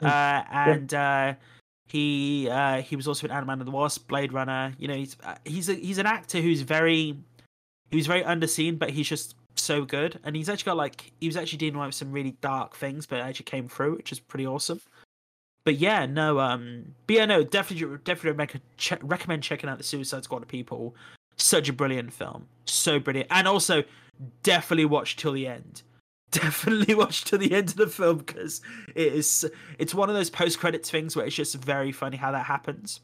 Uh, 0.00 0.42
and 0.52 0.94
uh, 0.94 1.34
he 1.88 2.48
uh, 2.50 2.82
he 2.82 2.96
was 2.96 3.08
also 3.08 3.26
in 3.26 3.32
Ant 3.32 3.46
Man 3.46 3.60
and 3.60 3.66
the 3.66 3.72
Wasp, 3.72 4.08
Blade 4.08 4.32
Runner. 4.32 4.74
You 4.78 4.88
know, 4.88 4.94
he's 4.94 5.16
uh, 5.24 5.36
he's 5.44 5.68
a, 5.68 5.74
he's 5.74 5.98
an 5.98 6.06
actor 6.06 6.40
who's 6.40 6.60
very 6.60 7.18
who's 7.90 8.06
very 8.06 8.22
underseen, 8.22 8.78
but 8.78 8.90
he's 8.90 9.08
just 9.08 9.34
so 9.54 9.84
good. 9.84 10.20
And 10.22 10.36
he's 10.36 10.48
actually 10.48 10.70
got 10.70 10.76
like 10.76 11.12
he 11.20 11.26
was 11.26 11.36
actually 11.36 11.58
dealing 11.58 11.78
with 11.78 11.94
some 11.94 12.12
really 12.12 12.36
dark 12.40 12.76
things, 12.76 13.06
but 13.06 13.20
actually 13.20 13.44
came 13.44 13.68
through, 13.68 13.96
which 13.96 14.12
is 14.12 14.20
pretty 14.20 14.46
awesome. 14.46 14.80
But 15.64 15.76
yeah, 15.76 16.06
no, 16.06 16.38
um, 16.40 16.94
but 17.06 17.16
yeah, 17.16 17.26
no, 17.26 17.42
definitely, 17.42 17.98
definitely 18.04 18.60
recommend 19.02 19.42
checking 19.42 19.68
out 19.68 19.76
the 19.76 19.84
Suicide 19.84 20.24
Squad 20.24 20.42
of 20.42 20.48
people. 20.48 20.94
Such 21.36 21.68
a 21.68 21.72
brilliant 21.72 22.12
film, 22.12 22.48
so 22.64 22.98
brilliant, 22.98 23.30
and 23.30 23.46
also 23.46 23.84
definitely 24.42 24.86
watch 24.86 25.16
till 25.16 25.32
the 25.32 25.46
end 25.46 25.82
definitely 26.30 26.94
watch 26.96 27.24
to 27.24 27.38
the 27.38 27.54
end 27.54 27.70
of 27.70 27.76
the 27.76 27.86
film 27.86 28.18
because 28.18 28.60
it 28.94 29.12
is 29.12 29.48
it's 29.78 29.94
one 29.94 30.08
of 30.08 30.14
those 30.14 30.30
post 30.30 30.58
credits 30.58 30.90
things 30.90 31.16
where 31.16 31.26
it's 31.26 31.36
just 31.36 31.56
very 31.56 31.92
funny 31.92 32.16
how 32.16 32.32
that 32.32 32.46
happens. 32.46 33.00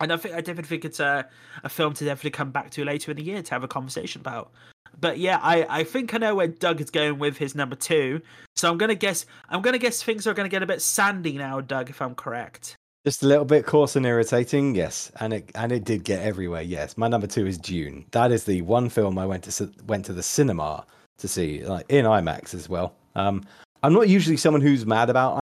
And 0.00 0.12
I 0.12 0.16
think 0.16 0.34
I 0.34 0.40
definitely 0.40 0.68
think 0.68 0.84
it's 0.84 1.00
a 1.00 1.28
a 1.64 1.68
film 1.68 1.94
to 1.94 2.04
definitely 2.04 2.30
come 2.30 2.50
back 2.50 2.70
to 2.72 2.84
later 2.84 3.10
in 3.10 3.16
the 3.16 3.22
year 3.22 3.42
to 3.42 3.50
have 3.50 3.64
a 3.64 3.68
conversation 3.68 4.20
about. 4.20 4.52
But 5.00 5.18
yeah, 5.18 5.38
I, 5.42 5.66
I 5.68 5.84
think 5.84 6.14
I 6.14 6.18
know 6.18 6.34
where 6.34 6.48
Doug 6.48 6.80
is 6.80 6.90
going 6.90 7.18
with 7.18 7.36
his 7.36 7.54
number 7.54 7.76
two. 7.76 8.20
So 8.56 8.70
I'm 8.70 8.78
gonna 8.78 8.94
guess 8.94 9.26
I'm 9.48 9.62
gonna 9.62 9.78
guess 9.78 10.02
things 10.02 10.26
are 10.26 10.34
gonna 10.34 10.48
get 10.48 10.62
a 10.62 10.66
bit 10.66 10.82
sandy 10.82 11.32
now, 11.32 11.60
Doug, 11.60 11.90
if 11.90 12.00
I'm 12.00 12.14
correct. 12.14 12.76
Just 13.06 13.22
a 13.22 13.26
little 13.26 13.44
bit 13.44 13.64
coarse 13.64 13.96
and 13.96 14.04
irritating, 14.04 14.74
yes, 14.74 15.10
and 15.20 15.32
it 15.32 15.50
and 15.54 15.72
it 15.72 15.84
did 15.84 16.04
get 16.04 16.20
everywhere. 16.20 16.62
Yes, 16.62 16.98
my 16.98 17.08
number 17.08 17.26
two 17.26 17.46
is 17.46 17.56
Dune. 17.56 18.04
That 18.10 18.32
is 18.32 18.44
the 18.44 18.62
one 18.62 18.88
film 18.88 19.18
I 19.18 19.26
went 19.26 19.44
to 19.44 19.70
went 19.86 20.04
to 20.06 20.12
the 20.12 20.22
cinema 20.22 20.84
to 21.18 21.28
see, 21.28 21.64
like 21.64 21.86
in 21.88 22.04
IMAX 22.04 22.54
as 22.54 22.68
well. 22.68 22.94
Um, 23.14 23.44
I'm 23.82 23.92
not 23.92 24.08
usually 24.08 24.36
someone 24.36 24.60
who's 24.60 24.86
mad 24.86 25.10
about, 25.10 25.40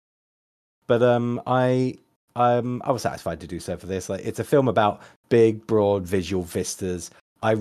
but 0.86 1.02
um, 1.02 1.40
I 1.46 1.96
um, 2.36 2.82
I 2.84 2.92
was 2.92 3.02
satisfied 3.02 3.40
to 3.40 3.46
do 3.46 3.60
so 3.60 3.76
for 3.76 3.86
this. 3.86 4.08
Like, 4.08 4.24
it's 4.24 4.40
a 4.40 4.44
film 4.44 4.66
about 4.66 5.02
big, 5.28 5.66
broad 5.66 6.04
visual 6.04 6.42
vistas. 6.42 7.10
I 7.42 7.56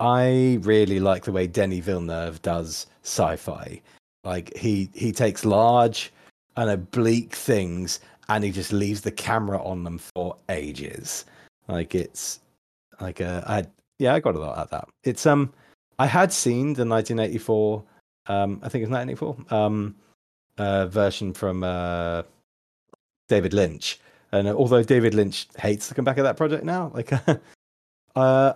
I 0.00 0.58
really 0.62 1.00
like 1.00 1.24
the 1.24 1.32
way 1.32 1.46
Denis 1.46 1.84
Villeneuve 1.84 2.40
does 2.42 2.86
sci-fi. 3.02 3.80
Like 4.24 4.56
he 4.56 4.90
he 4.94 5.12
takes 5.12 5.44
large 5.44 6.12
and 6.56 6.70
oblique 6.70 7.34
things 7.34 8.00
and 8.28 8.44
he 8.44 8.50
just 8.50 8.72
leaves 8.72 9.00
the 9.00 9.10
camera 9.10 9.62
on 9.62 9.84
them 9.84 9.98
for 9.98 10.36
ages. 10.48 11.24
Like 11.66 11.94
it's 11.94 12.40
like 13.00 13.20
uh, 13.20 13.42
I 13.46 13.66
yeah 13.98 14.14
I 14.14 14.20
got 14.20 14.36
a 14.36 14.38
lot 14.38 14.58
out 14.58 14.64
of 14.64 14.70
that. 14.70 14.88
It's 15.04 15.26
um 15.26 15.52
I 15.98 16.06
had 16.06 16.32
seen 16.32 16.74
the 16.74 16.86
1984, 16.86 17.84
um, 18.26 18.60
I 18.62 18.68
think 18.68 18.82
it's 18.82 18.90
1984 18.90 19.36
um, 19.50 19.96
uh, 20.56 20.86
version 20.86 21.32
from 21.32 21.64
uh, 21.64 22.22
David 23.28 23.52
Lynch, 23.52 23.98
and 24.30 24.48
although 24.48 24.82
David 24.82 25.14
Lynch 25.14 25.48
hates 25.58 25.88
to 25.88 25.94
come 25.94 26.04
back 26.04 26.18
at 26.18 26.22
that 26.22 26.36
project 26.36 26.64
now, 26.64 26.92
like, 26.94 27.12
uh, 28.16 28.52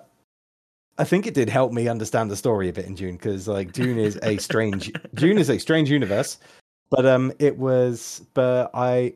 I 0.98 1.04
think 1.04 1.26
it 1.26 1.34
did 1.34 1.48
help 1.48 1.72
me 1.72 1.88
understand 1.88 2.30
the 2.30 2.36
story 2.36 2.68
a 2.68 2.72
bit 2.72 2.84
in 2.84 2.94
Dune 2.94 3.16
because 3.16 3.48
like 3.48 3.72
Dune 3.72 3.98
is 3.98 4.18
a 4.22 4.36
strange 4.36 4.92
Dune 5.14 5.38
is 5.38 5.48
a 5.48 5.58
strange 5.58 5.90
universe, 5.90 6.38
but 6.90 7.06
um, 7.06 7.32
it 7.38 7.58
was, 7.58 8.24
but 8.34 8.70
I. 8.74 9.14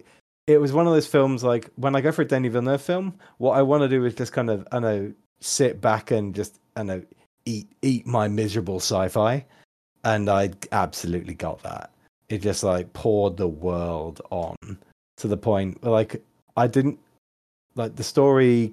It 0.48 0.60
was 0.60 0.72
one 0.72 0.86
of 0.86 0.92
those 0.92 1.08
films 1.08 1.42
like 1.42 1.68
when 1.74 1.96
I 1.96 2.00
go 2.00 2.12
for 2.12 2.22
a 2.22 2.24
Denis 2.24 2.52
Villeneuve 2.52 2.80
film, 2.80 3.18
what 3.38 3.58
I 3.58 3.62
want 3.62 3.82
to 3.82 3.88
do 3.88 4.04
is 4.04 4.14
just 4.14 4.32
kind 4.32 4.48
of 4.48 4.64
I 4.70 4.78
know 4.78 5.12
sit 5.40 5.80
back 5.80 6.12
and 6.12 6.36
just 6.36 6.60
I 6.76 6.84
know 6.84 7.02
eat 7.46 7.68
eat 7.82 8.06
my 8.06 8.28
miserable 8.28 8.76
sci-fi, 8.76 9.44
and 10.04 10.28
I 10.28 10.50
absolutely 10.72 11.34
got 11.34 11.62
that. 11.62 11.90
It 12.28 12.38
just 12.42 12.62
like 12.62 12.92
poured 12.92 13.36
the 13.36 13.48
world 13.48 14.20
on 14.30 14.56
to 15.16 15.28
the 15.28 15.36
point 15.36 15.80
where, 15.82 15.92
like 15.92 16.22
I 16.56 16.66
didn't 16.66 16.98
like 17.74 17.96
the 17.96 18.04
story. 18.04 18.72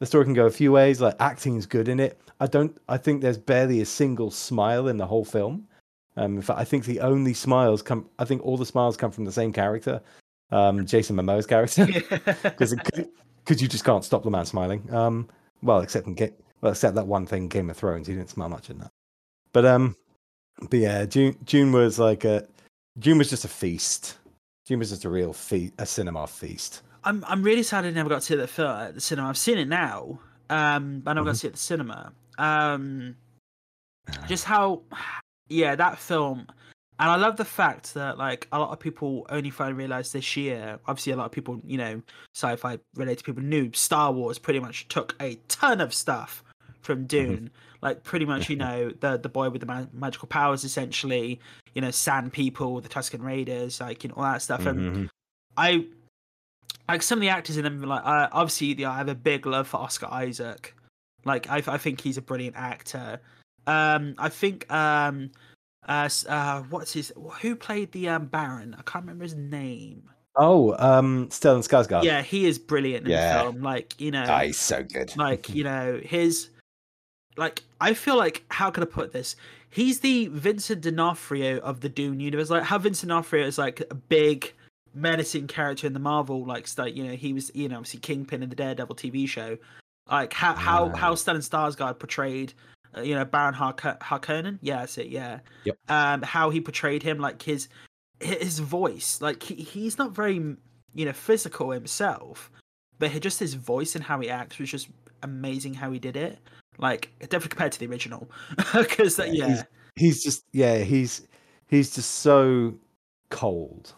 The 0.00 0.06
story 0.06 0.24
can 0.24 0.34
go 0.34 0.46
a 0.46 0.50
few 0.50 0.72
ways. 0.72 1.00
Like 1.00 1.14
acting's 1.20 1.66
good 1.66 1.88
in 1.88 2.00
it. 2.00 2.20
I 2.40 2.46
don't. 2.46 2.76
I 2.88 2.96
think 2.96 3.22
there's 3.22 3.38
barely 3.38 3.80
a 3.80 3.86
single 3.86 4.30
smile 4.30 4.88
in 4.88 4.96
the 4.96 5.06
whole 5.06 5.24
film. 5.24 5.66
Um, 6.16 6.36
in 6.36 6.42
fact, 6.42 6.58
I 6.58 6.64
think 6.64 6.84
the 6.84 7.00
only 7.00 7.34
smiles 7.34 7.82
come. 7.82 8.08
I 8.18 8.24
think 8.24 8.44
all 8.44 8.56
the 8.56 8.66
smiles 8.66 8.96
come 8.96 9.10
from 9.10 9.24
the 9.24 9.32
same 9.32 9.52
character, 9.52 10.00
um, 10.50 10.84
Jason 10.86 11.16
Momoa's 11.16 11.46
character, 11.46 11.86
because 12.42 12.74
because 13.44 13.62
you 13.62 13.68
just 13.68 13.84
can't 13.84 14.04
stop 14.04 14.22
the 14.22 14.30
man 14.30 14.46
smiling. 14.46 14.92
Um, 14.92 15.28
well, 15.62 15.80
except 15.80 16.06
in 16.06 16.14
get 16.14 16.38
well, 16.60 16.72
except 16.72 16.94
that 16.94 17.06
one 17.06 17.26
thing, 17.26 17.48
Game 17.48 17.70
of 17.70 17.76
Thrones. 17.76 18.06
He 18.06 18.14
didn't 18.14 18.30
smell 18.30 18.48
much 18.48 18.70
in 18.70 18.78
that. 18.78 18.92
But 19.52 19.64
um, 19.64 19.96
but 20.68 20.78
yeah, 20.78 21.04
June 21.06 21.36
Dune 21.44 21.72
was 21.72 21.98
like 21.98 22.24
a 22.24 22.46
Dune 22.98 23.18
was 23.18 23.30
just 23.30 23.44
a 23.44 23.48
feast. 23.48 24.18
June 24.66 24.78
was 24.78 24.90
just 24.90 25.04
a 25.04 25.10
real 25.10 25.32
feast, 25.32 25.74
a 25.78 25.86
cinema 25.86 26.26
feast. 26.26 26.82
I'm 27.04 27.24
I'm 27.26 27.42
really 27.42 27.62
sad 27.62 27.84
I 27.84 27.90
never 27.90 28.08
got 28.08 28.16
to 28.16 28.26
see 28.26 28.34
the 28.34 28.46
film 28.46 28.70
at 28.70 28.94
the 28.94 29.00
cinema. 29.00 29.28
I've 29.28 29.38
seen 29.38 29.58
it 29.58 29.68
now, 29.68 30.20
um, 30.50 31.00
but 31.00 31.10
I 31.10 31.14
never 31.14 31.24
mm-hmm. 31.24 31.28
got 31.28 31.32
to 31.32 31.38
see 31.38 31.46
it 31.46 31.50
at 31.50 31.54
the 31.54 31.60
cinema. 31.60 32.12
Um, 32.38 33.16
just 34.28 34.44
how, 34.44 34.82
yeah, 35.48 35.74
that 35.76 35.98
film. 35.98 36.46
And 36.98 37.08
I 37.08 37.16
love 37.16 37.36
the 37.38 37.46
fact 37.46 37.94
that 37.94 38.18
like 38.18 38.46
a 38.52 38.58
lot 38.58 38.72
of 38.72 38.78
people 38.78 39.26
only 39.30 39.48
finally 39.48 39.74
realized 39.74 40.12
this 40.12 40.36
year. 40.36 40.78
Obviously, 40.86 41.12
a 41.12 41.16
lot 41.16 41.24
of 41.24 41.32
people, 41.32 41.60
you 41.64 41.78
know, 41.78 42.02
sci-fi 42.34 42.78
related 42.94 43.24
people 43.24 43.42
knew 43.42 43.70
Star 43.72 44.12
Wars 44.12 44.38
pretty 44.38 44.60
much 44.60 44.86
took 44.88 45.16
a 45.20 45.36
ton 45.48 45.80
of 45.80 45.94
stuff 45.94 46.44
from 46.80 46.98
mm-hmm. 46.98 47.06
Dune. 47.06 47.50
Like 47.82 48.04
pretty 48.04 48.26
much, 48.26 48.50
you 48.50 48.56
know, 48.56 48.90
the 49.00 49.16
the 49.16 49.28
boy 49.28 49.48
with 49.50 49.60
the 49.60 49.66
ma- 49.66 49.86
magical 49.92 50.28
powers, 50.28 50.64
essentially, 50.64 51.40
you 51.74 51.80
know, 51.80 51.90
Sand 51.90 52.32
People, 52.32 52.80
the 52.80 52.88
Tusken 52.88 53.22
Raiders, 53.22 53.80
like 53.80 54.04
you 54.04 54.08
know 54.08 54.16
all 54.16 54.24
that 54.24 54.42
stuff. 54.42 54.66
And 54.66 54.78
mm-hmm. 54.78 55.04
I 55.56 55.86
like 56.88 57.02
some 57.02 57.18
of 57.18 57.22
the 57.22 57.30
actors 57.30 57.56
in 57.56 57.64
them. 57.64 57.80
Like 57.80 58.02
uh, 58.04 58.28
obviously, 58.32 58.84
I 58.84 58.98
have 58.98 59.08
a 59.08 59.14
big 59.14 59.46
love 59.46 59.66
for 59.68 59.78
Oscar 59.78 60.08
Isaac. 60.10 60.74
Like 61.24 61.48
I, 61.48 61.62
I 61.66 61.78
think 61.78 62.00
he's 62.00 62.18
a 62.18 62.22
brilliant 62.22 62.56
actor. 62.56 63.20
Um, 63.66 64.14
I 64.18 64.28
think 64.28 64.70
um, 64.72 65.30
Uh, 65.88 66.08
uh, 66.28 66.62
what's 66.70 66.92
his? 66.92 67.12
Who 67.40 67.56
played 67.56 67.92
the 67.92 68.08
um, 68.10 68.26
Baron? 68.26 68.74
I 68.78 68.82
can't 68.82 69.04
remember 69.04 69.24
his 69.24 69.34
name. 69.34 70.10
Oh, 70.36 70.74
um, 70.78 71.28
Stellan 71.28 71.66
Skarsgård. 71.66 72.04
Yeah, 72.04 72.22
he 72.22 72.46
is 72.46 72.58
brilliant 72.58 73.06
in 73.06 73.12
Yeah. 73.12 73.38
the 73.38 73.42
film. 73.44 73.62
Like 73.62 73.98
you 74.00 74.10
know, 74.10 74.24
Ah, 74.28 74.40
he's 74.40 74.58
so 74.58 74.82
good. 74.82 75.16
like 75.16 75.48
you 75.48 75.64
know 75.70 76.00
his 76.02 76.50
like 77.36 77.62
i 77.80 77.94
feel 77.94 78.16
like 78.16 78.44
how 78.48 78.70
can 78.70 78.82
i 78.82 78.86
put 78.86 79.12
this? 79.12 79.36
He's 79.72 80.00
the 80.00 80.26
vincent 80.26 80.80
d'onofrio 80.80 81.58
of 81.58 81.80
the 81.80 81.88
dune 81.88 82.18
universe. 82.18 82.50
Like 82.50 82.64
how 82.64 82.76
vincent 82.78 83.08
d'onofrio 83.08 83.46
is 83.46 83.56
like 83.56 83.80
a 83.88 83.94
big 83.94 84.52
menacing 84.94 85.46
character 85.46 85.86
in 85.86 85.92
the 85.92 86.00
marvel 86.00 86.44
like 86.44 86.66
stuff 86.66 86.88
you 86.92 87.04
know 87.04 87.12
he 87.14 87.32
was 87.32 87.52
you 87.54 87.68
know 87.68 87.76
obviously 87.76 88.00
kingpin 88.00 88.42
in 88.42 88.48
the 88.48 88.56
daredevil 88.56 88.96
tv 88.96 89.28
show. 89.28 89.56
Like 90.10 90.32
how 90.32 90.54
how 90.54 90.88
how 90.88 91.10
Right. 91.10 91.18
stellan 91.18 91.38
Skarsgård 91.48 92.00
portrayed 92.00 92.52
uh, 92.96 93.02
you 93.02 93.14
know 93.14 93.24
baron 93.24 93.54
Hark- 93.54 94.00
harkonnen? 94.02 94.58
Yeah 94.60 94.80
that's 94.80 94.98
it 94.98 95.06
yeah. 95.06 95.38
Yep. 95.64 95.78
um 95.88 96.22
how 96.22 96.50
he 96.50 96.60
portrayed 96.60 97.04
him 97.04 97.18
like 97.20 97.40
his 97.42 97.68
his 98.18 98.58
voice. 98.58 99.20
Like 99.20 99.40
he, 99.44 99.54
he's 99.54 99.98
not 99.98 100.10
very 100.10 100.34
you 100.94 101.04
know 101.04 101.12
physical 101.12 101.70
himself 101.70 102.50
but 102.98 103.12
just 103.20 103.38
his 103.38 103.54
voice 103.54 103.94
and 103.94 104.02
how 104.04 104.18
he 104.18 104.28
acts 104.28 104.58
was 104.58 104.68
just 104.68 104.88
amazing 105.22 105.74
how 105.74 105.92
he 105.92 106.00
did 106.00 106.16
it 106.16 106.38
like 106.80 107.10
definitely 107.20 107.48
compared 107.50 107.72
to 107.72 107.78
the 107.80 107.86
original. 107.86 108.30
Because 108.74 109.18
Yeah, 109.18 109.24
yeah, 109.26 109.46
he's- 109.48 109.64
he's 109.96 110.22
just 110.22 110.44
yeah 110.52 110.78
he's 110.78 111.26
he's 111.66 111.94
just 111.94 112.10
so 112.16 112.74
cold. 113.30 113.94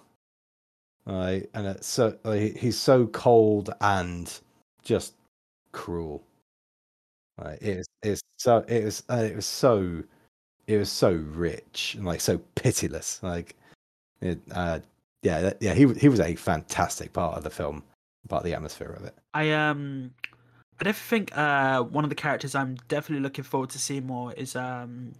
Right 1.06 1.48
and 1.54 1.66
it's 1.66 1.86
so 1.86 2.16
like, 2.24 2.56
he's 2.56 2.78
so 2.78 3.06
cold 3.06 3.70
and 3.80 4.32
just 4.82 5.14
cruel. 5.72 6.22
Right 7.38 7.58
it's 7.60 7.88
it's 8.02 8.22
so 8.38 8.64
it 8.68 8.84
was 8.84 9.02
uh, 9.10 9.16
it 9.30 9.36
was 9.36 9.46
so 9.46 10.02
it 10.66 10.76
was 10.76 10.90
so 10.90 11.12
rich 11.12 11.94
and 11.96 12.04
like 12.04 12.20
so 12.20 12.38
pitiless. 12.54 13.22
Like 13.22 13.56
it 14.20 14.38
uh 14.52 14.80
yeah 15.22 15.40
that, 15.40 15.56
yeah 15.60 15.74
he 15.74 15.86
he 15.94 16.08
was 16.08 16.20
a 16.20 16.34
fantastic 16.36 17.12
part 17.12 17.36
of 17.36 17.44
the 17.44 17.50
film 17.50 17.82
part 18.28 18.40
of 18.40 18.46
the 18.46 18.54
atmosphere 18.54 18.90
of 18.98 19.04
it. 19.04 19.14
I 19.34 19.50
um 19.52 20.12
i 20.82 20.84
definitely 20.84 21.26
think 21.26 21.36
uh 21.38 21.80
one 21.80 22.02
of 22.02 22.10
the 22.10 22.16
characters 22.16 22.56
i'm 22.56 22.74
definitely 22.88 23.22
looking 23.22 23.44
forward 23.44 23.70
to 23.70 23.78
seeing 23.78 24.04
more 24.04 24.32
is 24.32 24.56
um 24.56 25.12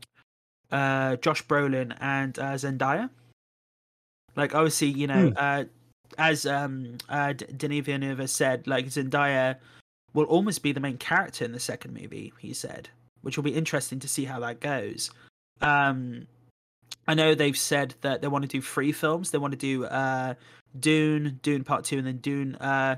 uh 0.72 1.14
josh 1.16 1.46
brolin 1.46 1.96
and 2.00 2.36
uh 2.40 2.54
zendaya. 2.54 3.08
Like 4.34 4.54
obviously 4.56 4.88
you 4.88 5.06
know 5.06 5.28
Hmm. 5.28 5.36
uh 5.36 5.64
as 6.18 6.46
um 6.46 6.98
uh 7.08 7.32
denis 7.32 7.84
villeneuve 7.84 8.28
said 8.28 8.66
like 8.66 8.86
zendaya 8.86 9.56
will 10.14 10.24
almost 10.24 10.62
be 10.64 10.72
the 10.72 10.80
main 10.80 10.98
character 10.98 11.44
in 11.44 11.52
the 11.52 11.60
second 11.60 11.94
movie 11.94 12.32
he 12.40 12.52
said 12.52 12.88
which 13.20 13.36
will 13.36 13.44
be 13.44 13.54
interesting 13.54 14.00
to 14.00 14.08
see 14.08 14.24
how 14.24 14.40
that 14.40 14.58
goes. 14.58 15.10
Um 15.60 16.26
i 17.06 17.14
know 17.14 17.34
they've 17.36 17.56
said 17.56 17.94
that 18.00 18.20
they 18.20 18.28
want 18.28 18.42
to 18.42 18.48
do 18.48 18.60
three 18.60 18.90
films. 18.90 19.30
They 19.30 19.38
want 19.38 19.52
to 19.52 19.58
do 19.58 19.84
uh 19.84 20.34
dune 20.78 21.38
dune 21.42 21.62
part 21.62 21.84
two 21.84 21.98
and 21.98 22.06
then 22.06 22.16
dune 22.18 22.56
uh 22.56 22.96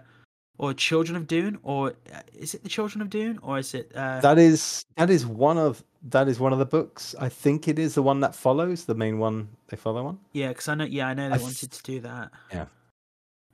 or 0.58 0.72
children 0.72 1.16
of 1.16 1.26
dune 1.26 1.58
or 1.62 1.94
uh, 2.14 2.20
is 2.38 2.54
it 2.54 2.62
the 2.62 2.68
children 2.68 3.02
of 3.02 3.10
dune 3.10 3.38
or 3.42 3.58
is 3.58 3.74
it 3.74 3.90
uh 3.96 4.20
that 4.20 4.38
is 4.38 4.84
that 4.96 5.10
is 5.10 5.26
one 5.26 5.58
of 5.58 5.82
that 6.02 6.28
is 6.28 6.38
one 6.38 6.52
of 6.52 6.58
the 6.58 6.64
books 6.66 7.14
i 7.18 7.28
think 7.28 7.66
it 7.68 7.78
is 7.78 7.94
the 7.94 8.02
one 8.02 8.20
that 8.20 8.34
follows 8.34 8.84
the 8.84 8.94
main 8.94 9.18
one 9.18 9.48
they 9.68 9.76
follow 9.76 10.06
on 10.06 10.18
yeah 10.32 10.48
because 10.48 10.68
i 10.68 10.74
know 10.74 10.84
yeah 10.84 11.08
i 11.08 11.14
know 11.14 11.28
they 11.28 11.34
I 11.34 11.38
th- 11.38 11.42
wanted 11.42 11.72
to 11.72 11.82
do 11.82 12.00
that 12.00 12.30
Yeah. 12.52 12.66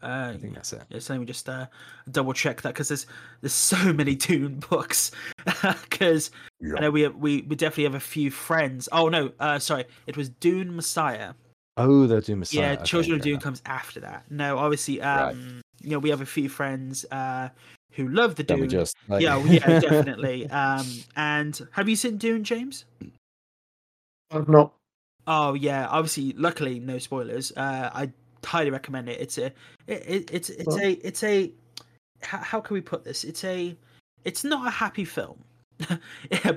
uh 0.03 0.33
i 0.35 0.37
think 0.37 0.55
that's 0.55 0.73
it 0.75 0.83
Yeah, 0.91 0.99
so 0.99 1.15
let 1.15 1.21
me 1.21 1.27
just 1.27 1.49
uh, 1.49 1.67
double 2.11 2.33
check 2.35 2.61
that 2.63 2.75
because 2.75 2.89
there's 2.89 3.07
there's 3.41 3.53
so 3.55 3.93
many 4.01 4.15
Dune 4.15 4.57
books. 4.71 5.11
Because 5.91 6.31
I 6.77 6.81
know 6.81 6.91
we 6.91 7.03
have, 7.03 7.17
we 7.17 7.43
we 7.43 7.57
definitely 7.57 7.85
have 7.85 7.95
a 7.95 8.01
few 8.01 8.31
friends. 8.31 8.89
Oh 8.93 9.09
no, 9.09 9.33
uh, 9.41 9.59
sorry, 9.59 9.85
it 10.07 10.17
was 10.17 10.29
Dune 10.29 10.75
Messiah. 10.77 11.33
oh 11.77 12.07
they're 12.07 12.37
Messiah. 12.37 12.61
yeah, 12.61 12.73
Okay, 12.73 12.85
Children 12.85 13.17
of 13.17 13.23
Dune 13.23 13.33
enough. 13.35 13.43
comes 13.43 13.63
after 13.67 14.01
that. 14.01 14.25
No, 14.31 14.59
obviously, 14.59 15.01
um, 15.01 15.19
Right. 15.27 15.63
You 15.81 15.91
know, 15.91 15.99
we 15.99 16.11
have 16.11 16.21
a 16.21 16.27
few 16.27 16.49
friends 16.49 17.05
uh 17.11 17.49
who 17.93 18.09
love 18.09 18.37
the 18.37 18.45
Don't 18.45 18.61
we 18.61 18.67
Dune. 18.69 18.81
just 18.81 18.97
like- 19.09 19.21
Yeah, 19.23 19.37
well, 19.37 19.47
yeah, 19.49 19.81
definitely. 19.81 20.49
Um, 20.49 20.87
and 21.17 21.61
have 21.73 21.89
you 21.89 21.97
seen 21.97 22.19
Dune, 22.19 22.45
James? 22.45 22.85
I've 24.31 24.49
not. 24.49 24.73
Oh 25.27 25.55
yeah, 25.55 25.87
obviously. 25.89 26.33
Luckily, 26.35 26.79
no 26.79 26.99
spoilers. 26.99 27.53
Uh, 27.57 27.91
I 27.93 28.11
highly 28.47 28.71
recommend 28.71 29.09
it. 29.09 29.21
It's 29.21 29.39
a, 29.39 29.47
it, 29.87 30.05
it, 30.07 30.31
it's 30.33 30.51
it's 30.51 30.67
Well- 30.67 30.79
a, 30.81 30.91
it's 30.93 31.23
a. 31.25 31.51
How, 32.23 32.39
how 32.39 32.61
can 32.61 32.75
we 32.75 32.81
put 32.83 33.03
this? 33.05 33.25
It's 33.25 33.43
a, 33.45 33.75
it's 34.25 34.45
not 34.45 34.67
a 34.67 34.71
happy 34.71 35.05
film, 35.07 35.43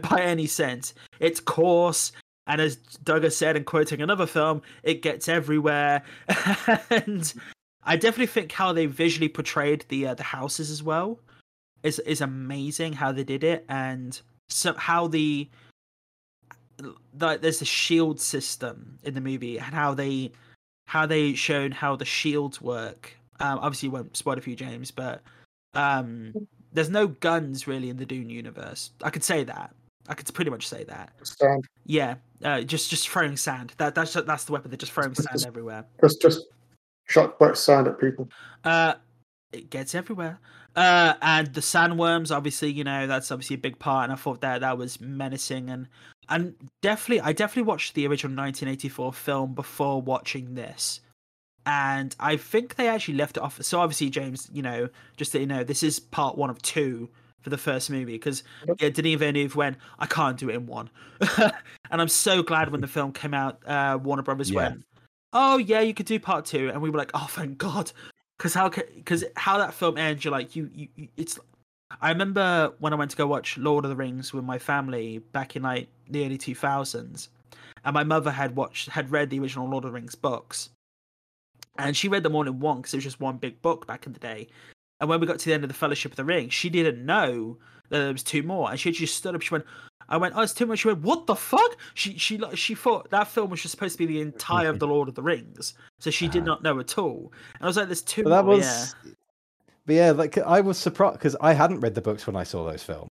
by 0.01 0.21
any 0.21 0.45
sense. 0.45 0.93
It's 1.21 1.39
coarse, 1.39 2.11
and 2.47 2.59
as 2.59 2.75
Doug 2.75 3.23
has 3.23 3.35
said, 3.37 3.55
and 3.55 3.65
quoting 3.65 4.01
another 4.01 4.25
film, 4.25 4.61
it 4.83 5.01
gets 5.01 5.29
everywhere. 5.29 6.03
and 6.89 7.33
I 7.85 7.95
definitely 7.95 8.27
think 8.27 8.51
how 8.51 8.73
they 8.73 8.85
visually 8.85 9.30
portrayed 9.30 9.85
the 9.89 10.07
uh, 10.07 10.14
the 10.14 10.23
houses 10.23 10.69
as 10.69 10.81
well 10.81 11.19
is 11.84 11.99
is 11.99 12.22
amazing. 12.22 12.93
How 12.93 13.11
they 13.11 13.23
did 13.23 13.43
it, 13.43 13.65
and 13.69 14.19
so 14.49 14.73
how 14.73 15.07
the 15.07 15.49
like 17.19 17.41
there's 17.41 17.61
a 17.61 17.65
shield 17.65 18.19
system 18.19 18.97
in 19.03 19.14
the 19.14 19.22
movie 19.22 19.60
and 19.60 19.73
how 19.73 19.93
they 19.93 20.31
how 20.88 21.05
they 21.05 21.34
shown 21.34 21.72
how 21.72 21.95
the 21.95 22.05
shields 22.05 22.61
work. 22.61 23.15
Um 23.39 23.60
obviously 23.60 23.88
you 23.88 23.93
won't 23.93 24.15
spoil 24.15 24.38
a 24.38 24.41
few 24.41 24.55
james 24.55 24.91
but 24.91 25.22
um 25.73 26.34
there's 26.72 26.89
no 26.89 27.07
guns 27.07 27.68
really 27.68 27.89
in 27.89 27.97
the 27.97 28.05
dune 28.05 28.30
universe. 28.30 28.91
I 29.03 29.10
could 29.10 29.23
say 29.23 29.43
that. 29.43 29.73
I 30.07 30.15
could 30.15 30.31
pretty 30.34 30.51
much 30.51 30.68
say 30.68 30.84
that. 30.85 31.14
Stand. 31.23 31.65
yeah 31.85 32.15
uh, 32.43 32.61
just 32.61 32.89
just 32.89 33.07
throwing 33.07 33.38
sand. 33.38 33.73
That 33.77 33.95
that's 33.95 34.14
that's 34.14 34.45
the 34.45 34.51
weapon. 34.51 34.72
They're 34.72 34.77
just 34.77 34.91
throwing 34.91 35.15
sand 35.15 35.45
everywhere. 35.47 35.85
Just 36.01 36.22
just 36.22 36.47
shot 37.05 37.39
wet 37.39 37.57
sand 37.57 37.88
at 37.88 37.99
people. 37.99 38.30
Uh, 38.63 38.93
it 39.51 39.69
gets 39.69 39.93
everywhere. 39.95 40.39
Uh, 40.75 41.13
and 41.21 41.53
the 41.53 41.61
sandworms, 41.61 42.35
obviously, 42.35 42.71
you 42.71 42.84
know, 42.84 43.05
that's 43.05 43.31
obviously 43.31 43.55
a 43.55 43.59
big 43.59 43.77
part. 43.77 44.05
And 44.05 44.13
I 44.13 44.15
thought 44.15 44.41
that 44.41 44.61
that 44.61 44.77
was 44.77 44.99
menacing 44.99 45.69
and 45.69 45.88
and 46.30 46.55
definitely, 46.81 47.19
I 47.19 47.34
definitely 47.34 47.63
watched 47.67 47.95
the 47.95 48.07
original 48.07 48.31
1984 48.38 49.11
film 49.13 49.53
before 49.53 50.01
watching 50.01 50.55
this. 50.55 51.01
And 51.65 52.15
I 52.19 52.38
think 52.38 52.75
they 52.75 52.88
actually 52.88 53.15
left 53.15 53.35
it 53.38 53.43
off. 53.43 53.61
So 53.61 53.80
obviously, 53.81 54.09
James, 54.09 54.49
you 54.53 54.61
know, 54.61 54.88
just 55.17 55.34
that 55.34 55.39
you 55.41 55.45
know, 55.45 55.63
this 55.65 55.84
is 55.84 55.99
part 55.99 56.38
one 56.38 56.49
of 56.49 56.61
two 56.61 57.09
for 57.41 57.49
the 57.49 57.57
first 57.57 57.89
movie 57.89 58.13
because 58.13 58.43
Yep. 58.67 58.77
yeah, 58.80 58.89
Denis 58.89 59.19
Villeneuve 59.19 59.55
went, 59.55 59.77
I 59.99 60.05
can't 60.05 60.38
do 60.38 60.49
it 60.49 60.55
in 60.55 60.65
one. 60.65 60.89
and 61.38 62.01
I'm 62.01 62.07
so 62.07 62.41
glad 62.41 62.71
when 62.71 62.80
the 62.81 62.88
film 62.88 63.11
came 63.11 63.34
out, 63.34 63.59
uh, 63.67 63.99
Warner 64.01 64.23
Brothers 64.23 64.49
Yeah. 64.49 64.69
went, 64.69 64.85
oh 65.34 65.57
yeah, 65.57 65.81
you 65.81 65.93
could 65.93 66.05
do 66.05 66.19
part 66.19 66.45
two, 66.45 66.69
and 66.69 66.81
we 66.81 66.89
were 66.89 66.97
like, 66.97 67.11
oh 67.14 67.27
thank 67.30 67.57
God, 67.57 67.91
because 68.38 68.53
how 68.53 68.69
because 68.69 69.23
how 69.35 69.57
that 69.57 69.73
film 69.73 69.97
ends, 69.97 70.23
you're 70.23 70.31
like 70.31 70.55
you, 70.55 70.69
you 70.73 70.88
you- 70.95 71.07
it's. 71.18 71.39
I 72.01 72.10
remember 72.10 72.73
when 72.80 72.91
I 72.91 72.95
went 72.95 73.11
to 73.11 73.18
go 73.18 73.27
watch 73.27 73.57
Lord 73.57 73.85
of 73.85 73.89
the 73.89 73.95
Rings 73.95 74.34
with 74.34 74.43
my 74.43 74.57
family 74.57 75.19
back 75.31 75.55
in 75.55 75.61
like 75.64 75.88
the 76.10 76.26
early 76.26 76.39
2000s, 76.39 77.27
and 77.85 77.93
my 77.93 78.03
mother 78.03 78.31
had 78.31 78.55
watched 78.55 78.89
had 78.89 79.11
read 79.11 79.30
the 79.30 79.39
original 79.39 79.68
Lord 79.69 79.84
of 79.85 79.91
the 79.91 79.95
Rings 79.95 80.15
books, 80.15 80.69
and 81.77 81.95
she 81.95 82.07
read 82.07 82.23
them 82.23 82.35
all 82.35 82.47
in 82.47 82.60
one 82.60 82.77
because 82.77 82.93
it 82.93 82.97
was 82.97 83.03
just 83.03 83.19
one 83.19 83.38
big 83.38 83.61
book 83.61 83.85
back 83.88 84.05
in 84.07 84.14
the 84.14 84.19
day. 84.19 84.47
And 84.99 85.10
when 85.10 85.19
we 85.19 85.27
got 85.27 85.39
to 85.39 85.45
the 85.45 85.53
end 85.53 85.64
of 85.64 85.69
the 85.69 85.73
Fellowship 85.76 86.11
of 86.11 86.15
the 86.15 86.23
Ring, 86.23 86.49
she 86.49 86.69
didn't 86.69 87.05
know 87.05 87.57
that 87.89 87.99
there 87.99 88.11
was 88.11 88.23
two 88.23 88.41
more, 88.43 88.69
and 88.72 88.80
she 88.80 88.91
just 88.91 89.15
stood 89.15 89.35
up. 89.35 89.41
She 89.41 89.53
went, 89.53 89.65
"I 90.09 90.17
went, 90.17 90.34
oh, 90.35 90.41
it's 90.41 90.53
too 90.53 90.65
much." 90.65 90.80
She 90.80 90.88
went, 90.88 91.01
"What 91.01 91.27
the 91.27 91.35
fuck?" 91.35 91.77
She 91.93 92.17
she 92.17 92.38
like 92.38 92.57
she 92.57 92.75
thought 92.75 93.09
that 93.11 93.27
film 93.27 93.49
was 93.49 93.61
just 93.61 93.71
supposed 93.71 93.93
to 93.93 93.97
be 93.99 94.05
the 94.05 94.21
entire 94.21 94.69
of 94.69 94.80
the 94.84 94.88
Lord 94.88 95.09
of 95.09 95.15
the 95.15 95.21
Rings, 95.23 95.73
so 95.99 96.09
she 96.11 96.27
did 96.27 96.43
Ah. 96.43 96.45
not 96.45 96.63
know 96.63 96.80
at 96.80 96.97
all. 96.97 97.31
And 97.55 97.63
I 97.63 97.67
was 97.67 97.77
like, 97.77 97.88
"There's 97.88 98.01
too. 98.01 98.23
But 98.23 98.30
that 98.31 98.45
more." 98.45 98.55
was, 98.55 98.95
yeah. 99.05 99.11
but 99.85 99.95
yeah, 99.95 100.11
like 100.11 100.38
I 100.38 100.61
was 100.61 100.77
surprised 100.77 101.19
because 101.19 101.35
I 101.41 101.53
hadn't 101.53 101.80
read 101.81 101.95
the 101.95 102.01
books 102.01 102.25
when 102.27 102.35
I 102.35 102.43
saw 102.43 102.63
those 102.65 102.84
films, 102.84 103.09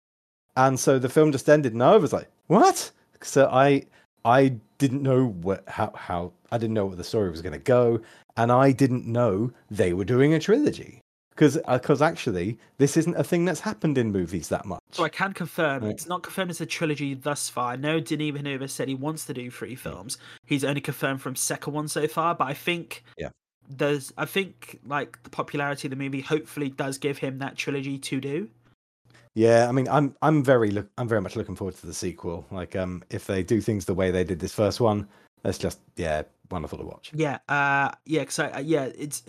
and 0.56 0.78
so 0.78 0.98
the 0.98 1.08
film 1.08 1.32
just 1.32 1.48
ended, 1.48 1.72
and 1.72 1.82
I 1.82 1.96
was 1.96 2.12
like, 2.12 2.28
"What?" 2.46 2.90
So 3.22 3.48
I, 3.50 3.84
I 4.24 4.56
didn't 4.78 5.02
know 5.02 5.26
what 5.26 5.64
how 5.68 5.92
how 5.96 6.32
I 6.52 6.58
didn't 6.58 6.74
know 6.74 6.86
what 6.86 6.98
the 6.98 7.04
story 7.04 7.30
was 7.30 7.42
going 7.42 7.52
to 7.54 7.58
go, 7.58 8.00
and 8.36 8.52
I 8.52 8.72
didn't 8.72 9.06
know 9.06 9.52
they 9.70 9.92
were 9.92 10.04
doing 10.04 10.34
a 10.34 10.38
trilogy 10.40 11.00
because 11.34 11.58
because 11.68 12.00
actually 12.02 12.58
this 12.78 12.96
isn't 12.96 13.16
a 13.16 13.24
thing 13.24 13.44
that's 13.44 13.60
happened 13.60 13.98
in 13.98 14.12
movies 14.12 14.48
that 14.48 14.64
much. 14.64 14.80
So 14.92 15.04
I 15.04 15.08
can 15.08 15.32
confirm 15.32 15.82
Right. 15.82 15.90
it's 15.90 16.06
not 16.06 16.22
confirmed 16.22 16.50
as 16.50 16.60
a 16.60 16.66
trilogy 16.66 17.14
thus 17.14 17.48
far. 17.48 17.72
I 17.72 17.76
know 17.76 18.00
Denis 18.00 18.30
Villeneuve 18.32 18.70
said 18.70 18.88
he 18.88 18.94
wants 18.94 19.24
to 19.26 19.34
do 19.34 19.50
three 19.50 19.74
films. 19.74 20.18
He's 20.46 20.64
only 20.64 20.80
confirmed 20.80 21.20
from 21.22 21.36
second 21.36 21.72
one 21.72 21.88
so 21.88 22.06
far, 22.08 22.34
but 22.34 22.46
I 22.46 22.54
think 22.54 23.04
Yeah. 23.18 23.30
there's 23.68 24.12
I 24.16 24.26
think 24.26 24.80
like 24.86 25.22
the 25.22 25.30
popularity 25.30 25.88
of 25.88 25.90
the 25.90 25.96
movie 25.96 26.20
hopefully 26.20 26.70
does 26.70 26.98
give 26.98 27.18
him 27.18 27.38
that 27.38 27.56
trilogy 27.56 27.98
to 27.98 28.20
do. 28.20 28.48
Yeah, 29.36 29.68
I 29.68 29.72
mean, 29.72 29.88
I'm 29.88 30.14
I'm 30.22 30.44
very 30.44 30.70
look 30.70 30.86
I'm 30.96 31.08
very 31.08 31.20
much 31.20 31.34
looking 31.34 31.56
forward 31.56 31.74
to 31.76 31.86
the 31.86 31.94
sequel. 31.94 32.46
Like, 32.52 32.76
um, 32.76 33.02
if 33.10 33.26
they 33.26 33.42
do 33.42 33.60
things 33.60 33.84
the 33.84 33.94
way 33.94 34.12
they 34.12 34.22
did 34.22 34.38
this 34.38 34.54
first 34.54 34.80
one, 34.80 35.08
that's 35.42 35.58
just 35.58 35.80
yeah, 35.96 36.22
wonderful 36.52 36.78
to 36.78 36.84
watch. 36.84 37.10
Yeah, 37.12 37.38
uh, 37.48 37.90
yeah, 38.06 38.20
because 38.20 38.38
I, 38.38 38.50
uh, 38.50 38.60
yeah, 38.60 38.84
it's 38.96 39.24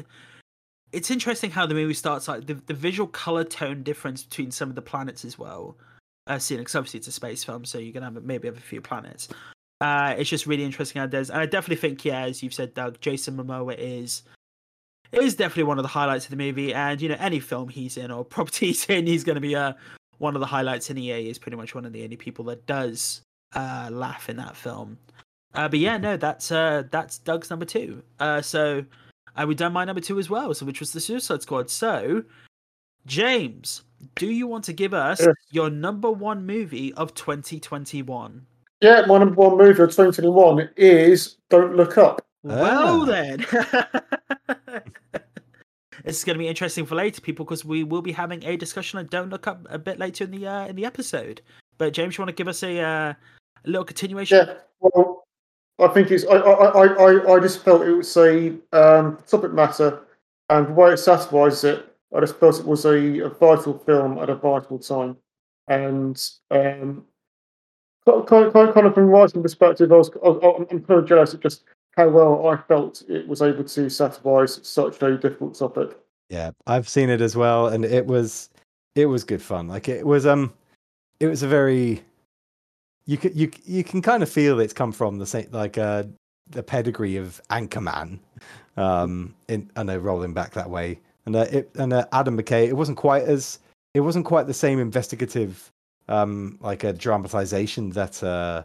it's 0.95 1.11
interesting 1.11 1.51
how 1.51 1.65
the 1.65 1.75
movie 1.75 1.93
starts. 1.93 2.27
Like 2.27 2.47
the 2.47 2.53
the 2.53 2.73
visual 2.73 3.07
color 3.07 3.43
tone 3.43 3.83
difference 3.83 4.23
between 4.23 4.51
some 4.51 4.69
of 4.69 4.75
the 4.75 4.81
planets 4.81 5.25
as 5.25 5.37
well. 5.37 5.77
Uh, 6.27 6.39
seeing 6.39 6.59
because 6.59 6.75
obviously 6.75 6.99
it's 6.99 7.07
a 7.07 7.11
space 7.11 7.43
film, 7.43 7.65
so 7.65 7.77
you're 7.77 7.93
gonna 7.93 8.05
have 8.05 8.23
maybe 8.23 8.47
have 8.47 8.57
a 8.57 8.61
few 8.61 8.81
planets. 8.81 9.27
Uh, 9.81 10.15
it's 10.17 10.29
just 10.29 10.47
really 10.47 10.63
interesting 10.63 11.01
how 11.01 11.05
there's, 11.05 11.29
and 11.29 11.39
I 11.39 11.45
definitely 11.45 11.75
think, 11.75 12.05
yeah, 12.05 12.21
as 12.21 12.41
you've 12.41 12.53
said, 12.53 12.73
Doug, 12.73 12.99
Jason 13.01 13.35
Momoa 13.35 13.75
is 13.77 14.23
is 15.11 15.35
definitely 15.35 15.63
one 15.63 15.77
of 15.77 15.83
the 15.83 15.89
highlights 15.89 16.25
of 16.25 16.31
the 16.31 16.37
movie. 16.37 16.73
And 16.73 17.01
you 17.01 17.09
know, 17.09 17.17
any 17.19 17.39
film 17.39 17.69
he's 17.69 17.97
in 17.97 18.11
or 18.11 18.23
property 18.35 18.67
he's 18.67 18.85
in, 18.85 19.05
he's 19.07 19.23
going 19.23 19.35
to 19.35 19.41
be 19.41 19.55
uh, 19.55 19.73
one 20.17 20.35
of 20.35 20.39
the 20.39 20.47
highlights. 20.47 20.89
And 20.89 20.97
EA 20.97 21.29
is 21.29 21.37
pretty 21.37 21.57
much 21.57 21.75
one 21.75 21.85
of 21.85 21.93
the 21.93 22.03
only 22.03 22.15
people 22.15 22.45
that 22.45 22.65
does 22.65 23.21
uh, 23.53 23.89
laugh 23.91 24.29
in 24.29 24.37
that 24.37 24.55
film. 24.55 24.97
Uh, 25.53 25.69
but 25.69 25.79
yeah, 25.79 25.97
no, 25.97 26.17
that's 26.17 26.51
uh, 26.51 26.83
that's 26.91 27.17
Doug's 27.19 27.49
number 27.49 27.65
two. 27.65 28.01
Uh, 28.19 28.41
so 28.41 28.83
uh, 29.37 29.45
we've 29.47 29.57
done 29.57 29.73
my 29.73 29.85
number 29.85 30.01
two 30.01 30.19
as 30.19 30.29
well, 30.29 30.53
so 30.53 30.65
which 30.65 30.79
was 30.79 30.91
the 30.93 30.99
Suicide 30.99 31.41
Squad. 31.41 31.69
So, 31.69 32.23
James, 33.05 33.83
do 34.15 34.27
you 34.27 34.47
want 34.47 34.63
to 34.65 34.73
give 34.73 34.93
us 34.93 35.19
Yes. 35.19 35.35
your 35.51 35.69
number 35.69 36.09
one 36.11 36.45
movie 36.45 36.93
of 36.93 37.13
2021? 37.13 38.45
Yeah, 38.81 39.03
my 39.07 39.17
number 39.19 39.35
one 39.35 39.57
movie 39.57 39.81
of 39.81 39.89
2021 39.89 40.69
is 40.75 41.37
Don't 41.49 41.75
Look 41.75 41.97
Up. 41.97 42.21
Well 42.43 43.01
Ah. 43.01 43.05
then. 43.05 43.45
This 46.03 46.17
is 46.19 46.23
going 46.23 46.35
to 46.35 46.39
be 46.39 46.47
interesting 46.47 46.85
for 46.85 46.93
later 46.93 47.19
people 47.19 47.45
because 47.45 47.65
we 47.65 47.83
will 47.83 48.01
be 48.03 48.11
having 48.11 48.43
a 48.43 48.57
discussion 48.57 48.99
on 48.99 49.07
Don't 49.07 49.29
Look 49.31 49.47
Up 49.47 49.65
a 49.71 49.79
bit 49.79 49.97
later 49.97 50.25
in 50.25 50.31
the 50.31 50.45
uh, 50.45 50.67
in 50.67 50.75
the 50.75 50.85
episode. 50.85 51.41
But 51.79 51.93
James, 51.93 52.15
you 52.15 52.21
want 52.21 52.29
to 52.29 52.35
give 52.35 52.47
us 52.47 52.61
a, 52.61 52.79
uh, 52.79 53.13
a 53.13 53.17
little 53.65 53.85
continuation? 53.85 54.45
Yeah, 54.45 54.53
well, 54.81 55.14
I 55.79 55.87
think 55.89 56.11
it's. 56.11 56.25
I, 56.25 56.35
I, 56.37 56.85
I, 56.85 57.35
I, 57.35 57.39
just 57.39 57.63
felt 57.63 57.81
it 57.81 57.91
was 57.91 58.15
a 58.15 58.49
um, 58.71 59.17
topic 59.27 59.51
matter, 59.51 60.01
and 60.49 60.67
the 60.67 60.71
way 60.71 60.93
it 60.93 60.97
satirized 60.97 61.65
it, 61.65 61.93
I 62.15 62.21
just 62.21 62.39
felt 62.39 62.59
it 62.59 62.65
was 62.65 62.85
a, 62.85 63.19
a 63.19 63.29
vital 63.29 63.77
film 63.79 64.17
at 64.19 64.29
a 64.29 64.35
vital 64.35 64.79
time. 64.79 65.17
And 65.67 66.21
um, 66.51 67.05
kind, 68.05 68.53
kind, 68.53 68.73
kind 68.73 68.87
of 68.87 68.93
from 68.93 69.07
writing 69.07 69.41
perspective, 69.41 69.91
I 69.91 69.95
was, 69.97 70.11
I, 70.23 70.29
I'm 70.29 70.65
kind 70.67 70.99
of 70.99 71.07
jealous 71.07 71.33
at 71.33 71.41
just 71.41 71.63
how 71.97 72.09
well 72.09 72.47
I 72.47 72.57
felt 72.57 73.03
it 73.09 73.27
was 73.27 73.41
able 73.41 73.63
to 73.63 73.89
satirize 73.89 74.65
such 74.65 75.01
a 75.01 75.17
difficult 75.17 75.57
topic. 75.57 75.97
Yeah, 76.29 76.51
I've 76.67 76.89
seen 76.89 77.09
it 77.09 77.21
as 77.21 77.35
well, 77.35 77.67
and 77.67 77.83
it 77.83 78.05
was 78.05 78.49
it 78.95 79.07
was 79.07 79.23
good 79.23 79.41
fun. 79.41 79.67
Like 79.67 79.89
it 79.89 80.05
was 80.05 80.25
um, 80.25 80.53
it 81.19 81.27
was 81.27 81.43
a 81.43 81.47
very 81.47 82.03
you 83.05 83.17
can 83.17 83.31
you 83.35 83.51
you 83.63 83.83
can 83.83 84.01
kind 84.01 84.23
of 84.23 84.29
feel 84.29 84.59
it's 84.59 84.73
come 84.73 84.91
from 84.91 85.17
the 85.17 85.25
same 85.25 85.47
like 85.51 85.77
uh 85.77 86.03
the 86.49 86.63
pedigree 86.63 87.17
of 87.17 87.41
Anchorman, 87.49 88.19
um, 88.77 89.33
in 89.47 89.69
I 89.75 89.83
know 89.83 89.97
rolling 89.97 90.33
back 90.33 90.51
that 90.53 90.69
way, 90.69 90.99
and 91.25 91.35
uh, 91.35 91.47
it 91.51 91.71
and 91.75 91.93
uh, 91.93 92.05
Adam 92.11 92.37
McKay. 92.37 92.67
It 92.67 92.73
wasn't 92.73 92.97
quite 92.97 93.23
as 93.23 93.59
it 93.93 94.01
wasn't 94.01 94.25
quite 94.25 94.47
the 94.47 94.53
same 94.53 94.79
investigative 94.79 95.71
um 96.07 96.57
like 96.61 96.83
a 96.83 96.93
dramatization 96.93 97.89
that 97.89 98.21
uh 98.23 98.63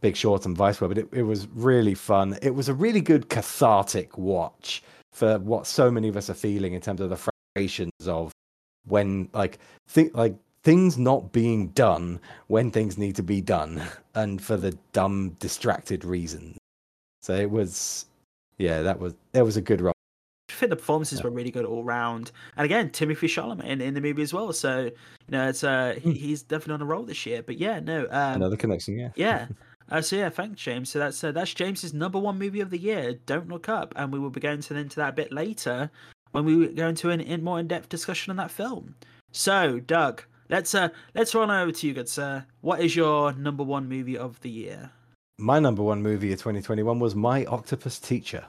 Big 0.00 0.16
Short 0.16 0.46
and 0.46 0.56
Vice 0.56 0.80
were, 0.80 0.88
but 0.88 0.98
it, 0.98 1.08
it 1.12 1.22
was 1.22 1.48
really 1.48 1.94
fun. 1.94 2.38
It 2.42 2.54
was 2.54 2.68
a 2.68 2.74
really 2.74 3.00
good 3.00 3.28
cathartic 3.28 4.16
watch 4.16 4.82
for 5.12 5.38
what 5.38 5.66
so 5.66 5.90
many 5.90 6.08
of 6.08 6.16
us 6.16 6.30
are 6.30 6.34
feeling 6.34 6.74
in 6.74 6.80
terms 6.80 7.00
of 7.00 7.10
the 7.10 7.16
frustrations 7.16 8.06
of 8.06 8.30
when 8.86 9.28
like 9.32 9.58
think 9.88 10.14
like 10.14 10.36
things 10.62 10.98
not 10.98 11.32
being 11.32 11.68
done 11.68 12.20
when 12.48 12.70
things 12.70 12.98
need 12.98 13.16
to 13.16 13.22
be 13.22 13.40
done 13.40 13.82
and 14.14 14.42
for 14.42 14.56
the 14.56 14.76
dumb 14.92 15.30
distracted 15.38 16.04
reasons. 16.04 16.56
So 17.22 17.34
it 17.34 17.50
was 17.50 18.06
yeah, 18.58 18.82
that 18.82 18.98
was 18.98 19.14
that 19.32 19.44
was 19.44 19.56
a 19.56 19.62
good 19.62 19.80
role. 19.80 19.92
I 20.50 20.54
think 20.54 20.70
the 20.70 20.76
performances 20.76 21.20
Yeah. 21.20 21.24
were 21.24 21.30
really 21.30 21.50
good 21.52 21.64
all 21.64 21.84
round. 21.84 22.32
And 22.56 22.64
again, 22.64 22.90
Timothy 22.90 23.28
Chalamet 23.28 23.64
in, 23.64 23.80
in 23.80 23.94
the 23.94 24.00
movie 24.00 24.22
as 24.22 24.32
well. 24.34 24.52
So 24.52 24.84
you 24.84 24.92
know, 25.28 25.48
it's 25.48 25.62
uh, 25.62 25.94
he, 26.02 26.10
Hmm. 26.10 26.16
he's 26.16 26.42
definitely 26.42 26.74
on 26.74 26.82
a 26.82 26.86
roll 26.86 27.04
this 27.04 27.24
year. 27.26 27.42
But 27.42 27.58
yeah, 27.58 27.78
no, 27.80 28.06
um, 28.10 28.36
Another 28.36 28.56
connection, 28.56 28.98
yeah. 28.98 29.10
yeah. 29.14 29.46
Uh, 29.90 30.02
so 30.02 30.16
yeah, 30.16 30.28
thanks, 30.28 30.60
James. 30.60 30.90
So 30.90 30.98
that's 30.98 31.24
uh, 31.24 31.32
that's 31.32 31.54
James's 31.54 31.94
number 31.94 32.18
one 32.18 32.38
movie 32.38 32.60
of 32.60 32.68
the 32.68 32.76
year. 32.76 33.14
Don't 33.24 33.48
look 33.48 33.70
up, 33.70 33.94
and 33.96 34.12
we 34.12 34.18
will 34.18 34.28
be 34.28 34.38
going 34.38 34.60
to 34.60 34.76
into 34.76 34.96
that 34.96 35.08
a 35.08 35.12
bit 35.12 35.32
later 35.32 35.90
when 36.32 36.44
we 36.44 36.68
go 36.74 36.88
into 36.88 37.08
an 37.08 37.22
in 37.22 37.42
more 37.42 37.58
in 37.58 37.68
depth 37.68 37.88
discussion 37.88 38.30
on 38.30 38.36
that 38.36 38.50
film. 38.50 38.94
So, 39.32 39.80
Doug, 39.80 40.24
let's 40.48 40.74
uh 40.74 40.88
let's 41.14 41.34
run 41.34 41.50
over 41.50 41.72
to 41.72 41.86
you, 41.86 41.94
good 41.94 42.08
sir. 42.08 42.44
What 42.60 42.80
is 42.80 42.94
your 42.96 43.32
number 43.32 43.62
one 43.62 43.88
movie 43.88 44.18
of 44.18 44.40
the 44.40 44.50
year? 44.50 44.90
My 45.38 45.58
number 45.58 45.82
one 45.82 46.02
movie 46.02 46.32
of 46.32 46.38
2021 46.38 46.98
was 46.98 47.14
My 47.14 47.44
Octopus 47.44 48.00
Teacher. 48.00 48.44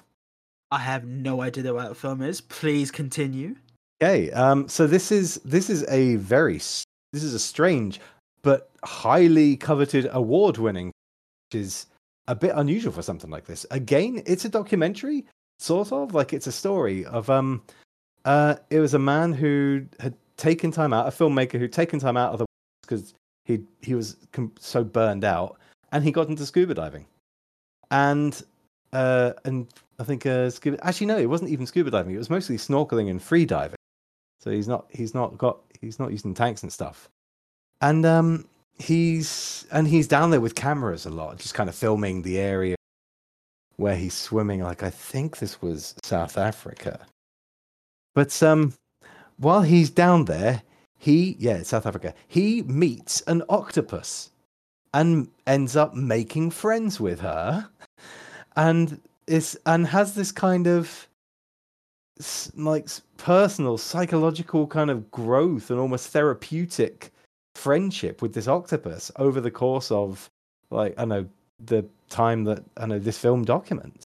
I 0.71 0.79
have 0.79 1.05
no 1.05 1.41
idea 1.41 1.73
what 1.73 1.87
that 1.87 1.95
film 1.95 2.21
is. 2.21 2.41
Please 2.41 2.91
continue. 2.91 3.55
Okay, 4.01 4.31
um, 4.31 4.67
so 4.67 4.87
this 4.87 5.11
is 5.11 5.35
this 5.45 5.69
is 5.69 5.85
a 5.89 6.15
very 6.15 6.57
this 6.57 7.23
is 7.23 7.33
a 7.33 7.39
strange 7.39 7.99
but 8.41 8.69
highly 8.83 9.57
coveted 9.57 10.07
award-winning, 10.13 10.87
which 10.87 11.61
is 11.61 11.87
a 12.27 12.35
bit 12.35 12.53
unusual 12.55 12.93
for 12.93 13.01
something 13.01 13.29
like 13.29 13.45
this. 13.45 13.65
Again, 13.71 14.23
it's 14.25 14.45
a 14.45 14.49
documentary, 14.49 15.25
sort 15.57 15.91
of 15.91 16.13
like 16.13 16.31
it's 16.31 16.47
a 16.47 16.51
story 16.51 17.03
of 17.05 17.29
um, 17.29 17.61
uh, 18.25 18.55
it 18.69 18.79
was 18.79 18.93
a 18.93 18.99
man 18.99 19.33
who 19.33 19.85
had 19.99 20.13
taken 20.39 20.71
time 20.71 20.93
out, 20.93 21.07
a 21.07 21.11
filmmaker 21.11 21.59
who'd 21.59 21.73
taken 21.73 21.99
time 21.99 22.17
out 22.17 22.33
of 22.33 22.39
the 22.39 22.45
because 22.81 23.13
he 23.45 23.59
he 23.81 23.93
was 23.93 24.15
com- 24.31 24.53
so 24.59 24.83
burned 24.83 25.23
out, 25.23 25.59
and 25.91 26.03
he 26.03 26.11
got 26.11 26.29
into 26.29 26.45
scuba 26.45 26.73
diving, 26.73 27.05
and 27.91 28.41
uh, 28.93 29.33
and 29.45 29.67
I 29.99 30.03
think 30.03 30.25
uh, 30.25 30.49
scuba. 30.49 30.83
Actually, 30.83 31.07
no, 31.07 31.17
it 31.17 31.29
wasn't 31.29 31.51
even 31.51 31.67
scuba 31.67 31.91
diving. 31.91 32.15
It 32.15 32.17
was 32.17 32.29
mostly 32.29 32.57
snorkeling 32.57 33.09
and 33.09 33.21
free 33.21 33.45
diving. 33.45 33.75
So 34.39 34.51
he's 34.51 34.67
not 34.67 34.85
he's 34.89 35.13
not 35.13 35.37
got 35.37 35.59
he's 35.81 35.99
not 35.99 36.11
using 36.11 36.33
tanks 36.33 36.63
and 36.63 36.71
stuff. 36.71 37.09
And 37.81 38.05
um 38.05 38.45
he's 38.77 39.65
and 39.71 39.87
he's 39.87 40.07
down 40.07 40.31
there 40.31 40.41
with 40.41 40.55
cameras 40.55 41.05
a 41.05 41.09
lot, 41.09 41.37
just 41.37 41.53
kind 41.53 41.69
of 41.69 41.75
filming 41.75 42.21
the 42.21 42.39
area 42.39 42.75
where 43.75 43.95
he's 43.95 44.13
swimming. 44.13 44.61
Like 44.63 44.83
I 44.83 44.89
think 44.89 45.37
this 45.37 45.61
was 45.61 45.93
South 46.03 46.37
Africa. 46.37 46.99
But 48.15 48.41
um 48.41 48.73
while 49.39 49.61
he's 49.61 49.89
down 49.89 50.25
there, 50.25 50.61
he 50.97 51.35
yeah, 51.39 51.63
South 51.63 51.85
Africa. 51.85 52.13
He 52.27 52.61
meets 52.63 53.21
an 53.21 53.43
octopus 53.49 54.31
and 54.93 55.29
ends 55.47 55.75
up 55.75 55.95
making 55.95 56.51
friends 56.51 56.99
with 56.99 57.21
her. 57.21 57.69
And 58.55 58.99
is 59.27 59.57
and 59.65 59.87
has 59.87 60.15
this 60.15 60.31
kind 60.31 60.67
of 60.67 61.07
like 62.55 62.89
personal 63.17 63.77
psychological 63.77 64.67
kind 64.67 64.89
of 64.89 65.09
growth 65.11 65.69
and 65.71 65.79
almost 65.79 66.09
therapeutic 66.09 67.13
friendship 67.55 68.21
with 68.21 68.33
this 68.33 68.47
octopus 68.47 69.11
over 69.15 69.39
the 69.39 69.51
course 69.51 69.91
of 69.91 70.29
like 70.69 70.93
I 70.97 71.05
know 71.05 71.25
the 71.63 71.85
time 72.09 72.43
that 72.45 72.63
I 72.75 72.87
know 72.87 72.99
this 72.99 73.17
film 73.17 73.45
documents. 73.45 74.03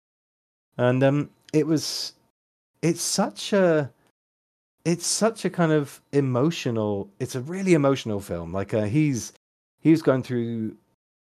And 0.78 1.02
um 1.02 1.30
it 1.52 1.66
was 1.66 2.12
it's 2.82 3.02
such 3.02 3.52
a 3.52 3.90
it's 4.86 5.04
such 5.04 5.44
a 5.44 5.50
kind 5.50 5.72
of 5.72 6.00
emotional 6.12 7.10
it's 7.18 7.34
a 7.34 7.40
really 7.40 7.74
emotional 7.74 8.20
film. 8.20 8.52
Like 8.52 8.72
uh, 8.72 8.84
he's 8.84 9.32
he's 9.80 10.00
going 10.00 10.22
through 10.22 10.76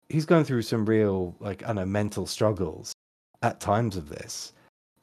he's 0.08 0.26
going 0.26 0.44
through 0.44 0.62
some 0.62 0.84
real 0.84 1.34
like 1.38 1.62
I 1.66 1.72
know 1.72 1.86
mental 1.86 2.26
struggles 2.26 2.92
at 3.40 3.60
times 3.60 3.96
of 3.96 4.08
this. 4.08 4.52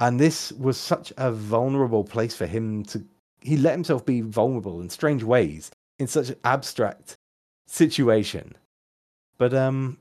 And 0.01 0.19
this 0.19 0.51
was 0.53 0.77
such 0.77 1.13
a 1.17 1.31
vulnerable 1.31 2.03
place 2.03 2.35
for 2.35 2.45
him 2.45 2.83
to 2.85 3.01
he 3.41 3.55
let 3.55 3.71
himself 3.71 4.05
be 4.05 4.19
vulnerable 4.19 4.81
in 4.81 4.89
strange 4.89 5.23
ways 5.23 5.71
in 5.97 6.07
such 6.07 6.29
an 6.29 6.35
abstract 6.43 7.15
situation. 7.65 8.57
But 9.37 9.53
um 9.53 9.97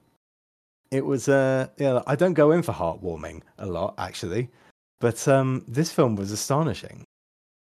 it 0.90 1.06
was 1.06 1.28
uh 1.28 1.68
yeah 1.76 2.02
i 2.06 2.16
don't 2.16 2.32
go 2.32 2.50
in 2.50 2.62
for 2.62 2.72
heartwarming 2.72 3.42
a 3.58 3.66
lot 3.66 3.94
actually. 3.98 4.50
But 4.98 5.28
um 5.28 5.64
this 5.68 5.92
film 5.92 6.16
was 6.16 6.32
astonishing 6.32 7.04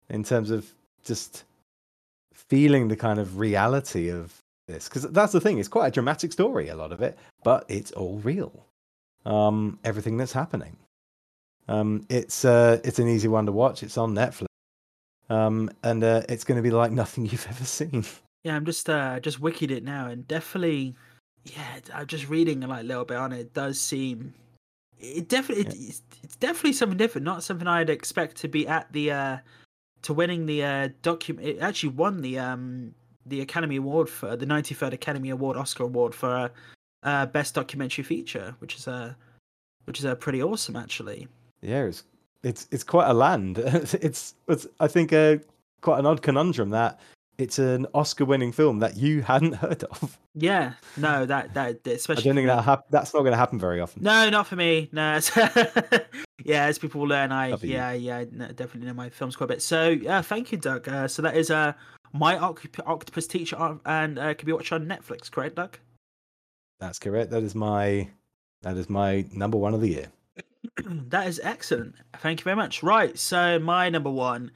in 0.09 0.23
terms 0.23 0.51
of 0.53 0.73
just 1.05 1.45
feeling 2.33 2.89
the 2.89 2.97
kind 2.97 3.19
of 3.19 3.39
reality 3.39 4.11
of 4.11 4.37
this 4.67 4.89
because 4.89 5.03
that's 5.13 5.33
the 5.33 5.41
thing 5.41 5.59
it's 5.59 5.69
quite 5.69 5.89
a 5.89 5.91
dramatic 5.91 6.33
story 6.33 6.69
a 6.69 6.75
lot 6.77 6.91
of 6.91 7.03
it 7.03 7.19
but 7.43 7.65
it's 7.69 7.93
all 7.93 8.19
real 8.19 8.65
um 9.27 9.79
everything 9.85 10.17
that's 10.17 10.33
happening 10.33 10.77
um, 11.69 12.05
it's 12.09 12.45
uh, 12.45 12.81
it's 12.85 12.99
an 12.99 13.09
easy 13.09 13.29
one 13.29 13.47
to 13.47 13.53
watch. 13.53 13.83
It's 13.83 13.97
on 13.97 14.15
Netflix, 14.15 14.47
um, 15.31 15.71
and 15.83 16.05
uh, 16.05 16.23
it's 16.29 16.45
going 16.45 16.57
to 16.57 16.63
be 16.63 16.71
like 16.71 16.93
nothing 16.93 17.27
you've 17.31 17.47
ever 17.49 17.65
seen. 17.65 18.05
Yeah, 18.45 18.57
I'm 18.57 18.67
just 18.67 18.91
uh 18.91 19.21
just 19.21 19.41
wikied 19.41 19.71
it 19.71 19.85
now, 19.85 20.09
and 20.09 20.27
definitely, 20.29 20.95
yeah, 21.45 21.79
I'm 21.95 22.07
just 22.07 22.29
reading 22.29 22.61
like 22.61 22.81
a 22.81 22.87
little 22.87 23.05
bit 23.05 23.17
on 23.17 23.33
it. 23.33 23.41
It 23.41 23.55
does 23.55 23.81
seem, 23.81 24.35
it 24.99 25.29
definitely, 25.29 25.65
it's, 25.65 26.03
it's 26.23 26.37
definitely 26.37 26.75
something 26.75 26.99
different. 26.99 27.25
Not 27.25 27.43
something 27.43 27.67
I'd 27.67 27.91
expect 27.91 28.37
to 28.39 28.49
be 28.49 28.69
at 28.69 28.93
the 28.93 29.13
uh 29.13 29.39
to 30.05 30.15
winning 30.15 30.47
the 30.47 30.63
uh 30.63 30.89
document. 31.03 31.47
It 31.47 31.59
actually 31.61 31.91
won 31.91 32.21
the 32.21 32.39
um 32.39 32.95
the 33.27 33.41
Academy 33.41 33.77
Award 33.77 34.09
for 34.09 34.37
the 34.37 34.47
93rd 34.47 34.93
Academy 34.93 35.31
Award 35.31 35.57
Oscar 35.57 35.85
Award 35.85 36.15
for 36.15 36.31
uh, 36.37 36.49
uh 37.03 37.27
best 37.27 37.55
documentary 37.55 38.05
feature, 38.05 38.55
which 38.61 38.77
is 38.77 38.87
uh 38.87 39.15
which 39.85 39.99
is 39.99 40.05
uh, 40.05 40.15
pretty 40.15 40.43
awesome 40.43 40.77
actually. 40.77 41.27
Yeah, 41.61 41.85
it's 41.85 42.05
it's 42.43 42.69
it's 42.71 42.85
quite 42.85 43.09
a 43.09 43.15
land. 43.15 43.59
it's 43.59 44.35
it's 44.47 44.67
I 44.79 44.87
think 44.87 45.13
uh, 45.13 45.39
quite 45.81 45.99
an 45.99 46.07
odd 46.07 46.23
conundrum 46.23 46.71
that 46.71 47.01
it's 47.39 47.59
an 47.59 47.87
Oscar-winning 47.95 48.53
film 48.53 48.79
that 48.79 48.97
you 48.97 49.23
hadn't 49.23 49.55
heard 49.65 49.83
of. 49.85 50.19
Yeah, 50.35 50.75
no, 50.97 51.27
that 51.27 51.55
that 51.55 51.87
especially. 51.87 52.23
I 52.23 52.27
don't 52.27 52.37
think 52.37 52.47
that 52.49 52.65
hap- 52.65 52.91
that's 52.91 53.13
not 53.15 53.21
going 53.21 53.33
to 53.33 53.39
happen 53.39 53.59
very 53.59 53.81
often. 53.81 54.03
No, 54.03 54.31
not 54.31 54.47
for 54.47 54.57
me. 54.57 54.89
No. 54.93 55.19
yeah, 56.45 56.65
as 56.65 56.79
people 56.79 57.03
learn, 57.03 57.33
I 57.33 57.51
Not 57.51 57.61
for 57.61 57.67
you. 57.67 57.75
yeah 57.75 57.93
yeah 57.93 58.25
definitely 58.25 58.87
know 58.87 58.95
my 58.95 59.09
films 59.11 59.37
quite 59.37 59.45
a 59.45 59.55
bit. 59.55 59.63
So 59.63 59.89
yeah, 59.91 60.23
thank 60.23 60.53
you, 60.53 60.59
Doug. 60.59 60.89
Uh, 60.89 61.09
so 61.09 61.23
that 61.23 61.37
is 61.37 61.51
uh 61.51 61.73
my 62.13 62.37
Oct- 62.37 62.81
octopus 62.87 63.27
teacher 63.27 63.57
uh, 63.59 63.77
and 63.87 64.19
uh, 64.19 64.35
can 64.35 64.47
be 64.47 64.53
watched 64.53 64.73
on 64.73 64.87
Netflix, 64.87 65.31
correct, 65.31 65.57
Doug? 65.57 65.79
That's 66.81 66.99
correct. 66.99 67.31
That 67.31 67.43
is 67.43 67.55
my 67.55 68.09
that 68.63 68.77
is 68.77 68.89
my 68.89 69.25
number 69.33 69.59
one 69.59 69.75
of 69.75 69.81
the 69.81 69.89
year. 69.89 70.07
that 70.85 71.27
is 71.27 71.41
excellent. 71.43 71.95
Thank 72.19 72.41
you 72.41 72.45
very 72.45 72.57
much. 72.57 72.83
Right, 72.83 73.19
so 73.19 73.59
my 73.59 73.89
number 73.89 74.11
one, 74.11 74.51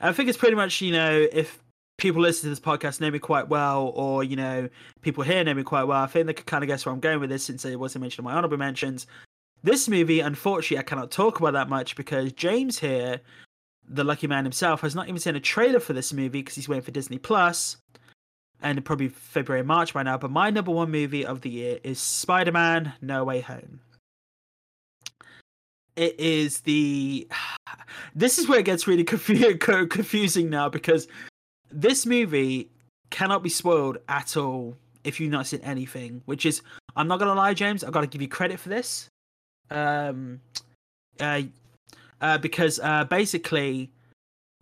I 0.00 0.12
think 0.12 0.28
it's 0.28 0.38
pretty 0.38 0.56
much 0.56 0.80
you 0.80 0.92
know 0.92 1.26
if 1.32 1.58
people 1.98 2.22
listen 2.22 2.42
to 2.42 2.48
this 2.50 2.60
podcast 2.60 3.00
know 3.00 3.10
me 3.10 3.18
quite 3.18 3.48
well, 3.48 3.92
or 3.94 4.24
you 4.24 4.36
know 4.36 4.68
people 5.02 5.22
here 5.24 5.42
know 5.44 5.54
me 5.54 5.62
quite 5.62 5.84
well, 5.84 6.02
I 6.02 6.06
think 6.06 6.26
they 6.26 6.34
could 6.34 6.46
kind 6.46 6.62
of 6.62 6.68
guess 6.68 6.84
where 6.84 6.92
I'm 6.92 7.00
going 7.00 7.20
with 7.20 7.30
this 7.30 7.44
since 7.44 7.64
it 7.64 7.78
wasn't 7.78 8.02
mentioned 8.02 8.26
in 8.26 8.30
my 8.30 8.36
honorable 8.36 8.56
mentions. 8.56 9.06
This 9.62 9.88
movie, 9.88 10.20
unfortunately, 10.20 10.78
I 10.78 10.82
cannot 10.82 11.10
talk 11.10 11.40
about 11.40 11.54
that 11.54 11.68
much 11.68 11.96
because 11.96 12.32
James 12.32 12.78
here, 12.78 13.20
the 13.88 14.04
lucky 14.04 14.26
man 14.26 14.44
himself, 14.44 14.82
has 14.82 14.94
not 14.94 15.08
even 15.08 15.18
seen 15.18 15.36
a 15.36 15.40
trailer 15.40 15.80
for 15.80 15.92
this 15.92 16.12
movie 16.12 16.40
because 16.40 16.54
he's 16.54 16.68
waiting 16.68 16.84
for 16.84 16.90
Disney 16.90 17.18
Plus, 17.18 17.76
and 18.60 18.84
probably 18.84 19.08
February, 19.08 19.64
March 19.64 19.94
by 19.94 20.02
now. 20.02 20.18
But 20.18 20.30
my 20.30 20.50
number 20.50 20.70
one 20.70 20.90
movie 20.90 21.24
of 21.24 21.40
the 21.40 21.50
year 21.50 21.78
is 21.82 21.98
Spider-Man: 21.98 22.92
No 23.00 23.24
Way 23.24 23.40
Home 23.40 23.80
it 25.96 26.18
is 26.20 26.60
the 26.60 27.26
this 28.14 28.38
is 28.38 28.48
where 28.48 28.60
it 28.60 28.64
gets 28.64 28.86
really 28.86 29.04
confusing 29.04 30.50
now 30.50 30.68
because 30.68 31.08
this 31.70 32.06
movie 32.06 32.70
cannot 33.10 33.42
be 33.42 33.48
spoiled 33.48 33.98
at 34.08 34.36
all 34.36 34.76
if 35.04 35.20
you've 35.20 35.30
not 35.30 35.46
seen 35.46 35.60
anything 35.60 36.20
which 36.24 36.44
is 36.46 36.62
i'm 36.96 37.06
not 37.08 37.18
gonna 37.18 37.34
lie 37.34 37.54
james 37.54 37.84
i've 37.84 37.92
got 37.92 38.00
to 38.00 38.06
give 38.06 38.20
you 38.20 38.28
credit 38.28 38.58
for 38.58 38.68
this 38.68 39.08
um 39.70 40.40
uh, 41.20 41.42
uh 42.20 42.38
because 42.38 42.80
uh 42.80 43.04
basically 43.04 43.90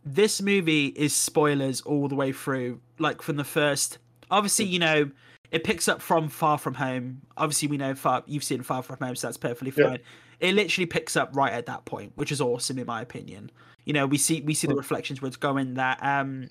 this 0.04 0.42
movie 0.42 0.88
is 0.88 1.14
spoilers 1.14 1.80
all 1.82 2.08
the 2.08 2.14
way 2.14 2.32
through 2.32 2.78
like 2.98 3.22
from 3.22 3.36
the 3.36 3.44
first 3.44 3.98
obviously 4.30 4.64
you 4.66 4.78
know 4.78 5.10
it 5.50 5.64
picks 5.64 5.88
up 5.88 6.02
from 6.02 6.28
far 6.28 6.58
from 6.58 6.74
home 6.74 7.20
obviously 7.36 7.68
we 7.68 7.76
know 7.76 7.94
far 7.94 8.22
you've 8.26 8.44
seen 8.44 8.62
far 8.62 8.82
from 8.82 8.96
home 8.98 9.16
so 9.16 9.26
that's 9.26 9.36
perfectly 9.36 9.72
Yeah. 9.76 9.90
fine 9.90 9.98
it 10.40 10.54
literally 10.54 10.84
picks 10.86 11.16
up 11.16 11.30
right 11.34 11.52
at 11.52 11.64
that 11.66 11.84
point, 11.84 12.12
which 12.16 12.32
is 12.32 12.40
awesome 12.40 12.76
in 12.78 12.86
my 12.86 13.00
opinion. 13.00 13.50
You 13.84 13.92
know, 13.92 14.04
we 14.04 14.18
see 14.18 14.40
we 14.42 14.52
see 14.52 14.66
the 14.66 14.74
Mm. 14.74 14.78
reflections 14.78 15.22
where 15.22 15.28
it's 15.28 15.36
going 15.36 15.74
that 15.74 15.98
um 16.02 16.50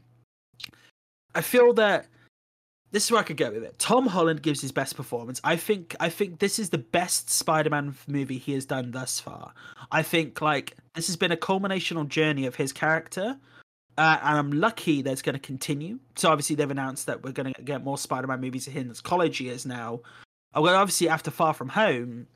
I 1.36 1.42
feel 1.42 1.74
that 1.74 2.08
this 2.92 3.06
is 3.06 3.12
where 3.12 3.22
I 3.22 3.24
could 3.24 3.38
go 3.38 3.52
with 3.52 3.64
it. 3.64 3.80
Tom 3.80 4.06
Holland 4.06 4.44
gives 4.44 4.62
his 4.62 4.72
best 4.72 4.96
performance. 4.96 5.42
I 5.44 5.56
think 5.56 5.96
I 6.00 6.10
think 6.10 6.40
this 6.40 6.60
is 6.60 6.70
the 6.70 6.78
best 6.78 7.30
Spider-Man 7.30 7.96
movie 8.08 8.38
he 8.38 8.54
has 8.54 8.66
done 8.66 8.92
thus 8.92 9.20
far. 9.20 9.54
I 9.92 10.04
think 10.04 10.42
like 10.42 10.78
this 10.94 11.08
has 11.08 11.16
been 11.16 11.32
a 11.32 11.38
culminational 11.38 12.06
journey 12.06 12.46
of 12.46 12.56
his 12.56 12.72
character. 12.72 13.38
Uh, 13.96 14.18
and 14.24 14.38
I'm 14.40 14.52
lucky 14.52 15.04
that's 15.04 15.22
going 15.22 15.34
to 15.34 15.40
continue. 15.40 16.00
So 16.16 16.32
obviously 16.32 16.56
they've 16.56 16.70
announced 16.70 17.06
that 17.06 17.24
we're 17.24 17.32
going 17.32 17.54
to 17.54 17.62
get 17.62 17.84
more 17.84 17.98
Spider-Man 17.98 18.42
movies 18.42 18.68
in 18.68 18.90
his 18.90 19.02
college 19.02 19.40
years 19.40 19.68
now. 19.68 20.02
Well, 20.56 20.76
obviously 20.76 21.10
after 21.10 21.30
Far 21.30 21.54
From 21.54 21.70
Home, 21.70 22.28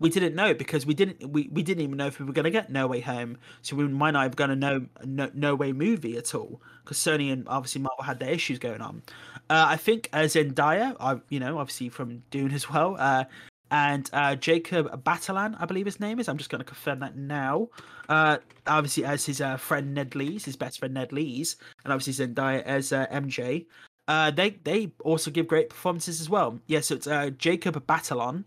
we 0.00 0.10
didn't 0.10 0.34
know 0.34 0.54
because 0.54 0.86
we 0.86 0.94
didn't 0.94 1.30
we, 1.30 1.48
we 1.52 1.62
didn't 1.62 1.82
even 1.82 1.96
know 1.96 2.06
if 2.06 2.18
we 2.18 2.26
were 2.26 2.32
going 2.32 2.44
to 2.44 2.50
get 2.50 2.70
No 2.70 2.86
Way 2.86 3.00
Home, 3.00 3.38
so 3.62 3.76
we 3.76 3.86
might 3.88 4.12
not 4.12 4.22
have 4.22 4.36
got 4.36 4.50
a 4.50 4.56
No 4.56 4.86
No, 5.04 5.30
no 5.34 5.54
Way 5.54 5.72
movie 5.72 6.16
at 6.16 6.34
all 6.34 6.60
because 6.84 6.98
Sony 6.98 7.32
and 7.32 7.48
obviously 7.48 7.80
Marvel 7.80 8.04
had 8.04 8.18
their 8.18 8.30
issues 8.30 8.58
going 8.58 8.80
on. 8.80 9.02
Uh, 9.50 9.66
I 9.68 9.76
think 9.76 10.08
uh, 10.12 10.20
Zendaya, 10.20 10.96
I 11.00 11.20
you 11.28 11.40
know 11.40 11.58
obviously 11.58 11.88
from 11.88 12.22
Dune 12.30 12.52
as 12.52 12.70
well, 12.70 12.96
uh, 12.98 13.24
and 13.70 14.08
uh, 14.12 14.34
Jacob 14.34 15.04
Batalon, 15.04 15.56
I 15.58 15.66
believe 15.66 15.86
his 15.86 16.00
name 16.00 16.18
is. 16.20 16.28
I'm 16.28 16.38
just 16.38 16.50
going 16.50 16.60
to 16.60 16.64
confirm 16.64 17.00
that 17.00 17.16
now. 17.16 17.68
Uh, 18.08 18.38
obviously 18.66 19.04
as 19.04 19.26
his 19.26 19.40
uh, 19.40 19.56
friend 19.56 19.94
Ned 19.94 20.14
Lees, 20.14 20.44
his 20.44 20.56
best 20.56 20.78
friend 20.78 20.94
Ned 20.94 21.12
Lees, 21.12 21.56
and 21.84 21.92
obviously 21.92 22.26
Zendaya 22.26 22.62
as 22.62 22.92
uh, 22.92 23.06
MJ. 23.12 23.66
Uh, 24.06 24.30
they 24.30 24.50
they 24.64 24.90
also 25.04 25.30
give 25.30 25.46
great 25.46 25.68
performances 25.68 26.20
as 26.20 26.30
well. 26.30 26.58
Yeah, 26.66 26.80
so 26.80 26.94
it's 26.94 27.06
uh, 27.06 27.30
Jacob 27.36 27.86
Batalon 27.86 28.44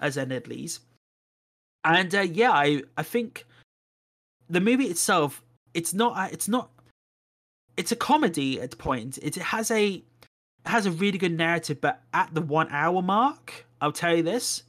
as 0.00 0.16
Ned 0.16 0.48
Lees. 0.48 0.80
And 1.84 2.14
uh, 2.14 2.20
yeah, 2.20 2.52
I 2.52 2.82
I 2.96 3.02
think 3.02 3.46
the 4.48 4.60
movie 4.60 4.86
itself 4.86 5.42
it's 5.74 5.94
not 5.94 6.16
uh, 6.16 6.28
it's 6.32 6.48
not 6.48 6.70
it's 7.76 7.92
a 7.92 7.96
comedy 7.96 8.60
at 8.60 8.76
point. 8.78 9.18
It, 9.18 9.36
it 9.36 9.42
has 9.42 9.70
a 9.70 9.94
it 9.94 10.04
has 10.66 10.86
a 10.86 10.90
really 10.90 11.18
good 11.18 11.36
narrative, 11.36 11.80
but 11.80 12.02
at 12.12 12.34
the 12.34 12.42
one 12.42 12.68
hour 12.70 13.00
mark, 13.00 13.66
I'll 13.80 13.92
tell 13.92 14.14
you 14.14 14.22
this, 14.22 14.64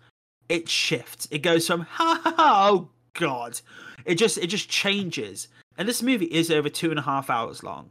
it 0.47 0.69
shifts. 0.69 1.27
It 1.31 1.39
goes 1.39 1.67
from 1.67 1.81
ha 1.81 2.19
ha 2.23 2.33
ha 2.37 2.69
oh 2.71 2.89
god, 3.13 3.59
it 4.05 4.15
just 4.15 4.37
it 4.37 4.47
just 4.47 4.69
changes. 4.69 5.47
And 5.77 5.87
this 5.87 6.03
movie 6.03 6.25
is 6.25 6.51
over 6.51 6.69
two 6.69 6.89
and 6.89 6.99
a 6.99 7.03
half 7.03 7.29
hours 7.29 7.63
long. 7.63 7.89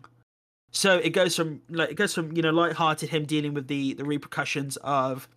So 0.72 0.98
it 0.98 1.10
goes 1.10 1.34
from 1.34 1.60
like 1.68 1.90
it 1.90 1.96
goes 1.96 2.14
from 2.14 2.36
you 2.36 2.42
know 2.42 2.50
light-hearted 2.50 3.10
him 3.10 3.24
dealing 3.24 3.54
with 3.54 3.66
the 3.66 3.94
the 3.94 4.04
repercussions 4.04 4.76
of 4.78 5.28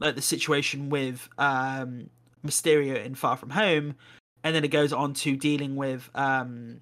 like 0.00 0.14
the 0.14 0.22
situation 0.22 0.90
with 0.90 1.28
um 1.38 2.08
Mysterio 2.46 3.04
in 3.04 3.14
Far 3.14 3.36
From 3.36 3.50
Home, 3.50 3.94
and 4.44 4.54
then 4.54 4.64
it 4.64 4.68
goes 4.68 4.92
on 4.92 5.14
to 5.14 5.36
dealing 5.36 5.76
with 5.76 6.08
um 6.14 6.80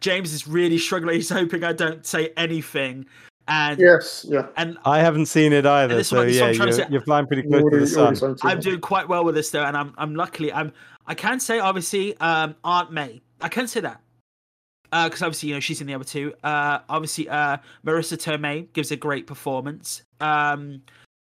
James 0.00 0.32
is 0.32 0.48
really 0.48 0.78
struggling. 0.78 1.14
He's 1.16 1.30
hoping 1.30 1.62
I 1.64 1.72
don't 1.72 2.04
say 2.04 2.32
anything, 2.36 3.06
and 3.48 3.78
Yes, 3.78 4.26
yeah. 4.28 4.46
and 4.56 4.76
I 4.84 4.98
haven't 5.00 5.26
seen 5.26 5.52
it 5.52 5.66
either, 5.66 5.94
this 5.94 6.06
is 6.06 6.08
so 6.08 6.16
what- 6.18 6.26
this 6.26 6.36
yeah, 6.36 6.46
I'm 6.46 6.54
trying 6.54 6.70
to 6.70 6.76
you're, 6.76 6.84
say. 6.86 6.92
you're 6.92 7.00
flying 7.02 7.26
pretty 7.26 7.42
You 7.42 7.48
close 7.60 7.70
to 7.72 7.78
the 8.10 8.16
sun. 8.16 8.36
I'm 8.42 8.60
doing 8.60 8.80
quite 8.80 9.08
well 9.08 9.24
with 9.24 9.34
this 9.34 9.50
though, 9.50 9.64
and 9.64 9.76
I'm 9.76 9.94
I'm 9.98 10.14
luckily 10.14 10.52
I'm 10.52 10.72
I 11.06 11.14
can 11.14 11.38
say 11.40 11.58
obviously 11.60 12.16
um 12.18 12.54
Aunt 12.64 12.92
May. 12.92 13.20
I 13.40 13.48
can 13.48 13.66
say 13.68 13.80
that. 13.80 14.00
Because 14.90 15.22
obviously, 15.22 15.48
you 15.48 15.54
know, 15.54 15.60
she's 15.60 15.80
in 15.80 15.86
the 15.86 15.94
other 15.94 16.04
two. 16.04 16.34
Uh, 16.44 16.80
obviously, 16.90 17.26
uh, 17.26 17.56
Marisa 17.82 18.18
Tomei 18.18 18.70
gives 18.74 18.90
a 18.90 18.96
great 18.96 19.26
performance. 19.26 20.02
Um, 20.20 20.82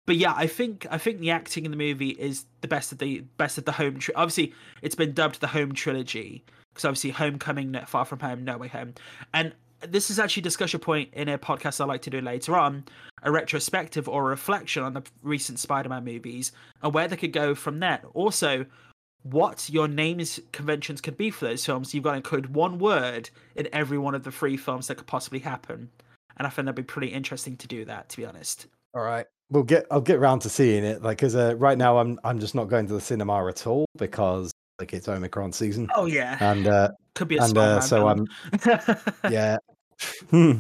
but 0.06 0.18
yeah, 0.18 0.34
I 0.36 0.48
think 0.48 0.86
I 0.90 0.98
think 0.98 1.20
the 1.20 1.32
acting 1.32 1.66
in 1.66 1.72
the 1.72 1.78
movie 1.78 2.10
is 2.10 2.46
the 2.62 2.68
best 2.68 2.92
of 2.92 3.00
the 3.00 3.24
best 3.38 3.58
of 3.58 3.66
the 3.66 3.72
home. 3.72 4.00
Tri- 4.00 4.14
obviously, 4.16 4.54
it's 4.82 4.96
been 4.96 5.14
dubbed 5.14 5.42
the 5.42 5.48
home 5.48 5.74
trilogy 5.74 6.44
because 6.74 6.86
obviously, 6.86 7.12
Homecoming, 7.12 7.76
Far 7.88 8.06
From 8.06 8.20
Home, 8.20 8.44
No 8.44 8.58
Way 8.58 8.68
Home, 8.68 8.94
and 9.34 9.54
this 9.82 10.10
is 10.10 10.20
actually 10.20 10.42
a 10.42 10.44
discussion 10.44 10.80
point 10.80 11.10
in 11.14 11.30
a 11.30 11.38
podcast 11.38 11.82
I 11.82 11.86
like 11.86 12.02
to 12.04 12.10
do 12.10 12.22
later 12.22 12.56
on, 12.56 12.86
a 13.24 13.32
retrospective 13.32 14.08
or 14.08 14.22
a 14.24 14.30
reflection 14.30 14.84
on 14.84 14.94
the 14.94 15.04
recent 15.22 15.60
Spider-Man 15.60 16.04
movies 16.04 16.52
and 16.82 16.94
where 16.94 17.08
they 17.08 17.18
could 17.18 17.34
go 17.34 17.56
from 17.56 17.80
there. 17.80 18.02
Also, 18.14 18.66
what 19.24 19.70
your 19.70 19.88
names 19.88 20.40
conventions 20.52 21.02
could 21.02 21.18
be 21.18 21.32
for 21.32 21.46
those 21.46 21.66
films. 21.66 21.94
You've 21.94 22.04
got 22.04 22.12
to 22.12 22.18
include 22.18 22.54
one 22.54 22.78
word 22.78 23.30
in 23.56 23.68
every 23.74 23.98
one 23.98 24.16
of 24.16 24.24
the 24.24 24.32
three 24.32 24.58
films 24.58 24.88
that 24.88 24.96
could 24.96 25.08
possibly 25.08 25.40
happen, 25.40 25.90
and 26.38 26.46
I 26.46 26.50
think 26.50 26.66
that'd 26.66 26.76
be 26.76 26.84
pretty 26.84 27.08
interesting 27.08 27.58
to 27.58 27.68
do 27.68 27.86
that. 27.86 28.10
To 28.10 28.18
be 28.18 28.26
honest. 28.26 28.68
All 28.94 29.02
right. 29.02 29.26
We'll 29.52 29.64
get. 29.64 29.86
I'll 29.92 30.02
get 30.02 30.20
round 30.20 30.42
to 30.44 30.50
seeing 30.50 30.84
it. 30.84 31.04
Like, 31.04 31.20
cause 31.20 31.36
uh, 31.36 31.56
right 31.58 31.78
now 31.78 31.98
I'm 32.00 32.20
I'm 32.24 32.40
just 32.40 32.56
not 32.56 32.66
going 32.66 32.88
to 32.88 32.94
the 32.94 33.02
cinema 33.02 33.48
at 33.48 33.68
all 33.68 33.86
because 33.98 34.52
like 34.80 34.94
it's 34.94 35.08
Omicron 35.08 35.54
season, 35.54 35.90
Oh 35.96 36.06
yeah, 36.06 36.38
and 36.42 36.68
uh, 36.68 36.90
could 37.14 37.28
be 37.28 37.38
a 37.38 37.44
and 37.44 37.58
uh, 37.58 37.80
so 37.80 38.08
I'm 38.08 38.28
yeah. 39.32 39.58
Hmm. 40.30 40.60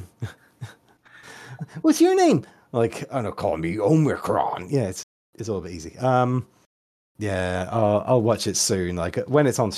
What's 1.81 2.01
your 2.01 2.15
name? 2.15 2.45
Like, 2.71 3.05
I 3.13 3.21
don't 3.21 3.35
call 3.35 3.57
me 3.57 3.79
Omicron. 3.79 4.67
Yeah, 4.69 4.89
it's 4.89 5.03
it's 5.35 5.49
all 5.49 5.59
a 5.59 5.61
bit 5.61 5.71
easy. 5.71 5.97
Um, 5.97 6.45
yeah, 7.17 7.69
I'll, 7.71 8.03
I'll 8.05 8.21
watch 8.21 8.47
it 8.47 8.57
soon. 8.57 8.95
Like 8.95 9.17
when 9.27 9.47
it's 9.47 9.59
on, 9.59 9.71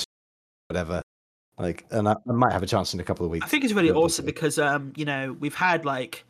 whatever. 0.68 1.02
Like, 1.58 1.84
and 1.90 2.08
I, 2.08 2.12
I 2.12 2.32
might 2.32 2.52
have 2.52 2.62
a 2.62 2.66
chance 2.66 2.94
in 2.94 3.00
a 3.00 3.04
couple 3.04 3.26
of 3.26 3.32
weeks. 3.32 3.44
I 3.44 3.48
think 3.48 3.64
it's 3.64 3.72
really 3.72 3.90
awesome 3.90 4.24
because 4.24 4.58
um, 4.58 4.92
you 4.96 5.04
know, 5.04 5.36
we've 5.40 5.54
had 5.54 5.84
like 5.84 6.24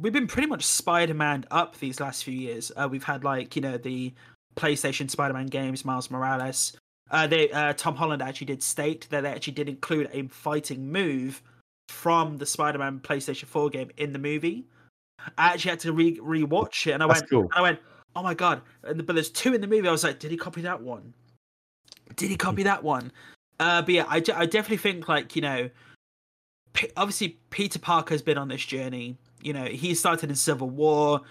we've 0.00 0.12
been 0.12 0.26
pretty 0.26 0.48
much 0.48 0.64
Spider-Man 0.64 1.44
up 1.50 1.78
these 1.78 2.00
last 2.00 2.24
few 2.24 2.34
years. 2.34 2.70
Uh, 2.76 2.88
we've 2.90 3.04
had 3.04 3.24
like, 3.24 3.56
you 3.56 3.62
know, 3.62 3.76
the 3.76 4.12
PlayStation 4.56 5.10
Spider-Man 5.10 5.46
games, 5.46 5.84
Miles 5.84 6.10
Morales. 6.10 6.76
Uh, 7.10 7.26
they 7.26 7.50
uh, 7.50 7.72
Tom 7.74 7.94
Holland 7.94 8.22
actually 8.22 8.46
did 8.46 8.62
state 8.62 9.06
that 9.10 9.22
they 9.22 9.30
actually 9.30 9.52
did 9.52 9.68
include 9.68 10.08
a 10.12 10.26
fighting 10.28 10.90
move 10.90 11.42
from 11.88 12.38
the 12.38 12.46
Spider-Man 12.46 13.00
PlayStation 13.00 13.44
4 13.44 13.70
game 13.70 13.90
in 13.98 14.12
the 14.12 14.18
movie. 14.18 14.66
I 15.38 15.52
actually 15.52 15.70
had 15.70 15.80
to 15.80 15.92
re 15.92 16.18
rewatch 16.18 16.86
it 16.86 16.92
and 16.92 17.02
I 17.02 17.06
That's 17.06 17.20
went 17.20 17.30
cool. 17.30 17.42
and 17.42 17.52
I 17.54 17.60
went, 17.62 17.78
"Oh 18.16 18.22
my 18.22 18.34
god." 18.34 18.62
And, 18.82 19.06
but 19.06 19.14
there's 19.14 19.30
two 19.30 19.54
in 19.54 19.60
the 19.60 19.66
movie. 19.66 19.86
I 19.86 19.92
was 19.92 20.04
like, 20.04 20.18
"Did 20.18 20.30
he 20.30 20.36
copy 20.36 20.62
that 20.62 20.80
one? 20.80 21.12
Did 22.16 22.30
he 22.30 22.36
copy 22.36 22.62
that 22.64 22.82
one?" 22.82 23.12
Uh, 23.60 23.82
but 23.82 23.94
yeah, 23.94 24.04
I, 24.08 24.16
I 24.16 24.46
definitely 24.46 24.78
think 24.78 25.08
like 25.08 25.36
you 25.36 25.42
know, 25.42 25.70
obviously 26.96 27.38
Peter 27.50 27.78
Parker's 27.78 28.22
been 28.22 28.38
on 28.38 28.48
this 28.48 28.64
journey. 28.64 29.16
You 29.42 29.52
know, 29.52 29.64
he 29.64 29.94
started 29.94 30.30
in 30.30 30.36
Civil 30.36 30.70
War. 30.70 31.22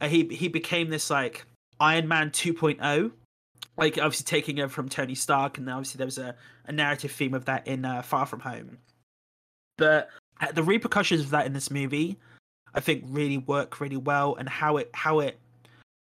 Uh, 0.00 0.08
he 0.08 0.24
he 0.26 0.48
became 0.48 0.90
this 0.90 1.10
like 1.10 1.46
Iron 1.80 2.08
Man 2.08 2.30
2.0, 2.30 3.12
like 3.76 3.98
obviously 3.98 4.24
taking 4.24 4.60
over 4.60 4.68
from 4.68 4.88
Tony 4.88 5.14
Stark, 5.14 5.58
and 5.58 5.68
obviously 5.68 5.98
there 5.98 6.06
was 6.06 6.18
a, 6.18 6.34
a 6.66 6.72
narrative 6.72 7.12
theme 7.12 7.34
of 7.34 7.44
that 7.46 7.66
in 7.66 7.84
uh, 7.84 8.02
Far 8.02 8.26
From 8.26 8.40
Home. 8.40 8.78
But 9.76 10.10
uh, 10.40 10.52
the 10.52 10.62
repercussions 10.62 11.20
of 11.22 11.30
that 11.30 11.46
in 11.46 11.52
this 11.52 11.70
movie, 11.70 12.18
I 12.74 12.80
think, 12.80 13.04
really 13.08 13.38
work 13.38 13.80
really 13.80 13.96
well, 13.96 14.36
and 14.36 14.48
how 14.48 14.76
it 14.76 14.90
how 14.92 15.20
it 15.20 15.38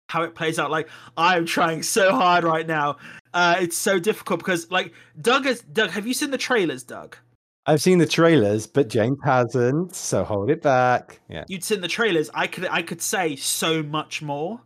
how 0.10 0.24
it 0.24 0.36
plays 0.36 0.60
out. 0.60 0.72
Like 0.72 0.90
I'm 1.18 1.46
trying 1.46 1.84
so 1.84 2.12
hard 2.12 2.44
right 2.44 2.68
now. 2.68 2.98
Uh, 3.34 3.56
it's 3.60 3.78
so 3.78 4.00
difficult 4.00 4.40
because 4.40 4.70
like 4.70 4.94
Doug 5.22 5.46
has 5.46 5.62
Doug. 5.62 5.90
Have 5.92 6.06
you 6.06 6.14
seen 6.14 6.32
the 6.32 6.38
trailers, 6.38 6.84
Doug? 6.84 7.18
I've 7.66 7.82
seen 7.82 7.98
the 7.98 8.06
trailers, 8.06 8.68
but 8.68 8.90
James 8.90 9.18
hasn't, 9.24 9.96
so 9.96 10.24
hold 10.24 10.50
it 10.50 10.62
back. 10.62 11.22
Yeah. 11.30 11.46
You'd 11.48 11.64
seen 11.64 11.82
the 11.82 11.88
trailers. 11.88 12.30
I 12.34 12.48
could 12.48 12.68
I 12.68 12.82
could 12.82 13.02
say 13.02 13.36
so 13.38 13.82
much 13.82 14.22
more, 14.22 14.60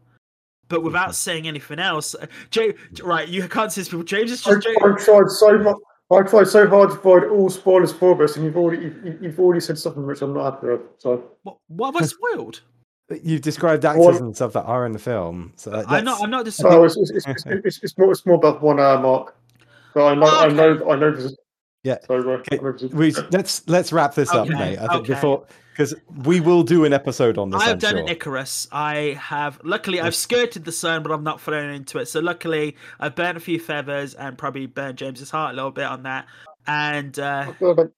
but 0.68 0.82
without 0.82 1.14
saying 1.14 1.48
anything 1.48 1.80
else. 1.80 2.16
Uh, 2.16 2.26
Jay, 2.50 2.74
right? 3.04 3.28
You 3.28 3.48
can't 3.48 3.72
see 3.72 3.82
this, 3.82 3.90
people. 3.90 4.04
James 4.04 4.32
is 4.32 4.44
just. 4.44 4.68
I 4.68 4.96
tried 4.98 5.30
so 5.30 5.58
much. 5.60 5.76
I 6.10 6.22
tried 6.24 6.48
so 6.48 6.68
hard 6.68 6.90
to 6.92 6.96
avoid 6.96 7.26
all 7.26 7.50
spoilers 7.50 7.92
for 7.92 8.22
us, 8.24 8.36
and 8.36 8.46
you've 8.46 8.58
already 8.58 8.84
you've, 8.84 9.22
you've 9.22 9.40
already 9.40 9.60
said 9.60 9.78
something 9.78 10.06
which 10.08 10.22
I'm 10.22 10.34
not 10.34 10.54
happy 10.54 10.68
with. 10.68 10.82
So 10.98 11.24
What, 11.44 11.58
what 11.68 11.94
have 11.94 12.02
I 12.02 12.06
spoiled? 12.06 12.62
You've 13.24 13.42
described 13.42 13.86
actors 13.86 14.06
Well- 14.06 14.18
and 14.18 14.36
stuff 14.36 14.54
that 14.54 14.64
are 14.64 14.86
in 14.86 14.92
the 14.92 15.00
film. 15.00 15.54
So 15.56 15.70
that- 15.70 15.86
I'm 15.88 16.04
not. 16.04 16.22
I'm 16.22 16.30
not 16.30 16.46
just. 16.46 16.64
oh, 16.64 16.84
it's, 16.84 16.98
it's, 16.98 17.12
it's, 17.12 17.28
it's, 17.28 17.46
it's, 17.46 17.84
it's 17.84 17.98
more 17.98 18.12
it's 18.12 18.26
more 18.26 18.36
about 18.36 18.62
one 18.64 18.80
hour 18.80 19.00
mark. 19.00 19.36
So 19.94 20.08
I 20.08 20.16
know 20.16 20.28
I 20.28 20.48
know 20.48 20.90
I 20.90 20.96
know 20.96 21.12
this 21.12 21.26
is 21.26 21.38
Yeah. 21.88 21.98
So, 22.06 22.16
uh, 22.16 22.34
Okay, 22.34 22.60
I 22.60 22.62
know 22.62 22.72
this 22.74 22.84
is- 22.84 22.92
we 22.92 23.12
let's 23.32 23.66
let's 23.68 23.94
wrap 23.94 24.14
this 24.14 24.30
up, 24.32 24.50
mate. 24.50 24.78
I 24.78 24.88
think 24.88 24.92
okay. 25.04 25.14
before 25.14 25.46
because 25.72 25.96
we 26.26 26.42
will 26.42 26.64
do 26.64 26.84
an 26.84 26.92
episode 26.92 27.38
on 27.38 27.50
this. 27.52 27.62
I 27.62 27.66
have 27.66 27.74
I'm 27.74 27.80
done 27.80 27.92
sure. 27.94 28.00
an 28.02 28.08
Icarus. 28.10 28.68
I 28.74 29.18
have. 29.22 29.62
Luckily, 29.64 30.02
I've 30.02 30.16
skirted 30.16 30.66
the 30.66 30.72
sun, 30.74 31.02
but 31.02 31.12
I'm 31.14 31.24
not 31.24 31.40
flown 31.40 31.70
into 31.70 32.00
it. 32.00 32.08
So 32.08 32.20
luckily, 32.20 32.76
I've 33.00 33.16
burnt 33.16 33.38
a 33.38 33.40
few 33.40 33.58
feathers 33.60 34.16
and 34.16 34.38
probably 34.38 34.66
burned 34.66 34.98
James's 34.98 35.30
heart 35.30 35.54
a 35.54 35.56
little 35.56 35.72
bit 35.72 35.86
on 35.86 36.04
that. 36.04 36.26
And 36.68 37.18
uh, 37.20 37.54
I 37.54 37.62
don't- 37.62 37.94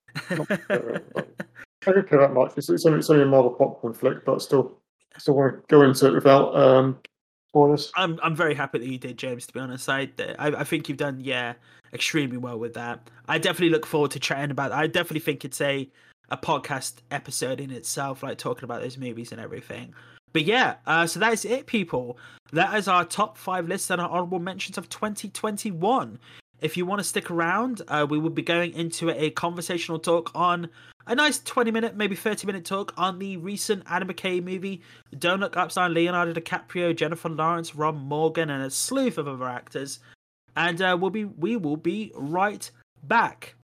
care 2.08 2.20
that 2.20 2.34
much. 2.34 2.52
It's, 2.58 2.70
it's, 2.70 2.86
only, 2.86 3.00
it's 3.00 3.10
only 3.10 3.24
a 3.24 3.26
Marvel 3.26 3.52
popcorn 3.52 3.94
flick, 3.94 4.24
but 4.24 4.42
still, 4.44 4.78
still 5.18 5.34
want 5.36 5.56
to 5.56 5.62
go 5.68 5.82
into 5.82 6.06
it 6.08 6.14
without 6.14 6.56
um, 6.56 7.00
spoilers. 7.48 7.92
I'm 7.96 8.20
I'm 8.22 8.36
very 8.36 8.54
happy 8.54 8.78
that 8.80 8.88
you 8.88 9.00
did, 9.00 9.18
James. 9.18 9.48
To 9.48 9.54
be 9.54 9.60
honest, 9.60 9.90
I 9.90 10.10
I, 10.38 10.48
I 10.48 10.64
think 10.64 10.90
you've 10.90 10.98
done 11.00 11.20
yeah 11.22 11.54
extremely 11.94 12.38
well 12.38 12.58
with 12.58 12.74
that. 12.76 13.10
I 13.28 13.38
definitely 13.38 13.70
look 13.70 13.86
forward 13.86 14.12
to 14.12 14.20
chatting 14.20 14.52
about. 14.52 14.72
I 14.72 14.88
definitely 14.88 15.22
think 15.22 15.46
it's 15.46 15.62
a 15.62 15.90
a 16.32 16.38
podcast 16.38 16.98
episode 17.12 17.60
in 17.60 17.72
itself, 17.72 18.22
like 18.24 18.38
talking 18.38 18.64
about 18.64 18.82
those 18.82 18.98
movies 18.98 19.32
and 19.32 19.42
everything. 19.42 19.94
But 20.32 20.46
yeah, 20.46 20.76
uh, 20.86 21.08
so 21.08 21.20
that 21.20 21.34
is 21.34 21.46
it, 21.46 21.66
people. 21.66 22.18
That 22.52 22.76
is 22.76 22.88
our 22.88 23.04
top 23.06 23.38
five 23.38 23.68
lists 23.68 23.90
and 23.90 24.00
our 24.00 24.10
honorable 24.10 24.40
mentions 24.40 24.78
of 24.78 24.90
2021. 24.90 26.20
If 26.62 26.78
you 26.78 26.86
want 26.86 27.00
to 27.00 27.04
stick 27.04 27.32
around, 27.32 27.82
uh, 27.88 28.06
we 28.10 28.20
will 28.20 28.30
be 28.30 28.42
going 28.42 28.74
into 28.74 29.10
a 29.10 29.30
conversational 29.32 29.98
talk 29.98 30.32
on 30.36 30.70
a 31.08 31.16
nice 31.16 31.40
20 31.40 31.72
minute, 31.72 31.96
maybe 31.96 32.16
30 32.16 32.46
minute 32.46 32.66
talk 32.66 32.94
on 32.98 33.18
the 33.18 33.38
recent 33.38 33.84
Adam 33.88 34.10
McKay 34.10 34.44
movie 34.44 34.82
Don't 35.18 35.40
Look 35.40 35.58
Up, 35.58 35.72
starring 35.72 35.94
Leonardo 35.94 36.34
DiCaprio, 36.34 36.96
Jennifer 36.96 37.30
Lawrence, 37.30 37.76
Rob 37.76 37.98
Morgan, 37.98 38.50
and 38.50 38.64
a 38.64 38.70
slew 38.70 39.08
of 39.08 39.28
other 39.28 39.48
actors. 39.48 40.00
And 40.56 40.82
uh, 40.82 40.98
we'll 41.00 41.12
be 41.12 41.26
we 41.26 41.56
will 41.56 41.78
be 41.78 42.12
right 42.16 42.70
back. 43.04 43.56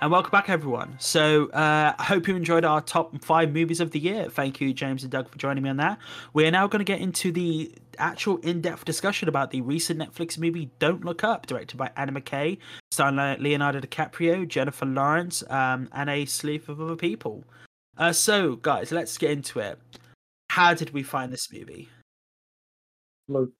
And 0.00 0.12
welcome 0.12 0.30
back, 0.30 0.48
everyone. 0.48 0.94
So, 1.00 1.48
uh, 1.48 1.92
I 1.98 2.04
hope 2.04 2.28
you 2.28 2.36
enjoyed 2.36 2.64
our 2.64 2.80
top 2.80 3.20
five 3.24 3.52
movies 3.52 3.80
of 3.80 3.90
the 3.90 3.98
year. 3.98 4.30
Thank 4.30 4.60
you, 4.60 4.72
James 4.72 5.02
and 5.02 5.10
Doug, 5.10 5.28
for 5.28 5.38
joining 5.38 5.64
me 5.64 5.70
on 5.70 5.76
that. 5.78 5.98
We 6.32 6.46
are 6.46 6.52
now 6.52 6.68
going 6.68 6.78
to 6.78 6.84
get 6.84 7.00
into 7.00 7.32
the 7.32 7.74
actual 7.98 8.36
in 8.38 8.60
depth 8.60 8.84
discussion 8.84 9.28
about 9.28 9.50
the 9.50 9.60
recent 9.60 9.98
Netflix 9.98 10.38
movie 10.38 10.70
Don't 10.78 11.04
Look 11.04 11.24
Up, 11.24 11.46
directed 11.46 11.78
by 11.78 11.90
Adam 11.96 12.14
McKay, 12.14 12.58
starring 12.92 13.42
Leonardo 13.42 13.80
DiCaprio, 13.80 14.46
Jennifer 14.46 14.86
Lawrence, 14.86 15.42
um, 15.50 15.88
and 15.90 16.08
a 16.08 16.26
slew 16.26 16.60
of 16.68 16.80
other 16.80 16.94
people. 16.94 17.42
Uh, 17.96 18.12
so, 18.12 18.54
guys, 18.54 18.92
let's 18.92 19.18
get 19.18 19.32
into 19.32 19.58
it. 19.58 19.80
How 20.58 20.74
did 20.74 20.90
we 20.90 21.04
find 21.04 21.32
this 21.32 21.52
movie? 21.52 21.88
Look, 23.28 23.52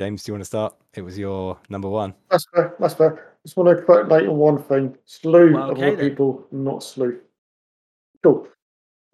James, 0.00 0.24
do 0.24 0.30
you 0.30 0.34
want 0.34 0.40
to 0.40 0.46
start? 0.46 0.74
It 0.94 1.02
was 1.02 1.16
your 1.16 1.56
number 1.68 1.88
one. 1.88 2.14
That's 2.32 2.44
fair. 2.52 2.74
That's 2.80 2.94
fair. 2.94 3.36
Just 3.46 3.56
want 3.56 3.78
to 3.78 3.84
clarify 3.84 4.26
on 4.26 4.36
one 4.36 4.60
thing: 4.60 4.96
slew 5.04 5.54
Well, 5.54 5.70
of 5.70 5.78
all 5.78 5.94
then. 5.94 5.96
people, 5.96 6.44
not 6.50 6.82
slew. 6.82 7.20
Cool. 8.24 8.48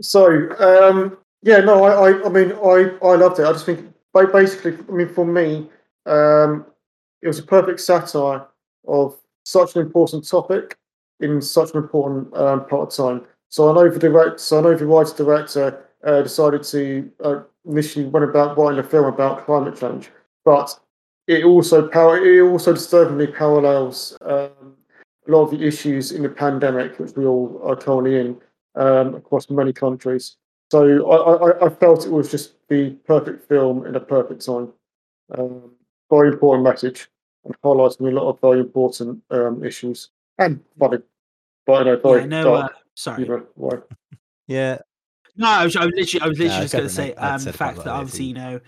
So, 0.00 0.24
um, 0.58 1.18
yeah, 1.42 1.58
no, 1.58 1.84
I, 1.84 2.12
I, 2.12 2.24
I 2.24 2.28
mean, 2.30 2.52
I, 2.52 2.96
I 3.06 3.14
loved 3.14 3.38
it. 3.40 3.44
I 3.44 3.52
just 3.52 3.66
think, 3.66 3.92
basically, 4.14 4.78
I 4.88 4.90
mean, 4.92 5.08
for 5.10 5.26
me, 5.26 5.68
um, 6.06 6.64
it 7.20 7.26
was 7.26 7.38
a 7.38 7.42
perfect 7.42 7.80
satire 7.80 8.46
of 8.88 9.20
such 9.44 9.76
an 9.76 9.82
important 9.82 10.26
topic 10.26 10.78
in 11.20 11.42
such 11.42 11.72
an 11.72 11.76
important 11.76 12.34
um, 12.34 12.64
part 12.64 12.88
of 12.88 12.96
time. 12.96 13.26
So 13.50 13.68
I 13.70 13.74
know 13.74 13.90
the 13.90 13.98
director, 13.98 14.38
so 14.38 14.60
I 14.60 14.62
know 14.62 14.74
the 14.74 14.86
writer 14.86 15.12
director 15.14 15.86
uh, 16.04 16.22
decided 16.22 16.62
to 16.64 17.10
uh, 17.24 17.40
initially 17.66 18.06
went 18.06 18.24
about 18.28 18.56
writing 18.56 18.78
a 18.78 18.82
film 18.82 19.06
about 19.06 19.44
climate 19.44 19.78
change, 19.78 20.10
but 20.44 20.78
it 21.26 21.44
also 21.44 21.86
power 21.88 22.18
it 22.18 22.40
also 22.40 22.72
disturbingly 22.72 23.26
parallels 23.26 24.16
um, 24.22 24.76
a 25.28 25.30
lot 25.30 25.44
of 25.44 25.50
the 25.50 25.66
issues 25.66 26.12
in 26.12 26.22
the 26.22 26.28
pandemic, 26.28 26.98
which 26.98 27.14
we 27.16 27.24
all 27.24 27.60
are 27.64 27.76
currently 27.76 28.18
in 28.18 28.40
um, 28.74 29.14
across 29.14 29.50
many 29.50 29.72
countries. 29.72 30.36
So 30.70 31.10
I, 31.10 31.16
I, 31.16 31.66
I 31.66 31.68
felt 31.68 32.06
it 32.06 32.12
was 32.12 32.30
just 32.30 32.54
the 32.68 32.90
perfect 33.06 33.48
film 33.48 33.86
in 33.86 33.96
a 33.96 34.00
perfect 34.00 34.44
time. 34.44 34.72
Um, 35.36 35.72
very 36.08 36.28
important 36.28 36.64
message 36.64 37.08
and 37.44 37.60
highlighting 37.62 38.08
a 38.08 38.14
lot 38.14 38.28
of 38.30 38.40
very 38.40 38.60
important 38.60 39.22
um, 39.30 39.64
issues 39.64 40.10
and 40.38 40.60
funny, 40.78 40.98
but 41.66 41.82
I 41.82 41.84
know 41.84 41.96
very 41.96 42.20
Yeah, 42.22 42.26
no, 42.26 42.54
uh, 42.54 42.60
dark 42.60 42.76
sorry. 42.94 43.24
humour 43.24 43.44
way. 43.56 43.78
Yeah, 44.46 44.78
No, 45.36 45.48
I 45.48 45.64
was, 45.64 45.76
I 45.76 45.84
was 45.84 45.94
literally, 45.96 46.22
I 46.22 46.28
was 46.28 46.38
literally 46.38 46.62
just 46.62 46.72
going 46.72 46.84
to 46.84 46.90
say 46.90 47.14
um, 47.14 47.42
the 47.42 47.52
fact 47.52 47.76
that 47.76 47.84
that 47.84 47.92
obviously, 47.92 48.26
you 48.26 48.34
know, 48.34 48.60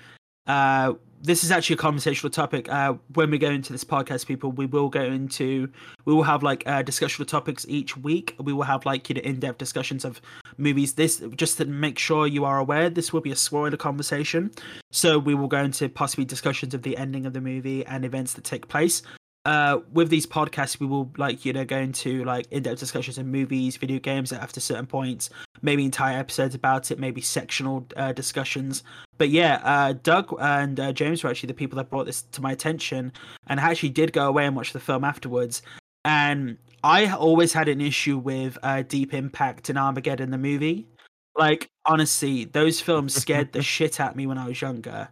uh, 0.46 0.94
this 1.22 1.44
is 1.44 1.52
actually 1.52 1.74
a 1.74 1.78
conversational 1.78 2.30
topic. 2.30 2.68
Uh, 2.68 2.94
when 3.14 3.30
we 3.30 3.38
go 3.38 3.48
into 3.50 3.72
this 3.72 3.84
podcast, 3.84 4.26
people, 4.26 4.50
we 4.50 4.66
will 4.66 4.88
go 4.88 5.02
into, 5.02 5.70
we 6.04 6.12
will 6.12 6.24
have 6.24 6.42
like 6.42 6.64
uh, 6.66 6.82
discussional 6.82 7.26
topics 7.26 7.64
each 7.68 7.96
week. 7.96 8.34
We 8.40 8.52
will 8.52 8.64
have 8.64 8.84
like 8.84 9.08
you 9.08 9.14
know 9.14 9.20
in-depth 9.20 9.58
discussions 9.58 10.04
of 10.04 10.20
movies. 10.58 10.94
This 10.94 11.22
just 11.36 11.58
to 11.58 11.64
make 11.64 11.98
sure 11.98 12.26
you 12.26 12.44
are 12.44 12.58
aware, 12.58 12.90
this 12.90 13.12
will 13.12 13.20
be 13.20 13.30
a 13.30 13.36
spoiler 13.36 13.76
conversation. 13.76 14.50
So 14.90 15.18
we 15.18 15.34
will 15.34 15.48
go 15.48 15.58
into 15.58 15.88
possibly 15.88 16.24
discussions 16.24 16.74
of 16.74 16.82
the 16.82 16.96
ending 16.96 17.24
of 17.24 17.34
the 17.34 17.40
movie 17.40 17.86
and 17.86 18.04
events 18.04 18.32
that 18.34 18.44
take 18.44 18.66
place. 18.68 19.02
Uh, 19.44 19.80
with 19.92 20.08
these 20.08 20.24
podcasts, 20.24 20.78
we 20.78 20.86
will 20.86 21.10
like 21.16 21.44
you 21.44 21.52
know 21.52 21.64
go 21.64 21.76
into 21.76 22.24
like 22.24 22.46
in-depth 22.52 22.78
discussions 22.78 23.18
of 23.18 23.26
movies, 23.26 23.76
video 23.76 23.98
games 23.98 24.32
after 24.32 24.60
certain 24.60 24.86
points, 24.86 25.30
maybe 25.62 25.84
entire 25.84 26.16
episodes 26.16 26.54
about 26.54 26.92
it, 26.92 26.98
maybe 26.98 27.20
sectional 27.20 27.84
uh, 27.96 28.12
discussions. 28.12 28.84
But 29.18 29.30
yeah, 29.30 29.60
uh, 29.64 29.94
Doug 30.02 30.32
and 30.40 30.78
uh, 30.78 30.92
James 30.92 31.24
were 31.24 31.30
actually 31.30 31.48
the 31.48 31.54
people 31.54 31.76
that 31.78 31.90
brought 31.90 32.06
this 32.06 32.22
to 32.22 32.40
my 32.40 32.52
attention, 32.52 33.12
and 33.48 33.58
I 33.58 33.70
actually 33.70 33.90
did 33.90 34.12
go 34.12 34.28
away 34.28 34.46
and 34.46 34.54
watch 34.54 34.72
the 34.72 34.80
film 34.80 35.02
afterwards. 35.02 35.62
And 36.04 36.56
I 36.84 37.12
always 37.12 37.52
had 37.52 37.68
an 37.68 37.80
issue 37.80 38.18
with 38.18 38.58
uh, 38.62 38.82
Deep 38.82 39.12
Impact 39.12 39.68
and 39.68 39.78
Armageddon, 39.78 40.30
the 40.30 40.38
movie. 40.38 40.86
Like 41.34 41.68
honestly, 41.84 42.44
those 42.44 42.80
films 42.80 43.14
scared 43.14 43.52
the 43.52 43.62
shit 43.74 43.98
out 43.98 44.12
of 44.12 44.16
me 44.16 44.28
when 44.28 44.38
I 44.38 44.46
was 44.46 44.60
younger, 44.60 45.08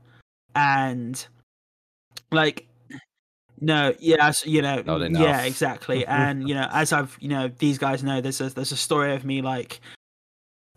and 0.55 1.27
like 2.31 2.69
no, 3.61 3.95
yeah, 3.99 4.33
you 4.45 4.63
know, 4.63 4.83
oh, 4.87 4.99
Not 4.99 5.21
yeah, 5.21 5.43
exactly. 5.43 6.07
And 6.07 6.49
you 6.49 6.55
know, 6.55 6.69
as 6.73 6.93
I've, 6.93 7.17
you 7.21 7.29
know, 7.29 7.49
these 7.59 7.79
guys 7.79 8.03
know, 8.03 8.21
there's 8.21 8.41
a 8.41 8.49
there's 8.49 8.73
a 8.73 8.77
story 8.77 9.15
of 9.15 9.25
me 9.25 9.43
like 9.43 9.81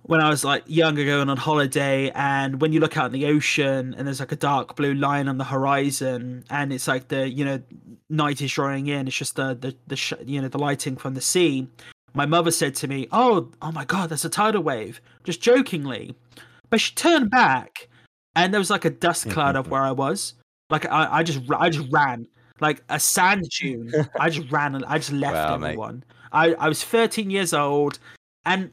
when 0.03 0.19
I 0.19 0.29
was 0.29 0.43
like 0.43 0.63
younger, 0.67 1.05
going 1.05 1.29
on 1.29 1.37
holiday, 1.37 2.11
and 2.11 2.59
when 2.59 2.73
you 2.73 2.79
look 2.79 2.97
out 2.97 3.07
in 3.07 3.11
the 3.13 3.25
ocean, 3.27 3.95
and 3.97 4.05
there's 4.05 4.19
like 4.19 4.33
a 4.33 4.37
dark 4.37 4.75
blue 4.75 4.93
line 4.93 5.27
on 5.27 5.37
the 5.37 5.45
horizon, 5.45 6.43
and 6.49 6.73
it's 6.73 6.87
like 6.87 7.07
the 7.07 7.29
you 7.29 7.45
know 7.45 7.61
night 8.09 8.41
is 8.41 8.51
drawing 8.51 8.87
in. 8.87 9.07
It's 9.07 9.15
just 9.15 9.35
the 9.35 9.55
the 9.55 9.75
the 9.87 9.95
sh- 9.95 10.13
you 10.25 10.41
know 10.41 10.49
the 10.49 10.59
lighting 10.59 10.97
from 10.97 11.13
the 11.13 11.21
sea. 11.21 11.67
My 12.13 12.25
mother 12.25 12.51
said 12.51 12.75
to 12.75 12.87
me, 12.87 13.07
"Oh, 13.11 13.49
oh 13.61 13.71
my 13.71 13.85
God, 13.85 14.09
that's 14.09 14.25
a 14.25 14.29
tidal 14.29 14.61
wave," 14.61 15.01
just 15.23 15.41
jokingly, 15.41 16.15
but 16.69 16.81
she 16.81 16.93
turned 16.95 17.31
back, 17.31 17.87
and 18.35 18.53
there 18.53 18.59
was 18.59 18.69
like 18.69 18.85
a 18.85 18.89
dust 18.89 19.29
cloud 19.29 19.55
of 19.55 19.69
where 19.69 19.83
I 19.83 19.91
was. 19.91 20.33
Like 20.69 20.85
I, 20.85 21.19
I 21.19 21.23
just 21.23 21.39
I 21.51 21.69
just 21.69 21.89
ran 21.91 22.27
like 22.63 22.83
a 22.89 22.99
sand 22.99 23.47
dune. 23.59 23.93
I 24.19 24.29
just 24.31 24.49
ran 24.51 24.73
and 24.75 24.83
I 24.85 24.97
just 24.97 25.11
left 25.11 25.35
Wow, 25.35 25.57
mate. 25.57 25.67
everyone. 25.67 26.03
I, 26.31 26.53
I 26.55 26.67
was 26.67 26.83
13 26.83 27.29
years 27.29 27.53
old 27.53 27.99
and 28.45 28.71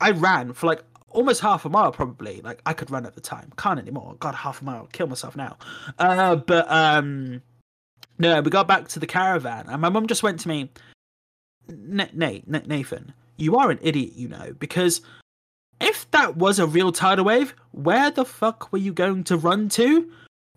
I 0.00 0.10
ran 0.10 0.52
for 0.52 0.66
like 0.66 0.82
almost 1.10 1.40
half 1.40 1.64
a 1.64 1.68
mile 1.68 1.92
probably. 1.92 2.40
Like 2.42 2.60
I 2.66 2.72
could 2.72 2.90
run 2.90 3.06
at 3.06 3.14
the 3.14 3.20
time. 3.20 3.52
Can't 3.56 3.78
anymore. 3.78 4.16
God, 4.18 4.34
half 4.34 4.60
a 4.62 4.64
mile. 4.64 4.88
Kill 4.92 5.06
myself 5.06 5.36
now. 5.36 5.56
Uh, 6.00 6.34
but 6.36 6.68
um, 6.68 7.40
no, 8.18 8.40
we 8.40 8.50
got 8.50 8.66
back 8.66 8.88
to 8.88 8.98
the 8.98 9.06
caravan 9.06 9.66
and 9.68 9.80
my 9.80 9.88
mum 9.88 10.08
just 10.08 10.22
went 10.24 10.40
to 10.40 10.48
me, 10.48 10.70
"Na- 11.68 12.06
Nate, 12.12 12.48
Nathan, 12.48 13.12
you 13.36 13.56
are 13.56 13.70
an 13.70 13.78
idiot, 13.82 14.12
you 14.16 14.26
know, 14.28 14.54
because 14.58 15.02
if 15.80 16.10
that 16.12 16.36
was 16.36 16.58
a 16.58 16.66
real 16.66 16.92
tidal 16.92 17.24
wave, 17.24 17.54
where 17.72 18.10
the 18.10 18.24
fuck 18.24 18.72
were 18.72 18.78
you 18.78 18.92
going 18.92 19.24
to 19.24 19.36
run 19.36 19.68
to? 19.70 20.10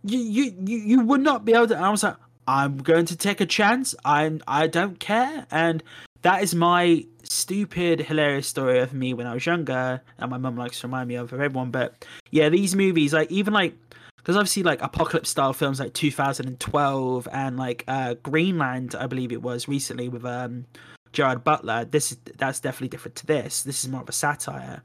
You 0.03 0.19
you 0.19 0.56
you, 0.65 0.77
you 0.77 0.99
would 1.02 1.22
not 1.22 1.45
be 1.45 1.53
able 1.53 1.68
to. 1.69 1.77
I 1.77 1.90
was 1.90 2.03
like, 2.03 2.15
I'm 2.47 2.77
going 2.77 3.05
to 3.07 3.15
take 3.17 3.41
a 3.41 3.45
chance. 3.45 3.95
I'm 4.05 4.41
I 4.47 4.67
don't 4.67 4.99
care, 4.99 5.45
and 5.51 5.84
that 6.22 6.43
is 6.43 6.53
my 6.55 7.05
stupid, 7.23 7.99
hilarious 8.01 8.47
story 8.47 8.80
of 8.80 8.93
me 8.93 9.13
when 9.13 9.27
I 9.27 9.34
was 9.34 9.45
younger, 9.45 10.01
and 10.17 10.31
my 10.31 10.38
mum 10.38 10.55
likes 10.55 10.81
to 10.81 10.88
remind 10.88 11.07
me 11.07 11.15
of 11.15 11.34
everyone. 11.34 11.72
But 11.72 12.05
yeah, 12.31 12.49
these 12.49 12.76
movies, 12.76 13.13
like 13.13 13.31
even 13.31 13.53
like 13.53 13.76
because 14.17 14.35
obviously 14.35 14.63
like 14.63 14.81
apocalypse 14.81 15.30
style 15.30 15.53
films 15.53 15.80
like 15.80 15.93
2012 15.93 17.27
and 17.31 17.57
like 17.57 17.84
uh 17.88 18.15
Greenland, 18.23 18.95
I 18.95 19.07
believe 19.07 19.31
it 19.31 19.41
was 19.41 19.67
recently 19.67 20.09
with 20.09 20.26
um 20.26 20.65
Gerard 21.13 21.43
Butler. 21.43 21.85
This 21.85 22.11
is 22.11 22.17
that's 22.38 22.59
definitely 22.59 22.89
different 22.89 23.15
to 23.17 23.26
this. 23.26 23.63
This 23.63 23.84
is 23.84 23.89
more 23.89 24.01
of 24.01 24.09
a 24.09 24.13
satire. 24.13 24.84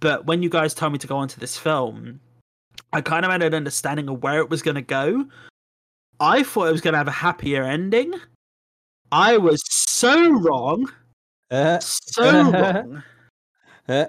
But 0.00 0.26
when 0.26 0.42
you 0.42 0.48
guys 0.48 0.74
told 0.74 0.92
me 0.92 0.98
to 0.98 1.06
go 1.06 1.16
onto 1.16 1.40
this 1.40 1.58
film, 1.58 2.20
I 2.92 3.00
kind 3.00 3.24
of 3.24 3.30
had 3.32 3.42
an 3.42 3.54
understanding 3.54 4.08
of 4.08 4.22
where 4.22 4.38
it 4.38 4.48
was 4.48 4.62
going 4.62 4.76
to 4.76 4.82
go. 4.82 5.26
I 6.20 6.42
thought 6.42 6.68
it 6.68 6.72
was 6.72 6.80
going 6.80 6.92
to 6.92 6.98
have 6.98 7.08
a 7.08 7.12
happier 7.12 7.64
ending. 7.64 8.14
I 9.10 9.36
was 9.36 9.62
so 9.66 10.30
wrong. 10.30 10.90
Uh, 11.50 11.78
So 11.80 12.50
wrong. 12.50 13.02
uh. 13.88 14.06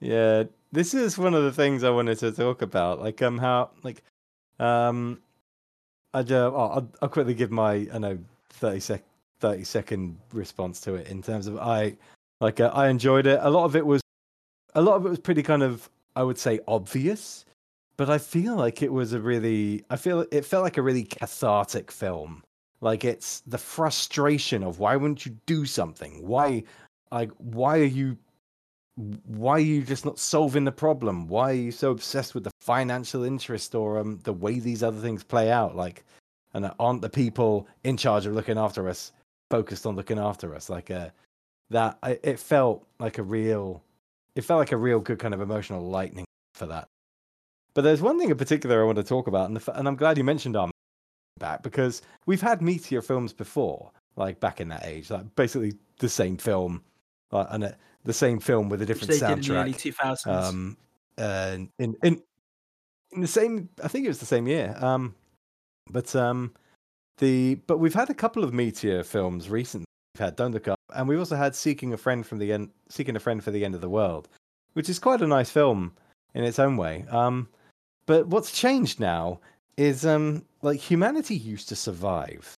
yeah, 0.00 0.44
this 0.72 0.94
is 0.94 1.16
one 1.18 1.34
of 1.34 1.44
the 1.44 1.52
things 1.52 1.84
I 1.84 1.90
wanted 1.90 2.18
to 2.18 2.32
talk 2.32 2.62
about. 2.62 3.00
Like, 3.00 3.22
um, 3.22 3.38
how, 3.38 3.70
like, 3.82 4.02
um, 4.58 5.20
I 6.12 6.20
uh, 6.20 6.24
oh, 6.30 6.70
I'll, 6.74 6.90
I'll 7.02 7.08
quickly 7.08 7.34
give 7.34 7.50
my, 7.50 7.88
I 7.92 7.98
know, 7.98 8.18
30 8.50 8.80
sec, 8.80 9.02
30 9.40 9.64
second 9.64 10.18
response 10.32 10.80
to 10.82 10.94
it 10.94 11.08
in 11.08 11.22
terms 11.22 11.46
of 11.46 11.58
I, 11.58 11.96
like, 12.40 12.60
uh, 12.60 12.70
I 12.74 12.88
enjoyed 12.88 13.26
it. 13.26 13.38
A 13.42 13.50
lot 13.50 13.64
of 13.64 13.76
it 13.76 13.84
was, 13.84 14.00
a 14.74 14.82
lot 14.82 14.96
of 14.96 15.06
it 15.06 15.08
was 15.08 15.18
pretty 15.18 15.42
kind 15.42 15.62
of, 15.62 15.88
I 16.16 16.22
would 16.22 16.38
say, 16.38 16.60
obvious. 16.68 17.44
But 17.96 18.10
I 18.10 18.18
feel 18.18 18.56
like 18.56 18.82
it 18.82 18.92
was 18.92 19.12
a 19.12 19.20
really, 19.20 19.84
I 19.88 19.96
feel 19.96 20.26
it 20.32 20.44
felt 20.44 20.64
like 20.64 20.78
a 20.78 20.82
really 20.82 21.04
cathartic 21.04 21.90
film. 21.92 22.42
Like 22.80 23.04
it's 23.04 23.40
the 23.46 23.58
frustration 23.58 24.62
of 24.62 24.78
why 24.78 24.96
wouldn't 24.96 25.24
you 25.24 25.36
do 25.46 25.64
something? 25.64 26.26
Why, 26.26 26.64
like, 27.12 27.30
why 27.38 27.78
are 27.78 27.84
you, 27.84 28.18
why 29.26 29.52
are 29.52 29.60
you 29.60 29.82
just 29.82 30.04
not 30.04 30.18
solving 30.18 30.64
the 30.64 30.72
problem? 30.72 31.28
Why 31.28 31.50
are 31.50 31.54
you 31.54 31.72
so 31.72 31.90
obsessed 31.90 32.34
with 32.34 32.44
the 32.44 32.50
financial 32.60 33.24
interest 33.24 33.74
or 33.74 33.98
um 33.98 34.20
the 34.24 34.32
way 34.32 34.58
these 34.58 34.82
other 34.82 35.00
things 35.00 35.22
play 35.22 35.50
out? 35.50 35.76
Like, 35.76 36.04
and 36.52 36.70
aren't 36.78 37.02
the 37.02 37.08
people 37.08 37.66
in 37.84 37.96
charge 37.96 38.26
of 38.26 38.34
looking 38.34 38.58
after 38.58 38.88
us 38.88 39.12
focused 39.50 39.86
on 39.86 39.96
looking 39.96 40.18
after 40.18 40.54
us? 40.54 40.68
Like, 40.68 40.90
uh, 40.90 41.10
that 41.70 41.98
it 42.02 42.38
felt 42.38 42.86
like 42.98 43.18
a 43.18 43.22
real, 43.22 43.82
it 44.34 44.42
felt 44.42 44.58
like 44.58 44.72
a 44.72 44.76
real 44.76 45.00
good 45.00 45.18
kind 45.18 45.34
of 45.34 45.40
emotional 45.40 45.88
lightning 45.88 46.26
for 46.54 46.66
that. 46.66 46.88
But 47.74 47.82
there's 47.82 48.00
one 48.00 48.18
thing 48.18 48.30
in 48.30 48.36
particular 48.36 48.82
I 48.82 48.86
want 48.86 48.96
to 48.96 49.04
talk 49.04 49.26
about, 49.26 49.48
and, 49.48 49.56
the, 49.56 49.78
and 49.78 49.88
I'm 49.88 49.96
glad 49.96 50.16
you 50.16 50.24
mentioned 50.24 50.56
Arm 50.56 50.70
back 51.38 51.62
because 51.62 52.02
we've 52.26 52.40
had 52.40 52.62
meteor 52.62 53.02
films 53.02 53.32
before, 53.32 53.90
like 54.16 54.38
back 54.40 54.60
in 54.60 54.68
that 54.68 54.84
age, 54.84 55.10
like 55.10 55.34
basically 55.34 55.74
the 55.98 56.08
same 56.08 56.36
film, 56.36 56.82
like, 57.32 57.48
and 57.50 57.64
a, 57.64 57.76
the 58.04 58.12
same 58.12 58.38
film 58.38 58.68
with 58.68 58.82
a 58.82 58.86
different 58.86 59.10
did 59.10 59.22
in 59.22 59.40
the 59.40 59.56
early 59.56 59.72
soundtrack. 59.72 60.24
2000s. 60.24 60.48
Um, 60.48 60.76
and 61.16 61.68
in 61.78 61.96
in 62.02 62.22
in 63.12 63.20
the 63.20 63.26
same, 63.26 63.68
I 63.82 63.88
think 63.88 64.04
it 64.04 64.08
was 64.08 64.18
the 64.18 64.26
same 64.26 64.46
year. 64.46 64.76
Um, 64.78 65.14
but 65.90 66.14
um, 66.14 66.54
the 67.18 67.56
but 67.66 67.78
we've 67.78 67.94
had 67.94 68.10
a 68.10 68.14
couple 68.14 68.44
of 68.44 68.52
meteor 68.52 69.02
films 69.02 69.48
recently. 69.48 69.86
We've 70.14 70.26
had 70.26 70.36
Don't 70.36 70.52
Look 70.52 70.68
Up, 70.68 70.78
and 70.94 71.08
we've 71.08 71.18
also 71.18 71.36
had 71.36 71.56
Seeking 71.56 71.92
a 71.92 71.96
Friend 71.96 72.24
from 72.24 72.38
the 72.38 72.52
end, 72.52 72.70
Seeking 72.88 73.16
a 73.16 73.20
Friend 73.20 73.42
for 73.42 73.50
the 73.50 73.64
End 73.64 73.74
of 73.74 73.80
the 73.80 73.88
World, 73.88 74.28
which 74.74 74.88
is 74.88 74.98
quite 74.98 75.22
a 75.22 75.26
nice 75.26 75.50
film 75.50 75.92
in 76.34 76.44
its 76.44 76.58
own 76.58 76.76
way. 76.76 77.04
Um, 77.10 77.48
but 78.06 78.26
what's 78.28 78.52
changed 78.52 79.00
now 79.00 79.40
is 79.76 80.04
um, 80.06 80.44
like 80.62 80.80
humanity 80.80 81.36
used 81.36 81.68
to 81.70 81.76
survive, 81.76 82.54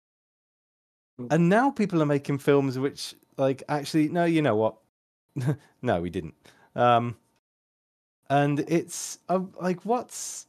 Mm. 1.20 1.28
and 1.32 1.48
now 1.48 1.70
people 1.70 2.02
are 2.02 2.06
making 2.06 2.38
films 2.38 2.76
which 2.76 3.14
like 3.36 3.62
actually 3.68 4.08
no, 4.08 4.24
you 4.24 4.42
know 4.42 4.56
what? 4.56 4.76
no, 5.82 6.00
we 6.00 6.10
didn't. 6.10 6.34
Um, 6.74 7.16
and 8.30 8.60
it's 8.60 9.18
uh, 9.28 9.40
like 9.60 9.84
what's 9.84 10.46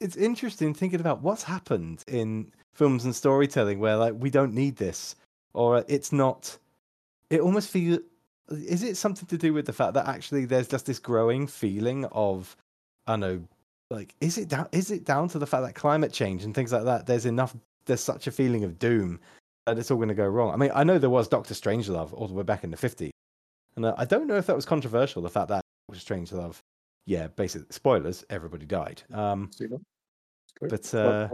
it's 0.00 0.16
interesting 0.16 0.74
thinking 0.74 1.00
about 1.00 1.22
what's 1.22 1.42
happened 1.42 2.04
in 2.06 2.52
films 2.74 3.04
and 3.04 3.16
storytelling 3.16 3.78
where 3.80 3.96
like 3.96 4.14
we 4.18 4.30
don't 4.30 4.52
need 4.54 4.76
this 4.76 5.16
or 5.54 5.84
it's 5.88 6.12
not 6.12 6.56
it 7.30 7.40
almost 7.40 7.70
feels 7.70 8.00
is 8.50 8.82
it 8.82 8.96
something 8.96 9.26
to 9.26 9.38
do 9.38 9.52
with 9.54 9.66
the 9.66 9.72
fact 9.72 9.94
that 9.94 10.06
actually 10.06 10.44
there's 10.44 10.68
just 10.68 10.86
this 10.86 10.98
growing 10.98 11.46
feeling 11.46 12.04
of 12.12 12.54
i 13.06 13.12
don't 13.12 13.20
know 13.20 13.42
like 13.90 14.14
is 14.20 14.38
it 14.38 14.48
down 14.48 14.68
is 14.72 14.90
it 14.90 15.04
down 15.04 15.28
to 15.28 15.38
the 15.38 15.46
fact 15.46 15.64
that 15.64 15.74
climate 15.74 16.12
change 16.12 16.44
and 16.44 16.54
things 16.54 16.72
like 16.72 16.84
that 16.84 17.06
there's 17.06 17.26
enough 17.26 17.56
there's 17.86 18.00
such 18.00 18.26
a 18.26 18.30
feeling 18.30 18.64
of 18.64 18.78
doom 18.78 19.20
that 19.66 19.78
it's 19.78 19.90
all 19.90 19.96
going 19.96 20.08
to 20.08 20.14
go 20.14 20.26
wrong 20.26 20.52
i 20.52 20.56
mean 20.56 20.70
i 20.74 20.82
know 20.82 20.98
there 20.98 21.10
was 21.10 21.28
dr 21.28 21.52
strangelove 21.54 22.12
all 22.12 22.26
the 22.26 22.34
way 22.34 22.42
back 22.42 22.64
in 22.64 22.70
the 22.70 22.76
50s 22.76 23.10
and 23.76 23.86
i 23.86 24.04
don't 24.04 24.26
know 24.26 24.36
if 24.36 24.46
that 24.46 24.56
was 24.56 24.64
controversial 24.64 25.22
the 25.22 25.30
fact 25.30 25.48
that 25.48 25.62
dr 25.88 26.00
strangelove 26.00 26.56
yeah 27.06 27.28
basically 27.28 27.66
spoilers 27.70 28.24
everybody 28.30 28.66
died 28.66 29.02
um 29.12 29.50
See 29.52 29.66
that? 29.66 29.80
Great. 30.58 30.70
but 30.70 30.94
uh 30.94 31.28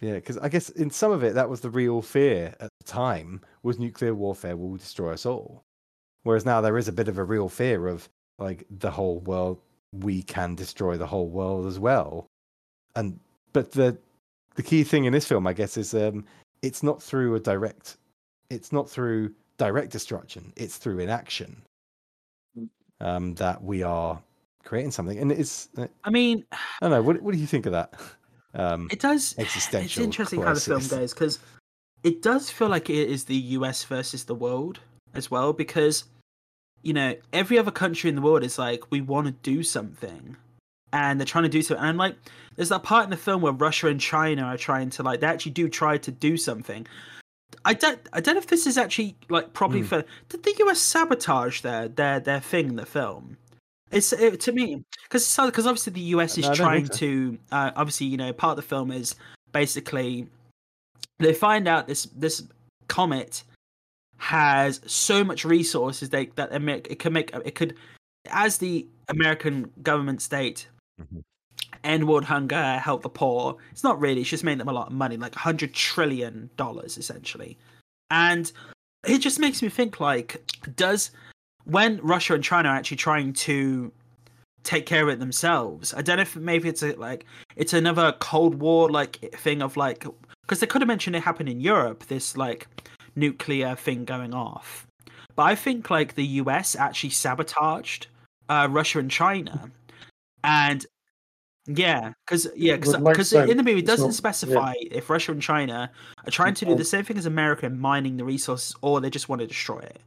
yeah, 0.00 0.14
because 0.14 0.36
I 0.38 0.48
guess 0.48 0.68
in 0.68 0.90
some 0.90 1.10
of 1.10 1.24
it, 1.24 1.34
that 1.34 1.48
was 1.48 1.62
the 1.62 1.70
real 1.70 2.02
fear 2.02 2.54
at 2.60 2.70
the 2.80 2.84
time 2.84 3.40
was 3.62 3.78
nuclear 3.78 4.14
warfare 4.14 4.56
will 4.56 4.76
destroy 4.76 5.12
us 5.12 5.24
all. 5.24 5.64
Whereas 6.22 6.44
now 6.44 6.60
there 6.60 6.76
is 6.76 6.88
a 6.88 6.92
bit 6.92 7.08
of 7.08 7.18
a 7.18 7.24
real 7.24 7.48
fear 7.48 7.86
of 7.88 8.08
like 8.38 8.66
the 8.68 8.90
whole 8.90 9.20
world, 9.20 9.60
we 9.92 10.22
can 10.22 10.54
destroy 10.54 10.96
the 10.96 11.06
whole 11.06 11.28
world 11.28 11.66
as 11.66 11.78
well. 11.78 12.26
And 12.94 13.18
but 13.52 13.72
the 13.72 13.96
the 14.54 14.62
key 14.62 14.84
thing 14.84 15.04
in 15.04 15.12
this 15.12 15.26
film, 15.26 15.46
I 15.46 15.52
guess, 15.52 15.76
is 15.76 15.94
um, 15.94 16.24
it's 16.62 16.82
not 16.82 17.02
through 17.02 17.34
a 17.34 17.40
direct, 17.40 17.96
it's 18.50 18.72
not 18.72 18.88
through 18.88 19.32
direct 19.58 19.90
destruction. 19.92 20.52
It's 20.56 20.76
through 20.78 20.98
inaction 21.00 21.62
Mm. 22.58 22.68
um, 23.00 23.34
that 23.34 23.62
we 23.62 23.82
are 23.82 24.20
creating 24.64 24.90
something. 24.90 25.18
And 25.18 25.30
it's 25.30 25.68
I 26.04 26.10
mean, 26.10 26.44
I 26.52 26.56
don't 26.80 26.90
know. 26.90 27.02
What 27.02 27.20
what 27.22 27.32
do 27.34 27.38
you 27.40 27.46
think 27.46 27.66
of 27.66 27.72
that? 27.72 27.94
Um, 28.54 28.88
it 28.90 29.00
does. 29.00 29.34
Existential. 29.38 29.84
It's 29.84 29.98
interesting 29.98 30.40
how 30.40 30.54
the 30.54 30.60
film 30.60 30.78
crisis. 30.80 30.98
goes 30.98 31.12
because 31.14 31.38
it 32.02 32.22
does 32.22 32.50
feel 32.50 32.68
like 32.68 32.88
it 32.88 33.10
is 33.10 33.24
the 33.24 33.36
US 33.36 33.84
versus 33.84 34.24
the 34.24 34.34
world 34.34 34.80
as 35.14 35.30
well 35.30 35.52
because 35.52 36.04
you 36.82 36.92
know 36.92 37.14
every 37.32 37.58
other 37.58 37.70
country 37.70 38.08
in 38.08 38.16
the 38.16 38.22
world 38.22 38.42
is 38.44 38.58
like 38.58 38.90
we 38.90 39.00
want 39.00 39.26
to 39.26 39.32
do 39.42 39.62
something 39.62 40.36
and 40.92 41.20
they're 41.20 41.26
trying 41.26 41.44
to 41.44 41.48
do 41.50 41.62
so 41.62 41.74
and 41.76 41.86
I'm 41.86 41.96
like 41.96 42.16
there's 42.56 42.68
that 42.70 42.82
part 42.82 43.04
in 43.04 43.10
the 43.10 43.16
film 43.16 43.42
where 43.42 43.52
Russia 43.52 43.88
and 43.88 44.00
China 44.00 44.42
are 44.42 44.56
trying 44.56 44.90
to 44.90 45.02
like 45.02 45.20
they 45.20 45.26
actually 45.26 45.52
do 45.52 45.68
try 45.68 45.98
to 45.98 46.10
do 46.10 46.36
something. 46.36 46.86
I 47.64 47.74
don't 47.74 47.98
I 48.12 48.20
don't 48.20 48.34
know 48.34 48.40
if 48.40 48.46
this 48.46 48.66
is 48.66 48.78
actually 48.78 49.16
like 49.28 49.52
properly 49.52 49.80
Hmm. 49.80 49.86
fair. 49.86 50.04
Did 50.28 50.42
the 50.44 50.54
US 50.66 50.80
sabotage 50.80 51.60
their 51.60 51.88
their 51.88 52.20
their 52.20 52.40
thing 52.40 52.68
in 52.68 52.76
the 52.76 52.86
film? 52.86 53.36
It's 53.90 54.12
it, 54.12 54.40
to 54.40 54.52
me 54.52 54.84
because 55.04 55.36
because 55.36 55.66
obviously 55.66 55.92
the 55.92 56.00
US 56.16 56.38
is 56.38 56.46
No, 56.46 56.54
trying 56.54 56.86
to 56.88 57.38
uh, 57.52 57.72
obviously 57.76 58.06
you 58.06 58.16
know 58.16 58.32
part 58.32 58.52
of 58.52 58.64
the 58.64 58.68
film 58.68 58.90
is 58.90 59.14
basically 59.52 60.28
they 61.18 61.32
find 61.34 61.68
out 61.68 61.86
this 61.86 62.04
this 62.16 62.42
comet 62.88 63.42
has 64.18 64.80
so 64.86 65.22
much 65.22 65.44
resources 65.44 66.08
they 66.10 66.26
that 66.36 66.52
it, 66.52 66.58
make, 66.60 66.86
it 66.90 66.98
can 66.98 67.12
make 67.12 67.30
it 67.44 67.54
could 67.54 67.74
as 68.30 68.58
the 68.58 68.86
American 69.08 69.70
government 69.82 70.22
state 70.22 70.68
Mhm. 71.00 71.22
end 71.84 72.08
world 72.08 72.24
hunger 72.24 72.78
help 72.78 73.02
the 73.02 73.08
poor 73.10 73.56
it's 73.70 73.84
not 73.84 74.00
really 74.00 74.22
it's 74.22 74.30
just 74.30 74.42
made 74.42 74.58
them 74.58 74.68
a 74.68 74.72
lot 74.72 74.86
of 74.86 74.92
money 74.94 75.16
like 75.16 75.34
100 75.34 75.74
trillion 75.74 76.48
dollars 76.56 76.96
essentially 76.96 77.58
and 78.10 78.52
it 79.06 79.18
just 79.18 79.38
makes 79.38 79.60
me 79.62 79.68
think 79.68 80.00
like 80.00 80.42
does 80.74 81.10
when 81.64 81.98
Russia 81.98 82.34
and 82.34 82.42
China 82.42 82.70
are 82.70 82.76
actually 82.76 82.96
trying 82.96 83.32
to 83.34 83.92
take 84.64 84.86
care 84.86 85.02
of 85.02 85.10
it 85.10 85.18
themselves 85.18 85.92
I 85.94 86.00
don't 86.02 86.16
know 86.16 86.22
if 86.22 86.34
maybe 86.36 86.68
it's 86.68 86.82
a 86.82 86.94
like 86.94 87.26
it's 87.56 87.74
another 87.74 88.12
Cold 88.20 88.54
War 88.56 88.90
like 88.90 89.18
thing 89.36 89.60
of 89.60 89.76
like 89.76 90.06
because 90.42 90.60
they 90.60 90.66
could 90.66 90.80
have 90.80 90.88
mentioned 90.88 91.14
it 91.14 91.22
happened 91.22 91.50
in 91.50 91.60
Europe 91.60 92.04
this 92.06 92.36
like 92.36 92.66
nuclear 93.16 93.74
thing 93.74 94.04
going 94.04 94.34
off. 94.34 94.86
But 95.34 95.44
I 95.44 95.54
think 95.54 95.90
like 95.90 96.14
the 96.14 96.24
US 96.24 96.76
actually 96.76 97.10
sabotaged 97.10 98.06
uh, 98.48 98.68
Russia 98.70 98.98
and 98.98 99.10
China. 99.10 99.70
And 100.44 100.86
yeah 101.68 102.12
because 102.24 102.46
yeah 102.54 102.76
because 102.76 103.32
in 103.32 103.56
the 103.56 103.62
movie 103.62 103.80
it 103.80 103.86
doesn't 103.86 104.06
not- 104.06 104.14
specify 104.14 104.72
if 104.80 105.10
Russia 105.10 105.32
and 105.32 105.42
China 105.42 105.90
are 106.24 106.30
trying 106.30 106.54
to 106.54 106.64
do 106.64 106.76
the 106.76 106.84
same 106.84 107.04
thing 107.04 107.18
as 107.18 107.26
America 107.26 107.66
in 107.66 107.76
mining 107.76 108.16
the 108.16 108.24
resources 108.24 108.76
or 108.82 109.00
they 109.00 109.10
just 109.10 109.28
want 109.28 109.40
to 109.40 109.48
destroy 109.48 109.80
it. 109.80 110.00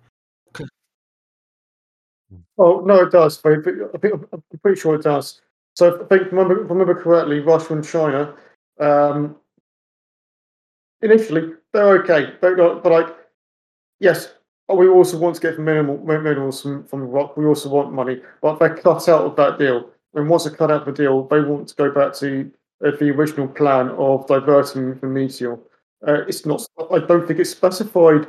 Oh 2.57 2.81
no, 2.86 3.03
it 3.03 3.11
does. 3.11 3.40
I 3.44 3.56
think, 3.56 3.77
I 3.94 3.98
think 3.98 4.14
I'm 4.31 4.44
pretty 4.61 4.80
sure 4.80 4.95
it 4.95 5.03
does. 5.03 5.41
So 5.76 5.95
I 5.95 6.07
think, 6.07 6.27
if 6.27 6.34
I 6.34 6.36
remember, 6.36 6.56
remember 6.64 6.95
correctly, 6.95 7.40
Russia 7.40 7.73
and 7.73 7.84
China, 7.84 8.36
um, 8.80 9.36
initially 11.02 11.53
they're 11.73 11.99
okay, 11.99 12.33
they're 12.41 12.55
not, 12.55 12.83
but 12.83 12.91
like, 12.91 13.15
yes, 13.99 14.33
oh, 14.67 14.75
we 14.75 14.87
also 14.87 15.17
want 15.17 15.35
to 15.35 15.41
get 15.41 15.59
minimal 15.59 15.97
minerals 15.99 16.61
from 16.61 16.83
from 16.85 17.01
rock. 17.01 17.37
We 17.37 17.45
also 17.45 17.69
want 17.69 17.93
money, 17.93 18.21
but 18.41 18.59
they're 18.59 18.75
cut 18.75 19.07
out 19.09 19.25
of 19.25 19.35
that 19.35 19.57
deal. 19.59 19.89
And 20.15 20.27
once 20.29 20.45
they're 20.45 20.55
cut 20.55 20.71
out 20.71 20.87
of 20.87 20.95
the 20.95 21.03
deal, 21.03 21.27
they 21.27 21.41
want 21.41 21.67
to 21.67 21.75
go 21.75 21.91
back 21.91 22.13
to 22.15 22.51
uh, 22.83 22.91
the 22.99 23.11
original 23.11 23.47
plan 23.47 23.89
of 23.89 24.25
diverting 24.27 24.95
the 24.95 25.05
meteor. 25.07 25.59
Uh, 26.07 26.21
it's 26.27 26.45
not. 26.45 26.65
I 26.91 26.99
don't 26.99 27.27
think 27.27 27.39
it's 27.39 27.49
specified 27.51 28.27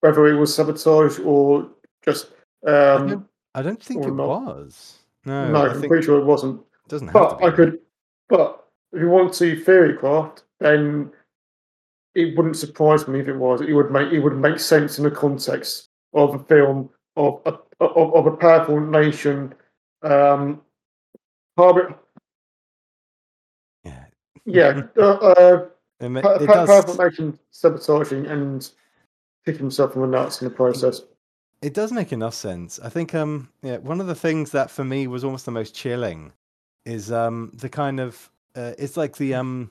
whether 0.00 0.26
it 0.28 0.36
was 0.38 0.54
sabotage 0.54 1.18
or 1.20 1.68
just. 2.04 2.28
I 2.66 2.70
Um, 2.70 3.08
don't, 3.08 3.26
I 3.54 3.62
don't 3.62 3.82
think 3.82 4.04
it 4.06 4.10
not. 4.12 4.28
was. 4.28 4.98
No, 5.24 5.50
no, 5.50 5.62
I 5.62 5.68
I'm 5.68 5.80
think 5.80 5.88
pretty 5.90 6.06
sure 6.06 6.18
it 6.18 6.24
wasn't. 6.24 6.60
it 6.60 6.88
doesn't 6.88 7.08
have 7.08 7.12
But 7.14 7.30
to 7.30 7.36
be. 7.38 7.44
I 7.44 7.50
could. 7.50 7.78
But 8.28 8.64
if 8.92 9.00
you 9.00 9.08
want 9.10 9.34
to 9.34 9.62
theory 9.62 9.96
craft, 9.96 10.44
then 10.60 11.10
it 12.18 12.36
wouldn't 12.36 12.56
surprise 12.56 13.06
me 13.06 13.20
if 13.20 13.28
it 13.28 13.36
was. 13.36 13.60
It 13.60 13.72
would 13.72 13.90
make 13.92 14.12
it 14.12 14.18
would 14.18 14.36
make 14.36 14.58
sense 14.58 14.98
in 14.98 15.04
the 15.04 15.10
context 15.10 15.88
of 16.12 16.34
a 16.34 16.38
film 16.40 16.90
of 17.16 17.40
a 17.46 17.54
of, 17.80 18.14
of 18.14 18.26
a 18.26 18.36
powerful 18.36 18.80
nation. 18.80 19.54
Um, 20.02 20.62
harbor, 21.56 21.94
Yeah, 23.84 24.04
yeah, 24.44 24.82
uh, 24.96 25.02
uh, 25.02 25.66
it, 26.00 26.14
it 26.42 26.46
powerful 26.46 26.94
does. 26.94 26.98
nation 26.98 27.38
sabotaging 27.50 28.26
and 28.26 28.68
kicking 29.44 29.60
himself 29.60 29.94
in 29.94 30.02
the 30.02 30.08
nuts 30.08 30.42
in 30.42 30.48
the 30.48 30.54
process. 30.54 31.02
It 31.62 31.74
does 31.74 31.92
make 31.92 32.12
enough 32.12 32.34
sense. 32.34 32.78
I 32.80 32.88
think 32.88 33.14
um 33.14 33.48
yeah, 33.62 33.78
one 33.78 34.00
of 34.00 34.08
the 34.08 34.14
things 34.14 34.50
that 34.52 34.70
for 34.70 34.84
me 34.84 35.06
was 35.06 35.24
almost 35.24 35.44
the 35.44 35.52
most 35.52 35.74
chilling 35.74 36.32
is 36.84 37.12
um 37.12 37.52
the 37.54 37.68
kind 37.68 38.00
of 38.00 38.30
uh, 38.56 38.72
it's 38.78 38.96
like 38.96 39.16
the 39.16 39.34
um 39.34 39.70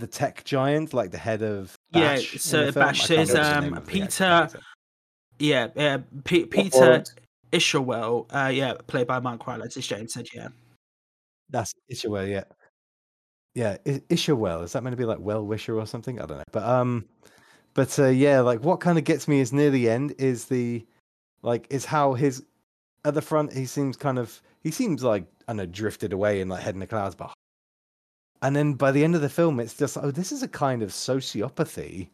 the 0.00 0.06
tech 0.06 0.44
giant, 0.44 0.92
like 0.94 1.10
the 1.10 1.18
head 1.18 1.42
of 1.42 1.74
Yeah, 1.92 2.16
Bash 2.16 2.34
in 2.34 2.40
so. 2.40 2.72
Bash 2.72 3.10
is, 3.10 3.34
um, 3.34 3.64
name 3.64 3.74
of 3.74 3.86
the 3.86 3.92
Peter-. 3.92 4.48
Yeah, 5.38 5.68
uh, 5.76 5.98
P- 6.24 6.46
Peter. 6.46 7.04
Isherwell, 7.52 8.26
uh, 8.30 8.48
yeah, 8.48 8.74
played 8.86 9.06
by 9.08 9.18
Mark 9.18 9.44
Rylance, 9.46 9.76
as 9.76 9.86
James 9.86 10.12
said, 10.12 10.26
yeah. 10.32 10.48
That's 11.48 11.72
Ishawell, 11.92 12.30
yeah. 12.30 12.44
Yeah, 13.54 13.76
I- 13.84 14.02
Ishawell. 14.08 14.62
Is 14.62 14.72
that 14.72 14.84
meant 14.84 14.92
to 14.92 14.96
be 14.96 15.04
like 15.04 15.18
well 15.18 15.44
wisher 15.44 15.76
or 15.76 15.86
something? 15.86 16.20
I 16.20 16.26
don't 16.26 16.38
know. 16.38 16.44
But 16.52 16.62
um 16.62 17.06
but 17.74 17.98
uh, 17.98 18.06
yeah, 18.06 18.40
like 18.40 18.62
what 18.62 18.78
kind 18.80 18.98
of 18.98 19.04
gets 19.04 19.26
me 19.26 19.40
is 19.40 19.52
near 19.52 19.70
the 19.70 19.90
end 19.90 20.14
is 20.18 20.44
the 20.44 20.86
like 21.42 21.66
is 21.70 21.84
how 21.84 22.14
his 22.14 22.44
at 23.04 23.14
the 23.14 23.22
front 23.22 23.52
he 23.52 23.66
seems 23.66 23.96
kind 23.96 24.18
of 24.18 24.40
he 24.62 24.70
seems 24.70 25.02
like 25.02 25.24
I 25.48 25.52
don't 25.52 25.56
know 25.56 25.66
drifted 25.66 26.12
away 26.12 26.40
and 26.40 26.50
like 26.50 26.62
head 26.62 26.74
in 26.74 26.80
the 26.80 26.86
clouds 26.86 27.16
but 27.16 27.32
and 28.42 28.56
then 28.56 28.74
by 28.74 28.90
the 28.90 29.04
end 29.04 29.14
of 29.14 29.20
the 29.20 29.28
film 29.28 29.60
it's 29.60 29.76
just 29.76 29.96
oh 29.96 30.10
this 30.10 30.32
is 30.32 30.42
a 30.42 30.48
kind 30.48 30.82
of 30.82 30.90
sociopathy. 30.90 32.08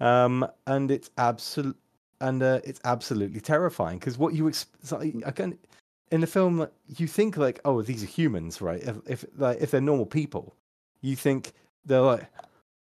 Um 0.00 0.46
and 0.66 0.90
it's 0.90 1.10
absolute 1.18 1.76
and 2.20 2.42
uh, 2.42 2.60
it's 2.64 2.80
absolutely 2.84 3.40
terrifying 3.40 3.98
because 3.98 4.18
what 4.18 4.34
you 4.34 4.48
ex- 4.48 4.66
I, 4.92 5.12
I 5.24 5.30
can 5.30 5.58
in 6.10 6.20
the 6.20 6.26
film 6.26 6.66
you 6.96 7.06
think 7.06 7.36
like 7.36 7.60
oh 7.64 7.82
these 7.82 8.02
are 8.02 8.06
humans 8.06 8.60
right? 8.60 8.82
If, 8.82 8.96
if 9.06 9.24
like 9.36 9.58
if 9.60 9.70
they're 9.70 9.80
normal 9.80 10.06
people 10.06 10.54
you 11.00 11.16
think 11.16 11.52
they're 11.84 12.00
like 12.00 12.26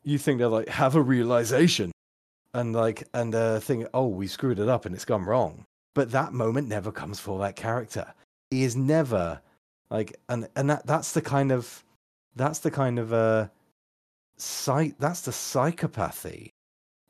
you 0.02 0.18
think 0.18 0.38
they're 0.38 0.48
like 0.48 0.68
have 0.68 0.96
a 0.96 1.02
realization 1.02 1.92
and 2.54 2.72
like 2.72 3.08
and 3.14 3.34
uh 3.34 3.60
think 3.60 3.86
oh 3.94 4.08
we 4.08 4.26
screwed 4.26 4.58
it 4.58 4.68
up 4.68 4.86
and 4.86 4.94
it's 4.94 5.04
gone 5.04 5.24
wrong. 5.24 5.64
But 5.94 6.10
that 6.12 6.32
moment 6.32 6.68
never 6.68 6.90
comes 6.90 7.20
for 7.20 7.38
that 7.40 7.54
character. 7.54 8.14
He 8.50 8.64
is 8.64 8.76
never 8.76 9.40
like 9.90 10.18
and 10.28 10.48
and 10.56 10.70
that 10.70 10.86
that's 10.86 11.12
the 11.12 11.22
kind 11.22 11.52
of 11.52 11.84
that's 12.36 12.60
the 12.60 12.70
kind 12.70 12.98
of 12.98 13.12
uh 13.12 13.48
psych 14.36 14.96
that's 14.98 15.20
the 15.22 15.30
psychopathy 15.30 16.50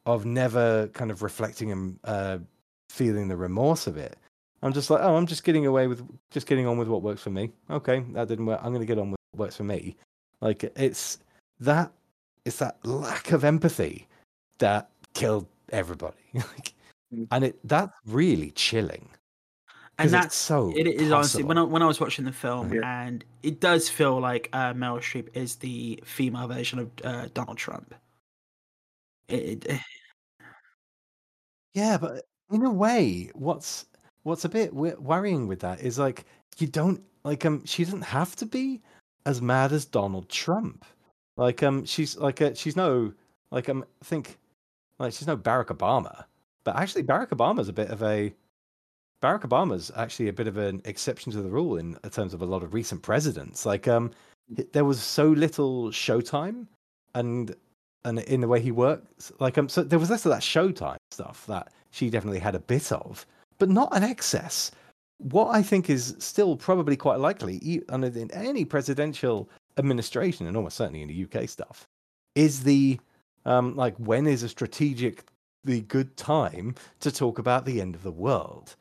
of 0.06 0.26
never 0.26 0.88
kind 0.88 1.10
of 1.10 1.22
reflecting 1.22 1.70
and 1.72 1.98
uh 2.04 2.38
feeling 2.90 3.28
the 3.28 3.36
remorse 3.36 3.86
of 3.86 3.96
it. 3.96 4.16
I'm 4.62 4.72
just 4.72 4.90
like 4.90 5.00
oh 5.02 5.16
i'm 5.16 5.26
just 5.26 5.44
getting 5.44 5.66
away 5.66 5.86
with 5.86 6.02
just 6.30 6.46
getting 6.46 6.66
on 6.66 6.78
with 6.78 6.88
what 6.88 7.02
works 7.02 7.22
for 7.22 7.30
me. 7.30 7.50
Okay 7.70 8.04
that 8.12 8.28
didn't 8.28 8.46
work. 8.46 8.60
I'm 8.62 8.72
going 8.72 8.80
to 8.80 8.86
get 8.86 8.98
on 8.98 9.10
with 9.12 9.18
what 9.32 9.46
works 9.46 9.56
for 9.56 9.64
me. 9.64 9.96
Like 10.40 10.64
it's 10.76 11.18
that 11.60 11.92
it's 12.44 12.58
that 12.58 12.84
lack 12.84 13.32
of 13.32 13.44
empathy 13.44 14.08
that 14.58 14.90
killed 15.14 15.46
everybody. 15.70 16.16
Like, 16.34 16.74
Mm. 17.14 17.28
and 17.30 17.44
it 17.44 17.58
that's 17.68 17.92
really 18.06 18.52
chilling 18.52 19.10
And 19.98 20.10
that's 20.10 20.34
so 20.34 20.72
it 20.74 20.86
is 20.86 21.12
honestly 21.12 21.44
when 21.44 21.58
I, 21.58 21.62
when 21.62 21.82
I 21.82 21.86
was 21.86 22.00
watching 22.00 22.24
the 22.24 22.32
film, 22.32 22.72
Yeah. 22.72 23.02
and 23.06 23.24
it 23.42 23.60
does 23.60 23.88
feel 23.88 24.18
like 24.20 24.48
uh, 24.52 24.72
Meryl 24.72 24.98
Streep 24.98 25.28
is 25.34 25.56
the 25.56 26.02
female 26.04 26.48
version 26.48 26.78
of 26.78 26.90
uh, 27.04 27.28
Donald 27.34 27.58
Trump. 27.58 27.94
It, 29.28 29.64
it, 29.66 29.80
Yeah, 31.74 31.98
but 31.98 32.26
in 32.50 32.64
a 32.64 32.70
way, 32.72 33.30
what's 33.34 33.86
what's 34.24 34.44
a 34.44 34.48
bit 34.48 34.72
worrying 34.74 35.46
with 35.46 35.60
that 35.60 35.80
is 35.80 35.98
like 35.98 36.24
you 36.58 36.66
don't 36.66 37.02
like 37.24 37.44
um 37.44 37.64
she 37.64 37.84
doesn't 37.84 38.02
have 38.02 38.34
to 38.36 38.46
be 38.46 38.80
as 39.26 39.40
mad 39.40 39.72
as 39.72 39.84
Donald 39.84 40.28
Trump. 40.28 40.84
Like 41.36 41.62
um 41.62 41.84
she's 41.84 42.16
like 42.16 42.40
a, 42.40 42.54
she's 42.54 42.76
no 42.76 43.12
like 43.50 43.68
um 43.68 43.84
I 44.02 44.04
think 44.04 44.38
like 44.98 45.12
she's 45.12 45.26
no 45.26 45.36
Barack 45.36 45.66
Obama, 45.66 46.24
but 46.64 46.76
actually 46.76 47.04
Barack 47.04 47.28
Obama's 47.28 47.68
a 47.68 47.72
bit 47.72 47.88
of 47.88 48.02
a 48.02 48.32
Barack 49.22 49.42
Obama's 49.42 49.90
actually 49.96 50.28
a 50.28 50.32
bit 50.32 50.48
of 50.48 50.56
an 50.56 50.82
exception 50.84 51.30
to 51.32 51.42
the 51.42 51.48
rule 51.48 51.76
in 51.76 51.94
terms 52.10 52.34
of 52.34 52.42
a 52.42 52.46
lot 52.46 52.62
of 52.62 52.74
recent 52.74 53.02
presidents. 53.02 53.64
Like 53.64 53.86
um 53.88 54.10
there 54.72 54.84
was 54.84 55.00
so 55.00 55.28
little 55.28 55.90
showtime 55.90 56.66
and 57.14 57.54
and 58.04 58.18
in 58.20 58.40
the 58.40 58.48
way 58.48 58.60
he 58.60 58.70
works 58.70 59.32
like 59.38 59.58
um 59.58 59.68
so 59.68 59.82
there 59.82 59.98
was 59.98 60.10
less 60.10 60.26
of 60.26 60.30
that 60.30 60.42
showtime 60.42 60.96
stuff 61.10 61.46
that 61.46 61.72
she 61.90 62.10
definitely 62.10 62.38
had 62.38 62.54
a 62.54 62.60
bit 62.60 62.90
of 62.92 63.26
but 63.58 63.68
not 63.68 63.94
an 63.96 64.02
excess 64.02 64.70
what 65.18 65.48
i 65.48 65.62
think 65.62 65.88
is 65.88 66.16
still 66.18 66.56
probably 66.56 66.96
quite 66.96 67.20
likely 67.20 67.82
and 67.88 68.04
in 68.04 68.30
any 68.32 68.64
presidential 68.64 69.48
administration 69.78 70.46
and 70.46 70.56
almost 70.56 70.76
certainly 70.76 71.02
in 71.02 71.08
the 71.08 71.24
uk 71.24 71.48
stuff 71.48 71.86
is 72.34 72.62
the 72.64 72.98
um 73.44 73.76
like 73.76 73.96
when 73.96 74.26
is 74.26 74.42
a 74.42 74.48
strategically 74.48 75.80
good 75.86 76.16
time 76.16 76.74
to 77.00 77.12
talk 77.12 77.38
about 77.38 77.64
the 77.64 77.80
end 77.80 77.94
of 77.94 78.02
the 78.02 78.10
world 78.10 78.74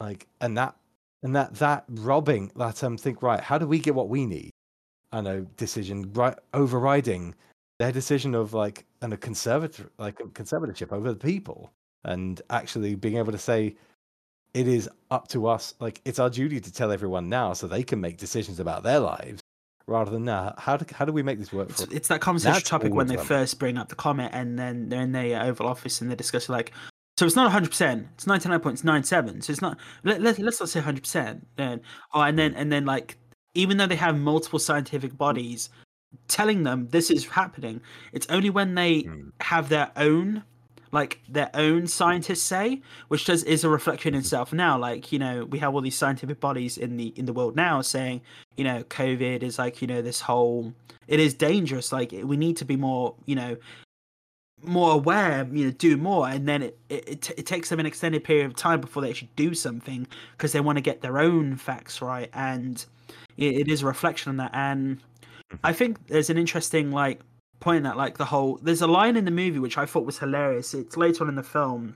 like 0.00 0.26
and 0.40 0.56
that 0.56 0.76
and 1.22 1.34
that 1.34 1.54
that 1.56 1.84
robbing 1.88 2.50
that 2.56 2.82
um 2.84 2.96
think 2.96 3.22
right 3.22 3.40
how 3.40 3.58
do 3.58 3.66
we 3.66 3.78
get 3.78 3.94
what 3.94 4.08
we 4.08 4.26
need? 4.26 4.50
I 5.12 5.20
know 5.20 5.46
decision 5.56 6.12
right 6.12 6.36
overriding 6.54 7.34
their 7.78 7.92
decision 7.92 8.34
of 8.34 8.54
like 8.54 8.84
and 9.02 9.12
a 9.12 9.16
conservator 9.16 9.90
like 9.98 10.20
a 10.20 10.24
conservatorship 10.24 10.92
over 10.92 11.12
the 11.12 11.18
people. 11.18 11.72
And 12.04 12.40
actually 12.48 12.94
being 12.94 13.16
able 13.16 13.32
to 13.32 13.38
say 13.38 13.74
it 14.54 14.68
is 14.68 14.88
up 15.10 15.28
to 15.28 15.46
us 15.46 15.74
like 15.80 16.00
it's 16.04 16.18
our 16.18 16.30
duty 16.30 16.60
to 16.60 16.72
tell 16.72 16.92
everyone 16.92 17.28
now 17.28 17.52
so 17.52 17.66
they 17.66 17.82
can 17.82 18.00
make 18.00 18.16
decisions 18.18 18.60
about 18.60 18.82
their 18.82 19.00
lives 19.00 19.40
rather 19.88 20.10
than 20.10 20.24
now. 20.24 20.54
How 20.58 20.76
do, 20.76 20.86
how 20.94 21.04
do 21.04 21.12
we 21.12 21.22
make 21.22 21.38
this 21.38 21.52
work 21.52 21.70
it's, 21.70 21.82
it's 21.82 22.08
that 22.08 22.20
conversation 22.20 22.54
That's 22.54 22.68
topic 22.68 22.94
when 22.94 23.08
they 23.08 23.16
them. 23.16 23.24
first 23.24 23.58
bring 23.58 23.78
up 23.78 23.88
the 23.88 23.96
comment, 23.96 24.30
and 24.34 24.58
then 24.58 24.88
they're 24.88 25.00
in 25.00 25.12
the 25.12 25.34
Oval 25.42 25.66
Office 25.66 26.00
and 26.00 26.10
they 26.10 26.14
discuss 26.14 26.48
like, 26.48 26.72
so 27.18 27.26
it's 27.26 27.34
not 27.34 27.46
100, 27.46 27.70
percent 27.70 28.06
it's 28.14 28.26
99.97, 28.26 29.42
so 29.42 29.50
it's 29.50 29.60
not. 29.60 29.76
Let, 30.04 30.20
let, 30.22 30.38
let's 30.38 30.60
not 30.60 30.68
say 30.68 30.78
100. 30.78 31.02
percent 31.02 31.46
Then 31.56 31.80
oh, 32.14 32.20
and 32.20 32.38
then 32.38 32.54
and 32.54 32.70
then 32.70 32.84
like, 32.84 33.16
even 33.54 33.76
though 33.76 33.88
they 33.88 33.96
have 33.96 34.16
multiple 34.16 34.60
scientific 34.60 35.18
bodies 35.18 35.68
telling 36.28 36.62
them 36.62 36.86
this 36.90 37.10
is 37.10 37.26
happening, 37.26 37.80
it's 38.12 38.28
only 38.30 38.50
when 38.50 38.76
they 38.76 39.02
Mm. 39.02 39.32
have 39.40 39.68
their 39.68 39.90
own 39.96 40.44
like 40.92 41.18
their 41.28 41.50
own 41.54 41.86
scientists 41.86 42.40
say 42.42 42.80
which 43.08 43.24
does 43.26 43.42
is 43.44 43.64
a 43.64 43.68
reflection 43.68 44.14
in 44.14 44.20
itself 44.20 44.52
now 44.52 44.78
like 44.78 45.12
you 45.12 45.18
know 45.18 45.44
we 45.46 45.58
have 45.58 45.74
all 45.74 45.82
these 45.82 45.96
scientific 45.96 46.40
bodies 46.40 46.78
in 46.78 46.96
the 46.96 47.08
in 47.18 47.26
the 47.26 47.32
world 47.32 47.54
now 47.56 47.82
saying 47.82 48.22
you 48.56 48.64
know 48.64 48.82
covid 48.84 49.42
is 49.42 49.58
like 49.58 49.82
you 49.82 49.86
know 49.86 50.00
this 50.00 50.20
whole 50.20 50.72
it 51.06 51.20
is 51.20 51.34
dangerous 51.34 51.92
like 51.92 52.10
we 52.24 52.36
need 52.38 52.56
to 52.56 52.64
be 52.64 52.76
more 52.76 53.14
you 53.26 53.36
know 53.36 53.54
more 54.62 54.92
aware 54.92 55.48
you 55.52 55.66
know 55.66 55.70
do 55.72 55.96
more 55.96 56.28
and 56.28 56.48
then 56.48 56.62
it 56.62 56.78
it, 56.88 57.08
it, 57.08 57.22
t- 57.22 57.34
it 57.36 57.46
takes 57.46 57.68
them 57.68 57.78
an 57.78 57.86
extended 57.86 58.24
period 58.24 58.46
of 58.46 58.56
time 58.56 58.80
before 58.80 59.02
they 59.02 59.10
actually 59.10 59.30
do 59.36 59.54
something 59.54 60.06
because 60.32 60.52
they 60.52 60.60
want 60.60 60.76
to 60.76 60.82
get 60.82 61.00
their 61.00 61.18
own 61.18 61.56
facts 61.56 62.02
right 62.02 62.30
and 62.34 62.86
it, 63.36 63.54
it 63.54 63.68
is 63.68 63.82
a 63.82 63.86
reflection 63.86 64.30
on 64.30 64.36
that 64.36 64.50
and 64.52 64.98
i 65.62 65.72
think 65.72 66.04
there's 66.08 66.30
an 66.30 66.36
interesting 66.36 66.90
like 66.90 67.20
point 67.60 67.84
that 67.84 67.96
like 67.96 68.18
the 68.18 68.24
whole 68.24 68.58
there's 68.62 68.82
a 68.82 68.86
line 68.86 69.16
in 69.16 69.24
the 69.24 69.30
movie 69.30 69.58
which 69.58 69.78
i 69.78 69.86
thought 69.86 70.04
was 70.04 70.18
hilarious 70.18 70.74
it's 70.74 70.96
later 70.96 71.24
on 71.24 71.28
in 71.28 71.34
the 71.36 71.42
film 71.42 71.94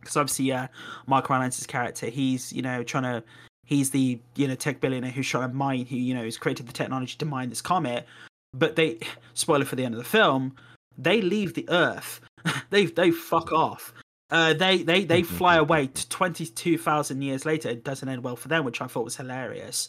because 0.00 0.16
obviously 0.16 0.52
uh 0.52 0.66
mark 1.06 1.28
rylance's 1.28 1.66
character 1.66 2.06
he's 2.06 2.52
you 2.52 2.62
know 2.62 2.82
trying 2.82 3.02
to 3.02 3.22
he's 3.66 3.90
the 3.90 4.18
you 4.36 4.46
know 4.46 4.54
tech 4.54 4.80
billionaire 4.80 5.10
who's 5.10 5.28
trying 5.28 5.48
to 5.48 5.54
mine 5.54 5.84
who 5.86 5.96
you 5.96 6.14
know 6.14 6.24
has 6.24 6.38
created 6.38 6.66
the 6.66 6.72
technology 6.72 7.16
to 7.18 7.24
mine 7.24 7.48
this 7.48 7.62
comet 7.62 8.06
but 8.54 8.76
they 8.76 8.98
spoiler 9.34 9.64
for 9.64 9.76
the 9.76 9.84
end 9.84 9.94
of 9.94 9.98
the 9.98 10.04
film 10.04 10.54
they 10.98 11.22
leave 11.22 11.54
the 11.54 11.68
earth. 11.70 12.20
They 12.70 12.86
they 12.86 13.10
fuck 13.10 13.52
off. 13.52 13.92
Uh 14.30 14.54
they 14.54 14.82
they 14.82 15.04
they 15.04 15.22
fly 15.38 15.56
away 15.56 15.88
to 15.88 16.08
22,000 16.08 17.22
years 17.22 17.44
later. 17.46 17.68
It 17.68 17.84
doesn't 17.84 18.08
end 18.08 18.22
well 18.22 18.36
for 18.36 18.48
them 18.48 18.64
which 18.64 18.80
i 18.80 18.86
thought 18.86 19.04
was 19.04 19.16
hilarious. 19.16 19.88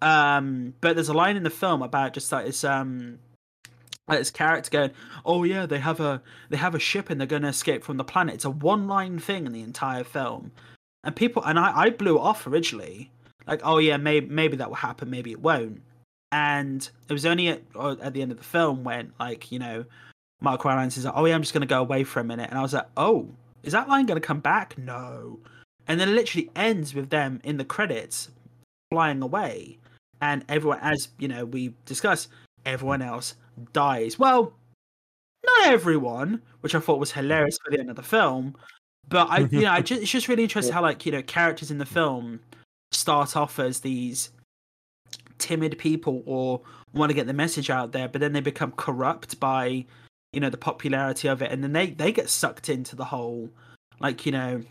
Um 0.00 0.74
but 0.80 0.94
there's 0.94 1.08
a 1.08 1.14
line 1.14 1.36
in 1.36 1.42
the 1.42 1.50
film 1.50 1.82
about 1.82 2.14
just 2.14 2.30
like 2.32 2.46
this 2.46 2.64
um 2.64 3.18
this 4.08 4.30
character 4.30 4.70
going 4.70 4.90
oh 5.26 5.44
yeah 5.44 5.66
they 5.66 5.78
have 5.78 6.00
a 6.00 6.22
they 6.48 6.56
have 6.56 6.74
a 6.74 6.78
ship 6.78 7.10
and 7.10 7.20
they're 7.20 7.26
going 7.26 7.42
to 7.42 7.48
escape 7.48 7.84
from 7.84 7.96
the 7.98 8.04
planet. 8.04 8.36
It's 8.36 8.44
a 8.44 8.50
one 8.50 8.86
line 8.86 9.18
thing 9.18 9.44
in 9.44 9.52
the 9.52 9.62
entire 9.62 10.04
film. 10.04 10.52
And 11.04 11.14
people 11.14 11.42
and 11.44 11.58
i 11.58 11.72
i 11.84 11.90
blew 11.90 12.16
it 12.16 12.22
off 12.22 12.46
originally. 12.46 13.10
Like 13.46 13.60
oh 13.64 13.78
yeah 13.78 13.96
maybe 13.96 14.28
maybe 14.28 14.56
that 14.56 14.68
will 14.68 14.76
happen 14.76 15.10
maybe 15.10 15.32
it 15.32 15.40
won't. 15.40 15.82
And 16.30 16.88
it 17.08 17.12
was 17.12 17.24
only 17.24 17.48
at, 17.48 17.62
at 17.76 18.12
the 18.12 18.22
end 18.22 18.32
of 18.32 18.38
the 18.38 18.44
film 18.44 18.84
when, 18.84 19.12
like, 19.18 19.50
you 19.50 19.58
know, 19.58 19.84
Mark 20.40 20.64
Rylance 20.64 20.94
says, 20.94 21.06
"Oh 21.06 21.24
yeah, 21.24 21.34
I'm 21.34 21.42
just 21.42 21.52
going 21.52 21.62
to 21.62 21.66
go 21.66 21.80
away 21.80 22.04
for 22.04 22.20
a 22.20 22.24
minute," 22.24 22.50
and 22.50 22.58
I 22.58 22.62
was 22.62 22.74
like, 22.74 22.88
"Oh, 22.96 23.28
is 23.62 23.72
that 23.72 23.88
line 23.88 24.06
going 24.06 24.20
to 24.20 24.26
come 24.26 24.40
back?" 24.40 24.76
No. 24.78 25.40
And 25.86 25.98
then 25.98 26.10
it 26.10 26.12
literally 26.12 26.50
ends 26.54 26.94
with 26.94 27.10
them 27.10 27.40
in 27.44 27.56
the 27.56 27.64
credits 27.64 28.30
flying 28.90 29.22
away, 29.22 29.78
and 30.20 30.44
everyone, 30.48 30.78
as 30.80 31.08
you 31.18 31.28
know, 31.28 31.44
we 31.44 31.74
discussed, 31.86 32.28
everyone 32.64 33.02
else 33.02 33.34
dies. 33.72 34.18
Well, 34.18 34.52
not 35.44 35.68
everyone, 35.68 36.42
which 36.60 36.74
I 36.74 36.80
thought 36.80 36.98
was 36.98 37.12
hilarious 37.12 37.58
for 37.64 37.70
the 37.70 37.80
end 37.80 37.90
of 37.90 37.96
the 37.96 38.02
film. 38.02 38.54
But 39.08 39.28
I, 39.30 39.38
you 39.38 39.62
know, 39.62 39.70
I 39.70 39.80
just, 39.82 40.02
it's 40.02 40.10
just 40.10 40.28
really 40.28 40.42
interesting 40.42 40.74
how 40.74 40.82
like 40.82 41.06
you 41.06 41.12
know 41.12 41.22
characters 41.22 41.70
in 41.70 41.78
the 41.78 41.86
film 41.86 42.40
start 42.92 43.36
off 43.36 43.58
as 43.58 43.80
these 43.80 44.30
timid 45.38 45.78
people 45.78 46.22
or 46.26 46.60
want 46.94 47.10
to 47.10 47.14
get 47.14 47.26
the 47.26 47.32
message 47.32 47.70
out 47.70 47.92
there, 47.92 48.08
but 48.08 48.20
then 48.20 48.32
they 48.32 48.40
become 48.40 48.72
corrupt 48.72 49.38
by 49.40 49.84
you 50.32 50.40
know 50.40 50.50
the 50.50 50.58
popularity 50.58 51.28
of 51.28 51.42
it, 51.42 51.50
and 51.50 51.62
then 51.62 51.72
they 51.72 51.90
they 51.90 52.12
get 52.12 52.28
sucked 52.28 52.68
into 52.68 52.96
the 52.96 53.04
whole 53.04 53.48
like 54.00 54.26
you 54.26 54.32
know 54.32 54.62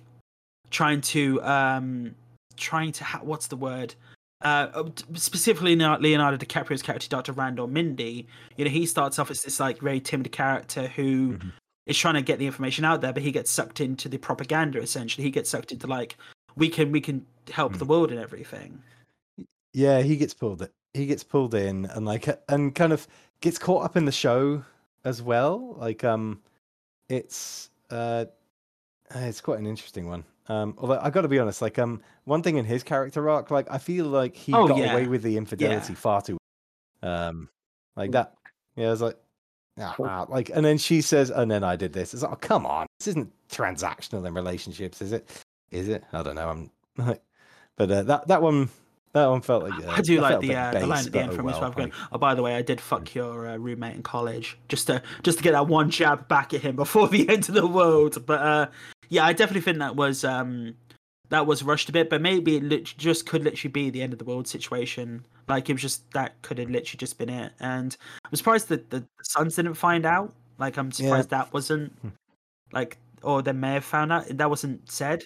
trying 0.69 1.01
to 1.01 1.41
um 1.43 2.15
trying 2.57 2.91
to 2.91 3.03
ha- 3.03 3.21
what's 3.23 3.47
the 3.47 3.55
word 3.55 3.95
uh, 4.41 4.83
specifically 5.15 5.75
Leonardo 5.75 6.37
DiCaprio's 6.37 6.83
character, 6.83 7.09
Dr. 7.09 7.31
Randall 7.31 7.67
Mindy, 7.67 8.27
you 8.55 8.65
know, 8.65 8.71
he 8.71 8.85
starts 8.85 9.17
off 9.17 9.31
as 9.31 9.41
this 9.41 9.59
like 9.59 9.79
very 9.79 9.99
timid 9.99 10.31
character 10.31 10.87
who 10.87 11.33
mm-hmm. 11.33 11.49
is 11.87 11.97
trying 11.97 12.13
to 12.15 12.21
get 12.21 12.37
the 12.37 12.45
information 12.45 12.85
out 12.85 13.01
there, 13.01 13.13
but 13.13 13.23
he 13.23 13.31
gets 13.31 13.49
sucked 13.49 13.81
into 13.81 14.07
the 14.07 14.17
propaganda. 14.17 14.79
Essentially, 14.79 15.23
he 15.23 15.31
gets 15.31 15.49
sucked 15.49 15.71
into 15.71 15.87
like 15.87 16.17
we 16.55 16.69
can 16.69 16.91
we 16.91 17.01
can 17.01 17.25
help 17.51 17.71
mm-hmm. 17.71 17.79
the 17.79 17.85
world 17.85 18.11
and 18.11 18.19
everything. 18.19 18.81
Yeah, 19.73 20.01
he 20.01 20.17
gets 20.17 20.33
pulled. 20.33 20.67
He 20.93 21.07
gets 21.07 21.23
pulled 21.23 21.55
in 21.55 21.85
and 21.85 22.05
like 22.05 22.27
and 22.47 22.75
kind 22.75 22.93
of 22.93 23.07
gets 23.41 23.57
caught 23.57 23.85
up 23.85 23.97
in 23.97 24.05
the 24.05 24.11
show 24.11 24.63
as 25.07 25.21
well. 25.21 25.75
Like 25.77 26.03
um, 26.03 26.41
it's 27.09 27.69
uh, 27.89 28.25
it's 29.15 29.41
quite 29.41 29.59
an 29.59 29.65
interesting 29.65 30.07
one. 30.07 30.25
Um, 30.49 30.75
although 30.77 30.99
I 31.01 31.09
got 31.09 31.21
to 31.21 31.27
be 31.27 31.39
honest, 31.39 31.61
like 31.61 31.79
um, 31.79 32.01
one 32.25 32.43
thing 32.43 32.57
in 32.57 32.65
his 32.65 32.83
character 32.83 33.29
arc, 33.29 33.49
like 33.49 33.67
I 33.71 33.77
feel 33.77 34.05
like 34.05 34.35
he 34.35 34.53
oh, 34.53 34.67
got 34.67 34.77
yeah. 34.77 34.93
away 34.93 35.07
with 35.07 35.23
the 35.23 35.37
infidelity 35.37 35.93
yeah. 35.93 35.99
far 35.99 36.21
too, 36.21 36.37
um, 37.01 37.49
like 37.95 38.11
that. 38.11 38.33
Yeah, 38.75 38.87
I 38.87 38.91
was 38.91 39.01
like, 39.01 39.17
ah, 39.79 40.25
like, 40.29 40.51
and 40.53 40.63
then 40.63 40.77
she 40.77 41.01
says, 41.01 41.31
and 41.31 41.49
then 41.49 41.63
I 41.63 41.75
did 41.75 41.93
this. 41.93 42.13
It's 42.13 42.23
like, 42.23 42.31
oh, 42.31 42.37
come 42.39 42.65
on, 42.65 42.85
this 42.99 43.07
isn't 43.07 43.31
transactional 43.49 44.25
in 44.25 44.33
relationships, 44.33 45.01
is 45.01 45.11
it? 45.13 45.29
Is 45.71 45.89
it? 45.89 46.03
I 46.13 46.21
don't 46.21 46.35
know. 46.35 46.49
I'm 46.49 46.71
like, 47.05 47.21
but 47.75 47.91
uh, 47.91 48.03
that 48.03 48.27
that 48.27 48.41
one 48.41 48.69
that 49.17 49.29
one 49.29 49.41
felt 49.41 49.63
like 49.63 49.85
uh, 49.85 49.91
I 49.91 50.01
do 50.01 50.19
like 50.21 50.39
the 50.39 50.55
uh, 50.55 50.71
base, 50.71 50.81
the 50.81 50.87
line 50.87 51.05
at 51.05 51.11
the 51.11 51.19
end 51.19 51.33
from 51.33 51.47
oh, 51.47 51.59
well, 51.59 51.71
going, 51.71 51.91
"Oh, 52.11 52.17
by 52.17 52.35
the 52.35 52.41
way, 52.41 52.55
I 52.55 52.61
did 52.61 52.81
fuck 52.81 53.13
your 53.13 53.47
uh, 53.47 53.57
roommate 53.57 53.95
in 53.95 54.03
college 54.03 54.57
just 54.69 54.87
to 54.87 55.01
just 55.23 55.37
to 55.39 55.43
get 55.43 55.51
that 55.53 55.67
one 55.67 55.89
jab 55.89 56.27
back 56.27 56.53
at 56.53 56.61
him 56.61 56.75
before 56.75 57.07
the 57.09 57.27
end 57.29 57.47
of 57.49 57.55
the 57.55 57.67
world." 57.67 58.25
But 58.25 58.41
uh, 58.41 58.67
yeah, 59.09 59.25
I 59.25 59.33
definitely 59.33 59.61
think 59.61 59.79
that 59.79 59.95
was 59.95 60.23
um, 60.23 60.75
that 61.29 61.45
was 61.45 61.63
rushed 61.63 61.89
a 61.89 61.91
bit, 61.91 62.09
but 62.09 62.21
maybe 62.21 62.57
it 62.57 62.83
just 62.97 63.25
could 63.25 63.43
literally 63.43 63.71
be 63.71 63.89
the 63.89 64.01
end 64.01 64.13
of 64.13 64.19
the 64.19 64.25
world 64.25 64.47
situation. 64.47 65.25
Like 65.47 65.69
it 65.69 65.73
was 65.73 65.81
just 65.81 66.09
that 66.11 66.41
could 66.41 66.57
have 66.57 66.69
literally 66.69 66.97
just 66.97 67.17
been 67.17 67.29
it. 67.29 67.53
And 67.59 67.95
I'm 68.25 68.35
surprised 68.35 68.69
that 68.69 68.89
the, 68.89 68.99
the 68.99 69.23
Sons 69.23 69.55
didn't 69.55 69.75
find 69.75 70.05
out. 70.05 70.33
Like 70.57 70.77
I'm 70.77 70.91
surprised 70.91 71.31
yeah. 71.31 71.39
that 71.39 71.53
wasn't 71.53 71.93
hmm. 71.99 72.09
like, 72.71 72.97
or 73.23 73.41
they 73.41 73.51
may 73.51 73.73
have 73.73 73.85
found 73.85 74.11
out 74.11 74.25
that 74.29 74.49
wasn't 74.49 74.89
said. 74.89 75.23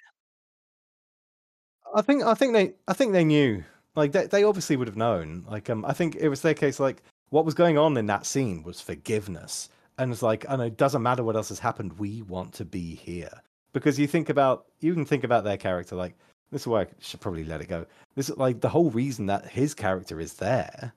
I 1.93 2.01
think 2.01 2.23
I 2.23 2.33
think 2.33 2.53
they 2.53 2.73
I 2.87 2.93
think 2.93 3.11
they 3.11 3.23
knew. 3.23 3.63
Like 3.95 4.11
they 4.11 4.27
they 4.27 4.43
obviously 4.43 4.75
would 4.75 4.87
have 4.87 4.97
known. 4.97 5.45
Like 5.49 5.69
um 5.69 5.85
I 5.85 5.93
think 5.93 6.15
it 6.15 6.29
was 6.29 6.41
their 6.41 6.53
case. 6.53 6.79
Like 6.79 7.03
what 7.29 7.45
was 7.45 7.53
going 7.53 7.77
on 7.77 7.97
in 7.97 8.05
that 8.07 8.25
scene 8.25 8.63
was 8.63 8.81
forgiveness, 8.81 9.69
and 9.97 10.11
it's 10.11 10.21
like 10.21 10.47
know 10.49 10.61
it 10.61 10.77
doesn't 10.77 11.03
matter 11.03 11.23
what 11.23 11.35
else 11.35 11.49
has 11.49 11.59
happened. 11.59 11.99
We 11.99 12.21
want 12.23 12.53
to 12.53 12.65
be 12.65 12.95
here 12.95 13.41
because 13.73 13.99
you 13.99 14.07
think 14.07 14.29
about 14.29 14.65
you 14.79 14.93
can 14.93 15.05
think 15.05 15.23
about 15.23 15.43
their 15.43 15.57
character 15.57 15.95
like 15.95 16.15
this 16.51 16.63
is 16.63 16.67
why 16.67 16.81
I 16.81 16.87
should 16.99 17.21
probably 17.21 17.45
let 17.45 17.61
it 17.61 17.69
go. 17.69 17.85
This 18.15 18.29
is 18.29 18.37
like 18.37 18.59
the 18.59 18.69
whole 18.69 18.91
reason 18.91 19.25
that 19.27 19.47
his 19.47 19.73
character 19.73 20.19
is 20.19 20.33
there 20.33 20.93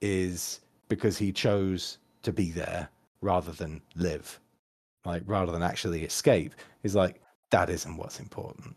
is 0.00 0.60
because 0.88 1.18
he 1.18 1.32
chose 1.32 1.98
to 2.22 2.32
be 2.32 2.50
there 2.50 2.88
rather 3.20 3.52
than 3.52 3.82
live, 3.94 4.40
like 5.04 5.22
rather 5.26 5.52
than 5.52 5.62
actually 5.62 6.02
escape. 6.02 6.54
Is 6.82 6.94
like 6.94 7.20
that 7.50 7.68
isn't 7.68 7.96
what's 7.96 8.20
important. 8.20 8.74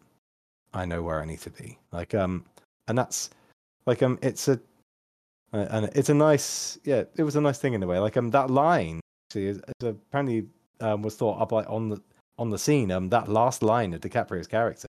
I 0.73 0.85
know 0.85 1.01
where 1.01 1.21
I 1.21 1.25
need 1.25 1.41
to 1.41 1.49
be. 1.49 1.77
Like 1.91 2.13
um, 2.13 2.45
and 2.87 2.97
that's 2.97 3.29
like 3.85 4.03
um, 4.03 4.19
it's 4.21 4.47
a 4.47 4.59
uh, 5.53 5.65
and 5.71 5.85
it's 5.95 6.09
a 6.09 6.13
nice 6.13 6.77
yeah, 6.83 7.03
it 7.15 7.23
was 7.23 7.35
a 7.35 7.41
nice 7.41 7.57
thing 7.57 7.73
in 7.73 7.83
a 7.83 7.87
way. 7.87 7.99
Like 7.99 8.17
um, 8.17 8.29
that 8.31 8.49
line 8.49 8.99
see 9.31 9.45
is, 9.45 9.57
is 9.57 9.83
apparently 9.83 10.47
um, 10.81 11.01
was 11.01 11.15
thought 11.15 11.39
up 11.41 11.51
like 11.51 11.69
on 11.69 11.89
the 11.89 12.01
on 12.37 12.49
the 12.49 12.57
scene. 12.57 12.91
Um, 12.91 13.09
that 13.09 13.27
last 13.27 13.63
line 13.63 13.93
of 13.93 14.01
DiCaprio's 14.01 14.47
character, 14.47 14.87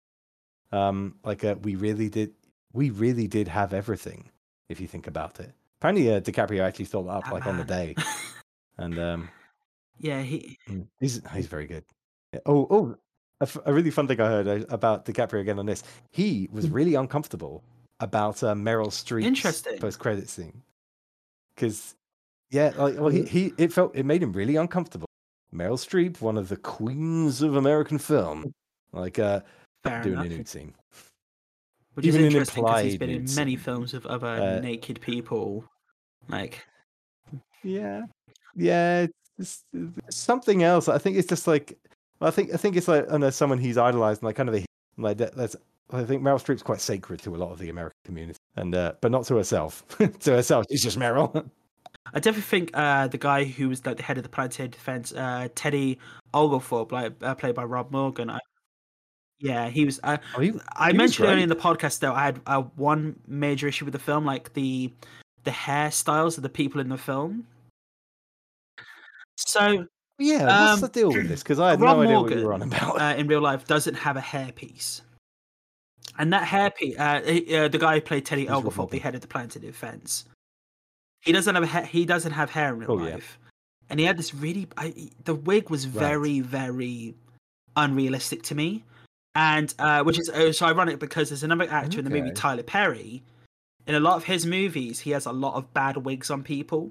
um, 0.72 1.16
like 1.24 1.44
uh, 1.44 1.56
we 1.62 1.76
really 1.76 2.08
did, 2.08 2.32
we 2.72 2.90
really 2.90 3.26
did 3.26 3.48
have 3.48 3.72
everything. 3.72 4.30
If 4.68 4.80
you 4.80 4.86
think 4.86 5.06
about 5.06 5.40
it, 5.40 5.52
apparently 5.80 6.12
uh, 6.12 6.20
DiCaprio 6.20 6.60
actually 6.60 6.86
thought 6.86 7.08
up 7.08 7.30
like 7.30 7.44
man. 7.44 7.54
on 7.54 7.58
the 7.58 7.64
day, 7.64 7.94
and 8.78 8.98
um, 8.98 9.28
yeah, 9.98 10.22
he 10.22 10.58
mm, 10.68 10.86
he's 11.00 11.20
he's 11.34 11.46
very 11.46 11.66
good. 11.66 11.84
Yeah. 12.32 12.40
Oh 12.46 12.66
oh, 12.70 12.96
a, 13.40 13.44
f- 13.44 13.58
a 13.66 13.72
really 13.72 13.90
fun 13.90 14.08
thing 14.08 14.20
I 14.20 14.26
heard 14.26 14.48
uh, 14.48 14.64
about 14.68 15.04
DiCaprio 15.04 15.40
again 15.40 15.58
on 15.58 15.66
this. 15.66 15.82
He 16.10 16.48
was 16.50 16.66
mm. 16.66 16.74
really 16.74 16.94
uncomfortable 16.94 17.62
about 18.00 18.42
uh, 18.42 18.54
Meryl 18.54 18.88
Streep's 18.88 19.62
post 19.80 19.98
credit 19.98 20.28
scene 20.28 20.62
because 21.54 21.94
yeah, 22.50 22.72
like 22.76 22.98
well, 22.98 23.08
he, 23.08 23.22
he 23.22 23.52
it 23.58 23.72
felt 23.72 23.94
it 23.96 24.04
made 24.04 24.22
him 24.22 24.32
really 24.32 24.56
uncomfortable 24.56 25.08
Meryl 25.54 25.78
Streep, 25.78 26.20
one 26.20 26.36
of 26.36 26.48
the 26.48 26.56
queens 26.56 27.42
of 27.42 27.56
American 27.56 27.98
film, 27.98 28.52
like 28.92 29.18
uh, 29.18 29.40
Fair 29.84 30.02
doing 30.02 30.14
enough. 30.14 30.26
a 30.26 30.28
nude 30.28 30.48
scene. 30.48 30.74
Which 31.94 32.06
Even 32.06 32.22
is 32.22 32.26
interesting 32.26 32.64
because 32.64 32.82
he's 32.82 32.98
been 32.98 33.10
in 33.10 33.24
many 33.36 33.52
scene. 33.52 33.58
films 33.58 33.94
of 33.94 34.04
other 34.06 34.26
uh, 34.26 34.60
naked 34.60 35.00
people. 35.00 35.64
Like, 36.28 36.66
yeah, 37.62 38.02
yeah, 38.56 39.06
it's, 39.38 39.64
it's 39.72 40.16
something 40.16 40.64
else. 40.64 40.88
I 40.88 40.98
think 40.98 41.16
it's 41.16 41.28
just 41.28 41.46
like, 41.46 41.78
I 42.20 42.30
think 42.30 42.52
I 42.52 42.56
think 42.56 42.76
it's 42.76 42.88
like 42.88 43.10
I 43.12 43.16
know 43.16 43.30
someone 43.30 43.58
he's 43.58 43.78
idolized, 43.78 44.22
like 44.24 44.34
kind 44.34 44.48
of 44.48 44.56
a 44.56 44.64
like 44.96 45.18
that, 45.18 45.36
that's. 45.36 45.54
I 45.90 46.04
think 46.04 46.22
Meryl 46.22 46.42
Streep's 46.42 46.62
quite 46.62 46.80
sacred 46.80 47.20
to 47.22 47.34
a 47.34 47.38
lot 47.38 47.52
of 47.52 47.58
the 47.58 47.68
American 47.68 47.98
community, 48.04 48.38
and 48.56 48.74
uh, 48.74 48.94
but 49.00 49.10
not 49.10 49.24
to 49.26 49.36
herself. 49.36 49.84
to 50.20 50.32
herself, 50.32 50.66
she's 50.70 50.82
just 50.82 50.98
Meryl. 50.98 51.48
I 52.12 52.20
definitely 52.20 52.42
think 52.42 52.70
uh, 52.74 53.08
the 53.08 53.18
guy 53.18 53.44
who 53.44 53.68
was 53.68 53.84
like 53.84 53.96
the 53.96 54.02
head 54.02 54.16
of 54.16 54.22
the 54.22 54.28
planetary 54.28 54.68
defense, 54.68 55.12
uh, 55.12 55.48
Teddy 55.54 55.98
Oglethorpe, 56.32 56.92
like 56.92 57.12
uh, 57.22 57.34
played 57.34 57.54
by 57.54 57.64
Rob 57.64 57.90
Morgan. 57.90 58.30
I, 58.30 58.38
yeah, 59.40 59.68
he 59.68 59.84
was. 59.84 60.00
Uh, 60.02 60.18
oh, 60.36 60.40
he, 60.40 60.52
I 60.74 60.92
mentioned 60.92 61.28
earlier 61.28 61.42
in 61.42 61.48
the 61.48 61.56
podcast 61.56 62.00
though. 62.00 62.12
I 62.12 62.24
had 62.24 62.40
uh, 62.46 62.62
one 62.76 63.20
major 63.26 63.68
issue 63.68 63.84
with 63.84 63.92
the 63.92 63.98
film, 63.98 64.24
like 64.24 64.52
the 64.54 64.92
the 65.44 65.50
hairstyles 65.50 66.36
of 66.36 66.42
the 66.42 66.48
people 66.48 66.80
in 66.80 66.88
the 66.88 66.98
film. 66.98 67.46
So 69.36 69.86
yeah, 70.18 70.44
what's 70.46 70.74
um, 70.74 70.80
the 70.80 70.88
deal 70.88 71.12
with 71.12 71.28
this? 71.28 71.42
Because 71.42 71.58
I 71.58 71.70
had 71.70 71.80
Rob 71.80 71.96
no 71.96 72.02
idea 72.02 72.14
Morgan, 72.14 72.36
what 72.36 72.40
you 72.40 72.46
were 72.46 72.54
on 72.54 72.62
about. 72.62 73.00
Uh, 73.00 73.14
in 73.16 73.26
real 73.26 73.40
life, 73.40 73.66
doesn't 73.66 73.94
have 73.94 74.16
a 74.16 74.20
hairpiece, 74.20 75.00
and 76.18 76.32
that 76.32 76.46
hairpiece, 76.46 76.98
uh, 76.98 77.56
uh, 77.56 77.68
the 77.68 77.78
guy 77.78 77.96
who 77.96 78.00
played 78.00 78.24
Teddy 78.24 78.48
Oglethorpe, 78.48 78.90
the 78.90 78.98
head 78.98 79.14
of 79.14 79.20
the 79.20 79.26
planetary 79.26 79.66
defense, 79.66 80.24
he 81.20 81.32
doesn't 81.32 81.54
have 81.54 81.68
ha- 81.68 81.82
he 81.82 82.04
doesn't 82.04 82.32
have 82.32 82.50
hair 82.50 82.72
in 82.72 82.80
real 82.80 82.92
oh, 82.92 82.94
life, 82.94 83.38
yeah. 83.40 83.50
and 83.90 84.00
he 84.00 84.06
had 84.06 84.16
this 84.16 84.34
really. 84.34 84.68
I, 84.76 85.10
the 85.24 85.34
wig 85.34 85.70
was 85.70 85.84
very 85.84 86.40
right. 86.40 86.50
very 86.50 87.14
unrealistic 87.76 88.42
to 88.44 88.54
me, 88.54 88.84
and 89.34 89.74
uh, 89.78 90.02
which 90.04 90.18
is 90.18 90.28
uh, 90.28 90.52
so 90.52 90.66
ironic 90.66 90.98
because 90.98 91.30
there's 91.30 91.42
another 91.42 91.64
actor 91.64 91.86
okay. 91.88 91.98
in 91.98 92.04
the 92.04 92.10
movie 92.10 92.30
Tyler 92.32 92.62
Perry. 92.62 93.22
In 93.86 93.94
a 93.94 94.00
lot 94.00 94.16
of 94.16 94.24
his 94.24 94.46
movies, 94.46 95.00
he 95.00 95.10
has 95.10 95.26
a 95.26 95.32
lot 95.32 95.56
of 95.56 95.72
bad 95.74 95.98
wigs 95.98 96.30
on 96.30 96.42
people. 96.42 96.90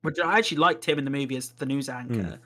Which 0.00 0.18
I 0.18 0.38
actually 0.38 0.58
liked 0.58 0.84
him 0.84 0.98
in 0.98 1.04
the 1.04 1.10
movie 1.10 1.36
as 1.36 1.50
the 1.50 1.66
news 1.66 1.88
anchor. 1.88 2.14
Mm. 2.14 2.38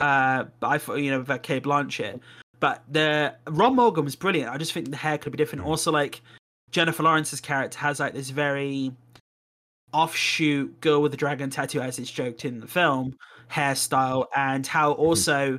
Uh, 0.00 0.44
but 0.58 0.68
I 0.68 0.78
thought 0.78 0.96
you 0.96 1.10
know 1.10 1.20
with 1.20 1.42
Cate 1.42 1.62
Blanchett. 1.62 2.20
But 2.62 2.84
the 2.88 3.34
Ron 3.48 3.74
Morgan 3.74 4.04
was 4.04 4.14
brilliant. 4.14 4.48
I 4.48 4.56
just 4.56 4.72
think 4.72 4.88
the 4.88 4.96
hair 4.96 5.18
could 5.18 5.32
be 5.32 5.36
different. 5.36 5.64
Also, 5.64 5.90
like 5.90 6.22
Jennifer 6.70 7.02
Lawrence's 7.02 7.40
character 7.40 7.76
has 7.80 7.98
like 7.98 8.14
this 8.14 8.30
very 8.30 8.92
offshoot 9.92 10.80
girl 10.80 11.02
with 11.02 11.12
a 11.12 11.16
dragon 11.16 11.50
tattoo, 11.50 11.80
as 11.80 11.98
it's 11.98 12.08
joked 12.08 12.44
in 12.44 12.60
the 12.60 12.68
film, 12.68 13.16
hairstyle, 13.50 14.26
and 14.36 14.64
how 14.64 14.92
mm-hmm. 14.92 15.02
also 15.02 15.58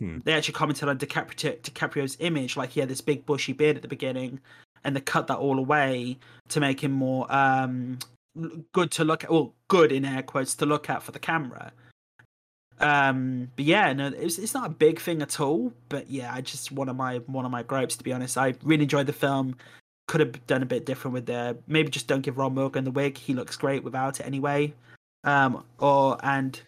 hmm. 0.00 0.18
they 0.24 0.32
actually 0.32 0.54
commented 0.54 0.88
on 0.88 0.98
DiCaprio, 0.98 1.60
DiCaprio's 1.60 2.16
image, 2.18 2.56
like 2.56 2.70
he 2.70 2.80
had 2.80 2.88
this 2.88 3.00
big 3.00 3.24
bushy 3.26 3.52
beard 3.52 3.76
at 3.76 3.82
the 3.82 3.88
beginning, 3.88 4.40
and 4.82 4.96
they 4.96 5.00
cut 5.00 5.28
that 5.28 5.38
all 5.38 5.56
away 5.56 6.18
to 6.48 6.58
make 6.58 6.82
him 6.82 6.90
more 6.90 7.32
um, 7.32 7.96
good 8.72 8.90
to 8.90 9.04
look 9.04 9.22
at, 9.22 9.30
well, 9.30 9.54
good 9.68 9.92
in 9.92 10.04
air 10.04 10.24
quotes 10.24 10.56
to 10.56 10.66
look 10.66 10.90
at 10.90 11.04
for 11.04 11.12
the 11.12 11.20
camera. 11.20 11.70
Um, 12.80 13.50
but 13.56 13.64
yeah, 13.64 13.92
no, 13.92 14.08
it's 14.08 14.38
it's 14.38 14.54
not 14.54 14.66
a 14.66 14.72
big 14.72 15.00
thing 15.00 15.22
at 15.22 15.38
all. 15.40 15.72
But 15.88 16.10
yeah, 16.10 16.32
I 16.32 16.40
just 16.40 16.72
one 16.72 16.88
of 16.88 16.96
my 16.96 17.18
one 17.26 17.44
of 17.44 17.50
my 17.50 17.62
gripes 17.62 17.96
to 17.96 18.04
be 18.04 18.12
honest. 18.12 18.38
I 18.38 18.54
really 18.62 18.84
enjoyed 18.84 19.06
the 19.06 19.12
film 19.12 19.56
could 20.08 20.20
have 20.20 20.46
done 20.46 20.62
a 20.62 20.66
bit 20.66 20.86
different 20.86 21.12
with 21.12 21.26
the 21.26 21.56
maybe 21.68 21.88
just 21.90 22.06
don't 22.08 22.22
give 22.22 22.36
Ron 22.38 22.54
Morgan 22.54 22.84
the 22.84 22.90
wig. 22.90 23.16
He 23.16 23.34
looks 23.34 23.56
great 23.56 23.84
without 23.84 24.18
it 24.18 24.26
anyway. 24.26 24.72
Um, 25.24 25.64
or 25.78 26.18
and 26.24 26.60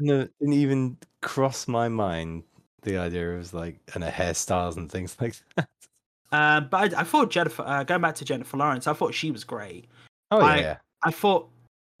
No, 0.00 0.26
didn't 0.40 0.54
even 0.54 0.96
cross 1.20 1.68
my 1.68 1.88
mind 1.88 2.42
the 2.82 2.96
idea 2.96 3.36
of 3.36 3.52
like 3.54 3.78
and 3.94 4.02
a 4.02 4.10
hairstyles 4.10 4.76
and 4.76 4.90
things 4.90 5.16
like 5.20 5.34
that. 5.56 5.68
uh, 6.32 6.60
but 6.62 6.94
I, 6.94 7.00
I 7.02 7.04
thought 7.04 7.30
Jennifer 7.30 7.62
uh, 7.64 7.84
going 7.84 8.00
back 8.00 8.14
to 8.16 8.24
Jennifer 8.24 8.56
Lawrence, 8.56 8.86
I 8.86 8.94
thought 8.94 9.14
she 9.14 9.30
was 9.30 9.44
great. 9.44 9.84
Oh 10.30 10.40
I- 10.40 10.58
yeah, 10.60 10.76
I 11.04 11.10
thought 11.10 11.50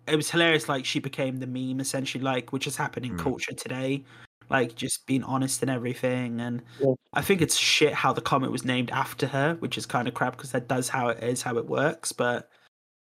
it 0.06 0.16
was 0.16 0.30
hilarious. 0.30 0.68
Like 0.68 0.84
she 0.84 0.98
became 0.98 1.38
the 1.38 1.46
meme 1.46 1.80
essentially, 1.80 2.22
like 2.24 2.52
which 2.52 2.64
has 2.64 2.76
happened 2.76 3.06
in 3.06 3.16
Mm. 3.16 3.20
culture 3.20 3.52
today. 3.52 4.04
Like 4.50 4.74
just 4.74 5.06
being 5.06 5.22
honest 5.24 5.62
and 5.62 5.70
everything, 5.70 6.40
and 6.40 6.62
Yeah. 6.78 6.94
I 7.14 7.22
think 7.22 7.40
it's 7.40 7.56
shit 7.56 7.94
how 7.94 8.12
the 8.12 8.20
comet 8.20 8.50
was 8.50 8.64
named 8.64 8.90
after 8.90 9.26
her, 9.28 9.54
which 9.60 9.78
is 9.78 9.86
kind 9.86 10.06
of 10.08 10.14
crap 10.14 10.36
because 10.36 10.52
that 10.52 10.68
does 10.68 10.88
how 10.88 11.08
it 11.08 11.22
is 11.22 11.40
how 11.42 11.56
it 11.56 11.66
works. 11.66 12.12
But 12.12 12.50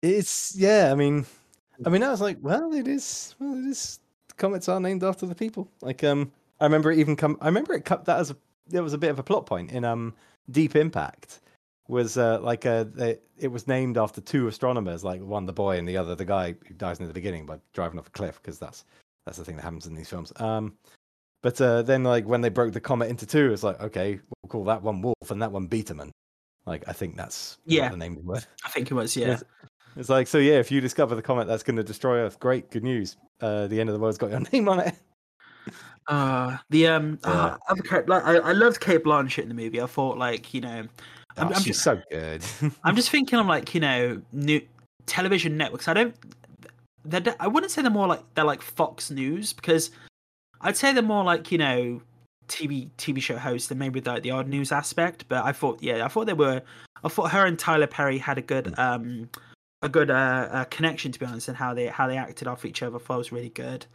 it's 0.03 0.55
yeah. 0.57 0.91
I 0.93 0.95
mean, 0.95 1.25
I 1.87 1.89
mean, 1.89 2.03
I 2.03 2.11
was 2.11 2.21
like, 2.21 2.39
well, 2.43 2.75
it 2.75 2.87
is. 2.89 3.35
Well, 3.39 3.55
it 3.55 3.67
is. 3.71 4.01
The 4.29 4.35
comics 4.35 4.69
are 4.69 4.81
named 4.81 5.03
after 5.05 5.25
the 5.27 5.35
people. 5.35 5.71
Like, 5.81 6.05
um, 6.05 6.33
I 6.61 6.65
remember 6.65 6.93
it 6.93 6.99
even 6.99 7.17
come. 7.17 7.39
I 7.41 7.47
remember 7.47 7.73
it 7.73 7.85
cut 7.85 8.05
that 8.07 8.19
as 8.19 8.31
a. 8.31 8.37
There 8.67 8.83
was 8.83 8.93
a 8.93 8.99
bit 8.99 9.11
of 9.11 9.19
a 9.19 9.23
plot 9.23 9.47
point 9.47 9.71
in 9.71 9.85
um 9.85 10.15
Deep 10.51 10.77
Impact. 10.77 11.41
Was 11.89 12.19
uh, 12.19 12.39
like 12.41 12.67
uh 12.67 12.85
they, 12.85 13.19
it 13.39 13.49
was 13.49 13.67
named 13.67 13.97
after 13.97 14.21
two 14.21 14.47
astronomers, 14.47 15.03
like 15.05 15.23
one 15.23 15.47
the 15.47 15.53
boy 15.55 15.79
and 15.79 15.89
the 15.89 15.97
other 15.97 16.15
the 16.15 16.25
guy 16.25 16.55
who 16.67 16.75
dies 16.75 17.01
in 17.01 17.07
the 17.07 17.15
beginning 17.15 17.47
by 17.47 17.59
driving 17.73 17.99
off 17.99 18.09
a 18.09 18.11
cliff, 18.11 18.41
because 18.43 18.59
that's 18.59 18.85
that's 19.25 19.39
the 19.39 19.45
thing 19.45 19.57
that 19.57 19.63
happens 19.63 19.87
in 19.87 19.95
these 19.95 20.09
films. 20.09 20.31
Um, 20.37 20.77
but 21.43 21.59
uh, 21.61 21.81
then 21.83 22.05
like 22.05 22.27
when 22.27 22.43
they 22.43 22.51
broke 22.51 22.73
the 22.75 22.81
comet 22.81 23.09
into 23.09 23.25
two, 23.27 23.53
it's 23.53 23.63
like 23.63 23.81
okay, 23.81 24.21
we'll 24.43 24.49
call 24.51 24.65
that 24.65 24.83
one 24.83 25.01
Wolf 25.01 25.31
and 25.31 25.41
that 25.41 25.51
one 25.51 25.67
Biederman. 25.67 26.13
Like 26.67 26.85
I 26.87 26.93
think 26.93 27.17
that's 27.17 27.57
Yeah. 27.65 27.89
the 27.89 27.97
name 27.97 28.13
of 28.19 28.23
the 28.23 28.29
word. 28.29 28.45
I 28.67 28.69
think 28.69 28.91
it 28.91 28.95
was 28.95 29.17
yeah. 29.17 29.29
Yes. 29.29 29.45
It's 29.97 30.11
like, 30.11 30.29
so 30.29 30.37
yeah, 30.39 30.59
if 30.59 30.71
you 30.71 30.81
discover 30.83 31.15
the 31.15 31.23
comet 31.23 31.47
that's 31.49 31.63
going 31.63 31.77
to 31.77 31.83
destroy 31.83 32.19
Earth, 32.19 32.39
great, 32.39 32.71
good 32.71 32.85
news. 32.85 33.17
Uh, 33.41 33.67
the 33.67 33.81
end 33.81 33.89
of 33.89 33.95
the 33.95 33.99
world's 33.99 34.19
got 34.19 34.31
your 34.31 34.41
name 34.53 34.69
on 34.69 34.81
it. 34.81 34.95
Uh 36.07 36.57
the 36.71 36.87
um 36.89 37.19
Yeah. 37.25 37.57
uh, 37.57 37.59
I, 38.11 38.37
I 38.37 38.53
loved 38.53 38.81
Cate 38.81 39.05
Blanchett 39.05 39.43
in 39.43 39.49
the 39.49 39.55
movie. 39.55 39.81
I 39.81 39.87
thought 39.87 40.19
like 40.19 40.53
you 40.55 40.61
know 40.61 40.87
I'm- 41.39 41.49
I'm 41.49 41.55
she's 41.63 41.65
ju- 41.65 41.73
so 41.75 42.03
good. 42.11 42.43
I'm 42.85 42.97
just 42.97 43.11
thinking 43.11 43.39
of 43.39 43.47
like 43.47 43.75
you 43.75 43.81
know 43.81 44.21
new 44.33 44.61
television 45.07 45.57
networks. 45.57 45.89
I 45.89 45.95
don't. 45.95 46.15
They're, 47.05 47.35
I 47.41 47.47
wouldn't 47.47 47.73
say 47.73 47.83
they're 47.83 47.91
more 47.91 48.07
like 48.07 48.23
they're 48.35 48.45
like 48.45 48.61
Fox 48.63 49.11
News 49.11 49.53
because 49.53 49.91
I'd 50.61 50.77
say 50.77 50.93
they're 50.93 51.03
more 51.03 51.25
like 51.25 51.51
you 51.53 51.59
know 51.59 52.03
TV 52.49 52.89
TV 52.99 53.21
show 53.23 53.37
hosts 53.39 53.71
and 53.71 53.79
maybe 53.79 54.01
like 54.01 54.23
the 54.23 54.31
odd 54.31 54.49
news 54.49 54.73
aspect. 54.73 55.25
But 55.29 55.45
I 55.45 55.53
thought 55.53 55.83
yeah, 55.83 56.05
I 56.05 56.09
thought 56.09 56.27
they 56.27 56.33
were. 56.35 56.61
I 57.05 57.09
thought 57.09 57.31
her 57.31 57.47
and 57.47 57.59
Tyler 57.59 57.87
Perry 57.87 58.19
had 58.19 58.39
a 58.39 58.43
good 58.43 58.77
um 58.79 59.31
a 59.83 59.89
good 59.89 60.11
uh, 60.11 60.49
uh 60.51 60.65
connection 60.65 61.13
to 61.13 61.19
be 61.19 61.25
honest, 61.27 61.49
and 61.49 61.57
how 61.57 61.73
they 61.73 61.87
how 61.87 62.07
they 62.09 62.17
acted 62.19 62.49
off 62.49 62.65
each 62.65 62.83
other. 62.83 62.97
I 62.97 62.99
thought 62.99 63.19
was 63.19 63.33
really 63.33 63.51
good. 63.51 63.87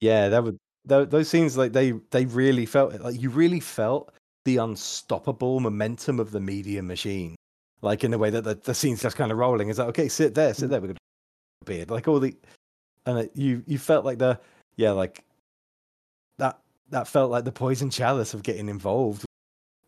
yeah, 0.00 0.28
that 0.28 0.44
would 0.44 0.56
tho- 0.84 1.04
those 1.04 1.28
scenes 1.28 1.56
like 1.58 1.72
they 1.72 1.92
they 2.12 2.24
really 2.26 2.64
felt 2.64 2.94
it. 2.94 3.00
like 3.02 3.20
you 3.20 3.28
really 3.30 3.60
felt 3.60 4.12
the 4.46 4.56
unstoppable 4.58 5.60
momentum 5.60 6.18
of 6.20 6.30
the 6.30 6.40
media 6.40 6.82
machine. 6.82 7.34
Like 7.82 8.04
in 8.04 8.12
the 8.12 8.18
way 8.18 8.30
that 8.30 8.44
the, 8.44 8.54
the 8.54 8.74
scene's 8.74 9.02
just 9.02 9.16
kind 9.16 9.30
of 9.30 9.36
rolling. 9.36 9.68
It's 9.68 9.78
like 9.78 9.88
okay, 9.88 10.08
sit 10.08 10.34
there, 10.34 10.54
sit 10.54 10.66
mm. 10.66 10.70
there. 10.70 10.80
We're 10.80 10.86
gonna 10.88 10.98
beard 11.66 11.90
like 11.90 12.08
all 12.08 12.20
the 12.20 12.34
and 13.04 13.18
it, 13.18 13.32
you 13.34 13.62
you 13.66 13.78
felt 13.78 14.04
like 14.04 14.18
the 14.18 14.40
yeah 14.76 14.92
like 14.92 15.24
that 16.38 16.58
that 16.90 17.08
felt 17.08 17.30
like 17.30 17.44
the 17.44 17.52
poison 17.52 17.90
chalice 17.90 18.32
of 18.32 18.42
getting 18.42 18.68
involved. 18.68 19.24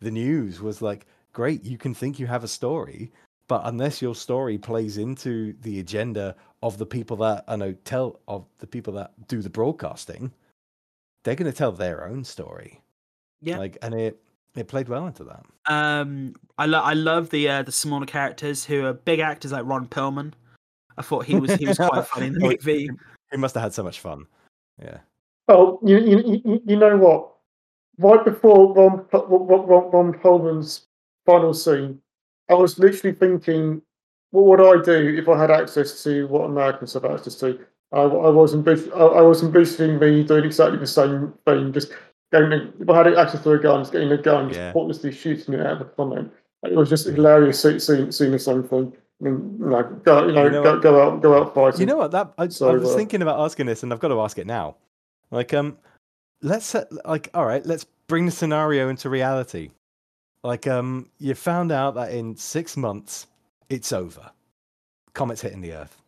The 0.00 0.10
news 0.10 0.60
was 0.60 0.82
like 0.82 1.06
great. 1.32 1.64
You 1.64 1.78
can 1.78 1.94
think 1.94 2.18
you 2.18 2.26
have 2.26 2.44
a 2.44 2.48
story, 2.48 3.12
but 3.46 3.62
unless 3.64 4.02
your 4.02 4.14
story 4.14 4.58
plays 4.58 4.98
into 4.98 5.54
the 5.62 5.78
agenda 5.78 6.34
of 6.62 6.78
the 6.78 6.86
people 6.86 7.16
that 7.18 7.44
I 7.46 7.56
know 7.56 7.72
tell 7.84 8.20
of 8.26 8.44
the 8.58 8.66
people 8.66 8.92
that 8.94 9.12
do 9.28 9.40
the 9.40 9.50
broadcasting, 9.50 10.32
they're 11.22 11.36
going 11.36 11.50
to 11.50 11.56
tell 11.56 11.72
their 11.72 12.06
own 12.06 12.24
story. 12.24 12.80
Yeah. 13.40 13.58
Like, 13.58 13.78
and 13.82 13.94
it 13.94 14.20
it 14.58 14.68
played 14.68 14.88
well 14.88 15.06
into 15.06 15.24
that. 15.24 15.44
Um, 15.66 16.34
I 16.56 16.66
lo- 16.66 16.82
I 16.82 16.94
love 16.94 17.30
the 17.30 17.48
uh, 17.48 17.62
the 17.62 17.72
smaller 17.72 18.06
characters 18.06 18.64
who 18.64 18.84
are 18.84 18.92
big 18.92 19.20
actors 19.20 19.52
like 19.52 19.64
Ron 19.64 19.86
Perlman. 19.86 20.32
I 20.96 21.02
thought 21.02 21.24
he 21.24 21.36
was 21.36 21.52
he 21.54 21.66
was 21.66 21.78
quite 21.78 22.06
funny 22.06 22.26
in 22.26 22.32
the 22.34 22.40
Oh, 22.44 22.48
movie. 22.48 22.90
He 23.30 23.36
must 23.36 23.54
have 23.54 23.62
had 23.62 23.74
so 23.74 23.82
much 23.82 24.00
fun. 24.00 24.26
Yeah. 24.82 24.98
Oh, 25.48 25.78
you, 25.82 25.98
you, 25.98 26.40
you, 26.44 26.62
you 26.66 26.76
know 26.76 26.96
what? 26.96 27.32
Right 27.98 28.24
before 28.24 28.74
Ron, 28.74 29.06
Ron, 29.12 29.66
Ron, 29.66 29.90
Ron 29.90 30.12
Perlman's 30.14 30.86
final 31.26 31.52
scene, 31.54 32.00
I 32.48 32.54
was 32.54 32.78
literally 32.78 33.14
thinking, 33.14 33.82
what 34.30 34.44
would 34.44 34.60
I 34.60 34.82
do 34.82 35.16
if 35.18 35.28
I 35.28 35.38
had 35.38 35.50
access 35.50 36.02
to 36.04 36.26
what 36.28 36.44
Americans 36.44 36.94
have 36.94 37.04
access 37.04 37.34
to? 37.36 37.58
I, 37.92 38.00
I 38.00 38.28
was 38.28 38.54
envis- 38.54 38.94
I, 38.94 39.18
I 39.18 39.22
was 39.22 39.42
envisioning 39.42 39.98
me 39.98 40.22
doing 40.22 40.44
exactly 40.44 40.78
the 40.78 40.86
same 40.86 41.32
thing, 41.46 41.72
just 41.72 41.92
going. 42.32 42.50
To, 42.50 42.72
if 42.80 42.88
I 42.88 42.96
had 42.98 43.14
access 43.14 43.42
to 43.42 43.52
a 43.52 43.58
gun, 43.58 43.80
just 43.80 43.92
getting 43.92 44.10
a 44.12 44.16
gun, 44.16 44.48
just 44.48 44.58
Yeah. 44.60 44.72
pointlessly 44.72 45.12
shooting 45.12 45.54
it 45.54 45.60
out 45.60 45.72
of 45.72 45.80
a 45.82 45.84
comment. 45.86 46.32
It 46.64 46.74
was 46.74 46.88
just 46.88 47.06
hilarious 47.06 47.60
see- 47.62 47.78
seeing, 47.78 48.10
seeing 48.10 48.32
the 48.32 48.38
same 48.38 48.62
thing. 48.64 48.92
I 49.20 49.24
mean, 49.24 49.56
you 49.58 49.66
know, 49.66 49.82
go, 50.04 50.26
you 50.26 50.32
know, 50.32 50.44
You 50.44 50.50
know 50.50 50.62
go, 50.62 50.72
what? 50.74 50.82
go 50.82 51.02
out, 51.02 51.22
go 51.22 51.40
out 51.42 51.54
fighting. 51.54 51.80
You 51.80 51.86
know 51.86 51.96
what? 51.96 52.10
That 52.12 52.32
I, 52.38 52.42
I 52.42 52.46
was 52.46 52.60
uh, 52.62 52.94
thinking 52.96 53.22
about 53.22 53.40
asking 53.40 53.66
this, 53.66 53.82
and 53.82 53.92
I've 53.92 54.00
got 54.00 54.08
to 54.08 54.20
ask 54.20 54.38
it 54.38 54.46
now. 54.46 54.76
Like, 55.30 55.52
um, 55.54 55.76
let's 56.42 56.66
set, 56.66 56.90
like, 57.06 57.28
all 57.34 57.44
right, 57.46 57.64
let's 57.66 57.84
bring 58.06 58.26
the 58.26 58.32
scenario 58.32 58.88
into 58.88 59.08
reality. 59.10 59.70
Like, 60.44 60.66
um, 60.66 61.10
you 61.18 61.34
found 61.34 61.72
out 61.72 61.94
that 61.96 62.12
in 62.12 62.36
six 62.36 62.76
months 62.76 63.26
it's 63.68 63.92
over. 63.92 64.30
Comet's 65.14 65.40
hitting 65.40 65.60
the 65.60 65.72
Earth. 65.72 66.00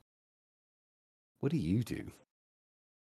What 1.40 1.50
do 1.52 1.58
you 1.58 1.82
do? 1.82 2.10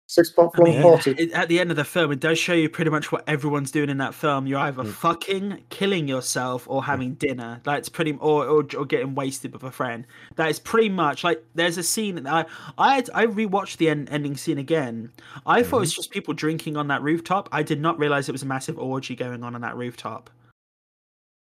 Six 0.06 0.32
I 0.38 0.60
mean, 0.62 0.82
party. 0.82 1.32
at 1.32 1.48
the 1.48 1.58
end 1.58 1.70
of 1.70 1.76
the 1.78 1.84
film, 1.84 2.12
it 2.12 2.20
does 2.20 2.38
show 2.38 2.52
you 2.52 2.68
pretty 2.68 2.90
much 2.90 3.10
what 3.10 3.24
everyone's 3.26 3.70
doing 3.70 3.88
in 3.88 3.96
that 3.98 4.12
film. 4.14 4.46
You're 4.46 4.58
either 4.60 4.82
Mm. 4.82 4.92
fucking 4.92 5.62
killing 5.70 6.06
yourself 6.06 6.66
or 6.68 6.84
having 6.84 7.14
dinner. 7.14 7.62
That's 7.64 7.88
pretty, 7.88 8.12
or, 8.20 8.44
or 8.46 8.66
or 8.76 8.84
getting 8.84 9.14
wasted 9.14 9.54
with 9.54 9.62
a 9.62 9.70
friend. 9.70 10.06
That 10.36 10.50
is 10.50 10.58
pretty 10.60 10.90
much 10.90 11.24
like. 11.24 11.42
There's 11.54 11.78
a 11.78 11.82
scene 11.82 12.16
that 12.16 12.26
I 12.26 12.44
I 12.76 12.96
had, 12.96 13.08
I 13.14 13.24
rewatched 13.26 13.78
the 13.78 13.88
end, 13.88 14.10
ending 14.10 14.36
scene 14.36 14.58
again. 14.58 15.10
I 15.46 15.62
thought 15.62 15.78
it 15.78 15.80
was 15.80 15.94
just 15.94 16.10
people 16.10 16.34
drinking 16.34 16.76
on 16.76 16.88
that 16.88 17.02
rooftop. 17.02 17.48
I 17.50 17.62
did 17.62 17.80
not 17.80 17.98
realize 17.98 18.28
it 18.28 18.32
was 18.32 18.42
a 18.42 18.46
massive 18.46 18.78
orgy 18.78 19.16
going 19.16 19.42
on 19.42 19.54
on 19.54 19.62
that 19.62 19.74
rooftop. 19.74 20.28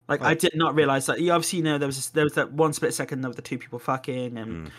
Like 0.06 0.20
I 0.20 0.34
did 0.34 0.54
not 0.54 0.74
realize 0.74 1.06
that. 1.06 1.18
You 1.18 1.32
obviously 1.32 1.62
know 1.62 1.78
there 1.78 1.88
was 1.88 2.10
there 2.10 2.24
was 2.24 2.34
that 2.34 2.52
one 2.52 2.74
split 2.74 2.92
second 2.92 3.24
of 3.24 3.36
the 3.36 3.42
two 3.42 3.56
people 3.56 3.78
fucking, 3.78 4.36
and 4.36 4.66
Mm. 4.66 4.70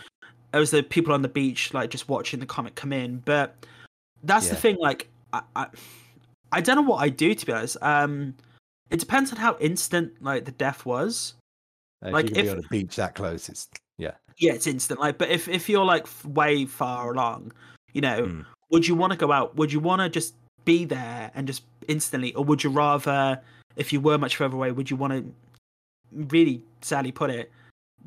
There 0.56 0.62
was 0.62 0.72
the 0.72 0.82
people 0.82 1.14
on 1.14 1.22
the 1.22 1.28
beach 1.28 1.74
like 1.74 1.90
just 1.90 2.08
watching 2.08 2.40
the 2.40 2.46
comic 2.46 2.76
come 2.76 2.94
in. 2.94 3.18
But 3.26 3.58
that's 4.24 4.48
the 4.48 4.56
thing. 4.56 4.78
Like 4.80 5.10
I, 5.34 5.42
I, 5.54 5.68
I 6.54 6.62
don't 6.62 6.78
know 6.78 6.90
what 6.90 7.04
I 7.04 7.10
do 7.10 7.36
to 7.36 7.46
be 7.46 7.52
honest. 7.52 7.76
Um, 7.82 8.36
it 8.90 9.02
depends 9.02 9.34
on 9.34 9.38
how 9.38 9.58
instant 9.60 10.14
like 10.22 10.46
the 10.46 10.54
death 10.54 10.86
was. 10.86 11.34
Uh, 12.02 12.08
if 12.08 12.14
Like, 12.14 12.26
if- 12.28 12.44
be 12.46 12.50
on 12.50 12.60
a 12.60 12.68
beach 12.70 12.96
that 12.96 13.16
close, 13.16 13.50
it's 13.50 13.68
yeah. 13.98 14.12
Yeah, 14.38 14.54
it's 14.54 14.66
instant. 14.66 14.98
Like, 14.98 15.18
but 15.18 15.30
if 15.30 15.50
if 15.50 15.68
you're 15.68 15.84
like 15.84 16.04
f- 16.04 16.24
way 16.24 16.66
far 16.66 17.12
along, 17.12 17.52
you 17.92 18.00
know, 18.00 18.22
Mm. 18.22 18.46
would 18.70 18.88
you 18.88 18.96
want 18.96 19.12
to 19.12 19.18
go 19.20 19.34
out? 19.34 19.58
Would 19.58 19.74
you 19.74 19.82
want 19.82 20.04
to 20.04 20.08
just 20.08 20.36
be 20.64 20.86
there 20.86 21.32
and 21.36 21.48
just 21.48 21.64
instantly, 21.90 22.34
or 22.34 22.46
would 22.46 22.64
you 22.64 22.70
rather, 22.70 23.42
if 23.76 23.92
you 23.92 24.00
were 24.00 24.18
much 24.18 24.38
further 24.38 24.56
away, 24.56 24.72
would 24.72 24.90
you 24.90 24.96
want 24.96 25.12
to 25.12 25.34
really 26.14 26.64
sadly 26.80 27.12
put 27.12 27.30
it, 27.30 27.52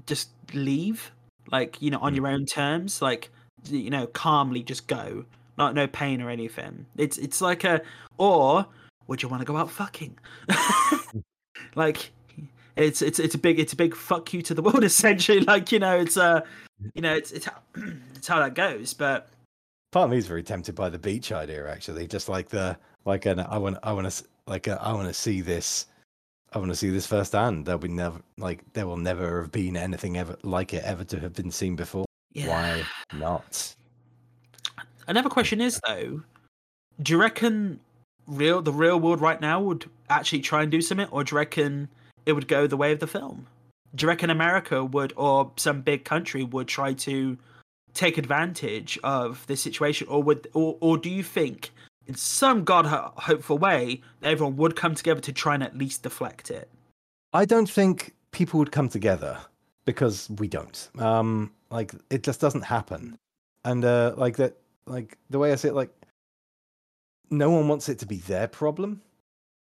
just 0.06 0.30
leave, 0.54 1.12
like 1.50 1.80
you 1.80 1.90
know, 1.90 1.98
on 2.00 2.12
Mm. 2.12 2.16
your 2.16 2.26
own 2.28 2.46
terms, 2.46 3.00
like 3.02 3.30
you 3.64 3.90
know, 3.90 4.06
calmly 4.06 4.62
just 4.62 4.86
go, 4.86 5.24
not 5.56 5.74
no 5.74 5.86
pain 5.86 6.20
or 6.22 6.30
anything. 6.30 6.86
It's 6.96 7.18
it's 7.18 7.40
like 7.40 7.64
a, 7.64 7.80
or 8.18 8.66
would 9.06 9.22
you 9.22 9.28
want 9.28 9.40
to 9.40 9.46
go 9.46 9.56
out 9.56 9.70
fucking, 9.70 10.18
like. 11.74 12.10
It's 12.76 13.02
it's 13.02 13.18
it's 13.18 13.34
a 13.34 13.38
big 13.38 13.58
it's 13.58 13.72
a 13.72 13.76
big 13.76 13.92
fuck 13.92 14.32
you 14.32 14.40
to 14.42 14.54
the 14.54 14.62
world 14.62 14.84
essentially 14.92 15.40
like 15.40 15.72
you 15.72 15.80
know 15.80 15.98
it's 15.98 16.16
uh 16.16 16.42
you 16.94 17.02
know 17.02 17.12
it's 17.12 17.32
it's 17.32 17.46
how, 17.46 17.58
it's 18.14 18.28
how 18.28 18.38
that 18.38 18.54
goes 18.54 18.94
but 18.94 19.30
Part 19.90 20.04
of 20.04 20.10
me 20.12 20.18
is 20.18 20.28
very 20.28 20.44
tempted 20.44 20.76
by 20.76 20.88
the 20.88 20.98
beach 20.98 21.32
idea, 21.32 21.68
actually. 21.68 22.06
Just 22.06 22.28
like 22.28 22.50
the 22.50 22.78
like 23.04 23.26
an 23.26 23.40
I 23.40 23.58
want 23.58 23.78
I 23.82 23.92
want 23.92 24.08
to 24.08 24.24
like 24.46 24.68
a, 24.68 24.80
I 24.80 24.92
want 24.92 25.08
to 25.08 25.14
see 25.14 25.40
this. 25.40 25.86
I 26.52 26.58
want 26.58 26.70
to 26.70 26.76
see 26.76 26.90
this 26.90 27.06
firsthand. 27.06 27.66
There'll 27.66 27.78
be 27.78 27.88
never 27.88 28.20
like 28.38 28.60
there 28.72 28.86
will 28.86 28.96
never 28.96 29.42
have 29.42 29.52
been 29.52 29.76
anything 29.76 30.16
ever 30.16 30.36
like 30.42 30.72
it 30.72 30.82
ever 30.84 31.04
to 31.04 31.20
have 31.20 31.34
been 31.34 31.50
seen 31.50 31.76
before. 31.76 32.06
yeah 32.32 32.48
Why 32.48 32.84
not? 33.18 33.74
another 35.06 35.30
question 35.30 35.60
is 35.60 35.80
though 35.86 36.22
do 37.02 37.12
you 37.12 37.18
reckon 37.20 37.80
real 38.26 38.60
the 38.60 38.72
real 38.72 39.00
world 39.00 39.20
right 39.20 39.40
now 39.40 39.60
would 39.60 39.86
actually 40.10 40.40
try 40.40 40.62
and 40.62 40.70
do 40.70 40.80
something 40.80 41.08
or 41.10 41.24
do 41.24 41.34
you 41.34 41.38
reckon 41.38 41.88
it 42.26 42.32
would 42.34 42.46
go 42.46 42.66
the 42.66 42.76
way 42.76 42.92
of 42.92 43.00
the 43.00 43.06
film 43.06 43.46
do 43.94 44.04
you 44.04 44.08
reckon 44.08 44.28
america 44.30 44.84
would 44.84 45.12
or 45.16 45.50
some 45.56 45.80
big 45.80 46.04
country 46.04 46.44
would 46.44 46.68
try 46.68 46.92
to 46.92 47.36
take 47.94 48.18
advantage 48.18 48.98
of 49.02 49.44
this 49.46 49.62
situation 49.62 50.06
or 50.08 50.22
would 50.22 50.46
or, 50.52 50.76
or 50.80 50.98
do 50.98 51.08
you 51.08 51.22
think 51.22 51.70
in 52.08 52.14
some 52.16 52.64
god 52.64 52.86
hopeful 53.18 53.58
way 53.58 54.00
everyone 54.22 54.56
would 54.56 54.74
come 54.74 54.94
together 54.94 55.20
to 55.20 55.32
try 55.32 55.54
and 55.54 55.62
at 55.62 55.78
least 55.78 56.02
deflect 56.02 56.50
it 56.50 56.68
I 57.32 57.44
don't 57.44 57.70
think 57.70 58.14
people 58.32 58.58
would 58.58 58.72
come 58.72 58.88
together. 58.88 59.38
because 59.88 60.28
we 60.28 60.48
don't. 60.48 60.90
Um, 60.98 61.50
like 61.70 61.94
it 62.10 62.22
just 62.22 62.42
doesn't 62.42 62.60
happen, 62.60 63.16
and 63.64 63.82
uh, 63.82 64.12
like 64.18 64.36
that, 64.36 64.58
like 64.84 65.16
the 65.30 65.38
way 65.38 65.50
I 65.50 65.54
say 65.56 65.70
it, 65.70 65.74
like 65.74 65.90
no 67.30 67.48
one 67.50 67.68
wants 67.68 67.88
it 67.88 67.98
to 68.00 68.06
be 68.06 68.18
their 68.18 68.48
problem. 68.48 69.00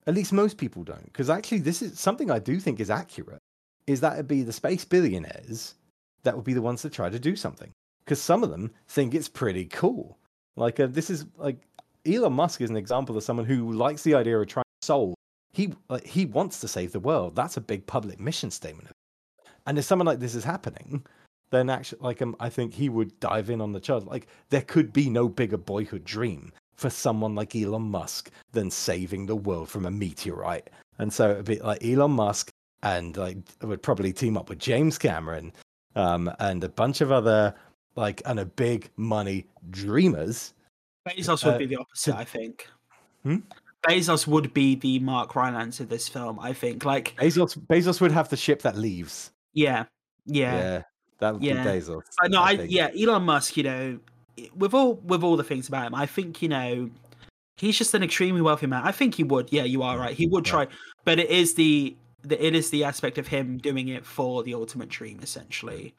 At 0.06 0.14
least 0.14 0.32
most 0.34 0.58
people 0.58 0.84
don't, 0.84 1.04
because 1.04 1.30
actually, 1.30 1.60
this 1.60 1.80
is 1.80 1.98
something 1.98 2.30
I 2.30 2.38
do 2.38 2.60
think 2.60 2.80
is 2.80 2.90
accurate. 2.90 3.40
Is 3.86 4.02
that 4.02 4.12
it'd 4.14 4.28
be 4.28 4.42
the 4.42 4.52
space 4.52 4.84
billionaires 4.84 5.74
that 6.22 6.36
would 6.36 6.44
be 6.44 6.52
the 6.52 6.60
ones 6.60 6.82
that 6.82 6.92
try 6.92 7.08
to 7.08 7.18
do 7.18 7.34
something, 7.34 7.70
because 8.04 8.20
some 8.20 8.42
of 8.42 8.50
them 8.50 8.72
think 8.88 9.14
it's 9.14 9.28
pretty 9.28 9.64
cool. 9.64 10.18
Like 10.54 10.78
uh, 10.80 10.86
this 10.86 11.08
is 11.08 11.24
like 11.38 11.56
Elon 12.06 12.32
Musk 12.32 12.60
is 12.60 12.70
an 12.70 12.76
example 12.76 13.16
of 13.16 13.22
someone 13.22 13.46
who 13.46 13.72
likes 13.72 14.02
the 14.02 14.14
idea 14.14 14.38
of 14.38 14.46
trying 14.46 14.64
to 14.82 14.86
solve. 14.86 15.14
He 15.52 15.74
he 16.04 16.26
wants 16.26 16.60
to 16.60 16.68
save 16.68 16.92
the 16.92 17.00
world. 17.00 17.34
That's 17.34 17.56
a 17.56 17.60
big 17.60 17.86
public 17.86 18.20
mission 18.20 18.50
statement. 18.50 18.88
And 19.66 19.78
if 19.78 19.84
someone 19.84 20.06
like 20.06 20.20
this 20.20 20.34
is 20.34 20.44
happening, 20.44 21.04
then 21.50 21.68
actually, 21.68 22.00
like 22.00 22.22
um, 22.22 22.36
I 22.40 22.48
think 22.48 22.72
he 22.72 22.88
would 22.88 23.18
dive 23.20 23.50
in 23.50 23.60
on 23.60 23.72
the 23.72 23.80
charge. 23.80 24.04
Like 24.04 24.28
there 24.48 24.62
could 24.62 24.92
be 24.92 25.10
no 25.10 25.28
bigger 25.28 25.58
boyhood 25.58 26.04
dream 26.04 26.52
for 26.76 26.88
someone 26.88 27.34
like 27.34 27.54
Elon 27.54 27.82
Musk 27.82 28.30
than 28.52 28.70
saving 28.70 29.26
the 29.26 29.36
world 29.36 29.68
from 29.68 29.84
a 29.86 29.90
meteorite. 29.90 30.70
And 30.98 31.12
so 31.12 31.30
it'd 31.30 31.44
be 31.44 31.58
like 31.58 31.84
Elon 31.84 32.12
Musk 32.12 32.50
and 32.82 33.16
like 33.16 33.36
would 33.62 33.82
probably 33.82 34.12
team 34.12 34.36
up 34.36 34.48
with 34.48 34.58
James 34.58 34.96
Cameron 34.96 35.52
um, 35.96 36.32
and 36.38 36.64
a 36.64 36.68
bunch 36.68 37.00
of 37.00 37.12
other 37.12 37.54
like 37.96 38.22
and 38.24 38.40
a 38.40 38.46
big 38.46 38.88
money 38.96 39.46
dreamers. 39.70 40.54
Bezos 41.08 41.44
would 41.44 41.54
Uh, 41.54 41.58
be 41.58 41.66
the 41.66 41.76
opposite, 41.76 42.14
I 42.14 42.24
think. 42.24 42.68
Hmm? 43.22 43.36
Bezos 43.86 44.26
would 44.26 44.52
be 44.52 44.74
the 44.74 44.98
Mark 44.98 45.34
Rylance 45.34 45.80
of 45.80 45.88
this 45.88 46.08
film, 46.08 46.38
I 46.40 46.52
think. 46.52 46.84
Like, 46.84 47.14
Bezos 47.16 47.56
Bezos 47.66 48.00
would 48.00 48.12
have 48.12 48.28
the 48.28 48.36
ship 48.36 48.62
that 48.62 48.76
leaves. 48.76 49.30
yeah, 49.54 49.84
yeah. 50.26 50.54
yeah. 50.54 50.82
that 51.18 51.34
would 51.34 51.42
Yeah. 51.42 51.62
be 51.62 51.68
Bezos. 51.70 52.02
I 52.20 52.28
no, 52.28 52.42
I 52.42 52.56
think. 52.56 52.70
yeah, 52.70 52.90
Elon 52.98 53.22
Musk. 53.24 53.56
You 53.56 53.62
know, 53.62 53.98
with 54.54 54.74
all 54.74 54.94
with 54.96 55.22
all 55.22 55.36
the 55.36 55.44
things 55.44 55.68
about 55.68 55.86
him, 55.86 55.94
I 55.94 56.06
think 56.06 56.42
you 56.42 56.48
know 56.48 56.90
he's 57.56 57.76
just 57.78 57.94
an 57.94 58.02
extremely 58.02 58.40
wealthy 58.42 58.66
man. 58.66 58.82
I 58.84 58.92
think 58.92 59.14
he 59.14 59.24
would. 59.24 59.50
Yeah, 59.52 59.64
you 59.64 59.82
are 59.82 59.98
right. 59.98 60.14
He 60.14 60.26
would 60.26 60.44
try, 60.44 60.66
but 61.04 61.18
it 61.18 61.30
is 61.30 61.54
the, 61.54 61.96
the 62.22 62.42
it 62.44 62.54
is 62.54 62.70
the 62.70 62.84
aspect 62.84 63.16
of 63.18 63.28
him 63.28 63.56
doing 63.58 63.88
it 63.88 64.04
for 64.04 64.42
the 64.42 64.54
ultimate 64.54 64.88
dream, 64.90 65.20
essentially. 65.22 65.94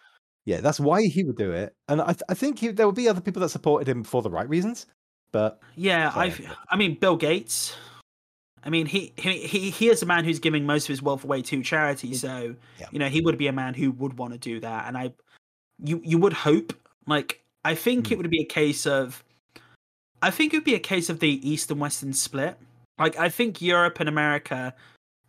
Yeah, 0.46 0.62
that's 0.62 0.80
why 0.80 1.04
he 1.04 1.24
would 1.24 1.38
do 1.38 1.52
it. 1.52 1.74
And 1.88 2.02
I, 2.02 2.08
th- 2.14 2.24
I 2.30 2.34
think 2.34 2.60
he, 2.60 2.70
there 2.70 2.88
would 2.88 2.96
be 2.96 3.08
other 3.08 3.22
people 3.22 3.42
that 3.42 3.50
supported 3.50 3.88
him 3.88 4.04
for 4.04 4.22
the 4.22 4.30
right 4.32 4.50
reasons. 4.50 4.88
But 5.32 5.62
Yeah, 5.76 6.12
I 6.16 6.34
I 6.70 6.76
mean 6.76 6.96
Bill 7.00 7.16
Gates. 7.16 7.76
I 8.64 8.70
mean 8.70 8.86
he 8.86 9.14
he 9.18 9.38
he 9.48 9.70
he 9.70 9.90
is 9.90 10.02
a 10.02 10.06
man 10.06 10.26
who's 10.26 10.40
giving 10.40 10.66
most 10.66 10.84
of 10.86 10.90
his 10.90 11.02
wealth 11.02 11.24
away 11.24 11.42
to 11.44 11.64
charity, 11.64 12.14
so 12.14 12.56
Yeah. 12.80 12.88
you 12.92 13.00
know 13.00 13.08
he 13.08 13.22
would 13.22 13.38
be 13.38 13.48
a 13.48 13.54
man 13.54 13.74
who 13.74 13.92
would 13.92 14.18
want 14.18 14.34
to 14.34 14.40
do 14.40 14.60
that, 14.60 14.88
and 14.88 14.98
I 14.98 15.14
you 15.84 16.02
you 16.04 16.18
would 16.18 16.34
hope 16.34 16.74
like 17.08 17.42
I 17.64 17.76
think 17.76 18.08
Hmm. 18.08 18.14
it 18.14 18.18
would 18.18 18.30
be 18.30 18.42
a 18.42 18.46
case 18.46 18.86
of 18.86 19.24
I 20.22 20.32
think 20.32 20.54
it 20.54 20.58
would 20.58 20.64
be 20.66 20.76
a 20.76 20.80
case 20.80 21.10
of 21.10 21.20
the 21.20 21.48
east 21.50 21.72
and 21.72 21.80
western 21.80 22.14
split. 22.14 22.58
Like 23.00 23.18
I 23.18 23.30
think 23.30 23.62
Europe 23.62 24.00
and 24.00 24.10
America, 24.10 24.76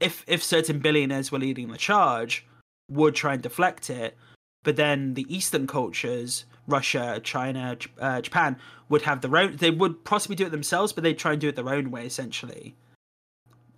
if 0.00 0.24
if 0.26 0.42
certain 0.42 0.78
billionaires 0.80 1.30
were 1.30 1.38
leading 1.38 1.68
the 1.68 1.78
charge, 1.78 2.44
would 2.90 3.14
try 3.14 3.34
and 3.34 3.42
deflect 3.42 3.88
it, 3.88 4.16
but 4.62 4.76
then 4.76 5.14
the 5.14 5.26
eastern 5.34 5.66
cultures, 5.66 6.44
Russia, 6.66 7.20
China, 7.22 7.76
uh, 7.98 8.20
Japan, 8.20 8.56
would 8.88 9.02
have 9.02 9.20
their 9.20 9.36
own. 9.36 9.56
They 9.56 9.70
would 9.70 10.04
possibly 10.04 10.36
do 10.36 10.46
it 10.46 10.50
themselves, 10.50 10.92
but 10.92 11.02
they'd 11.04 11.18
try 11.18 11.32
and 11.32 11.40
do 11.40 11.48
it 11.48 11.56
their 11.56 11.68
own 11.68 11.90
way. 11.90 12.06
Essentially, 12.06 12.76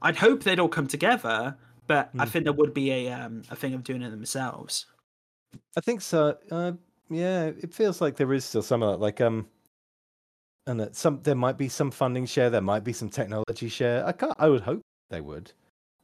I'd 0.03 0.17
hope 0.17 0.43
they'd 0.43 0.61
all 0.61 0.69
come 0.69 0.87
together, 0.87 1.57
but 1.87 2.13
I 2.19 2.25
Hmm. 2.25 2.29
think 2.31 2.45
there 2.45 2.53
would 2.53 2.75
be 2.75 2.91
a 2.91 3.13
um 3.13 3.43
a 3.51 3.57
thing 3.57 3.75
of 3.75 3.85
doing 3.85 4.03
it 4.03 4.11
themselves. 4.11 4.87
I 5.77 5.81
think 5.81 6.01
so. 6.01 6.37
Uh, 6.51 6.73
yeah, 7.11 7.45
it 7.47 7.75
feels 7.75 8.01
like 8.01 8.17
there 8.17 8.33
is 8.33 8.45
still 8.45 8.63
some 8.63 8.83
of 8.83 8.93
that. 8.93 9.01
Like 9.03 9.21
um, 9.21 9.49
and 10.67 10.81
that 10.81 10.97
some 10.97 11.21
there 11.23 11.35
might 11.35 11.59
be 11.59 11.69
some 11.69 11.91
funding 11.91 12.27
share. 12.27 12.51
There 12.51 12.61
might 12.61 12.85
be 12.85 12.93
some 12.93 13.09
technology 13.09 13.69
share. 13.69 14.07
I 14.07 14.13
can't. 14.13 14.35
I 14.39 14.49
would 14.49 14.63
hope 14.63 14.83
they 15.11 15.21
would. 15.21 15.53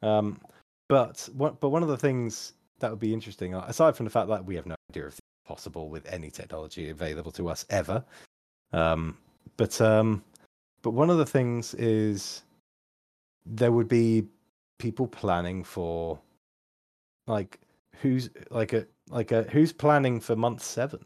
Um, 0.02 0.40
but 0.88 1.28
one 1.34 1.56
but 1.60 1.70
one 1.70 1.82
of 1.82 1.88
the 1.88 1.96
things 1.96 2.52
that 2.80 2.90
would 2.90 3.00
be 3.00 3.14
interesting, 3.14 3.54
uh, 3.54 3.64
aside 3.66 3.96
from 3.96 4.04
the 4.04 4.10
fact 4.10 4.28
that 4.28 4.44
we 4.44 4.54
have 4.56 4.66
no 4.66 4.74
idea 4.90 5.06
if 5.06 5.12
it's 5.12 5.20
possible 5.46 5.88
with 5.88 6.06
any 6.12 6.30
technology 6.30 6.90
available 6.90 7.32
to 7.32 7.48
us 7.48 7.64
ever. 7.70 8.04
Um, 8.72 9.16
but 9.56 9.80
um, 9.80 10.22
but 10.82 10.90
one 10.90 11.10
of 11.10 11.18
the 11.18 11.26
things 11.26 11.74
is 11.74 12.42
there 13.46 13.72
would 13.72 13.88
be 13.88 14.26
people 14.78 15.06
planning 15.06 15.62
for 15.64 16.18
like 17.26 17.60
who's 18.00 18.30
like 18.50 18.72
a 18.72 18.86
like 19.08 19.32
a 19.32 19.42
who's 19.44 19.72
planning 19.72 20.20
for 20.20 20.36
month 20.36 20.62
seven? 20.62 21.04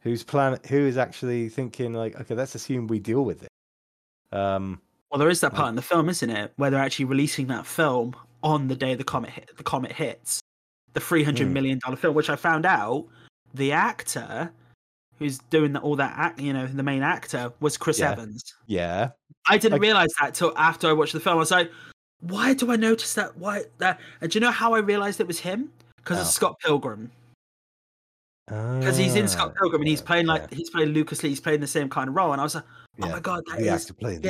Who's 0.00 0.22
plan 0.22 0.58
who 0.68 0.86
is 0.86 0.98
actually 0.98 1.48
thinking 1.48 1.94
like 1.94 2.20
okay 2.20 2.34
let's 2.34 2.54
assume 2.54 2.86
we 2.86 2.98
deal 2.98 3.24
with 3.24 3.42
it. 3.42 4.36
Um 4.36 4.80
Well, 5.10 5.18
there 5.18 5.30
is 5.30 5.40
that 5.40 5.54
part 5.54 5.68
in 5.68 5.76
the 5.76 5.82
film, 5.82 6.08
isn't 6.08 6.30
it, 6.30 6.52
where 6.56 6.70
they're 6.70 6.80
actually 6.80 7.06
releasing 7.06 7.46
that 7.48 7.66
film 7.66 8.14
on 8.42 8.68
the 8.68 8.76
day 8.76 8.94
the 8.94 9.04
comet 9.04 9.30
hit, 9.30 9.50
the 9.56 9.62
comet 9.62 9.92
hits, 9.92 10.40
the 10.94 11.00
three 11.00 11.22
hundred 11.24 11.48
Hmm. 11.48 11.52
million 11.52 11.78
dollar 11.84 11.96
film, 11.96 12.14
which 12.14 12.30
I 12.30 12.36
found 12.36 12.64
out 12.66 13.06
the 13.52 13.70
actor 13.72 14.50
who's 15.18 15.38
doing 15.50 15.72
the, 15.72 15.80
all 15.80 15.94
that 15.96 16.12
act, 16.16 16.40
you 16.40 16.52
know, 16.52 16.66
the 16.66 16.82
main 16.82 17.02
actor 17.02 17.52
was 17.60 17.76
Chris 17.76 18.00
Yeah. 18.00 18.10
Evans. 18.12 18.42
yeah 18.66 19.10
I 19.46 19.58
didn't 19.58 19.72
Like- 19.74 19.82
realize 19.82 20.08
that 20.20 20.34
till 20.34 20.52
after 20.56 20.88
I 20.88 20.92
watched 20.92 21.12
the 21.12 21.20
film. 21.20 21.36
I 21.36 21.38
was 21.38 21.50
like, 21.52 21.70
why 22.20 22.54
do 22.54 22.72
I 22.72 22.76
notice 22.76 23.14
that? 23.14 23.36
Why 23.36 23.64
that? 23.78 24.00
And 24.20 24.30
do 24.30 24.36
you 24.36 24.40
know 24.40 24.50
how 24.50 24.74
I 24.74 24.78
realized 24.78 25.20
it 25.20 25.26
was 25.26 25.38
him? 25.40 25.70
Because 25.98 26.16
How? 26.16 26.22
it's 26.22 26.32
Scott 26.32 26.58
Pilgrim. 26.60 27.10
Because 28.46 28.96
he's 28.98 29.14
in 29.14 29.26
Scott 29.28 29.52
Ah, 29.54 29.58
Pilgrim 29.60 29.82
and 29.82 29.88
he's 29.88 30.02
playing 30.02 30.26
like 30.26 30.42
yeah, 30.50 30.56
he's 30.58 30.70
playing 30.70 30.90
Lucas 30.90 31.22
Lee. 31.22 31.30
He's 31.30 31.40
playing 31.40 31.60
the 31.60 31.66
same 31.66 31.88
kind 31.88 32.08
of 32.08 32.14
role, 32.14 32.32
and 32.32 32.40
I 32.40 32.44
was 32.44 32.54
like, 32.54 32.64
oh 33.02 33.08
my 33.08 33.20
god, 33.20 33.42
that 33.48 33.58
the 33.58 33.66
is 33.72 33.82
actor 33.82 33.94
playing 33.94 34.20
the 34.20 34.28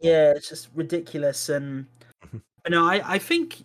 yeah, 0.00 0.10
yeah, 0.10 0.30
it's 0.32 0.48
just 0.48 0.68
ridiculous. 0.74 1.48
And 1.50 1.86
Mhm. 2.32 2.70
know, 2.70 2.86
I, 2.86 3.02
I 3.04 3.18
think 3.18 3.62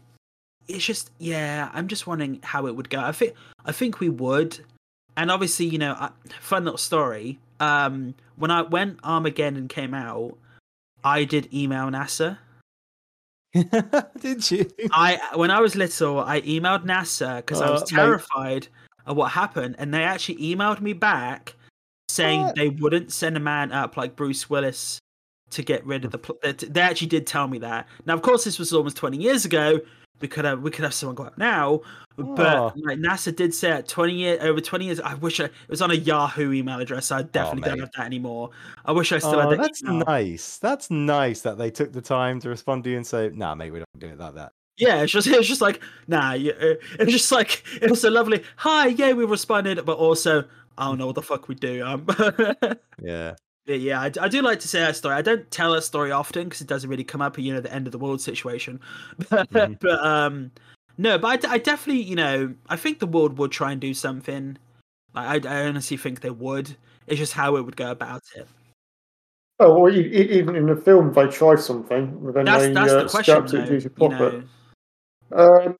it's 0.67 0.85
just 0.85 1.11
yeah. 1.19 1.69
I'm 1.73 1.87
just 1.87 2.07
wondering 2.07 2.39
how 2.43 2.67
it 2.67 2.75
would 2.75 2.89
go. 2.89 2.99
I 2.99 3.11
think 3.11 3.33
I 3.65 3.71
think 3.71 3.99
we 3.99 4.09
would, 4.09 4.59
and 5.15 5.29
obviously, 5.31 5.65
you 5.67 5.77
know, 5.77 5.93
I- 5.93 6.11
fun 6.39 6.63
little 6.65 6.77
story. 6.77 7.39
Um, 7.59 8.13
when 8.35 8.51
I 8.51 8.61
when 8.63 8.99
Armageddon 9.03 9.57
and 9.57 9.69
came 9.69 9.93
out, 9.93 10.37
I 11.03 11.23
did 11.23 11.53
email 11.53 11.87
NASA. 11.89 12.37
did 14.21 14.51
you 14.51 14.69
I 14.91 15.19
when 15.35 15.49
I 15.51 15.59
was 15.61 15.75
little, 15.75 16.19
I 16.19 16.41
emailed 16.41 16.85
NASA 16.85 17.37
because 17.37 17.61
I 17.61 17.69
was 17.71 17.81
Uh, 17.81 17.85
mate. 17.85 17.95
terrified 17.95 18.67
of 19.05 19.17
what 19.17 19.31
happened, 19.31 19.75
and 19.79 19.93
they 19.93 20.03
actually 20.03 20.35
emailed 20.35 20.81
me 20.81 20.93
back 20.93 21.55
saying 22.09 22.41
What? 22.41 22.55
they 22.55 22.69
wouldn't 22.69 23.11
send 23.11 23.37
a 23.37 23.39
man 23.39 23.71
up 23.71 23.97
like 23.97 24.15
Bruce 24.15 24.49
Willis 24.49 24.99
to 25.51 25.63
get 25.63 25.85
rid 25.85 26.03
of 26.05 26.11
the. 26.11 26.17
Pl- 26.19 26.37
they, 26.43 26.51
they 26.51 26.81
actually 26.81 27.07
did 27.07 27.25
tell 27.25 27.47
me 27.47 27.57
that. 27.59 27.87
Now, 28.05 28.13
of 28.13 28.21
course, 28.21 28.43
this 28.43 28.59
was 28.59 28.73
almost 28.73 28.97
twenty 28.97 29.17
years 29.17 29.45
ago. 29.45 29.79
We 30.19 30.27
could 30.27 30.45
have 30.45 30.61
we 30.61 30.71
could 30.71 30.83
have 30.83 30.93
someone 30.93 31.15
go 31.15 31.23
up 31.23 31.37
now, 31.37 31.81
but 32.17 32.55
Oh. 32.57 32.73
like 32.75 32.97
NASA 32.97 33.35
did 33.35 33.53
say 33.53 33.71
it 33.77 33.87
twenty 33.87 34.13
years 34.15 34.39
over 34.41 34.59
twenty 34.61 34.85
years. 34.85 34.99
I 34.99 35.13
wish 35.15 35.39
I, 35.39 35.45
it 35.45 35.51
was 35.69 35.81
on 35.81 35.91
a 35.91 35.95
Yahoo 35.95 36.51
email 36.53 36.79
address. 36.79 37.11
I 37.11 37.21
definitely 37.21 37.69
don't 37.69 37.79
have 37.79 37.91
that 37.97 38.05
anymore. 38.05 38.49
I 38.85 38.91
wish 38.91 39.11
I 39.11 39.19
still 39.19 39.35
oh, 39.35 39.41
had 39.41 39.51
that. 39.51 39.61
that's 39.61 39.83
email. 39.83 40.03
nice 40.05 40.57
that's 40.57 40.89
nice 40.89 41.41
that 41.41 41.57
they 41.57 41.69
took 41.69 41.91
the 41.93 42.01
time 42.01 42.39
to 42.41 42.49
respond 42.49 42.83
to 42.85 42.89
you 42.89 42.97
and 42.97 43.05
say 43.05 43.29
nah 43.33 43.53
mate 43.55 43.71
we 43.71 43.79
don't 43.79 43.99
do 43.99 44.07
it 44.07 44.17
like 44.19 44.35
that 44.35 44.51
Yeah, 44.77 45.01
it's 45.03 45.11
just 45.11 45.27
it's 45.37 45.47
just 45.47 45.61
like 45.61 45.81
nah. 46.07 46.31
Uh, 46.33 46.75
it's 46.99 47.11
just 47.11 47.31
like 47.31 47.63
it 47.81 47.89
was 47.89 48.01
so 48.01 48.09
lovely. 48.09 48.43
Hi, 48.57 48.87
yeah, 48.87 49.13
we 49.13 49.25
responded, 49.25 49.85
but 49.85 49.97
also 49.97 50.43
I 50.77 50.85
don't 50.85 50.97
know 50.99 51.07
what 51.07 51.15
the 51.15 51.21
fuck 51.23 51.47
we 51.47 51.55
do. 51.55 51.83
Um, 51.85 52.05
but 53.67 53.79
yeah 53.79 54.01
I, 54.01 54.05
I, 54.05 54.09
d- 54.09 54.19
I 54.21 54.27
do 54.27 54.41
like 54.41 54.59
to 54.61 54.67
say 54.67 54.79
that 54.79 54.95
story. 54.95 55.13
I 55.15 55.21
don't 55.21 55.49
tell 55.51 55.73
that 55.73 55.83
story 55.83 56.11
often 56.11 56.45
because 56.45 56.61
it 56.61 56.67
doesn't 56.67 56.89
really 56.89 57.03
come 57.03 57.21
up. 57.21 57.37
You 57.37 57.53
know, 57.53 57.61
the 57.61 57.73
end 57.73 57.85
of 57.85 57.91
the 57.91 57.99
world 57.99 58.21
situation. 58.21 58.79
But, 59.29 59.51
Mhm. 59.51 59.79
but 59.79 60.05
um, 60.05 60.51
no, 60.97 61.17
but 61.19 61.45
I 61.45 61.57
definitely 61.59 62.01
you 62.01 62.15
know 62.15 62.55
I 62.69 62.75
think 62.77 62.99
the 62.99 63.05
world 63.05 63.37
would 63.37 63.51
try 63.51 63.71
and 63.71 63.81
do 63.81 63.93
something. 63.93 64.57
Like 65.13 65.45
I, 65.45 65.61
I 65.63 65.67
honestly 65.67 65.97
think 65.97 66.21
they 66.21 66.31
would. 66.31 66.75
It's 67.05 67.19
just 67.19 67.33
how 67.33 67.55
it 67.57 67.61
would 67.65 67.75
go 67.75 67.91
about 67.91 68.23
it. 68.35 68.47
Oh, 69.59 69.79
well, 69.81 69.91
even 69.95 70.55
in 70.55 70.67
the 70.67 70.75
film, 70.75 71.11
they 71.13 71.25
try 71.27 71.55
something, 71.55 72.19
but 72.21 72.35
then 72.35 72.45
That's 72.45 72.67
they 72.67 72.73
that's 72.73 72.93
uh, 72.93 73.03
the 73.03 73.09
question. 73.09 73.47
scrapped 73.47 73.53
it 73.53 73.57
Though, 73.57 73.79
due 73.79 73.89
you 74.03 74.09
profit. 74.09 74.43
know, 75.31 75.65
Um, 75.65 75.75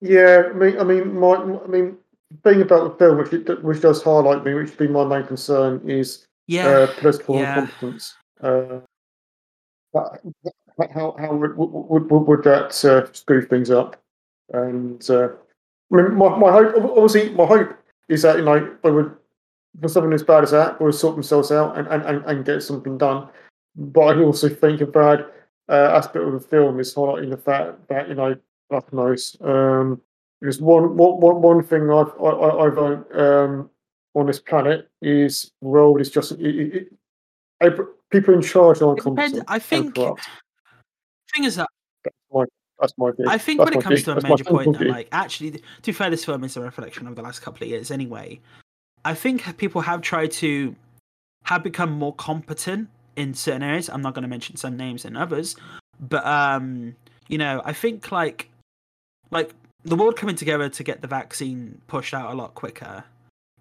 yeah, 0.00 0.44
I 0.50 0.52
mean, 0.54 0.78
I 0.78 0.84
mean, 0.84 1.18
my, 1.20 1.34
I 1.34 1.66
mean, 1.66 1.98
thing 2.42 2.62
about 2.62 2.98
the 2.98 3.04
film, 3.04 3.18
which 3.18 3.32
it, 3.32 3.62
which 3.62 3.82
does 3.82 4.02
highlight 4.02 4.44
me, 4.44 4.54
which 4.54 4.70
would 4.70 4.78
be 4.78 4.88
my 4.88 5.04
main 5.04 5.26
concern, 5.26 5.82
is 5.88 6.26
yeah, 6.46 6.66
uh, 6.66 6.86
political 6.98 7.36
yeah. 7.36 7.60
incompetence. 7.60 8.14
Uh, 8.42 8.80
how 9.94 10.18
how, 10.94 11.16
how 11.18 11.34
would, 11.34 11.56
would, 11.56 12.10
would, 12.10 12.44
that 12.44 12.84
uh, 12.84 13.12
screw 13.12 13.44
things 13.44 13.70
up? 13.70 14.00
And 14.52 15.08
uh, 15.10 15.28
I 15.92 15.96
mean, 15.96 16.14
my, 16.14 16.36
my 16.36 16.50
hope, 16.50 16.74
obviously, 16.76 17.30
my 17.30 17.46
hope 17.46 17.76
is 18.08 18.22
that 18.22 18.38
you 18.38 18.44
know 18.44 18.76
they 18.82 18.90
would, 18.90 19.14
for 19.80 19.88
something 19.88 20.12
as 20.12 20.22
bad 20.22 20.44
as 20.44 20.50
that, 20.52 20.78
they 20.78 20.84
would 20.84 20.94
sort 20.94 21.16
themselves 21.16 21.50
out 21.52 21.78
and, 21.78 21.86
and, 21.88 22.02
and, 22.02 22.24
and 22.24 22.44
get 22.44 22.62
something 22.62 22.98
done. 22.98 23.28
But 23.76 24.16
I 24.16 24.22
also 24.22 24.48
think 24.48 24.80
a 24.80 24.86
bad 24.86 25.26
uh, 25.68 25.92
aspect 25.96 26.24
of 26.24 26.32
the 26.32 26.40
film 26.40 26.80
is 26.80 26.94
highlighting 26.94 27.30
the 27.30 27.36
fact 27.36 27.88
that 27.88 28.08
you 28.08 28.14
know, 28.14 28.34
God 28.70 28.84
knows, 28.92 29.36
um, 29.42 30.00
Because 30.40 30.60
one, 30.60 30.96
one, 30.96 31.20
one, 31.20 31.42
one 31.42 31.62
thing 31.62 31.90
I've 31.90 32.12
I, 32.20 32.28
I- 32.28 32.66
I've 32.66 32.78
um, 32.78 33.70
on 34.14 34.26
this 34.26 34.40
planet 34.40 34.88
is 35.02 35.52
world 35.60 36.00
is 36.00 36.10
just 36.10 36.32
it, 36.32 36.88
it, 37.60 38.10
people 38.10 38.34
in 38.34 38.42
charge 38.42 38.82
aren't 38.82 39.00
competent. 39.00 39.44
I 39.48 39.58
think 39.58 39.94
thing 39.94 41.44
is 41.44 41.56
that 41.56 41.68
That's 42.04 42.16
my 42.32 42.44
that's 42.80 42.94
my. 42.96 43.10
I 43.28 43.36
think 43.38 43.58
That's 43.58 43.70
when 43.70 43.78
it 43.78 43.82
comes 43.82 43.98
view. 43.98 44.04
to 44.06 44.10
a 44.12 44.14
That's 44.14 44.28
major 44.28 44.44
point, 44.44 44.76
view. 44.78 44.88
like 44.88 45.08
actually, 45.12 45.50
to 45.50 45.60
be 45.84 45.92
fair, 45.92 46.08
this 46.08 46.24
film 46.24 46.44
is 46.44 46.56
a 46.56 46.62
reflection 46.62 47.06
of 47.06 47.14
the 47.14 47.22
last 47.22 47.42
couple 47.42 47.62
of 47.62 47.68
years 47.68 47.90
anyway. 47.90 48.40
I 49.04 49.14
think 49.14 49.56
people 49.58 49.82
have 49.82 50.00
tried 50.00 50.30
to 50.32 50.74
have 51.44 51.62
become 51.62 51.90
more 51.90 52.14
competent 52.14 52.88
in 53.16 53.34
certain 53.34 53.62
areas. 53.62 53.90
I'm 53.90 54.02
not 54.02 54.14
going 54.14 54.22
to 54.22 54.28
mention 54.28 54.56
some 54.56 54.76
names 54.76 55.04
and 55.04 55.16
others, 55.16 55.56
but 56.00 56.24
um, 56.26 56.96
you 57.28 57.36
know, 57.36 57.60
I 57.64 57.74
think 57.74 58.10
like 58.10 58.48
like 59.30 59.54
the 59.84 59.96
world 59.96 60.16
coming 60.16 60.36
together 60.36 60.68
to 60.70 60.82
get 60.82 61.02
the 61.02 61.08
vaccine 61.08 61.80
pushed 61.86 62.14
out 62.14 62.32
a 62.32 62.34
lot 62.34 62.54
quicker. 62.54 63.04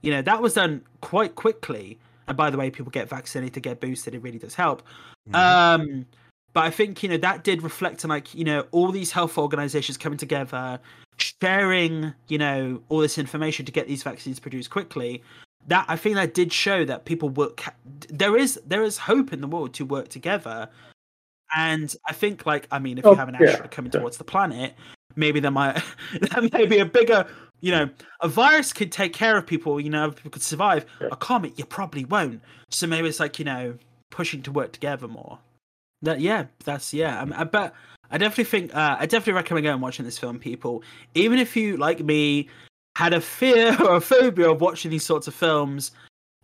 You 0.01 0.11
know, 0.11 0.21
that 0.21 0.41
was 0.41 0.53
done 0.53 0.81
quite 1.01 1.35
quickly. 1.35 1.99
And 2.27 2.37
by 2.37 2.49
the 2.49 2.57
way, 2.57 2.69
people 2.69 2.91
get 2.91 3.09
vaccinated 3.09 3.53
to 3.55 3.59
get 3.59 3.79
boosted. 3.81 4.13
It 4.13 4.21
really 4.21 4.37
does 4.39 4.55
help. 4.55 4.83
Mhm. 5.29 5.35
Um, 5.35 6.05
but 6.53 6.63
I 6.65 6.71
think 6.71 7.03
you 7.03 7.09
know 7.09 7.17
that 7.17 7.43
did 7.43 7.61
reflect 7.61 8.03
on 8.05 8.09
like 8.09 8.33
you 8.33 8.43
know 8.43 8.65
all 8.71 8.91
these 8.91 9.11
health 9.11 9.37
organizations 9.37 9.97
coming 9.97 10.17
together, 10.17 10.79
sharing 11.17 12.13
you 12.27 12.37
know 12.37 12.81
all 12.89 12.99
this 12.99 13.17
information 13.17 13.65
to 13.65 13.71
get 13.71 13.87
these 13.87 14.03
vaccines 14.03 14.39
produced 14.39 14.69
quickly. 14.69 15.23
That 15.67 15.85
I 15.87 15.95
think 15.95 16.15
that 16.15 16.33
did 16.33 16.51
show 16.53 16.85
that 16.85 17.05
people 17.05 17.29
work. 17.29 17.63
There 18.09 18.37
is 18.37 18.59
there 18.65 18.83
is 18.83 18.97
hope 18.97 19.33
in 19.33 19.41
the 19.41 19.47
world 19.47 19.73
to 19.75 19.85
work 19.85 20.07
together, 20.07 20.69
and 21.55 21.93
I 22.07 22.13
think 22.13 22.45
like 22.45 22.67
I 22.71 22.79
mean 22.79 22.97
if 22.97 23.05
Oh, 23.05 23.11
you 23.11 23.15
have 23.17 23.29
an 23.29 23.37
yeah, 23.39 23.49
asteroid 23.49 23.71
coming 23.71 23.91
yeah. 23.93 23.99
towards 23.99 24.17
the 24.17 24.23
planet, 24.23 24.73
maybe 25.19 25.39
there 25.39 25.51
might 25.51 25.83
that 26.21 26.49
may 26.53 26.65
be 26.65 26.79
a 26.79 26.85
bigger 26.85 27.27
you 27.61 27.71
know 27.71 27.89
a 28.21 28.27
virus 28.27 28.73
could 28.73 28.91
take 28.91 29.13
care 29.13 29.37
of 29.37 29.45
people. 29.45 29.79
You 29.79 29.89
know 29.89 30.11
people 30.11 30.31
could 30.31 30.41
survive. 30.41 30.85
Yeah. 31.01 31.09
A 31.11 31.15
comet 31.15 31.57
you 31.57 31.65
probably 31.65 32.05
won't. 32.05 32.41
So 32.69 32.87
maybe 32.87 33.07
it's 33.07 33.19
like 33.19 33.37
you 33.39 33.45
know 33.45 33.75
pushing 34.09 34.41
to 34.43 34.51
work 34.51 34.71
together 34.71 35.07
more. 35.07 35.39
That 36.01 36.21
yeah, 36.21 36.45
that's 36.63 36.93
yeah. 36.93 37.21
I, 37.21 37.41
I 37.41 37.43
bet 37.43 37.73
I 38.11 38.17
definitely 38.17 38.45
think 38.45 38.75
uh, 38.75 38.97
I 38.99 39.05
definitely 39.05 39.33
recommend 39.33 39.65
going 39.65 39.73
and 39.73 39.81
watching 39.81 40.05
this 40.05 40.17
film, 40.17 40.39
people. 40.39 40.83
Even 41.13 41.37
if 41.37 41.55
you 41.55 41.77
like 41.77 41.99
me 41.99 42.49
had 42.95 43.13
a 43.13 43.21
fear 43.21 43.75
or 43.83 43.95
a 43.95 44.01
phobia 44.01 44.49
of 44.49 44.61
watching 44.61 44.91
these 44.91 45.05
sorts 45.05 45.27
of 45.27 45.35
films, 45.35 45.91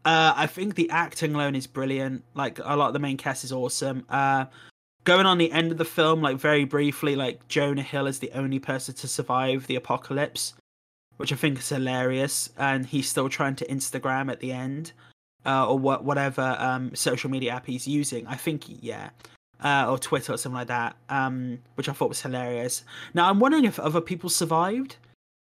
uh, 0.03 0.33
I 0.35 0.47
think 0.47 0.75
the 0.75 0.89
acting 0.89 1.33
alone 1.33 1.55
is 1.55 1.65
brilliant. 1.65 2.23
Like 2.33 2.59
a 2.59 2.75
lot 2.75 2.87
of 2.87 2.93
the 2.93 2.99
main 2.99 3.17
cast 3.17 3.43
is 3.43 3.51
awesome. 3.51 4.05
Uh, 4.09 4.45
going 5.05 5.25
on 5.25 5.37
the 5.37 5.51
end 5.51 5.71
of 5.71 5.77
the 5.77 5.85
film, 5.85 6.21
like 6.21 6.37
very 6.37 6.65
briefly, 6.65 7.15
like 7.15 7.47
Jonah 7.47 7.81
Hill 7.81 8.07
is 8.07 8.19
the 8.19 8.31
only 8.33 8.59
person 8.59 8.93
to 8.95 9.07
survive 9.07 9.67
the 9.67 9.77
apocalypse, 9.77 10.53
which 11.17 11.31
I 11.31 11.35
think 11.35 11.59
is 11.59 11.69
hilarious, 11.69 12.49
and 12.57 12.85
he's 12.85 13.07
still 13.07 13.29
trying 13.29 13.55
to 13.57 13.65
Instagram 13.67 14.29
at 14.29 14.41
the 14.41 14.51
end. 14.51 14.91
Uh, 15.47 15.69
or 15.69 15.77
what, 15.77 16.03
whatever 16.03 16.55
um, 16.57 16.95
social 16.95 17.29
media 17.29 17.53
app 17.53 17.67
he's 17.67 17.87
using. 17.87 18.25
I 18.25 18.35
think, 18.35 18.63
yeah, 18.81 19.11
uh, 19.63 19.85
or 19.87 19.97
Twitter 19.97 20.33
or 20.33 20.37
something 20.37 20.57
like 20.57 20.67
that, 20.67 20.95
um, 21.09 21.59
which 21.75 21.87
I 21.87 21.93
thought 21.93 22.09
was 22.09 22.21
hilarious. 22.21 22.83
Now 23.13 23.29
I'm 23.29 23.39
wondering 23.39 23.65
if 23.65 23.79
other 23.79 24.01
people 24.01 24.29
survived. 24.29 24.95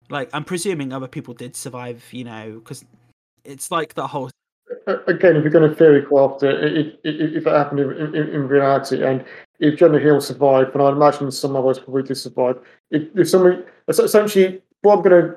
Like 0.10 0.30
I'm 0.34 0.44
presuming 0.44 0.94
other 0.94 1.08
people 1.08 1.34
did 1.34 1.56
survive, 1.56 2.06
you 2.12 2.24
know, 2.24 2.54
because 2.60 2.86
it's 3.44 3.72
like 3.72 3.94
the 3.96 4.08
whole. 4.08 4.30
Again, 5.08 5.36
if 5.36 5.44
you're 5.44 5.50
going 5.50 5.70
to 5.70 5.76
theory 5.76 6.04
craft 6.04 6.44
it, 6.44 6.78
if, 6.78 6.94
if, 7.04 7.48
it 7.48 7.52
happened 7.52 7.80
in, 7.80 8.16
in, 8.16 8.30
in 8.30 8.48
reality, 8.48 9.04
and 9.04 9.26
if 9.60 9.80
Jonah 9.80 10.00
Hill 10.00 10.22
survived, 10.22 10.74
and 10.74 10.84
I 10.84 10.92
imagine 10.92 11.32
some 11.32 11.56
of 11.56 11.66
us 11.66 11.80
probably 11.80 12.04
did 12.04 12.16
survive, 12.16 12.58
if, 12.92 13.04
if 13.16 13.30
somebody, 13.30 13.64
essentially, 13.88 14.62
what 14.82 14.98
I'm 14.98 15.04
going 15.04 15.22
to 15.22 15.36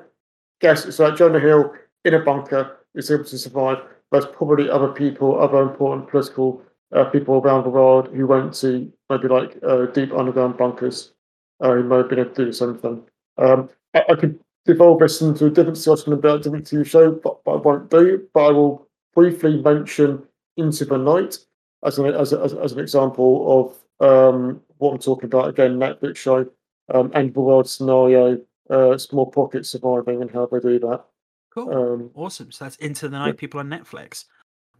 guess 0.61 0.85
is 0.85 0.97
that 0.97 1.17
Jonah 1.17 1.39
Hill 1.39 1.73
in 2.05 2.13
a 2.13 2.19
bunker 2.19 2.77
is 2.95 3.09
able 3.11 3.25
to 3.25 3.37
survive. 3.37 3.77
There's 4.11 4.25
probably 4.25 4.69
other 4.69 4.89
people, 4.89 5.39
other 5.39 5.61
important 5.61 6.09
political 6.09 6.61
uh, 6.95 7.05
people 7.05 7.35
around 7.35 7.63
the 7.63 7.69
world 7.69 8.09
who 8.13 8.27
went 8.27 8.53
to 8.55 8.91
maybe 9.09 9.27
like 9.27 9.57
uh, 9.67 9.87
deep 9.87 10.13
underground 10.13 10.57
bunkers, 10.57 11.11
uh, 11.59 11.73
who 11.73 11.83
might 11.83 11.97
have 11.97 12.09
been 12.09 12.19
able 12.19 12.35
to 12.35 12.45
do 12.45 12.53
something. 12.53 13.03
Um, 13.37 13.69
I, 13.93 14.03
I 14.09 14.15
could 14.15 14.39
devolve 14.65 14.99
this 14.99 15.21
into 15.21 15.47
a 15.47 15.49
different 15.49 15.75
discussion 15.75 16.13
about 16.13 16.39
a 16.39 16.43
different 16.43 16.65
TV 16.65 16.85
show, 16.85 17.11
but, 17.11 17.43
but 17.43 17.51
I 17.51 17.55
won't 17.57 17.89
do. 17.89 18.27
But 18.33 18.47
I 18.47 18.51
will 18.51 18.87
briefly 19.15 19.61
mention 19.61 20.23
Into 20.57 20.85
the 20.85 20.97
Night 20.97 21.37
as 21.85 21.99
an 21.99 22.05
as, 22.07 22.33
a, 22.33 22.39
as, 22.41 22.53
as 22.53 22.71
an 22.71 22.79
example 22.79 23.75
of 23.99 24.07
um, 24.07 24.61
what 24.77 24.91
I'm 24.93 24.99
talking 24.99 25.25
about. 25.25 25.49
Again, 25.49 25.77
Netflix 25.77 26.17
show, 26.17 26.47
um, 26.93 27.11
end 27.13 27.29
of 27.29 27.33
the 27.35 27.41
world 27.41 27.69
scenario, 27.69 28.39
uh, 28.69 28.97
small 28.97 29.29
pocket 29.29 29.65
surviving, 29.65 30.21
and 30.21 30.31
how 30.31 30.45
they 30.45 30.59
do 30.59 30.79
that. 30.79 31.05
Cool. 31.53 31.73
Um, 31.73 32.11
Awesome. 32.15 32.51
So 32.51 32.65
that's 32.65 32.77
Into 32.77 33.09
the 33.09 33.17
Night, 33.17 33.37
people 33.37 33.59
on 33.59 33.69
Netflix. 33.69 34.25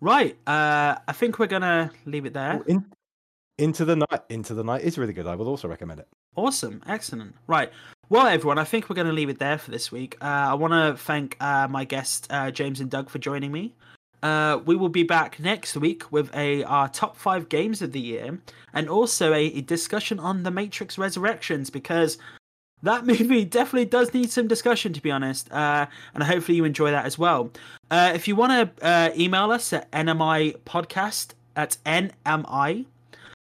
Right. 0.02 0.36
Uh, 0.48 0.96
I 1.08 1.14
think 1.14 1.40
we're 1.40 1.48
gonna 1.48 1.92
leave 2.06 2.26
it 2.26 2.34
there. 2.34 2.60
Oh, 2.60 2.64
in, 2.68 2.86
into 3.58 3.86
the 3.86 3.96
night. 3.96 4.22
Into 4.30 4.54
the 4.54 4.64
night 4.64 4.82
is 4.82 4.98
really 4.98 5.14
good. 5.14 5.28
I 5.28 5.36
would 5.36 5.48
also 5.48 5.68
recommend 5.68 6.00
it. 6.00 6.08
Awesome. 6.36 6.82
Excellent. 6.88 7.36
Right. 7.48 7.72
Well, 8.10 8.28
everyone, 8.28 8.58
I 8.58 8.64
think 8.64 8.90
we're 8.90 8.96
going 8.96 9.08
to 9.08 9.14
leave 9.14 9.30
it 9.30 9.40
there 9.40 9.58
for 9.58 9.72
this 9.72 9.92
week. 9.92 10.18
Uh, 10.22 10.26
I 10.26 10.54
want 10.56 10.74
to 10.74 11.02
thank 11.02 11.38
uh, 11.40 11.68
my 11.68 11.86
guests, 11.86 12.28
uh, 12.30 12.52
James 12.52 12.80
and 12.80 12.90
Doug, 12.90 13.10
for 13.10 13.20
joining 13.20 13.52
me. 13.52 13.74
Uh, 14.24 14.60
we 14.66 14.76
will 14.76 14.90
be 14.90 15.04
back 15.04 15.38
next 15.38 15.76
week 15.76 16.10
with 16.10 16.34
a 16.34 16.64
our 16.64 16.88
top 16.88 17.18
five 17.18 17.50
games 17.50 17.82
of 17.82 17.92
the 17.92 18.00
year 18.00 18.40
and 18.74 18.90
also 18.90 19.34
a, 19.34 19.48
a 19.48 19.62
discussion 19.62 20.18
on 20.18 20.44
The 20.44 20.50
Matrix 20.50 20.98
Resurrections 20.98 21.70
because 21.70 22.18
that 22.84 23.06
movie 23.06 23.44
definitely 23.44 23.86
does 23.86 24.14
need 24.14 24.32
some 24.32 24.48
discussion, 24.48 24.94
to 24.94 25.02
be 25.02 25.12
honest. 25.12 25.52
Uh, 25.52 25.88
and 26.14 26.24
hopefully 26.24 26.56
you 26.56 26.64
enjoy 26.64 26.92
that 26.92 27.06
as 27.06 27.20
well. 27.20 27.52
Uh, 27.92 28.14
if 28.16 28.28
you 28.28 28.36
want 28.38 28.78
to 28.78 28.86
uh, 28.86 29.10
email 29.18 29.52
us 29.52 29.74
at 29.74 29.92
NMI 29.92 30.58
podcast 30.66 31.34
at 31.56 31.78
NMI 31.86 32.86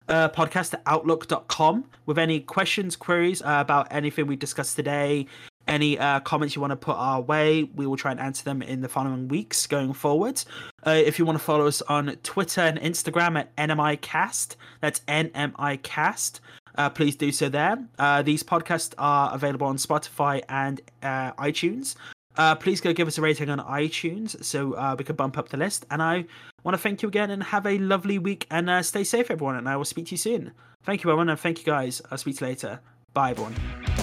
uh, 0.07 0.29
podcast 0.29 0.73
at 0.73 0.81
outlook.com 0.85 1.85
with 2.05 2.19
any 2.19 2.39
questions, 2.41 2.95
queries 2.95 3.41
uh, 3.41 3.57
about 3.59 3.87
anything 3.91 4.27
we 4.27 4.35
discussed 4.35 4.75
today, 4.75 5.25
any 5.67 5.97
uh, 5.97 6.19
comments 6.21 6.55
you 6.55 6.61
want 6.61 6.71
to 6.71 6.77
put 6.77 6.95
our 6.95 7.21
way. 7.21 7.63
We 7.63 7.87
will 7.87 7.97
try 7.97 8.11
and 8.11 8.19
answer 8.19 8.43
them 8.43 8.61
in 8.61 8.81
the 8.81 8.89
following 8.89 9.27
weeks 9.27 9.67
going 9.67 9.93
forward. 9.93 10.43
Uh, 10.85 10.91
if 10.91 11.17
you 11.19 11.25
want 11.25 11.37
to 11.37 11.43
follow 11.43 11.67
us 11.67 11.81
on 11.83 12.15
Twitter 12.23 12.61
and 12.61 12.79
Instagram 12.79 13.37
at 13.39 13.55
NMIcast, 13.55 14.55
that's 14.81 14.99
NMIcast. 15.01 16.39
Uh, 16.77 16.89
please 16.89 17.15
do 17.15 17.31
so 17.31 17.49
there. 17.49 17.77
Uh, 17.97 18.21
these 18.21 18.43
podcasts 18.43 18.93
are 18.97 19.33
available 19.33 19.67
on 19.67 19.77
Spotify 19.77 20.41
and 20.49 20.81
uh, 21.03 21.31
iTunes. 21.33 21.95
Uh, 22.37 22.53
please 22.53 22.81
go 22.81 22.91
give 22.91 23.07
us 23.07 23.17
a 23.17 23.21
rating 23.21 23.49
on 23.49 23.59
iTunes 23.59 24.43
so 24.43 24.73
uh, 24.73 24.93
we 24.97 25.05
can 25.05 25.15
bump 25.15 25.37
up 25.37 25.49
the 25.49 25.57
list. 25.57 25.85
And 25.89 26.03
I 26.03 26.25
want 26.63 26.75
to 26.75 26.81
thank 26.81 27.01
you 27.01 27.07
again 27.07 27.31
and 27.31 27.41
have 27.41 27.65
a 27.65 27.77
lovely 27.77 28.19
week 28.19 28.45
and 28.51 28.85
stay 28.85 29.05
safe, 29.05 29.31
everyone. 29.31 29.55
And 29.55 29.69
I 29.69 29.77
will 29.77 29.85
speak 29.85 30.07
to 30.07 30.11
you 30.11 30.17
soon. 30.17 30.51
Thank 30.83 31.03
you, 31.03 31.09
everyone, 31.09 31.29
and 31.29 31.39
thank 31.39 31.59
you, 31.59 31.65
guys. 31.65 32.01
I'll 32.11 32.17
speak 32.17 32.37
to 32.37 32.45
you 32.45 32.49
later. 32.49 32.79
Bye, 33.13 33.31
everyone. 33.31 33.94